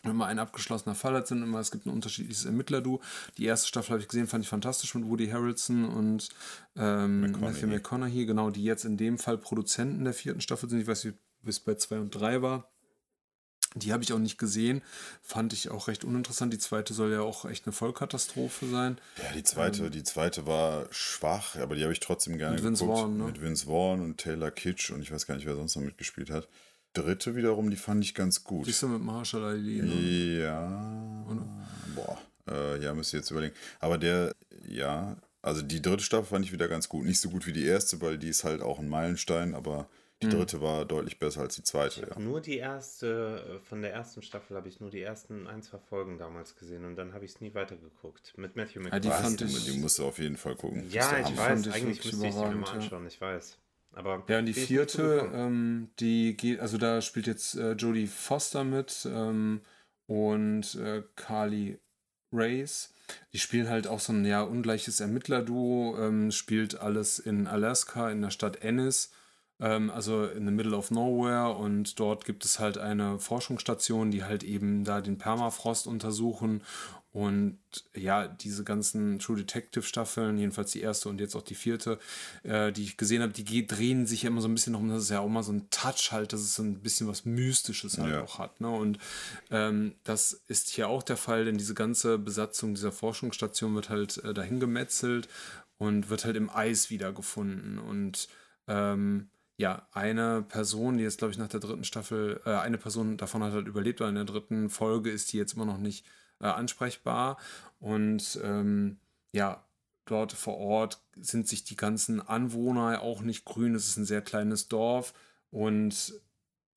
immer 0.04 0.28
ein 0.28 0.40
abgeschlossener 0.40 0.96
Fall 0.96 1.16
hat, 1.16 1.28
sind 1.28 1.44
immer, 1.44 1.60
es 1.60 1.72
gibt 1.72 1.86
ein 1.86 1.92
unterschiedliches 1.92 2.46
Ermittler-Du. 2.46 3.02
Die 3.38 3.46
erste 3.46 3.68
Staffel 3.68 3.92
habe 3.92 4.02
ich 4.02 4.08
gesehen, 4.08 4.28
fand 4.28 4.44
ich 4.44 4.50
fantastisch 4.50 4.94
mit 4.96 5.06
Woody 5.06 5.28
Harrelson 5.28 5.86
und 5.86 6.30
ähm, 6.76 7.22
McConaughey. 7.22 7.52
Matthew 7.54 7.68
McConaughey, 7.68 8.26
genau, 8.26 8.50
die 8.50 8.64
jetzt 8.64 8.86
in 8.86 8.98
dem 8.98 9.18
Fall 9.18 9.38
Produzenten 9.38 10.04
der 10.04 10.14
vierten 10.14 10.42
Staffel 10.42 10.70
sind. 10.70 10.80
Ich 10.82 10.88
weiß 10.88 11.06
nicht, 11.06 11.18
wie 11.42 11.50
es 11.50 11.60
bei 11.60 11.76
2 11.76 12.00
und 12.00 12.12
3 12.12 12.42
war. 12.42 12.70
Die 13.76 13.92
habe 13.92 14.02
ich 14.02 14.14
auch 14.14 14.20
nicht 14.20 14.38
gesehen. 14.38 14.82
Fand 15.22 15.54
ich 15.54 15.70
auch 15.70 15.88
recht 15.88 16.04
uninteressant. 16.04 16.54
Die 16.54 16.58
zweite 16.58 16.94
soll 16.94 17.12
ja 17.12 17.22
auch 17.22 17.46
echt 17.46 17.66
eine 17.66 17.74
Vollkatastrophe 17.74 18.66
sein. 18.68 18.98
Ja, 19.18 19.34
die 19.36 19.44
zweite, 19.44 19.86
ähm, 19.86 19.92
die 19.92 20.04
zweite 20.04 20.48
war 20.48 20.88
schwach, 20.90 21.58
aber 21.58 21.76
die 21.76 21.84
habe 21.84 21.94
ich 21.94 22.00
trotzdem 22.00 22.38
gerne 22.38 22.56
mit 22.56 22.64
Vince 22.64 22.86
geguckt. 22.86 23.02
Vaughn, 23.02 23.18
ne? 23.18 23.24
Mit 23.26 23.42
Vince 23.42 23.66
Vaughn 23.66 24.02
und 24.02 24.18
Taylor 24.18 24.52
Kitsch 24.52 24.90
und 24.90 25.02
ich 25.02 25.12
weiß 25.12 25.28
gar 25.28 25.36
nicht, 25.36 25.46
wer 25.46 25.56
sonst 25.56 25.76
noch 25.76 25.84
mitgespielt 25.84 26.30
hat 26.30 26.48
dritte 26.94 27.36
wiederum, 27.36 27.70
die 27.70 27.78
fand 27.78 28.04
ich 28.04 28.14
ganz 28.14 28.44
gut. 28.44 28.66
Siehst 28.66 28.84
du 28.84 28.88
mit 28.88 29.02
Marshall 29.02 29.44
Ali? 29.44 29.82
Ne? 29.82 30.42
Ja. 30.42 31.26
Oder? 31.30 31.48
Boah, 31.96 32.18
äh, 32.50 32.84
ja, 32.84 32.94
müsst 32.94 33.14
ihr 33.14 33.20
jetzt 33.20 33.32
überlegen. 33.32 33.56
Aber 33.80 33.98
der, 33.98 34.36
ja, 34.68 35.16
also 35.42 35.62
die 35.62 35.82
dritte 35.82 36.04
Staffel 36.04 36.26
fand 36.26 36.46
ich 36.46 36.52
wieder 36.52 36.68
ganz 36.68 36.90
gut. 36.90 37.06
Nicht 37.06 37.20
so 37.20 37.30
gut 37.30 37.46
wie 37.46 37.54
die 37.54 37.66
erste, 37.66 38.02
weil 38.02 38.18
die 38.18 38.30
ist 38.30 38.44
halt 38.44 38.62
auch 38.62 38.80
ein 38.80 38.90
Meilenstein, 38.90 39.54
aber 39.54 39.88
die 40.22 40.28
hm. 40.28 40.34
dritte 40.34 40.62
war 40.62 40.84
deutlich 40.86 41.20
besser 41.20 41.42
als 41.42 41.56
die 41.56 41.64
zweite. 41.64 42.02
Ja. 42.10 42.20
Nur 42.20 42.42
die 42.42 42.58
erste, 42.58 43.60
äh, 43.62 43.66
von 43.66 43.84
der 43.84 43.94
ersten 43.94 44.24
Staffel 44.24 44.58
habe 44.58 44.68
ich 44.68 44.80
nur 44.80 44.90
die 44.90 45.02
ersten 45.02 45.46
ein, 45.46 45.62
zwei 45.62 45.78
Folgen 45.78 46.18
damals 46.18 46.56
gesehen 46.56 46.86
und 46.86 46.96
dann 46.96 47.14
habe 47.14 47.24
ich 47.26 47.32
es 47.36 47.42
nie 47.42 47.54
weitergeguckt. 47.54 48.34
Mit 48.36 48.56
Matthew 48.56 48.80
McConaughey. 48.80 49.08
Ja, 49.08 49.18
die, 49.18 49.24
fand 49.24 49.42
ich, 49.42 49.66
die 49.66 49.78
musst 49.80 50.00
du 50.00 50.06
auf 50.06 50.18
jeden 50.18 50.38
Fall 50.38 50.56
gucken. 50.56 50.90
Ja, 50.90 51.20
ich 51.20 51.38
weiß, 51.38 51.68
eigentlich 51.68 52.04
müsste 52.04 52.08
ich 52.10 52.34
sie 52.34 52.40
mir 52.40 52.56
mal 52.56 52.70
anschauen, 52.70 53.04
ja. 53.04 53.08
ich 53.08 53.22
weiß. 53.22 53.60
Aber 53.98 54.24
ja, 54.28 54.38
und 54.38 54.46
die 54.46 54.54
vierte, 54.54 55.32
ähm, 55.34 55.90
die 56.00 56.38
geht, 56.38 56.60
also 56.60 56.78
da 56.78 57.02
spielt 57.02 57.26
jetzt 57.26 57.56
äh, 57.56 57.72
Jodie 57.72 58.06
Foster 58.06 58.64
mit 58.64 59.08
ähm, 59.12 59.62
und 60.06 60.76
äh, 60.76 61.02
Carly 61.16 61.80
Race. 62.32 62.94
Die 63.34 63.40
spielen 63.40 63.70
halt 63.70 63.88
auch 63.88 64.00
so 64.00 64.14
ein 64.14 64.24
ja 64.24 64.44
ungleiches 64.44 65.00
Ermittlerduo, 65.00 65.98
ähm, 65.98 66.32
spielt 66.32 66.80
alles 66.80 67.18
in 67.18 67.48
Alaska, 67.48 68.12
in 68.12 68.22
der 68.22 68.30
Stadt 68.30 68.58
Ennis, 68.62 69.12
ähm, 69.60 69.90
also 69.90 70.26
in 70.26 70.46
the 70.46 70.52
middle 70.52 70.78
of 70.78 70.92
nowhere. 70.92 71.58
Und 71.58 72.00
dort 72.00 72.24
gibt 72.24 72.46
es 72.46 72.60
halt 72.60 72.78
eine 72.78 73.18
Forschungsstation, 73.18 74.12
die 74.12 74.24
halt 74.24 74.44
eben 74.44 74.84
da 74.84 75.02
den 75.02 75.18
Permafrost 75.18 75.88
untersuchen 75.88 76.62
und 77.18 77.58
ja, 77.96 78.28
diese 78.28 78.64
ganzen 78.64 79.18
True 79.18 79.38
Detective 79.38 79.82
Staffeln, 79.82 80.38
jedenfalls 80.38 80.70
die 80.70 80.82
erste 80.82 81.10
und 81.10 81.20
jetzt 81.20 81.36
auch 81.36 81.42
die 81.42 81.56
vierte, 81.56 81.98
äh, 82.44 82.72
die 82.72 82.84
ich 82.84 82.96
gesehen 82.96 83.24
habe, 83.24 83.34
die 83.34 83.66
drehen 83.66 84.06
sich 84.06 84.22
ja 84.22 84.30
immer 84.30 84.42
so 84.42 84.48
ein 84.48 84.54
bisschen 84.54 84.76
um, 84.76 84.88
das 84.88 85.02
ist 85.02 85.10
ja 85.10 85.22
auch 85.22 85.28
mal 85.28 85.42
so 85.42 85.52
ein 85.52 85.68
Touch 85.72 86.12
halt, 86.12 86.32
dass 86.32 86.42
es 86.42 86.54
so 86.54 86.62
ein 86.62 86.76
bisschen 86.76 87.08
was 87.08 87.26
Mystisches 87.26 87.98
halt 87.98 88.14
ja. 88.14 88.22
auch 88.22 88.38
hat. 88.38 88.62
Ne? 88.62 88.70
Und 88.70 89.00
ähm, 89.50 89.96
das 90.04 90.34
ist 90.48 90.70
hier 90.70 90.90
auch 90.90 91.02
der 91.02 91.18
Fall, 91.18 91.46
denn 91.46 91.58
diese 91.58 91.74
ganze 91.74 92.20
Besatzung 92.20 92.76
dieser 92.76 92.92
Forschungsstation 92.92 93.74
wird 93.74 93.90
halt 93.90 94.24
äh, 94.24 94.36
dahin 94.36 94.60
gemetzelt 94.60 95.28
und 95.80 96.12
wird 96.12 96.24
halt 96.24 96.36
im 96.36 96.52
Eis 96.52 96.92
wiedergefunden. 96.92 97.80
Und 97.80 98.28
ähm, 98.68 99.30
ja, 99.56 99.88
eine 99.92 100.44
Person, 100.48 101.00
die 101.00 101.04
jetzt, 101.04 101.18
glaube 101.18 101.32
ich, 101.32 101.40
nach 101.40 101.50
der 101.50 101.62
dritten 101.62 101.84
Staffel, 101.84 102.42
äh, 102.46 102.52
eine 102.52 102.78
Person 102.78 103.18
davon 103.18 103.42
hat 103.42 103.54
halt 103.54 103.68
überlebt, 103.68 104.02
weil 104.02 104.10
in 104.10 104.16
der 104.16 104.26
dritten 104.26 104.70
Folge 104.70 105.10
ist 105.10 105.34
die 105.34 105.38
jetzt 105.38 105.54
immer 105.54 105.66
noch 105.66 105.80
nicht 105.80 106.06
äh, 106.42 106.48
ansprechbar. 106.48 107.38
Und 107.80 108.40
ähm, 108.44 108.98
ja, 109.34 109.64
dort 110.06 110.34
vor 110.34 110.58
Ort 110.58 111.02
sind 111.16 111.48
sich 111.48 111.64
die 111.64 111.76
ganzen 111.76 112.22
Anwohner 112.22 113.02
auch 113.02 113.22
nicht 113.22 113.46
grün. 113.46 113.76
Es 113.76 113.88
ist 113.88 113.98
ein 113.98 114.06
sehr 114.06 114.22
kleines 114.22 114.68
Dorf 114.68 115.14
und 115.52 116.14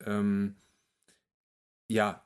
ähm, 0.05 0.57
ja, 1.89 2.23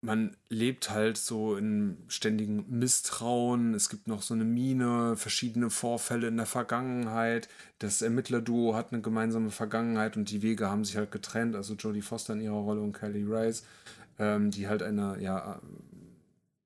man 0.00 0.36
lebt 0.50 0.90
halt 0.90 1.16
so 1.16 1.56
in 1.56 1.96
ständigem 2.08 2.66
Misstrauen. 2.68 3.72
Es 3.72 3.88
gibt 3.88 4.06
noch 4.06 4.20
so 4.20 4.34
eine 4.34 4.44
Mine, 4.44 5.16
verschiedene 5.16 5.70
Vorfälle 5.70 6.28
in 6.28 6.36
der 6.36 6.46
Vergangenheit. 6.46 7.48
Das 7.78 8.02
Ermittlerduo 8.02 8.74
hat 8.74 8.92
eine 8.92 9.00
gemeinsame 9.00 9.50
Vergangenheit 9.50 10.18
und 10.18 10.30
die 10.30 10.42
Wege 10.42 10.68
haben 10.68 10.84
sich 10.84 10.98
halt 10.98 11.10
getrennt. 11.10 11.56
Also 11.56 11.74
Jodie 11.74 12.02
Foster 12.02 12.34
in 12.34 12.42
ihrer 12.42 12.54
Rolle 12.54 12.82
und 12.82 12.92
Kelly 12.92 13.24
Rice, 13.24 13.64
ähm, 14.18 14.50
die 14.50 14.68
halt 14.68 14.82
eine 14.82 15.18
ja, 15.22 15.60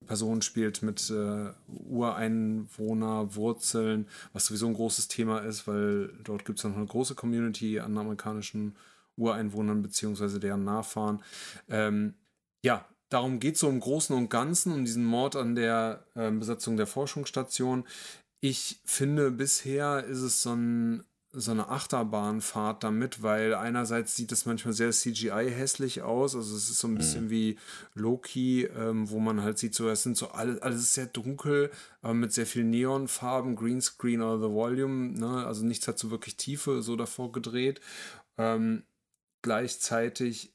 Person 0.09 0.41
spielt 0.41 0.81
mit 0.81 1.09
äh, 1.11 1.53
Ureinwohnerwurzeln, 1.67 4.07
was 4.33 4.47
sowieso 4.47 4.65
ein 4.65 4.73
großes 4.73 5.07
Thema 5.07 5.37
ist, 5.37 5.67
weil 5.67 6.11
dort 6.23 6.45
gibt 6.45 6.57
es 6.57 6.65
noch 6.65 6.75
eine 6.75 6.87
große 6.87 7.13
Community 7.13 7.79
an 7.79 7.95
amerikanischen 7.95 8.75
Ureinwohnern 9.17 9.83
bzw. 9.83 10.39
deren 10.39 10.63
Nachfahren. 10.63 11.21
Ähm, 11.69 12.15
ja, 12.63 12.87
darum 13.09 13.39
geht 13.39 13.53
es 13.53 13.61
so 13.61 13.69
im 13.69 13.79
Großen 13.79 14.15
und 14.15 14.31
Ganzen, 14.31 14.73
um 14.73 14.83
diesen 14.83 15.05
Mord 15.05 15.35
an 15.35 15.53
der 15.53 16.03
äh, 16.15 16.31
Besatzung 16.31 16.75
der 16.75 16.87
Forschungsstation. 16.87 17.85
Ich 18.41 18.79
finde, 18.85 19.29
bisher 19.29 20.05
ist 20.05 20.21
es 20.21 20.41
so 20.41 20.55
ein 20.55 21.03
so 21.31 21.51
eine 21.51 21.69
Achterbahnfahrt 21.69 22.83
damit, 22.83 23.21
weil 23.21 23.53
einerseits 23.53 24.15
sieht 24.15 24.31
es 24.31 24.47
manchmal 24.47 24.73
sehr 24.73 24.91
CGI 24.91 25.51
hässlich 25.51 26.01
aus, 26.01 26.35
also 26.35 26.55
es 26.55 26.69
ist 26.69 26.79
so 26.79 26.87
ein 26.87 26.95
bisschen 26.95 27.25
mhm. 27.25 27.29
wie 27.29 27.57
Loki, 27.93 28.63
ähm, 28.63 29.09
wo 29.09 29.19
man 29.19 29.43
halt 29.43 29.59
sieht, 29.59 29.75
so 29.75 29.87
es 29.89 30.01
sind 30.01 30.17
so 30.17 30.29
alles, 30.29 30.59
alles 30.61 30.81
ist 30.81 30.93
sehr 30.95 31.05
dunkel, 31.05 31.69
aber 32.01 32.15
mit 32.15 32.33
sehr 32.33 32.47
viel 32.47 32.63
Neonfarben, 32.63 33.55
Greenscreen 33.55 34.21
oder 34.21 34.47
The 34.47 34.53
Volume, 34.53 35.19
ne? 35.19 35.45
also 35.45 35.63
nichts 35.63 35.87
hat 35.87 35.99
so 35.99 36.09
wirklich 36.09 36.35
Tiefe 36.35 36.81
so 36.81 36.95
davor 36.95 37.31
gedreht. 37.31 37.79
Ähm, 38.37 38.83
gleichzeitig 39.43 40.53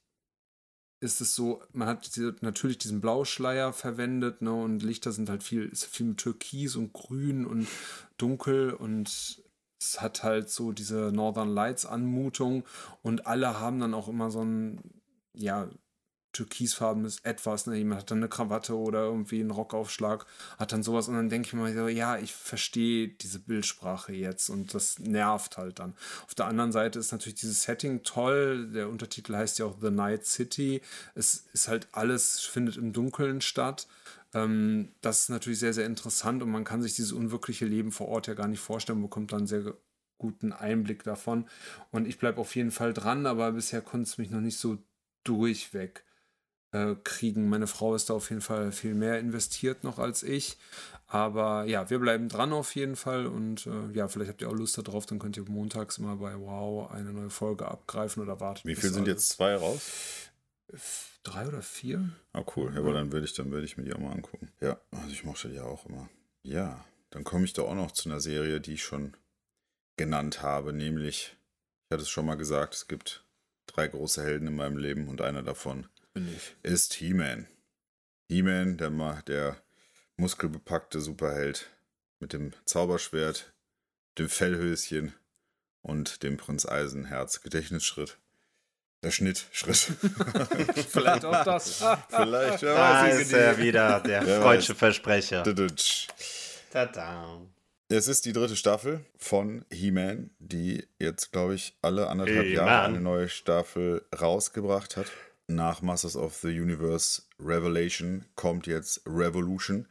ist 1.05 1.21
es 1.21 1.35
so, 1.35 1.63
man 1.73 1.87
hat 1.87 2.11
natürlich 2.41 2.79
diesen 2.79 3.01
Blauschleier 3.01 3.73
verwendet, 3.73 4.41
ne, 4.41 4.53
und 4.53 4.83
Lichter 4.83 5.13
sind 5.13 5.29
halt 5.29 5.43
viel, 5.43 5.69
ist 5.69 5.85
viel 5.85 6.07
mit 6.07 6.19
Türkis 6.19 6.77
und 6.77 6.95
Grün 6.95 7.45
und 7.45 7.69
Dunkel 8.17 8.73
und 8.73 9.44
es 9.85 10.01
hat 10.01 10.23
halt 10.23 10.51
so 10.51 10.73
diese 10.73 11.13
Northern 11.13 11.53
Lights 11.53 11.87
Anmutung 11.87 12.65
und 13.03 13.27
alle 13.27 13.61
haben 13.61 13.81
dann 13.81 13.95
auch 13.95 14.09
immer 14.09 14.31
so 14.31 14.43
ein, 14.43 14.81
ja, 15.35 15.69
türkisfarbenes 16.35 17.21
Etwas. 17.21 17.67
Ne? 17.67 17.77
Jemand 17.77 18.03
hat 18.03 18.11
dann 18.11 18.19
eine 18.19 18.29
Krawatte 18.29 18.77
oder 18.77 19.05
irgendwie 19.05 19.41
einen 19.41 19.51
Rockaufschlag, 19.51 20.27
hat 20.59 20.73
dann 20.73 20.83
sowas 20.83 21.09
und 21.09 21.15
dann 21.15 21.31
denke 21.31 21.47
ich 21.47 21.53
mir 21.55 21.73
so, 21.73 21.89
ja, 21.89 22.19
ich 22.19 22.35
verstehe 22.35 23.09
diese 23.09 23.39
Bildsprache 23.39 24.13
jetzt 24.13 24.51
und 24.51 24.75
das 24.75 24.99
nervt 24.99 25.57
halt 25.57 25.79
dann. 25.79 25.95
Auf 26.27 26.35
der 26.35 26.47
anderen 26.47 26.73
Seite 26.73 26.99
ist 26.99 27.13
natürlich 27.13 27.41
dieses 27.41 27.63
Setting 27.63 28.03
toll. 28.03 28.71
Der 28.73 28.89
Untertitel 28.89 29.35
heißt 29.35 29.59
ja 29.61 29.67
auch 29.67 29.77
The 29.81 29.91
Night 29.91 30.27
City. 30.27 30.83
Es 31.15 31.47
ist 31.53 31.69
halt 31.69 31.89
alles, 31.93 32.41
findet 32.41 32.77
im 32.77 32.93
Dunkeln 32.93 33.41
statt. 33.41 33.87
Ähm, 34.35 34.91
das 35.01 35.21
ist 35.21 35.29
natürlich 35.31 35.61
sehr, 35.61 35.73
sehr 35.73 35.87
interessant 35.87 36.43
und 36.43 36.51
man 36.51 36.65
kann 36.65 36.83
sich 36.83 36.95
dieses 36.95 37.13
unwirkliche 37.13 37.67
Leben 37.67 37.93
vor 37.93 38.09
Ort 38.09 38.27
ja 38.27 38.35
gar 38.35 38.49
nicht 38.49 38.61
vorstellen, 38.61 39.01
bekommt 39.01 39.33
dann 39.33 39.41
einen 39.41 39.47
sehr 39.47 39.75
guten 40.19 40.53
Einblick 40.53 41.05
davon. 41.05 41.47
Und 41.91 42.07
ich 42.07 42.19
bleibe 42.19 42.41
auf 42.41 42.55
jeden 42.57 42.71
Fall 42.71 42.93
dran, 42.93 43.27
aber 43.27 43.53
bisher 43.53 43.81
konnte 43.81 44.09
es 44.09 44.19
mich 44.19 44.31
noch 44.31 44.41
nicht 44.41 44.59
so 44.59 44.79
durchweg 45.23 46.05
äh, 46.73 46.97
kriegen. 47.05 47.49
Meine 47.49 47.67
Frau 47.67 47.95
ist 47.95 48.11
da 48.11 48.15
auf 48.15 48.31
jeden 48.31 48.43
Fall 48.43 48.73
viel 48.73 48.95
mehr 48.95 49.19
investiert 49.19 49.85
noch 49.85 49.99
als 49.99 50.23
ich. 50.23 50.59
Aber 51.07 51.65
ja, 51.65 51.89
wir 51.91 51.99
bleiben 52.01 52.29
dran 52.29 52.53
auf 52.53 52.75
jeden 52.75 52.97
Fall 52.97 53.27
und 53.27 53.67
äh, 53.67 53.93
ja, 53.93 54.09
vielleicht 54.09 54.31
habt 54.31 54.43
ihr 54.43 54.49
auch 54.49 54.55
Lust 54.55 54.79
darauf, 54.79 55.07
dann 55.07 55.19
könnt 55.19 55.37
ihr 55.37 55.49
montags 55.49 55.99
immer 55.99 56.17
bei 56.17 56.35
Wow 56.37 56.91
eine 56.91 57.13
neue 57.13 57.31
Folge 57.31 57.69
abgreifen 57.69 58.23
oder 58.23 58.41
warten. 58.41 58.67
Wie 58.67 58.75
viel 58.75 58.91
sind 58.91 59.07
jetzt 59.07 59.29
zwei 59.29 59.55
raus? 59.55 59.83
Drei 61.25 61.49
oder 61.49 61.63
vier? 61.63 62.11
Ah, 62.33 62.45
cool. 62.55 62.73
Ja, 62.73 62.81
aber 62.81 62.93
dann 62.93 63.11
werde 63.11 63.25
ich, 63.25 63.35
dann 63.35 63.53
ich 63.65 63.77
mir 63.77 63.85
die 63.85 63.95
auch 63.95 63.99
mal 63.99 64.13
angucken. 64.13 64.53
Ja, 64.61 64.79
also 64.91 65.09
ich 65.09 65.25
mochte 65.25 65.49
die 65.49 65.57
ja 65.57 65.65
auch 65.65 65.87
immer. 65.87 66.09
Ja, 66.43 66.85
dann 67.11 67.25
komme 67.25 67.45
ich 67.45 67.55
da 67.55 67.63
auch 67.63 67.75
noch 67.75 67.93
zu 67.93 68.09
einer 68.09 68.21
Serie, 68.21 68.61
die 68.61 68.75
ich 68.75 68.85
schon 68.85 69.17
genannt 69.97 70.43
habe, 70.43 70.73
nämlich, 70.73 71.37
ich 71.85 71.95
hatte 71.95 72.03
es 72.03 72.11
schon 72.11 72.27
mal 72.27 72.37
gesagt, 72.37 72.75
es 72.75 72.89
gibt 72.89 73.25
drei 73.67 73.89
große 73.89 74.23
Helden 74.23 74.49
in 74.49 74.57
meinem 74.57 74.77
Leben 74.77 75.09
und 75.09 75.21
einer 75.21 75.43
davon 75.43 75.89
ist 76.63 76.95
He-Man. 76.95 77.49
He-Man, 78.29 78.77
der, 78.77 78.91
der 79.23 79.57
muskelbepackte 80.17 81.01
Superheld 81.01 81.71
mit 82.21 82.33
dem 82.33 82.53
Zauberschwert, 82.67 83.53
dem 84.19 84.29
Fellhöschen 84.29 85.15
und 85.83 86.23
dem 86.23 86.37
Prinz 86.37 86.67
Eisenherz 86.67 87.43
Gedächtnisschritt. 87.43 88.19
Der 89.05 89.11
Schnittschritt. 89.11 89.77
Vielleicht 90.89 91.25
auch 91.25 91.45
das. 91.45 91.85
Vielleicht, 92.09 92.63
ja. 92.63 92.75
Da 92.75 93.07
ist 93.07 93.33
er 93.33 93.59
wieder, 93.59 94.01
der 94.01 94.23
freudsche 94.23 94.75
Versprecher. 94.75 95.45
Tada. 96.73 97.41
Es 97.89 98.09
ist 98.09 98.25
die 98.25 98.33
dritte 98.33 98.57
Staffel 98.57 99.05
von 99.17 99.65
He-Man, 99.71 100.31
die 100.39 100.89
jetzt, 100.99 101.31
glaube 101.31 101.55
ich, 101.55 101.77
alle 101.83 102.09
anderthalb 102.09 102.47
Jahre 102.47 102.87
eine 102.87 103.01
neue 103.01 103.29
Staffel 103.29 104.05
rausgebracht 104.19 104.97
hat 104.97 105.07
nach 105.47 105.83
Masters 105.83 106.17
of 106.17 106.37
the 106.37 106.49
Universe 106.49 107.23
Revelation 107.39 108.25
kommt 108.35 108.67
jetzt 108.67 109.03
Revolution. 109.07 109.87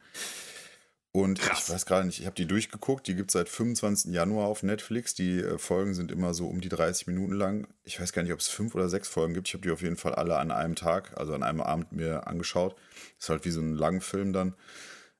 Und 1.16 1.38
Krass. 1.38 1.68
ich 1.68 1.72
weiß 1.72 1.86
gerade 1.86 2.06
nicht, 2.06 2.18
ich 2.18 2.26
habe 2.26 2.34
die 2.34 2.46
durchgeguckt. 2.46 3.06
Die 3.06 3.14
gibt 3.14 3.30
es 3.30 3.34
seit 3.34 3.48
25. 3.48 4.12
Januar 4.12 4.48
auf 4.48 4.64
Netflix. 4.64 5.14
Die 5.14 5.38
äh, 5.38 5.58
Folgen 5.58 5.94
sind 5.94 6.10
immer 6.10 6.34
so 6.34 6.48
um 6.48 6.60
die 6.60 6.68
30 6.68 7.06
Minuten 7.06 7.34
lang. 7.34 7.68
Ich 7.84 8.00
weiß 8.00 8.12
gar 8.12 8.24
nicht, 8.24 8.32
ob 8.32 8.40
es 8.40 8.48
fünf 8.48 8.74
oder 8.74 8.88
sechs 8.88 9.06
Folgen 9.06 9.32
gibt. 9.32 9.46
Ich 9.46 9.54
habe 9.54 9.62
die 9.62 9.70
auf 9.70 9.80
jeden 9.80 9.96
Fall 9.96 10.16
alle 10.16 10.38
an 10.38 10.50
einem 10.50 10.74
Tag, 10.74 11.16
also 11.16 11.32
an 11.32 11.44
einem 11.44 11.60
Abend 11.60 11.92
mir 11.92 12.26
angeschaut. 12.26 12.74
Ist 13.16 13.28
halt 13.28 13.44
wie 13.44 13.52
so 13.52 13.60
ein 13.60 13.76
Langfilm 13.76 14.32
dann. 14.32 14.54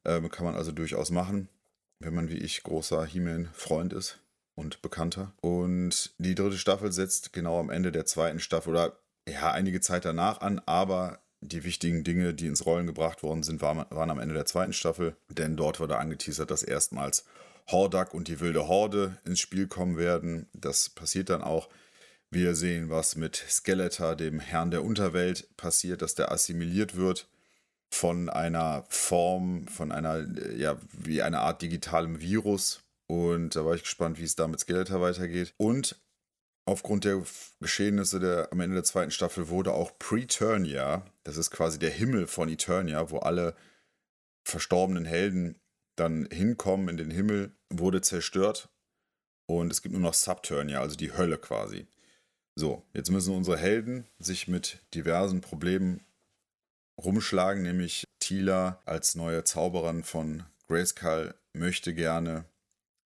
Ähm, 0.04 0.28
kann 0.30 0.44
man 0.44 0.56
also 0.56 0.72
durchaus 0.72 1.10
machen, 1.12 1.48
wenn 2.00 2.12
man 2.12 2.28
wie 2.28 2.38
ich 2.38 2.64
großer 2.64 3.06
He-Man-Freund 3.06 3.92
ist 3.92 4.18
und 4.56 4.82
Bekannter. 4.82 5.32
Und 5.42 6.12
die 6.18 6.34
dritte 6.34 6.58
Staffel 6.58 6.90
setzt 6.90 7.32
genau 7.32 7.60
am 7.60 7.70
Ende 7.70 7.92
der 7.92 8.04
zweiten 8.04 8.40
Staffel 8.40 8.70
oder 8.70 8.98
ja, 9.28 9.52
einige 9.52 9.80
Zeit 9.80 10.04
danach 10.04 10.40
an, 10.40 10.60
aber 10.66 11.20
die 11.44 11.64
wichtigen 11.64 12.04
Dinge, 12.04 12.34
die 12.34 12.46
ins 12.46 12.66
Rollen 12.66 12.86
gebracht 12.86 13.22
worden 13.22 13.42
sind, 13.42 13.60
waren, 13.60 13.84
waren 13.90 14.10
am 14.10 14.18
Ende 14.18 14.34
der 14.34 14.46
zweiten 14.46 14.72
Staffel, 14.72 15.16
denn 15.28 15.56
dort 15.56 15.78
wurde 15.80 15.98
angeteasert, 15.98 16.50
dass 16.50 16.62
erstmals 16.62 17.24
Hordak 17.70 18.14
und 18.14 18.28
die 18.28 18.40
wilde 18.40 18.66
Horde 18.68 19.18
ins 19.24 19.40
Spiel 19.40 19.66
kommen 19.66 19.96
werden. 19.96 20.48
Das 20.52 20.90
passiert 20.90 21.30
dann 21.30 21.42
auch. 21.42 21.68
Wir 22.30 22.54
sehen, 22.54 22.90
was 22.90 23.16
mit 23.16 23.36
Skeletor, 23.36 24.16
dem 24.16 24.40
Herrn 24.40 24.70
der 24.70 24.84
Unterwelt, 24.84 25.56
passiert, 25.56 26.02
dass 26.02 26.14
der 26.14 26.32
assimiliert 26.32 26.96
wird 26.96 27.28
von 27.90 28.28
einer 28.28 28.84
Form, 28.88 29.68
von 29.68 29.92
einer, 29.92 30.26
ja, 30.56 30.76
wie 30.92 31.22
eine 31.22 31.40
Art 31.40 31.62
digitalem 31.62 32.20
Virus. 32.20 32.82
Und 33.06 33.54
da 33.54 33.64
war 33.64 33.74
ich 33.74 33.82
gespannt, 33.82 34.18
wie 34.18 34.24
es 34.24 34.34
da 34.34 34.48
mit 34.48 34.60
Skeletor 34.60 35.00
weitergeht. 35.00 35.54
Und 35.58 35.96
aufgrund 36.66 37.04
der 37.04 37.22
Geschehnisse 37.60 38.20
der, 38.20 38.48
am 38.52 38.60
Ende 38.60 38.74
der 38.74 38.84
zweiten 38.84 39.10
Staffel 39.10 39.48
wurde 39.48 39.72
auch 39.72 39.98
Preturnia, 39.98 41.04
das 41.24 41.36
ist 41.36 41.50
quasi 41.50 41.78
der 41.78 41.90
Himmel 41.90 42.26
von 42.26 42.48
Eternia, 42.48 43.10
wo 43.10 43.18
alle 43.18 43.54
verstorbenen 44.44 45.04
Helden 45.04 45.60
dann 45.96 46.26
hinkommen 46.30 46.88
in 46.88 46.96
den 46.96 47.10
Himmel, 47.10 47.52
wurde 47.70 48.00
zerstört 48.00 48.68
und 49.46 49.70
es 49.70 49.82
gibt 49.82 49.92
nur 49.92 50.02
noch 50.02 50.14
Subturnia, 50.14 50.80
also 50.80 50.96
die 50.96 51.12
Hölle 51.12 51.38
quasi. 51.38 51.86
So, 52.56 52.84
jetzt 52.92 53.10
müssen 53.10 53.34
unsere 53.34 53.58
Helden 53.58 54.06
sich 54.18 54.48
mit 54.48 54.80
diversen 54.94 55.40
Problemen 55.40 56.04
rumschlagen, 56.98 57.62
nämlich 57.62 58.04
Tila 58.20 58.80
als 58.84 59.16
neue 59.16 59.44
Zauberin 59.44 60.04
von 60.04 60.44
Grayskull 60.68 61.34
möchte 61.52 61.94
gerne 61.94 62.44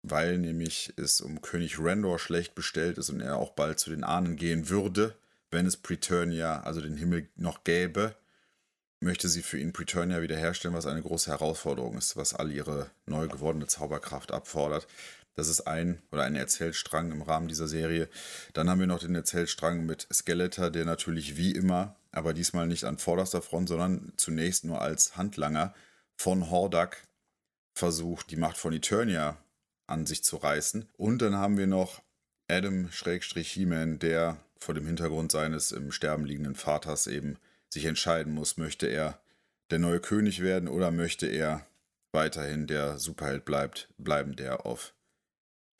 weil 0.04 0.38
nämlich 0.38 0.94
es 0.98 1.22
um 1.22 1.42
König 1.42 1.80
Randor 1.80 2.20
schlecht 2.20 2.56
bestellt 2.56 2.98
ist 2.98 3.10
und 3.10 3.22
er 3.22 3.38
auch 3.38 3.52
bald 3.52 3.80
zu 3.80 3.90
den 3.90 4.04
Ahnen 4.04 4.36
gehen 4.36 4.70
würde, 4.70 5.16
wenn 5.50 5.66
es 5.66 5.78
Preturnia, 5.78 6.62
also 6.62 6.82
den 6.82 6.98
Himmel, 6.98 7.30
noch 7.36 7.64
gäbe, 7.64 8.16
möchte 9.00 9.30
sie 9.30 9.42
für 9.42 9.58
ihn 9.58 9.74
Preturnia 9.74 10.22
wiederherstellen, 10.22 10.76
was 10.76 10.86
eine 10.86 11.02
große 11.02 11.32
Herausforderung 11.32 11.98
ist, 11.98 12.18
was 12.18 12.34
all 12.34 12.52
ihre 12.52 12.90
neu 13.06 13.28
gewordene 13.28 13.68
Zauberkraft 13.68 14.32
abfordert. 14.32 14.88
Das 15.36 15.48
ist 15.48 15.62
ein 15.62 16.02
oder 16.12 16.24
ein 16.24 16.36
Erzählstrang 16.36 17.12
im 17.12 17.22
Rahmen 17.22 17.48
dieser 17.48 17.68
Serie. 17.68 18.08
Dann 18.54 18.70
haben 18.70 18.80
wir 18.80 18.88
noch 18.88 19.00
den 19.00 19.16
Erzählstrang 19.16 19.86
mit 19.86 20.08
Skeletor, 20.12 20.70
der 20.70 20.86
natürlich 20.86 21.38
wie 21.38 21.52
immer, 21.52 21.96
aber 22.12 22.34
diesmal 22.34 22.68
nicht 22.68 22.84
an 22.84 22.98
vorderster 22.98 23.42
Front, 23.42 23.70
sondern 23.70 24.14
zunächst 24.18 24.64
nur 24.64 24.82
als 24.82 25.18
Handlanger 25.18 25.74
von 26.16 26.50
Hordak 26.50 27.08
versucht, 27.74 28.30
die 28.30 28.36
Macht 28.36 28.58
von 28.58 28.74
Eternia 28.74 29.38
an 29.94 30.06
sich 30.06 30.24
zu 30.24 30.38
reißen. 30.38 30.90
Und 30.98 31.22
dann 31.22 31.36
haben 31.36 31.58
wir 31.58 31.68
noch 31.68 32.02
Adam 32.50 32.90
He-Man, 32.90 34.00
der 34.00 34.38
vor 34.60 34.74
dem 34.74 34.86
Hintergrund 34.86 35.32
seines 35.32 35.72
im 35.72 35.92
Sterben 35.92 36.26
liegenden 36.26 36.56
Vaters 36.56 37.08
eben 37.08 37.38
sich 37.70 37.86
entscheiden 37.86 38.34
muss, 38.34 38.58
möchte 38.58 38.88
er 38.88 39.20
der 39.72 39.80
neue 39.80 40.00
König 40.00 40.42
werden 40.42 40.70
oder 40.70 40.92
möchte 40.92 41.28
er 41.28 41.66
weiterhin 42.12 42.68
der 42.68 43.00
Superheld 43.00 43.46
bleibt, 43.46 43.90
bleiben, 43.98 44.36
der 44.36 44.66
auf 44.66 44.94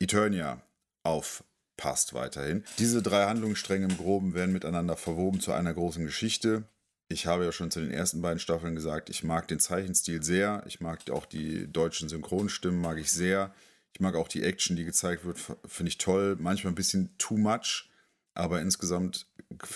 Eternia 0.00 0.60
aufpasst 1.04 2.12
weiterhin. 2.12 2.64
Diese 2.78 3.02
drei 3.02 3.26
Handlungsstränge 3.26 3.86
im 3.86 3.96
Groben 3.96 4.34
werden 4.34 4.52
miteinander 4.52 4.96
verwoben 4.96 5.40
zu 5.40 5.52
einer 5.52 5.72
großen 5.72 6.04
Geschichte. 6.04 6.64
Ich 7.08 7.26
habe 7.26 7.44
ja 7.44 7.52
schon 7.52 7.70
zu 7.70 7.80
den 7.80 7.92
ersten 7.92 8.20
beiden 8.22 8.40
Staffeln 8.40 8.74
gesagt, 8.74 9.10
ich 9.10 9.22
mag 9.22 9.46
den 9.46 9.60
Zeichenstil 9.60 10.22
sehr. 10.22 10.64
Ich 10.66 10.80
mag 10.80 11.08
auch 11.10 11.26
die 11.26 11.70
deutschen 11.70 12.08
Synchronstimmen, 12.08 12.80
mag 12.80 12.98
ich 12.98 13.12
sehr. 13.12 13.54
Ich 13.94 14.00
mag 14.00 14.16
auch 14.16 14.28
die 14.28 14.42
Action, 14.42 14.76
die 14.76 14.84
gezeigt 14.84 15.24
wird, 15.24 15.38
finde 15.64 15.88
ich 15.88 15.98
toll. 15.98 16.36
Manchmal 16.38 16.72
ein 16.72 16.76
bisschen 16.76 17.16
too 17.16 17.36
much, 17.36 17.88
aber 18.34 18.60
insgesamt 18.60 19.26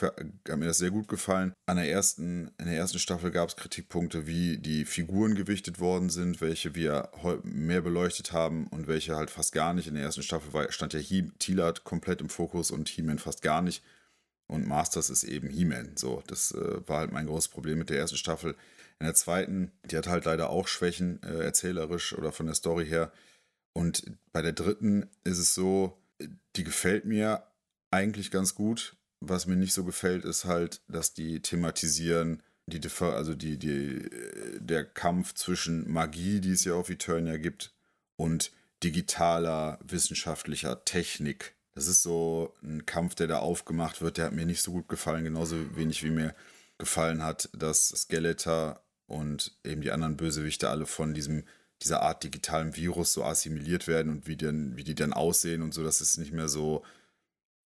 hat 0.04 0.58
mir 0.58 0.66
das 0.66 0.78
sehr 0.78 0.90
gut 0.90 1.06
gefallen. 1.06 1.52
An 1.66 1.76
der 1.76 1.88
ersten, 1.88 2.50
in 2.58 2.66
der 2.66 2.76
ersten 2.76 2.98
Staffel 2.98 3.30
gab 3.30 3.48
es 3.48 3.54
Kritikpunkte, 3.54 4.26
wie 4.26 4.58
die 4.58 4.84
Figuren 4.84 5.36
gewichtet 5.36 5.78
worden 5.78 6.10
sind, 6.10 6.40
welche 6.40 6.74
wir 6.74 7.10
mehr 7.44 7.80
beleuchtet 7.80 8.32
haben 8.32 8.66
und 8.66 8.88
welche 8.88 9.14
halt 9.14 9.30
fast 9.30 9.52
gar 9.52 9.72
nicht. 9.72 9.86
In 9.86 9.94
der 9.94 10.02
ersten 10.02 10.24
Staffel 10.24 10.52
war, 10.52 10.70
stand 10.72 10.94
ja 10.94 11.00
Tilat 11.38 11.84
komplett 11.84 12.20
im 12.20 12.28
Fokus 12.28 12.72
und 12.72 12.88
He-Man 12.88 13.20
fast 13.20 13.42
gar 13.42 13.62
nicht. 13.62 13.84
Und 14.48 14.66
Masters 14.66 15.10
ist 15.10 15.24
eben 15.24 15.48
He-Man. 15.48 15.96
So, 15.96 16.24
das 16.26 16.52
äh, 16.52 16.88
war 16.88 16.98
halt 16.98 17.12
mein 17.12 17.26
großes 17.26 17.48
Problem 17.48 17.78
mit 17.78 17.90
der 17.90 17.98
ersten 17.98 18.16
Staffel. 18.16 18.56
In 18.98 19.06
der 19.06 19.14
zweiten, 19.14 19.70
die 19.84 19.96
hat 19.96 20.08
halt 20.08 20.24
leider 20.24 20.50
auch 20.50 20.66
Schwächen, 20.66 21.22
äh, 21.22 21.44
erzählerisch 21.44 22.14
oder 22.16 22.32
von 22.32 22.46
der 22.46 22.56
Story 22.56 22.86
her. 22.86 23.12
Und 23.72 24.02
bei 24.32 24.42
der 24.42 24.52
dritten 24.52 25.08
ist 25.24 25.38
es 25.38 25.54
so, 25.54 25.98
die 26.56 26.64
gefällt 26.64 27.04
mir 27.04 27.44
eigentlich 27.90 28.30
ganz 28.30 28.54
gut. 28.54 28.96
Was 29.20 29.46
mir 29.46 29.56
nicht 29.56 29.72
so 29.72 29.84
gefällt, 29.84 30.24
ist 30.24 30.44
halt, 30.44 30.82
dass 30.88 31.14
die 31.14 31.40
thematisieren, 31.40 32.42
die 32.66 32.80
also 33.00 33.34
die, 33.34 33.58
die, 33.58 34.08
der 34.58 34.84
Kampf 34.84 35.34
zwischen 35.34 35.90
Magie, 35.90 36.40
die 36.40 36.52
es 36.52 36.64
ja 36.64 36.74
auf 36.74 36.90
Eternia 36.90 37.36
gibt, 37.36 37.72
und 38.16 38.52
digitaler 38.82 39.78
wissenschaftlicher 39.82 40.84
Technik. 40.84 41.54
Das 41.74 41.86
ist 41.86 42.02
so 42.02 42.54
ein 42.62 42.86
Kampf, 42.86 43.14
der 43.14 43.28
da 43.28 43.38
aufgemacht 43.38 44.02
wird, 44.02 44.18
der 44.18 44.26
hat 44.26 44.32
mir 44.32 44.46
nicht 44.46 44.62
so 44.62 44.72
gut 44.72 44.88
gefallen, 44.88 45.24
genauso 45.24 45.76
wenig 45.76 46.02
wie 46.02 46.10
mir 46.10 46.34
gefallen 46.76 47.22
hat, 47.22 47.48
dass 47.52 47.88
Skeletor 47.88 48.82
und 49.06 49.56
eben 49.64 49.80
die 49.80 49.90
anderen 49.90 50.16
Bösewichte 50.16 50.68
alle 50.68 50.86
von 50.86 51.14
diesem 51.14 51.44
dieser 51.82 52.02
Art 52.02 52.24
digitalen 52.24 52.76
Virus 52.76 53.12
so 53.12 53.24
assimiliert 53.24 53.86
werden 53.86 54.10
und 54.12 54.26
wie, 54.26 54.36
denn, 54.36 54.76
wie 54.76 54.84
die 54.84 54.94
dann 54.94 55.12
aussehen 55.12 55.62
und 55.62 55.72
so, 55.72 55.84
das 55.84 56.00
ist 56.00 56.18
nicht 56.18 56.32
mehr 56.32 56.48
so, 56.48 56.84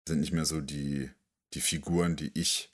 sind 0.08 0.20
nicht 0.20 0.34
mehr 0.34 0.46
so 0.46 0.62
die, 0.62 1.10
die 1.54 1.62
Figuren, 1.62 2.16
die 2.16 2.32
ich 2.34 2.72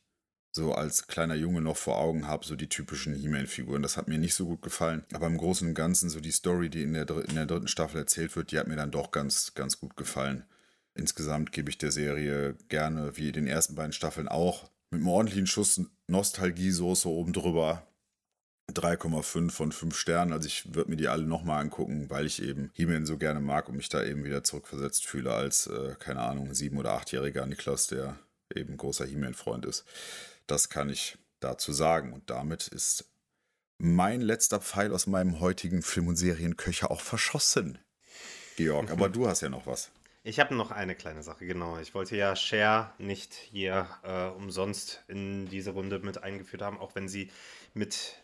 so 0.52 0.74
als 0.74 1.08
kleiner 1.08 1.36
Junge 1.36 1.62
noch 1.62 1.78
vor 1.78 1.98
Augen 1.98 2.28
habe, 2.28 2.46
so 2.46 2.56
die 2.56 2.70
typischen 2.70 3.14
He-Man-Figuren. 3.14 3.84
Das 3.84 3.96
hat 3.96 4.08
mir 4.08 4.18
nicht 4.18 4.34
so 4.34 4.48
gut 4.48 4.64
gefallen. 4.64 5.06
Aber 5.14 5.28
im 5.28 5.38
Großen 5.38 5.68
und 5.68 5.76
Ganzen, 5.76 6.10
so 6.10 6.20
die 6.20 6.32
Story, 6.32 6.70
die 6.70 6.82
in 6.82 6.94
der, 6.94 7.08
in 7.10 7.36
der 7.36 7.46
dritten 7.46 7.68
Staffel 7.68 8.00
erzählt 8.00 8.36
wird, 8.36 8.52
die 8.52 8.58
hat 8.58 8.68
mir 8.68 8.76
dann 8.76 8.90
doch 8.90 9.12
ganz, 9.12 9.54
ganz 9.54 9.80
gut 9.80 9.96
gefallen. 9.96 10.46
Insgesamt 10.96 11.52
gebe 11.52 11.70
ich 11.70 11.78
der 11.78 11.92
Serie 11.92 12.56
gerne, 12.70 13.16
wie 13.18 13.32
den 13.32 13.46
ersten 13.46 13.76
beiden 13.76 13.94
Staffeln 13.94 14.28
auch, 14.28 14.72
mit 14.90 15.02
einem 15.02 15.10
ordentlichen 15.10 15.48
Schuss 15.48 15.80
Nostalgiesoße 16.08 17.08
oben 17.08 17.34
drüber 17.34 17.86
3,5 18.74 19.52
von 19.52 19.72
5 19.72 19.98
Sternen. 19.98 20.34
Also 20.34 20.48
ich 20.48 20.74
würde 20.76 20.90
mir 20.90 20.98
die 20.98 21.08
alle 21.08 21.24
nochmal 21.24 21.62
angucken, 21.62 22.10
weil 22.10 22.26
ich 22.26 22.42
eben 22.42 22.72
He-Man 22.74 23.06
so 23.06 23.18
gerne 23.18 23.40
mag 23.40 23.70
und 23.70 23.78
mich 23.78 23.90
da 23.90 24.04
eben 24.04 24.24
wieder 24.24 24.44
zurückversetzt 24.44 25.06
fühle 25.06 25.34
als, 25.34 25.68
äh, 25.68 25.96
keine 26.00 26.22
Ahnung, 26.22 26.54
sieben- 26.54 26.78
oder 26.78 26.94
achtjähriger 26.94 27.46
Niklas, 27.46 27.88
der 27.88 28.18
eben 28.54 28.78
großer 28.78 29.06
He-Man-Freund 29.06 29.66
ist. 29.66 29.86
Das 30.48 30.70
kann 30.70 30.90
ich 30.90 31.18
dazu 31.40 31.72
sagen. 31.72 32.14
Und 32.14 32.30
damit 32.30 32.68
ist 32.68 33.06
mein 33.78 34.22
letzter 34.22 34.60
Pfeil 34.60 34.94
aus 34.94 35.08
meinem 35.08 35.40
heutigen 35.40 35.82
Film- 35.82 36.08
und 36.08 36.16
Serienköcher 36.16 36.92
auch 36.92 37.02
verschossen. 37.02 37.78
Georg, 38.58 38.90
aber 38.90 39.10
du 39.10 39.28
hast 39.28 39.42
ja 39.42 39.50
noch 39.50 39.68
was. 39.68 39.92
Ich 40.24 40.42
habe 40.42 40.56
noch 40.56 40.72
eine 40.72 40.94
kleine 40.94 41.24
Sache, 41.24 41.46
genau. 41.46 41.78
Ich 41.80 41.94
wollte 41.94 42.18
ja 42.18 42.36
Cher 42.36 42.94
nicht 42.98 43.34
hier 43.34 43.88
äh, 44.04 44.26
umsonst 44.26 45.04
in 45.08 45.48
diese 45.48 45.72
Runde 45.72 46.00
mit 46.00 46.22
eingeführt 46.22 46.62
haben, 46.62 46.78
auch 46.80 46.96
wenn 46.96 47.08
sie 47.08 47.32
mit 47.74 48.16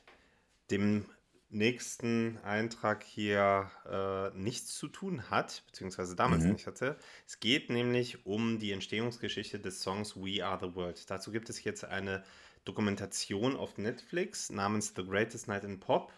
dem 0.72 1.06
nächsten 1.50 2.40
Eintrag 2.40 3.04
hier 3.04 3.70
äh, 3.86 4.36
nichts 4.38 4.76
zu 4.76 4.88
tun 4.88 5.30
hat, 5.30 5.64
beziehungsweise 5.68 6.16
damals 6.16 6.44
Mhm. 6.44 6.54
nicht 6.54 6.68
hatte. 6.68 6.98
Es 7.28 7.40
geht 7.40 7.70
nämlich 7.70 8.26
um 8.26 8.58
die 8.60 8.72
Entstehungsgeschichte 8.72 9.60
des 9.60 9.82
Songs 9.82 10.16
We 10.16 10.44
Are 10.44 10.60
the 10.60 10.76
World. 10.76 11.10
Dazu 11.10 11.32
gibt 11.32 11.50
es 11.50 11.64
jetzt 11.64 11.86
eine 11.86 12.24
Dokumentation 12.66 13.56
auf 13.56 13.78
Netflix 13.78 14.50
namens 14.50 14.94
The 14.96 15.04
Greatest 15.06 15.48
Night 15.48 15.64
in 15.64 15.80
Pop. 15.80 16.12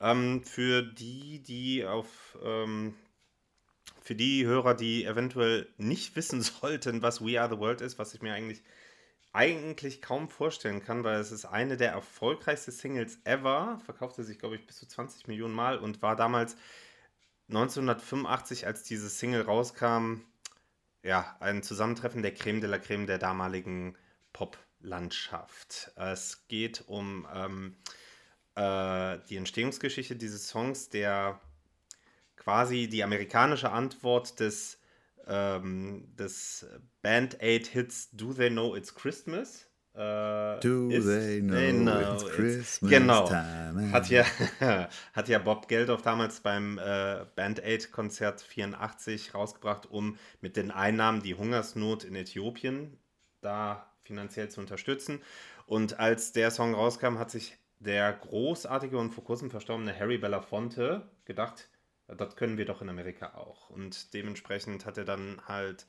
Ähm, 0.00 0.42
für 0.42 0.82
die, 0.82 1.40
die 1.42 1.84
auf 1.84 2.36
ähm, 2.42 2.94
für 4.00 4.16
die 4.16 4.44
Hörer, 4.46 4.74
die 4.74 5.04
eventuell 5.04 5.68
nicht 5.76 6.16
wissen 6.16 6.42
sollten, 6.42 7.02
was 7.02 7.24
We 7.24 7.40
Are 7.40 7.48
the 7.52 7.58
World 7.60 7.80
ist, 7.80 7.98
was 7.98 8.14
ich 8.14 8.22
mir 8.22 8.34
eigentlich 8.34 8.62
eigentlich 9.32 10.02
kaum 10.02 10.28
vorstellen 10.28 10.82
kann, 10.82 11.04
weil 11.04 11.18
es 11.18 11.32
ist 11.32 11.46
eine 11.46 11.76
der 11.76 11.92
erfolgreichsten 11.92 12.72
Singles 12.72 13.18
ever, 13.24 13.80
verkaufte 13.84 14.24
sich, 14.24 14.38
glaube 14.38 14.56
ich, 14.56 14.66
bis 14.66 14.76
zu 14.76 14.86
20 14.86 15.26
Millionen 15.26 15.54
Mal 15.54 15.78
und 15.78 16.02
war 16.02 16.16
damals 16.16 16.56
1985, 17.48 18.66
als 18.66 18.82
diese 18.82 19.08
Single 19.08 19.42
rauskam, 19.42 20.20
ja, 21.02 21.36
ein 21.40 21.62
Zusammentreffen 21.62 22.22
der 22.22 22.34
Creme 22.34 22.60
de 22.60 22.70
la 22.70 22.78
Creme 22.78 23.06
der 23.06 23.18
damaligen 23.18 23.96
Pop-Landschaft. 24.32 25.92
Es 25.96 26.46
geht 26.48 26.84
um 26.86 27.26
ähm, 27.34 27.76
äh, 28.54 29.18
die 29.28 29.36
Entstehungsgeschichte 29.36 30.16
dieses 30.16 30.48
Songs, 30.48 30.88
der 30.90 31.40
quasi 32.36 32.88
die 32.88 33.02
amerikanische 33.02 33.70
Antwort 33.70 34.40
des, 34.40 34.78
ähm, 35.26 36.08
des 36.16 36.66
Band-Aid-Hits 37.02 38.10
Do 38.12 38.32
They 38.32 38.50
Know 38.50 38.74
It's 38.76 38.94
Christmas? 38.94 39.68
Äh, 39.94 40.58
Do 40.60 40.88
ist- 40.88 41.04
they 41.06 41.40
know, 41.42 42.00
it's 42.00 42.24
Christmas 42.24 42.90
Genau. 42.90 43.26
time? 43.28 43.92
Hat 43.92 44.08
ja, 44.08 44.24
hat 45.12 45.28
ja 45.28 45.38
Bob 45.38 45.68
Geldof 45.68 46.00
damals 46.02 46.40
beim 46.40 46.78
äh, 46.78 47.26
Band-Aid-Konzert 47.36 48.40
84 48.40 49.34
rausgebracht, 49.34 49.86
um 49.90 50.16
mit 50.40 50.56
den 50.56 50.70
Einnahmen 50.70 51.22
die 51.22 51.34
Hungersnot 51.34 52.04
in 52.04 52.16
Äthiopien 52.16 52.96
da 53.42 53.86
finanziell 54.04 54.48
zu 54.48 54.60
unterstützen. 54.60 55.20
Und 55.66 56.00
als 56.00 56.32
der 56.32 56.50
Song 56.50 56.74
rauskam, 56.74 57.18
hat 57.18 57.30
sich 57.30 57.56
der 57.78 58.12
großartige 58.12 58.96
und 58.96 59.10
vor 59.12 59.24
kurzem 59.24 59.50
verstorbene 59.50 59.98
Harry 59.98 60.16
Belafonte 60.16 61.02
gedacht, 61.24 61.68
das 62.16 62.36
können 62.36 62.58
wir 62.58 62.64
doch 62.64 62.82
in 62.82 62.88
Amerika 62.88 63.34
auch. 63.34 63.70
Und 63.70 64.14
dementsprechend 64.14 64.86
hat 64.86 64.98
er 64.98 65.04
dann 65.04 65.40
halt 65.46 65.86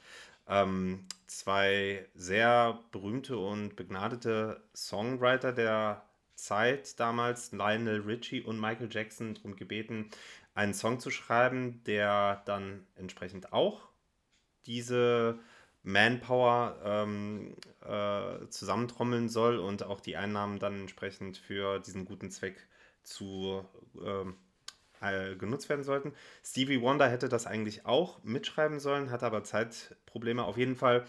ähm, 0.47 1.05
zwei 1.27 2.05
sehr 2.15 2.79
berühmte 2.91 3.37
und 3.37 3.75
begnadete 3.75 4.61
Songwriter 4.75 5.53
der 5.53 6.03
Zeit 6.35 6.99
damals, 6.99 7.51
Lionel 7.51 8.01
Richie 8.01 8.41
und 8.41 8.59
Michael 8.59 8.89
Jackson, 8.91 9.35
darum 9.35 9.55
gebeten, 9.55 10.09
einen 10.55 10.73
Song 10.73 10.99
zu 10.99 11.09
schreiben, 11.09 11.81
der 11.85 12.41
dann 12.45 12.85
entsprechend 12.95 13.53
auch 13.53 13.87
diese 14.65 15.39
Manpower 15.83 16.77
ähm, 16.83 17.55
äh, 17.81 18.47
zusammentrommeln 18.47 19.29
soll 19.29 19.59
und 19.59 19.83
auch 19.83 19.99
die 19.99 20.15
Einnahmen 20.15 20.59
dann 20.59 20.81
entsprechend 20.81 21.37
für 21.37 21.79
diesen 21.79 22.05
guten 22.05 22.31
Zweck 22.31 22.67
zu 23.03 23.65
ähm, 24.03 24.37
äh, 25.03 25.35
genutzt 25.35 25.69
werden 25.69 25.83
sollten. 25.83 26.13
Stevie 26.43 26.81
Wonder 26.81 27.09
hätte 27.09 27.29
das 27.29 27.45
eigentlich 27.45 27.85
auch 27.85 28.23
mitschreiben 28.23 28.79
sollen, 28.79 29.11
hatte 29.11 29.25
aber 29.25 29.43
Zeitprobleme. 29.43 30.43
Auf 30.43 30.57
jeden 30.57 30.75
Fall 30.75 31.05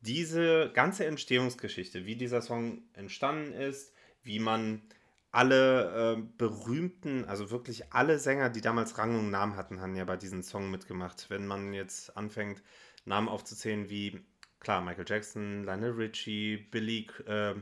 diese 0.00 0.70
ganze 0.72 1.06
Entstehungsgeschichte, 1.06 2.06
wie 2.06 2.16
dieser 2.16 2.42
Song 2.42 2.82
entstanden 2.94 3.52
ist, 3.52 3.92
wie 4.22 4.38
man 4.38 4.82
alle 5.30 6.16
äh, 6.16 6.22
berühmten, 6.38 7.24
also 7.26 7.50
wirklich 7.50 7.92
alle 7.92 8.18
Sänger, 8.18 8.48
die 8.48 8.60
damals 8.60 8.96
Rang 8.96 9.18
und 9.18 9.30
Namen 9.30 9.56
hatten, 9.56 9.80
haben 9.80 9.94
ja 9.94 10.04
bei 10.04 10.16
diesem 10.16 10.42
Song 10.42 10.70
mitgemacht. 10.70 11.28
Wenn 11.28 11.46
man 11.46 11.74
jetzt 11.74 12.16
anfängt, 12.16 12.62
Namen 13.04 13.28
aufzuzählen 13.28 13.90
wie, 13.90 14.20
klar, 14.60 14.80
Michael 14.80 15.04
Jackson, 15.06 15.64
Lionel 15.64 15.92
Richie, 15.92 16.56
Billy, 16.56 17.08
äh, 17.26 17.54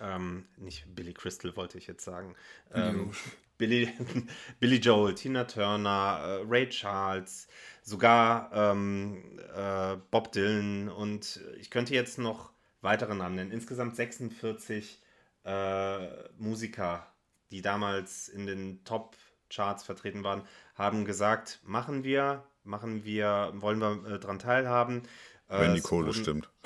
ähm, 0.00 0.46
nicht 0.56 0.94
Billy 0.94 1.14
Crystal 1.14 1.54
wollte 1.56 1.78
ich 1.78 1.86
jetzt 1.86 2.04
sagen, 2.04 2.34
ähm, 2.72 3.12
Billy, 3.60 3.92
Billy 4.58 4.76
Joel, 4.78 5.14
Tina 5.14 5.44
Turner, 5.44 6.20
äh, 6.24 6.44
Ray 6.48 6.68
Charles, 6.70 7.46
sogar 7.82 8.50
ähm, 8.54 9.38
äh, 9.54 9.96
Bob 10.10 10.32
Dylan 10.32 10.88
und 10.88 11.38
ich 11.58 11.70
könnte 11.70 11.94
jetzt 11.94 12.18
noch 12.18 12.52
weitere 12.80 13.14
Namen 13.14 13.34
nennen. 13.36 13.52
Insgesamt 13.52 13.94
46 13.96 15.02
äh, 15.44 16.06
Musiker, 16.38 17.06
die 17.50 17.60
damals 17.60 18.28
in 18.28 18.46
den 18.46 18.82
Top-Charts 18.84 19.84
vertreten 19.84 20.24
waren, 20.24 20.42
haben 20.74 21.04
gesagt, 21.04 21.60
machen 21.62 22.02
wir, 22.02 22.44
machen 22.64 23.04
wir, 23.04 23.52
wollen 23.56 23.78
wir 23.80 24.14
äh, 24.14 24.18
dran 24.18 24.38
teilhaben. 24.38 25.02
Äh, 25.48 25.60
Wenn 25.60 25.74
die 25.74 25.80
Kohle 25.82 26.06
wurden- 26.08 26.14
stimmt. 26.22 26.50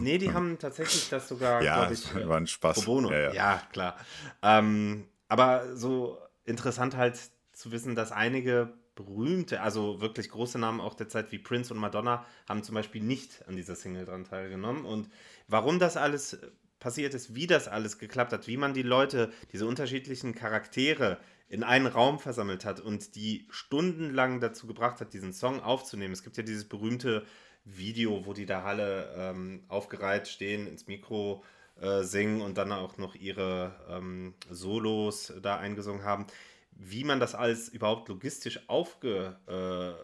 Nee, 0.00 0.18
die 0.18 0.32
haben 0.32 0.58
tatsächlich 0.58 1.08
das 1.08 1.28
sogar, 1.28 1.62
Ja, 1.62 1.74
glaube 1.76 1.94
ich, 1.94 2.14
war 2.28 2.36
ein 2.36 2.46
Spaß. 2.46 2.86
Ja, 2.86 3.10
Ja, 3.10 3.32
ja. 3.32 3.62
klar. 3.72 3.96
Ähm, 4.42 5.08
aber 5.28 5.76
so 5.76 6.18
interessant 6.44 6.96
halt 6.96 7.18
zu 7.52 7.72
wissen, 7.72 7.94
dass 7.94 8.12
einige 8.12 8.72
berühmte, 8.94 9.60
also 9.60 10.00
wirklich 10.00 10.28
große 10.30 10.58
Namen 10.58 10.80
auch 10.80 10.94
der 10.94 11.08
Zeit 11.08 11.30
wie 11.30 11.38
Prince 11.38 11.72
und 11.72 11.78
Madonna 11.78 12.26
haben 12.48 12.64
zum 12.64 12.74
Beispiel 12.74 13.02
nicht 13.02 13.46
an 13.46 13.56
dieser 13.56 13.76
Single 13.76 14.04
dran 14.04 14.24
teilgenommen. 14.24 14.84
Und 14.84 15.08
warum 15.46 15.78
das 15.78 15.96
alles 15.96 16.38
passiert 16.80 17.14
ist, 17.14 17.34
wie 17.34 17.46
das 17.46 17.68
alles 17.68 17.98
geklappt 17.98 18.32
hat, 18.32 18.46
wie 18.48 18.56
man 18.56 18.74
die 18.74 18.82
Leute, 18.82 19.32
diese 19.52 19.66
unterschiedlichen 19.66 20.34
Charaktere 20.34 21.18
in 21.48 21.62
einen 21.62 21.86
Raum 21.86 22.18
versammelt 22.18 22.64
hat 22.64 22.80
und 22.80 23.14
die 23.14 23.46
stundenlang 23.50 24.40
dazu 24.40 24.66
gebracht 24.66 25.00
hat, 25.00 25.14
diesen 25.14 25.32
Song 25.32 25.60
aufzunehmen. 25.60 26.12
Es 26.12 26.22
gibt 26.22 26.36
ja 26.36 26.42
dieses 26.42 26.68
berühmte 26.68 27.24
Video, 27.64 28.26
wo 28.26 28.32
die 28.32 28.46
da 28.46 28.64
alle 28.64 29.14
ähm, 29.16 29.64
aufgereiht 29.68 30.28
stehen, 30.28 30.66
ins 30.66 30.86
Mikro 30.86 31.44
äh, 31.80 32.02
singen 32.02 32.40
und 32.40 32.58
dann 32.58 32.72
auch 32.72 32.98
noch 32.98 33.14
ihre 33.14 33.72
ähm, 33.88 34.34
Solos 34.50 35.32
da 35.42 35.56
eingesungen 35.58 36.04
haben. 36.04 36.26
Wie 36.72 37.04
man 37.04 37.20
das 37.20 37.34
alles 37.34 37.68
überhaupt 37.68 38.08
logistisch 38.08 38.60
aufgezogen 38.68 39.98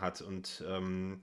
hat 0.00 0.20
und 0.20 0.62
ähm, 0.68 1.20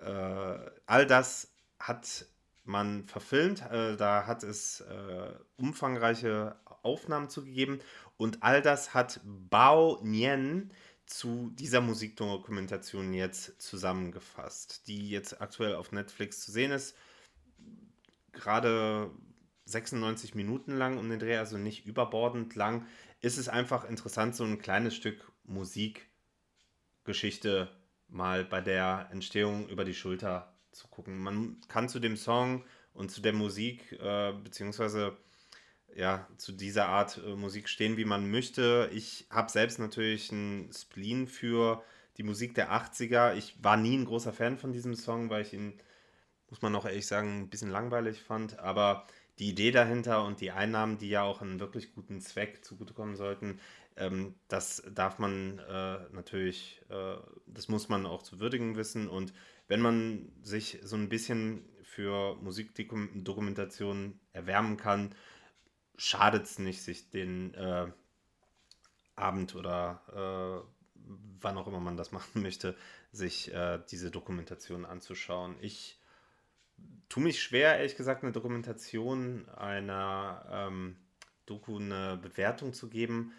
äh, 0.00 0.58
all 0.86 1.06
das 1.06 1.50
hat 1.78 2.26
man 2.64 3.04
verfilmt, 3.04 3.62
äh, 3.70 3.96
da 3.96 4.26
hat 4.26 4.42
es 4.42 4.82
äh, 4.82 5.32
umfangreiche 5.56 6.56
Aufnahmen 6.82 7.30
zugegeben 7.30 7.80
und 8.16 8.42
all 8.42 8.62
das 8.62 8.94
hat 8.94 9.20
Bao 9.24 9.98
Nien 10.02 10.70
zu 11.06 11.50
dieser 11.54 11.80
Musikdokumentation 11.80 13.14
jetzt 13.14 13.60
zusammengefasst, 13.60 14.86
die 14.86 15.08
jetzt 15.08 15.40
aktuell 15.40 15.74
auf 15.74 15.92
Netflix 15.92 16.40
zu 16.40 16.52
sehen 16.52 16.70
ist. 16.70 16.94
Gerade 18.38 19.10
96 19.66 20.34
Minuten 20.34 20.76
lang 20.76 20.98
um 20.98 21.10
den 21.10 21.18
Dreh, 21.18 21.36
also 21.36 21.58
nicht 21.58 21.86
überbordend 21.86 22.54
lang, 22.54 22.86
ist 23.20 23.36
es 23.36 23.48
einfach 23.48 23.84
interessant, 23.84 24.36
so 24.36 24.44
ein 24.44 24.58
kleines 24.58 24.94
Stück 24.94 25.32
Musikgeschichte 25.44 27.68
mal 28.06 28.44
bei 28.44 28.60
der 28.60 29.08
Entstehung 29.10 29.68
über 29.68 29.84
die 29.84 29.94
Schulter 29.94 30.54
zu 30.70 30.86
gucken. 30.88 31.18
Man 31.18 31.60
kann 31.68 31.88
zu 31.88 31.98
dem 31.98 32.16
Song 32.16 32.64
und 32.92 33.10
zu 33.10 33.20
der 33.20 33.32
Musik, 33.32 33.92
äh, 33.92 34.32
beziehungsweise 34.32 35.16
ja, 35.94 36.28
zu 36.36 36.52
dieser 36.52 36.88
Art 36.88 37.20
äh, 37.24 37.34
Musik 37.34 37.68
stehen, 37.68 37.96
wie 37.96 38.04
man 38.04 38.30
möchte. 38.30 38.90
Ich 38.92 39.26
habe 39.30 39.50
selbst 39.50 39.78
natürlich 39.78 40.30
einen 40.30 40.70
Spleen 40.72 41.26
für 41.26 41.82
die 42.16 42.22
Musik 42.22 42.54
der 42.54 42.72
80er. 42.72 43.34
Ich 43.34 43.62
war 43.62 43.76
nie 43.76 43.96
ein 43.96 44.04
großer 44.04 44.32
Fan 44.32 44.58
von 44.58 44.72
diesem 44.72 44.94
Song, 44.94 45.30
weil 45.30 45.42
ich 45.42 45.52
ihn, 45.52 45.80
muss 46.50 46.62
man 46.62 46.74
auch 46.74 46.86
ehrlich 46.86 47.06
sagen, 47.06 47.42
ein 47.42 47.50
bisschen 47.50 47.70
langweilig 47.70 48.22
fand. 48.22 48.58
Aber 48.58 49.06
die 49.38 49.48
Idee 49.50 49.70
dahinter 49.70 50.24
und 50.24 50.40
die 50.40 50.50
Einnahmen, 50.50 50.98
die 50.98 51.10
ja 51.10 51.22
auch 51.22 51.42
einen 51.42 51.60
wirklich 51.60 51.94
guten 51.94 52.20
Zweck 52.20 52.64
zugutekommen 52.64 53.16
sollten, 53.16 53.60
ähm, 53.96 54.34
das 54.48 54.82
darf 54.92 55.18
man 55.18 55.58
äh, 55.58 55.98
natürlich, 56.12 56.80
äh, 56.88 57.16
das 57.46 57.68
muss 57.68 57.88
man 57.88 58.06
auch 58.06 58.22
zu 58.22 58.40
würdigen 58.40 58.76
wissen. 58.76 59.08
Und 59.08 59.32
wenn 59.66 59.80
man 59.80 60.32
sich 60.42 60.78
so 60.82 60.96
ein 60.96 61.08
bisschen 61.08 61.64
für 61.82 62.36
Musikdokumentation 62.36 64.18
erwärmen 64.32 64.76
kann, 64.76 65.14
schadet 65.96 66.44
es 66.44 66.58
nicht, 66.58 66.82
sich 66.82 67.10
den 67.10 67.54
äh, 67.54 67.86
Abend 69.16 69.54
oder 69.56 70.64
äh, 70.64 70.68
wann 71.40 71.58
auch 71.58 71.66
immer 71.66 71.80
man 71.80 71.96
das 71.96 72.12
machen 72.12 72.42
möchte, 72.42 72.76
sich 73.12 73.52
äh, 73.52 73.80
diese 73.90 74.10
Dokumentation 74.10 74.84
anzuschauen. 74.84 75.56
Ich 75.60 75.97
tue 77.08 77.22
mich 77.22 77.42
schwer, 77.42 77.76
ehrlich 77.76 77.96
gesagt, 77.96 78.22
eine 78.22 78.32
Dokumentation 78.32 79.48
einer 79.50 80.44
ähm, 80.50 80.96
Doku 81.46 81.78
eine 81.78 82.18
Bewertung 82.20 82.74
zu 82.74 82.88
geben. 82.88 83.32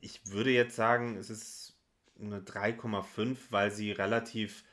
Ich 0.00 0.30
würde 0.30 0.50
jetzt 0.50 0.76
sagen, 0.76 1.16
es 1.16 1.30
ist 1.30 1.76
eine 2.20 2.40
3,5, 2.40 3.36
weil 3.50 3.70
sie 3.70 3.92
relativ 3.92 4.64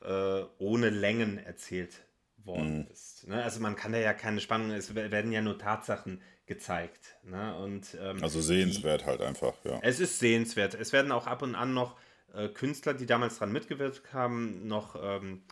äh, 0.00 0.42
ohne 0.58 0.90
Längen 0.90 1.38
erzählt 1.38 2.06
worden 2.38 2.80
mhm. 2.80 2.86
ist. 2.92 3.26
Ne? 3.26 3.42
Also 3.42 3.60
man 3.60 3.76
kann 3.76 3.92
da 3.92 3.98
ja 3.98 4.14
keine 4.14 4.40
Spannung, 4.40 4.70
es 4.70 4.94
werden 4.94 5.32
ja 5.32 5.42
nur 5.42 5.58
Tatsachen 5.58 6.22
gezeigt. 6.46 7.16
Ne? 7.24 7.56
Und, 7.56 7.96
ähm, 8.00 8.22
also 8.22 8.40
sehenswert 8.40 9.02
die, 9.02 9.06
halt 9.06 9.20
einfach, 9.20 9.54
ja. 9.64 9.78
Es 9.82 10.00
ist 10.00 10.18
sehenswert. 10.18 10.74
Es 10.74 10.92
werden 10.92 11.12
auch 11.12 11.26
ab 11.26 11.42
und 11.42 11.54
an 11.54 11.74
noch 11.74 11.96
äh, 12.32 12.48
Künstler, 12.48 12.94
die 12.94 13.06
damals 13.06 13.38
dran 13.38 13.52
mitgewirkt 13.52 14.12
haben, 14.12 14.66
noch 14.66 14.96
ähm, 15.00 15.42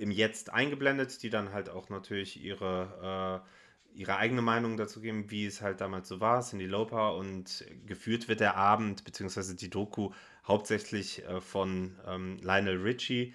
im 0.00 0.10
Jetzt 0.10 0.50
eingeblendet, 0.50 1.22
die 1.22 1.28
dann 1.28 1.52
halt 1.52 1.68
auch 1.68 1.90
natürlich 1.90 2.42
ihre, 2.42 3.44
äh, 3.44 3.98
ihre 3.98 4.16
eigene 4.16 4.40
Meinung 4.40 4.78
dazu 4.78 5.02
geben, 5.02 5.30
wie 5.30 5.44
es 5.44 5.60
halt 5.60 5.82
damals 5.82 6.08
so 6.08 6.20
war, 6.20 6.40
Cindy 6.40 6.64
Lauper 6.64 7.16
und 7.16 7.66
geführt 7.84 8.26
wird 8.26 8.40
der 8.40 8.56
Abend, 8.56 9.04
beziehungsweise 9.04 9.54
die 9.54 9.68
Doku 9.68 10.10
hauptsächlich 10.48 11.22
äh, 11.26 11.42
von 11.42 11.98
ähm, 12.06 12.38
Lionel 12.40 12.80
Richie. 12.80 13.34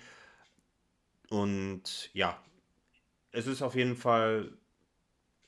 Und 1.30 2.10
ja, 2.14 2.42
es 3.32 3.46
ist 3.46 3.62
auf 3.62 3.76
jeden 3.76 3.96
Fall 3.96 4.52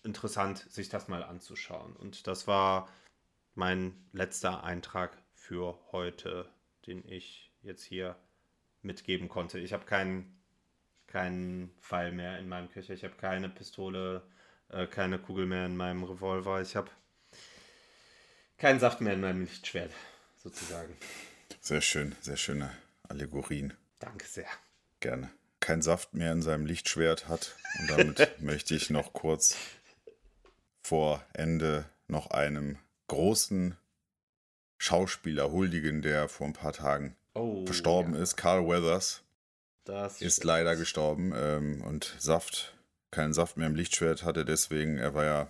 interessant, 0.04 0.60
sich 0.70 0.90
das 0.90 1.08
mal 1.08 1.24
anzuschauen. 1.24 1.96
Und 1.96 2.28
das 2.28 2.46
war 2.46 2.90
mein 3.56 3.96
letzter 4.12 4.64
Eintrag 4.64 5.18
für 5.34 5.80
heute, 5.92 6.48
den 6.86 7.04
ich 7.08 7.52
jetzt 7.64 7.84
hier 7.84 8.16
mitgeben 8.84 9.30
konnte. 9.30 9.58
Ich 9.58 9.74
habe 9.74 9.86
keinen 9.86 10.37
keinen 11.08 11.72
Pfeil 11.82 12.12
mehr 12.12 12.40
in 12.40 12.48
meinem 12.50 12.70
Köcher. 12.70 12.94
Ich 12.94 13.04
habe 13.04 13.16
keine 13.16 13.50
Pistole, 13.50 14.22
äh, 14.70 14.88
keine 14.88 15.20
Kugel 15.20 15.46
mehr 15.46 15.66
in 15.66 15.78
meinem 15.78 16.04
Revolver. 16.04 16.62
Ich 16.62 16.76
habe 16.76 16.92
keinen 18.58 18.80
Saft 18.80 19.02
mehr 19.02 19.14
in 19.14 19.22
meinem 19.22 19.42
Lichtschwert, 19.42 19.92
sozusagen. 20.36 20.96
Sehr 21.62 21.82
schön, 21.82 22.16
sehr 22.22 22.38
schöne 22.38 22.72
Allegorien. 23.08 23.74
Danke 24.00 24.26
sehr. 24.26 24.48
Gerne 25.00 25.30
keinen 25.60 25.82
Saft 25.82 26.14
mehr 26.14 26.32
in 26.32 26.42
seinem 26.42 26.66
Lichtschwert 26.66 27.28
hat. 27.28 27.56
Und 27.80 27.90
damit 27.90 28.42
möchte 28.42 28.74
ich 28.74 28.90
noch 28.90 29.12
kurz 29.14 29.58
vor 30.82 31.26
Ende 31.34 31.86
noch 32.08 32.32
einem 32.32 32.78
großen 33.08 33.76
Schauspieler 34.78 35.52
huldigen, 35.52 36.02
der 36.02 36.30
vor 36.30 36.48
ein 36.48 36.54
paar 36.54 36.72
Tagen 36.72 37.18
oh, 37.34 37.66
verstorben 37.66 38.16
ja. 38.16 38.22
ist. 38.22 38.38
Carl 38.38 38.66
Weathers 38.68 39.24
das 39.88 40.22
ist 40.22 40.44
leider 40.44 40.76
gestorben 40.76 41.34
ähm, 41.36 41.82
und 41.82 42.16
Saft, 42.20 42.74
keinen 43.12 43.34
Saft 43.34 43.58
mehr 43.58 43.68
im 43.68 43.76
Lichtschwert 43.76 44.24
hatte 44.24 44.46
deswegen. 44.46 44.98
Er 44.98 45.14
war 45.14 45.26
ja 45.26 45.48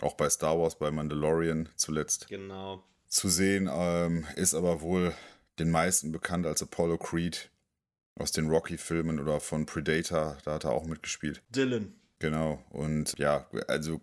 auch 0.00 0.14
bei 0.14 0.30
Star 0.30 0.58
Wars, 0.58 0.76
bei 0.76 0.90
Mandalorian 0.90 1.68
zuletzt 1.76 2.28
genau. 2.28 2.82
zu 3.08 3.28
sehen, 3.28 3.68
ähm, 3.70 4.26
ist 4.36 4.54
aber 4.54 4.80
wohl 4.80 5.12
den 5.58 5.70
meisten 5.70 6.12
bekannt 6.12 6.46
als 6.46 6.62
Apollo 6.62 6.98
Creed 6.98 7.50
aus 8.18 8.32
den 8.32 8.48
Rocky-Filmen 8.48 9.18
oder 9.18 9.40
von 9.40 9.66
Predator, 9.66 10.38
da 10.44 10.54
hat 10.54 10.64
er 10.64 10.72
auch 10.72 10.84
mitgespielt. 10.84 11.42
Dylan. 11.50 11.94
Genau, 12.18 12.62
und 12.70 13.18
ja, 13.18 13.46
also 13.66 14.00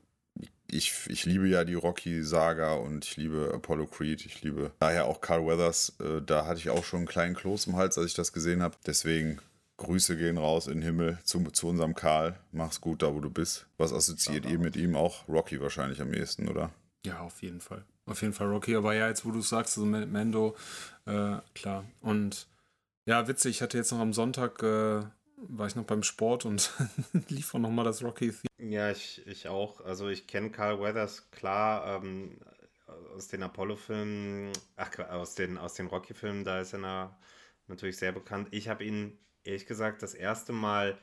ich, 0.69 0.93
ich 1.07 1.26
liebe 1.26 1.47
ja 1.47 1.64
die 1.64 1.76
Rocky-Saga 1.76 2.73
und 2.73 3.05
ich 3.05 3.18
liebe 3.18 3.51
Apollo 3.53 3.88
Creed, 3.88 4.26
ich 4.26 4.41
liebe 4.41 4.72
daher 4.80 5.05
auch 5.05 5.22
Carl 5.22 5.45
Weathers. 5.45 5.93
Äh, 5.99 6.22
da 6.22 6.45
hatte 6.45 6.59
ich 6.59 6.69
auch 6.69 6.84
schon 6.84 6.99
einen 6.99 7.07
kleinen 7.07 7.35
Kloß 7.35 7.68
im 7.68 7.76
Hals, 7.76 7.97
als 7.97 8.07
ich 8.07 8.14
das 8.15 8.34
gesehen 8.34 8.61
habe. 8.61 8.76
Deswegen 8.85 9.39
Grüße 9.77 10.17
gehen 10.17 10.37
raus 10.37 10.67
in 10.67 10.75
den 10.75 10.83
Himmel 10.83 11.19
zu, 11.23 11.39
zu 11.51 11.67
unserem 11.67 11.95
Karl. 11.95 12.39
Mach's 12.51 12.81
gut 12.81 13.03
da, 13.03 13.13
wo 13.13 13.19
du 13.19 13.29
bist. 13.29 13.67
Was 13.77 13.93
assoziiert 13.93 14.45
ihr 14.45 14.59
mit 14.59 14.75
ihm? 14.75 14.95
Auch 14.95 15.27
Rocky 15.27 15.61
wahrscheinlich 15.61 16.01
am 16.01 16.13
ehesten, 16.13 16.47
oder? 16.47 16.71
Ja, 17.05 17.19
auf 17.21 17.41
jeden 17.41 17.61
Fall. 17.61 17.85
Auf 18.05 18.21
jeden 18.21 18.33
Fall 18.33 18.47
Rocky. 18.47 18.75
Aber 18.75 18.93
ja, 18.95 19.07
jetzt 19.07 19.25
wo 19.25 19.31
du 19.31 19.41
sagst, 19.41 19.77
also 19.77 19.85
Mando, 19.85 20.55
äh, 21.05 21.37
klar. 21.53 21.85
Und 22.01 22.47
ja, 23.05 23.27
witzig, 23.27 23.57
ich 23.57 23.61
hatte 23.61 23.77
jetzt 23.77 23.91
noch 23.91 23.99
am 23.99 24.13
Sonntag, 24.13 24.61
äh, 24.63 25.03
war 25.37 25.67
ich 25.67 25.75
noch 25.75 25.85
beim 25.85 26.03
Sport 26.03 26.45
und 26.45 26.71
lief 27.29 27.53
auch 27.53 27.59
nochmal 27.59 27.85
das 27.85 28.03
Rocky-Theme. 28.03 28.71
Ja, 28.71 28.89
ich, 28.89 29.25
ich 29.27 29.47
auch. 29.47 29.81
Also 29.81 30.09
ich 30.09 30.25
kenne 30.25 30.49
Carl 30.49 30.81
Weathers 30.81 31.29
klar 31.29 32.01
ähm, 32.03 32.37
aus 33.15 33.27
den 33.27 33.43
Apollo-Filmen, 33.43 34.53
ach, 34.75 34.97
aus 35.09 35.35
den, 35.35 35.57
aus 35.57 35.75
den 35.75 35.87
Rocky-Filmen, 35.87 36.43
da 36.43 36.59
ist 36.61 36.73
er 36.73 36.79
na, 36.79 37.17
natürlich 37.67 37.97
sehr 37.97 38.11
bekannt. 38.11 38.47
Ich 38.51 38.67
habe 38.69 38.83
ihn 38.83 39.17
ehrlich 39.47 39.65
gesagt 39.65 40.03
das 40.03 40.13
erste 40.13 40.53
Mal 40.53 40.97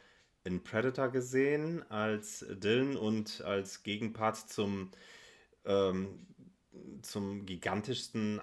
in 0.45 0.63
Predator 0.63 1.09
gesehen 1.09 1.83
als 1.91 2.45
Dylan 2.49 2.97
und 2.97 3.41
als 3.43 3.83
Gegenpart 3.83 4.37
zum, 4.37 4.91
ähm, 5.65 6.27
zum 7.03 7.47
gigantischsten 7.47 8.43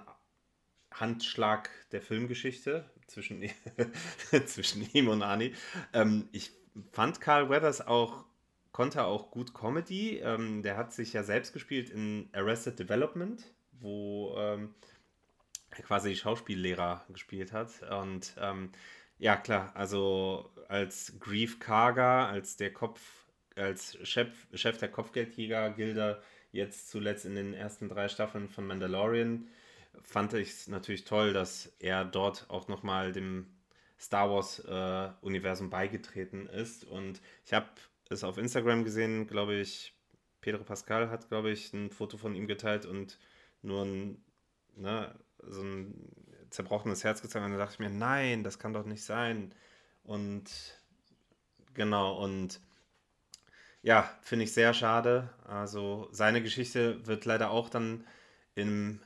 Handschlag 0.92 1.70
der 1.92 2.02
Filmgeschichte 2.02 2.84
zwischen, 3.06 3.48
zwischen 4.46 4.88
ihm 4.92 5.08
und 5.08 5.22
Ani. 5.22 5.54
Ähm, 5.92 6.28
ich 6.32 6.50
fand 6.90 7.20
Carl 7.20 7.48
Weathers 7.48 7.86
auch, 7.86 8.24
konnte 8.72 9.04
auch 9.04 9.30
gut 9.30 9.54
Comedy. 9.54 10.18
Ähm, 10.18 10.62
der 10.62 10.76
hat 10.76 10.92
sich 10.92 11.12
ja 11.12 11.22
selbst 11.22 11.52
gespielt 11.52 11.88
in 11.90 12.28
Arrested 12.32 12.78
Development, 12.78 13.44
wo 13.80 14.34
ähm, 14.36 14.74
er 15.70 15.84
quasi 15.84 16.16
Schauspiellehrer 16.16 17.04
gespielt 17.10 17.52
hat. 17.52 17.70
Und 17.90 18.34
ähm, 18.38 18.72
ja, 19.18 19.36
klar, 19.36 19.70
also 19.74 20.50
als 20.68 21.18
Grief 21.20 21.58
Karga, 21.60 22.28
als 22.28 22.56
der 22.56 22.72
Kopf, 22.72 23.00
als 23.56 23.98
Chef, 24.06 24.30
Chef 24.54 24.78
der 24.78 24.90
Kopfgeldjäger-Gilde, 24.90 26.22
jetzt 26.52 26.90
zuletzt 26.90 27.24
in 27.24 27.34
den 27.34 27.54
ersten 27.54 27.88
drei 27.88 28.08
Staffeln 28.08 28.48
von 28.48 28.66
Mandalorian, 28.66 29.48
fand 30.02 30.34
ich 30.34 30.50
es 30.50 30.68
natürlich 30.68 31.04
toll, 31.04 31.32
dass 31.32 31.72
er 31.78 32.04
dort 32.04 32.46
auch 32.48 32.68
nochmal 32.68 33.12
dem 33.12 33.46
Star 33.98 34.30
Wars-Universum 34.30 35.68
äh, 35.68 35.70
beigetreten 35.70 36.46
ist. 36.46 36.84
Und 36.84 37.20
ich 37.44 37.52
habe 37.52 37.68
es 38.08 38.24
auf 38.24 38.38
Instagram 38.38 38.84
gesehen, 38.84 39.26
glaube 39.26 39.54
ich, 39.54 39.94
Pedro 40.40 40.64
Pascal 40.64 41.08
hat, 41.10 41.28
glaube 41.28 41.50
ich, 41.50 41.72
ein 41.72 41.90
Foto 41.90 42.16
von 42.16 42.34
ihm 42.34 42.46
geteilt 42.46 42.84
und 42.84 43.18
nur 43.62 43.84
ein, 43.84 44.24
ne, 44.74 45.14
so 45.38 45.62
ein 45.62 46.10
zerbrochenes 46.52 47.04
Herz 47.04 47.22
gezeigt. 47.22 47.44
Und 47.44 47.52
da 47.52 47.58
dachte 47.58 47.74
ich 47.74 47.78
mir, 47.80 47.90
nein, 47.90 48.44
das 48.44 48.58
kann 48.58 48.72
doch 48.72 48.84
nicht 48.84 49.04
sein. 49.04 49.54
Und 50.04 50.44
genau, 51.74 52.22
und 52.22 52.60
ja, 53.82 54.08
finde 54.22 54.44
ich 54.44 54.52
sehr 54.52 54.74
schade. 54.74 55.30
Also 55.44 56.08
seine 56.12 56.42
Geschichte 56.42 57.06
wird 57.06 57.24
leider 57.24 57.50
auch 57.50 57.68
dann 57.68 58.04
im 58.54 59.00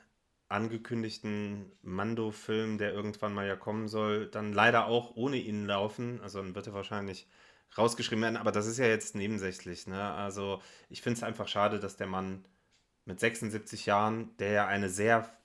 angekündigten 0.49 1.71
Mando-Film, 1.81 2.77
der 2.77 2.93
irgendwann 2.93 3.33
mal 3.33 3.47
ja 3.47 3.55
kommen 3.55 3.87
soll, 3.87 4.27
dann 4.27 4.53
leider 4.53 4.85
auch 4.85 5.15
ohne 5.15 5.37
ihn 5.37 5.65
laufen. 5.65 6.21
Also 6.21 6.41
dann 6.41 6.55
wird 6.55 6.67
er 6.67 6.73
wahrscheinlich 6.73 7.27
rausgeschrieben 7.77 8.23
werden, 8.23 8.37
aber 8.37 8.51
das 8.51 8.65
ist 8.67 8.77
ja 8.77 8.85
jetzt 8.85 9.15
nebensächlich. 9.15 9.87
Ne? 9.87 10.01
Also 10.01 10.61
ich 10.89 11.01
finde 11.01 11.17
es 11.17 11.23
einfach 11.23 11.47
schade, 11.47 11.79
dass 11.79 11.97
der 11.97 12.07
Mann 12.07 12.45
mit 13.05 13.19
76 13.19 13.85
Jahren, 13.85 14.35
der 14.37 14.51
ja 14.51 14.67
eine 14.67 14.89
sehr 14.89 15.36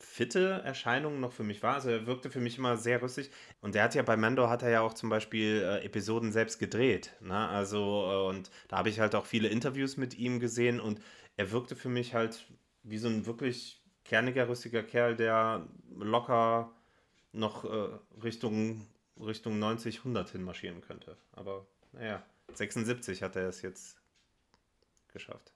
fitte 0.00 0.62
Erscheinung 0.64 1.20
noch 1.20 1.32
für 1.32 1.44
mich 1.44 1.62
war. 1.62 1.74
Also 1.74 1.90
er 1.90 2.06
wirkte 2.06 2.30
für 2.30 2.40
mich 2.40 2.58
immer 2.58 2.76
sehr 2.76 3.00
rüstig. 3.02 3.30
Und 3.60 3.74
der 3.74 3.84
hat 3.84 3.94
ja 3.94 4.02
bei 4.02 4.16
Mando 4.16 4.48
hat 4.48 4.62
er 4.62 4.70
ja 4.70 4.80
auch 4.80 4.94
zum 4.94 5.10
Beispiel 5.10 5.62
äh, 5.62 5.84
Episoden 5.84 6.32
selbst 6.32 6.58
gedreht. 6.58 7.14
Ne? 7.20 7.48
Also, 7.48 8.10
äh, 8.10 8.28
und 8.28 8.50
da 8.68 8.78
habe 8.78 8.88
ich 8.88 9.00
halt 9.00 9.14
auch 9.14 9.26
viele 9.26 9.48
Interviews 9.48 9.96
mit 9.96 10.18
ihm 10.18 10.40
gesehen 10.40 10.80
und 10.80 11.00
er 11.36 11.52
wirkte 11.52 11.76
für 11.76 11.88
mich 11.88 12.14
halt 12.14 12.46
wie 12.82 12.98
so 12.98 13.08
ein 13.08 13.26
wirklich 13.26 13.82
kerniger, 14.04 14.48
rüstiger 14.48 14.82
Kerl, 14.82 15.16
der 15.16 15.66
locker 15.98 16.72
noch 17.32 17.64
äh, 17.64 17.88
Richtung 18.22 18.86
Richtung 19.24 19.58
90, 19.58 19.98
100 19.98 20.30
hinmarschieren 20.30 20.80
könnte. 20.80 21.16
Aber 21.32 21.66
naja, 21.92 22.22
76 22.54 23.22
hat 23.22 23.36
er 23.36 23.48
es 23.48 23.62
jetzt 23.62 23.96
geschafft. 25.12 25.52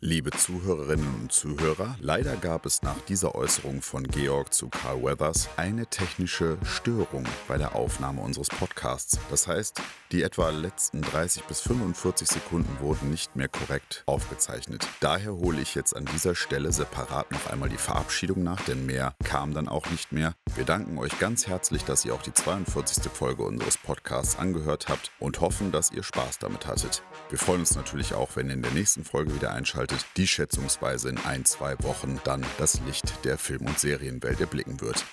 Liebe 0.00 0.30
Zuhörerinnen 0.30 1.22
und 1.22 1.32
Zuhörer, 1.32 1.96
leider 2.00 2.36
gab 2.36 2.66
es 2.66 2.82
nach 2.82 3.00
dieser 3.08 3.34
Äußerung 3.34 3.82
von 3.82 4.06
Georg 4.06 4.54
zu 4.54 4.68
Carl 4.68 5.02
Weathers 5.02 5.48
eine 5.56 5.88
technische 5.88 6.56
Störung 6.62 7.24
bei 7.48 7.58
der 7.58 7.74
Aufnahme 7.74 8.20
unseres 8.20 8.46
Podcasts. 8.46 9.18
Das 9.28 9.48
heißt, 9.48 9.82
die 10.12 10.22
etwa 10.22 10.50
letzten 10.50 11.02
30 11.02 11.42
bis 11.46 11.62
45 11.62 12.28
Sekunden 12.28 12.78
wurden 12.78 13.10
nicht 13.10 13.34
mehr 13.34 13.48
korrekt 13.48 14.04
aufgezeichnet. 14.06 14.86
Daher 15.00 15.34
hole 15.34 15.60
ich 15.60 15.74
jetzt 15.74 15.96
an 15.96 16.04
dieser 16.04 16.36
Stelle 16.36 16.70
separat 16.70 17.32
noch 17.32 17.50
einmal 17.50 17.68
die 17.68 17.76
Verabschiedung 17.76 18.44
nach, 18.44 18.60
denn 18.66 18.86
mehr 18.86 19.16
kam 19.24 19.52
dann 19.52 19.66
auch 19.68 19.90
nicht 19.90 20.12
mehr. 20.12 20.34
Wir 20.54 20.64
danken 20.64 20.96
euch 20.98 21.18
ganz 21.18 21.48
herzlich, 21.48 21.82
dass 21.82 22.04
ihr 22.04 22.14
auch 22.14 22.22
die 22.22 22.32
42. 22.32 23.10
Folge 23.12 23.42
unseres 23.42 23.76
Podcasts 23.76 24.38
angehört 24.38 24.86
habt 24.88 25.10
und 25.18 25.40
hoffen, 25.40 25.72
dass 25.72 25.90
ihr 25.90 26.04
Spaß 26.04 26.38
damit 26.38 26.68
hattet. 26.68 27.02
Wir 27.30 27.38
freuen 27.38 27.60
uns 27.60 27.74
natürlich 27.74 28.14
auch, 28.14 28.36
wenn 28.36 28.46
ihr 28.46 28.54
in 28.54 28.62
der 28.62 28.70
nächsten 28.70 29.04
Folge 29.04 29.34
wieder 29.34 29.50
einschaltet, 29.50 29.87
die 30.16 30.26
schätzungsweise 30.26 31.08
in 31.08 31.18
ein, 31.18 31.44
zwei 31.44 31.76
Wochen 31.82 32.20
dann 32.24 32.44
das 32.58 32.80
Licht 32.86 33.24
der 33.24 33.38
Film- 33.38 33.66
und 33.66 33.78
Serienwelt 33.78 34.40
erblicken 34.40 34.80
wird. 34.80 35.04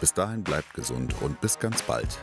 Bis 0.00 0.12
dahin 0.12 0.42
bleibt 0.42 0.74
gesund 0.74 1.14
und 1.20 1.40
bis 1.40 1.58
ganz 1.58 1.82
bald. 1.82 2.18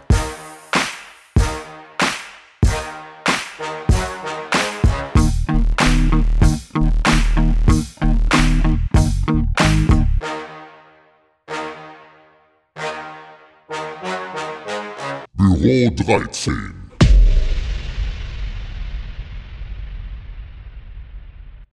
Büro 15.33 15.89
13. 15.89 16.80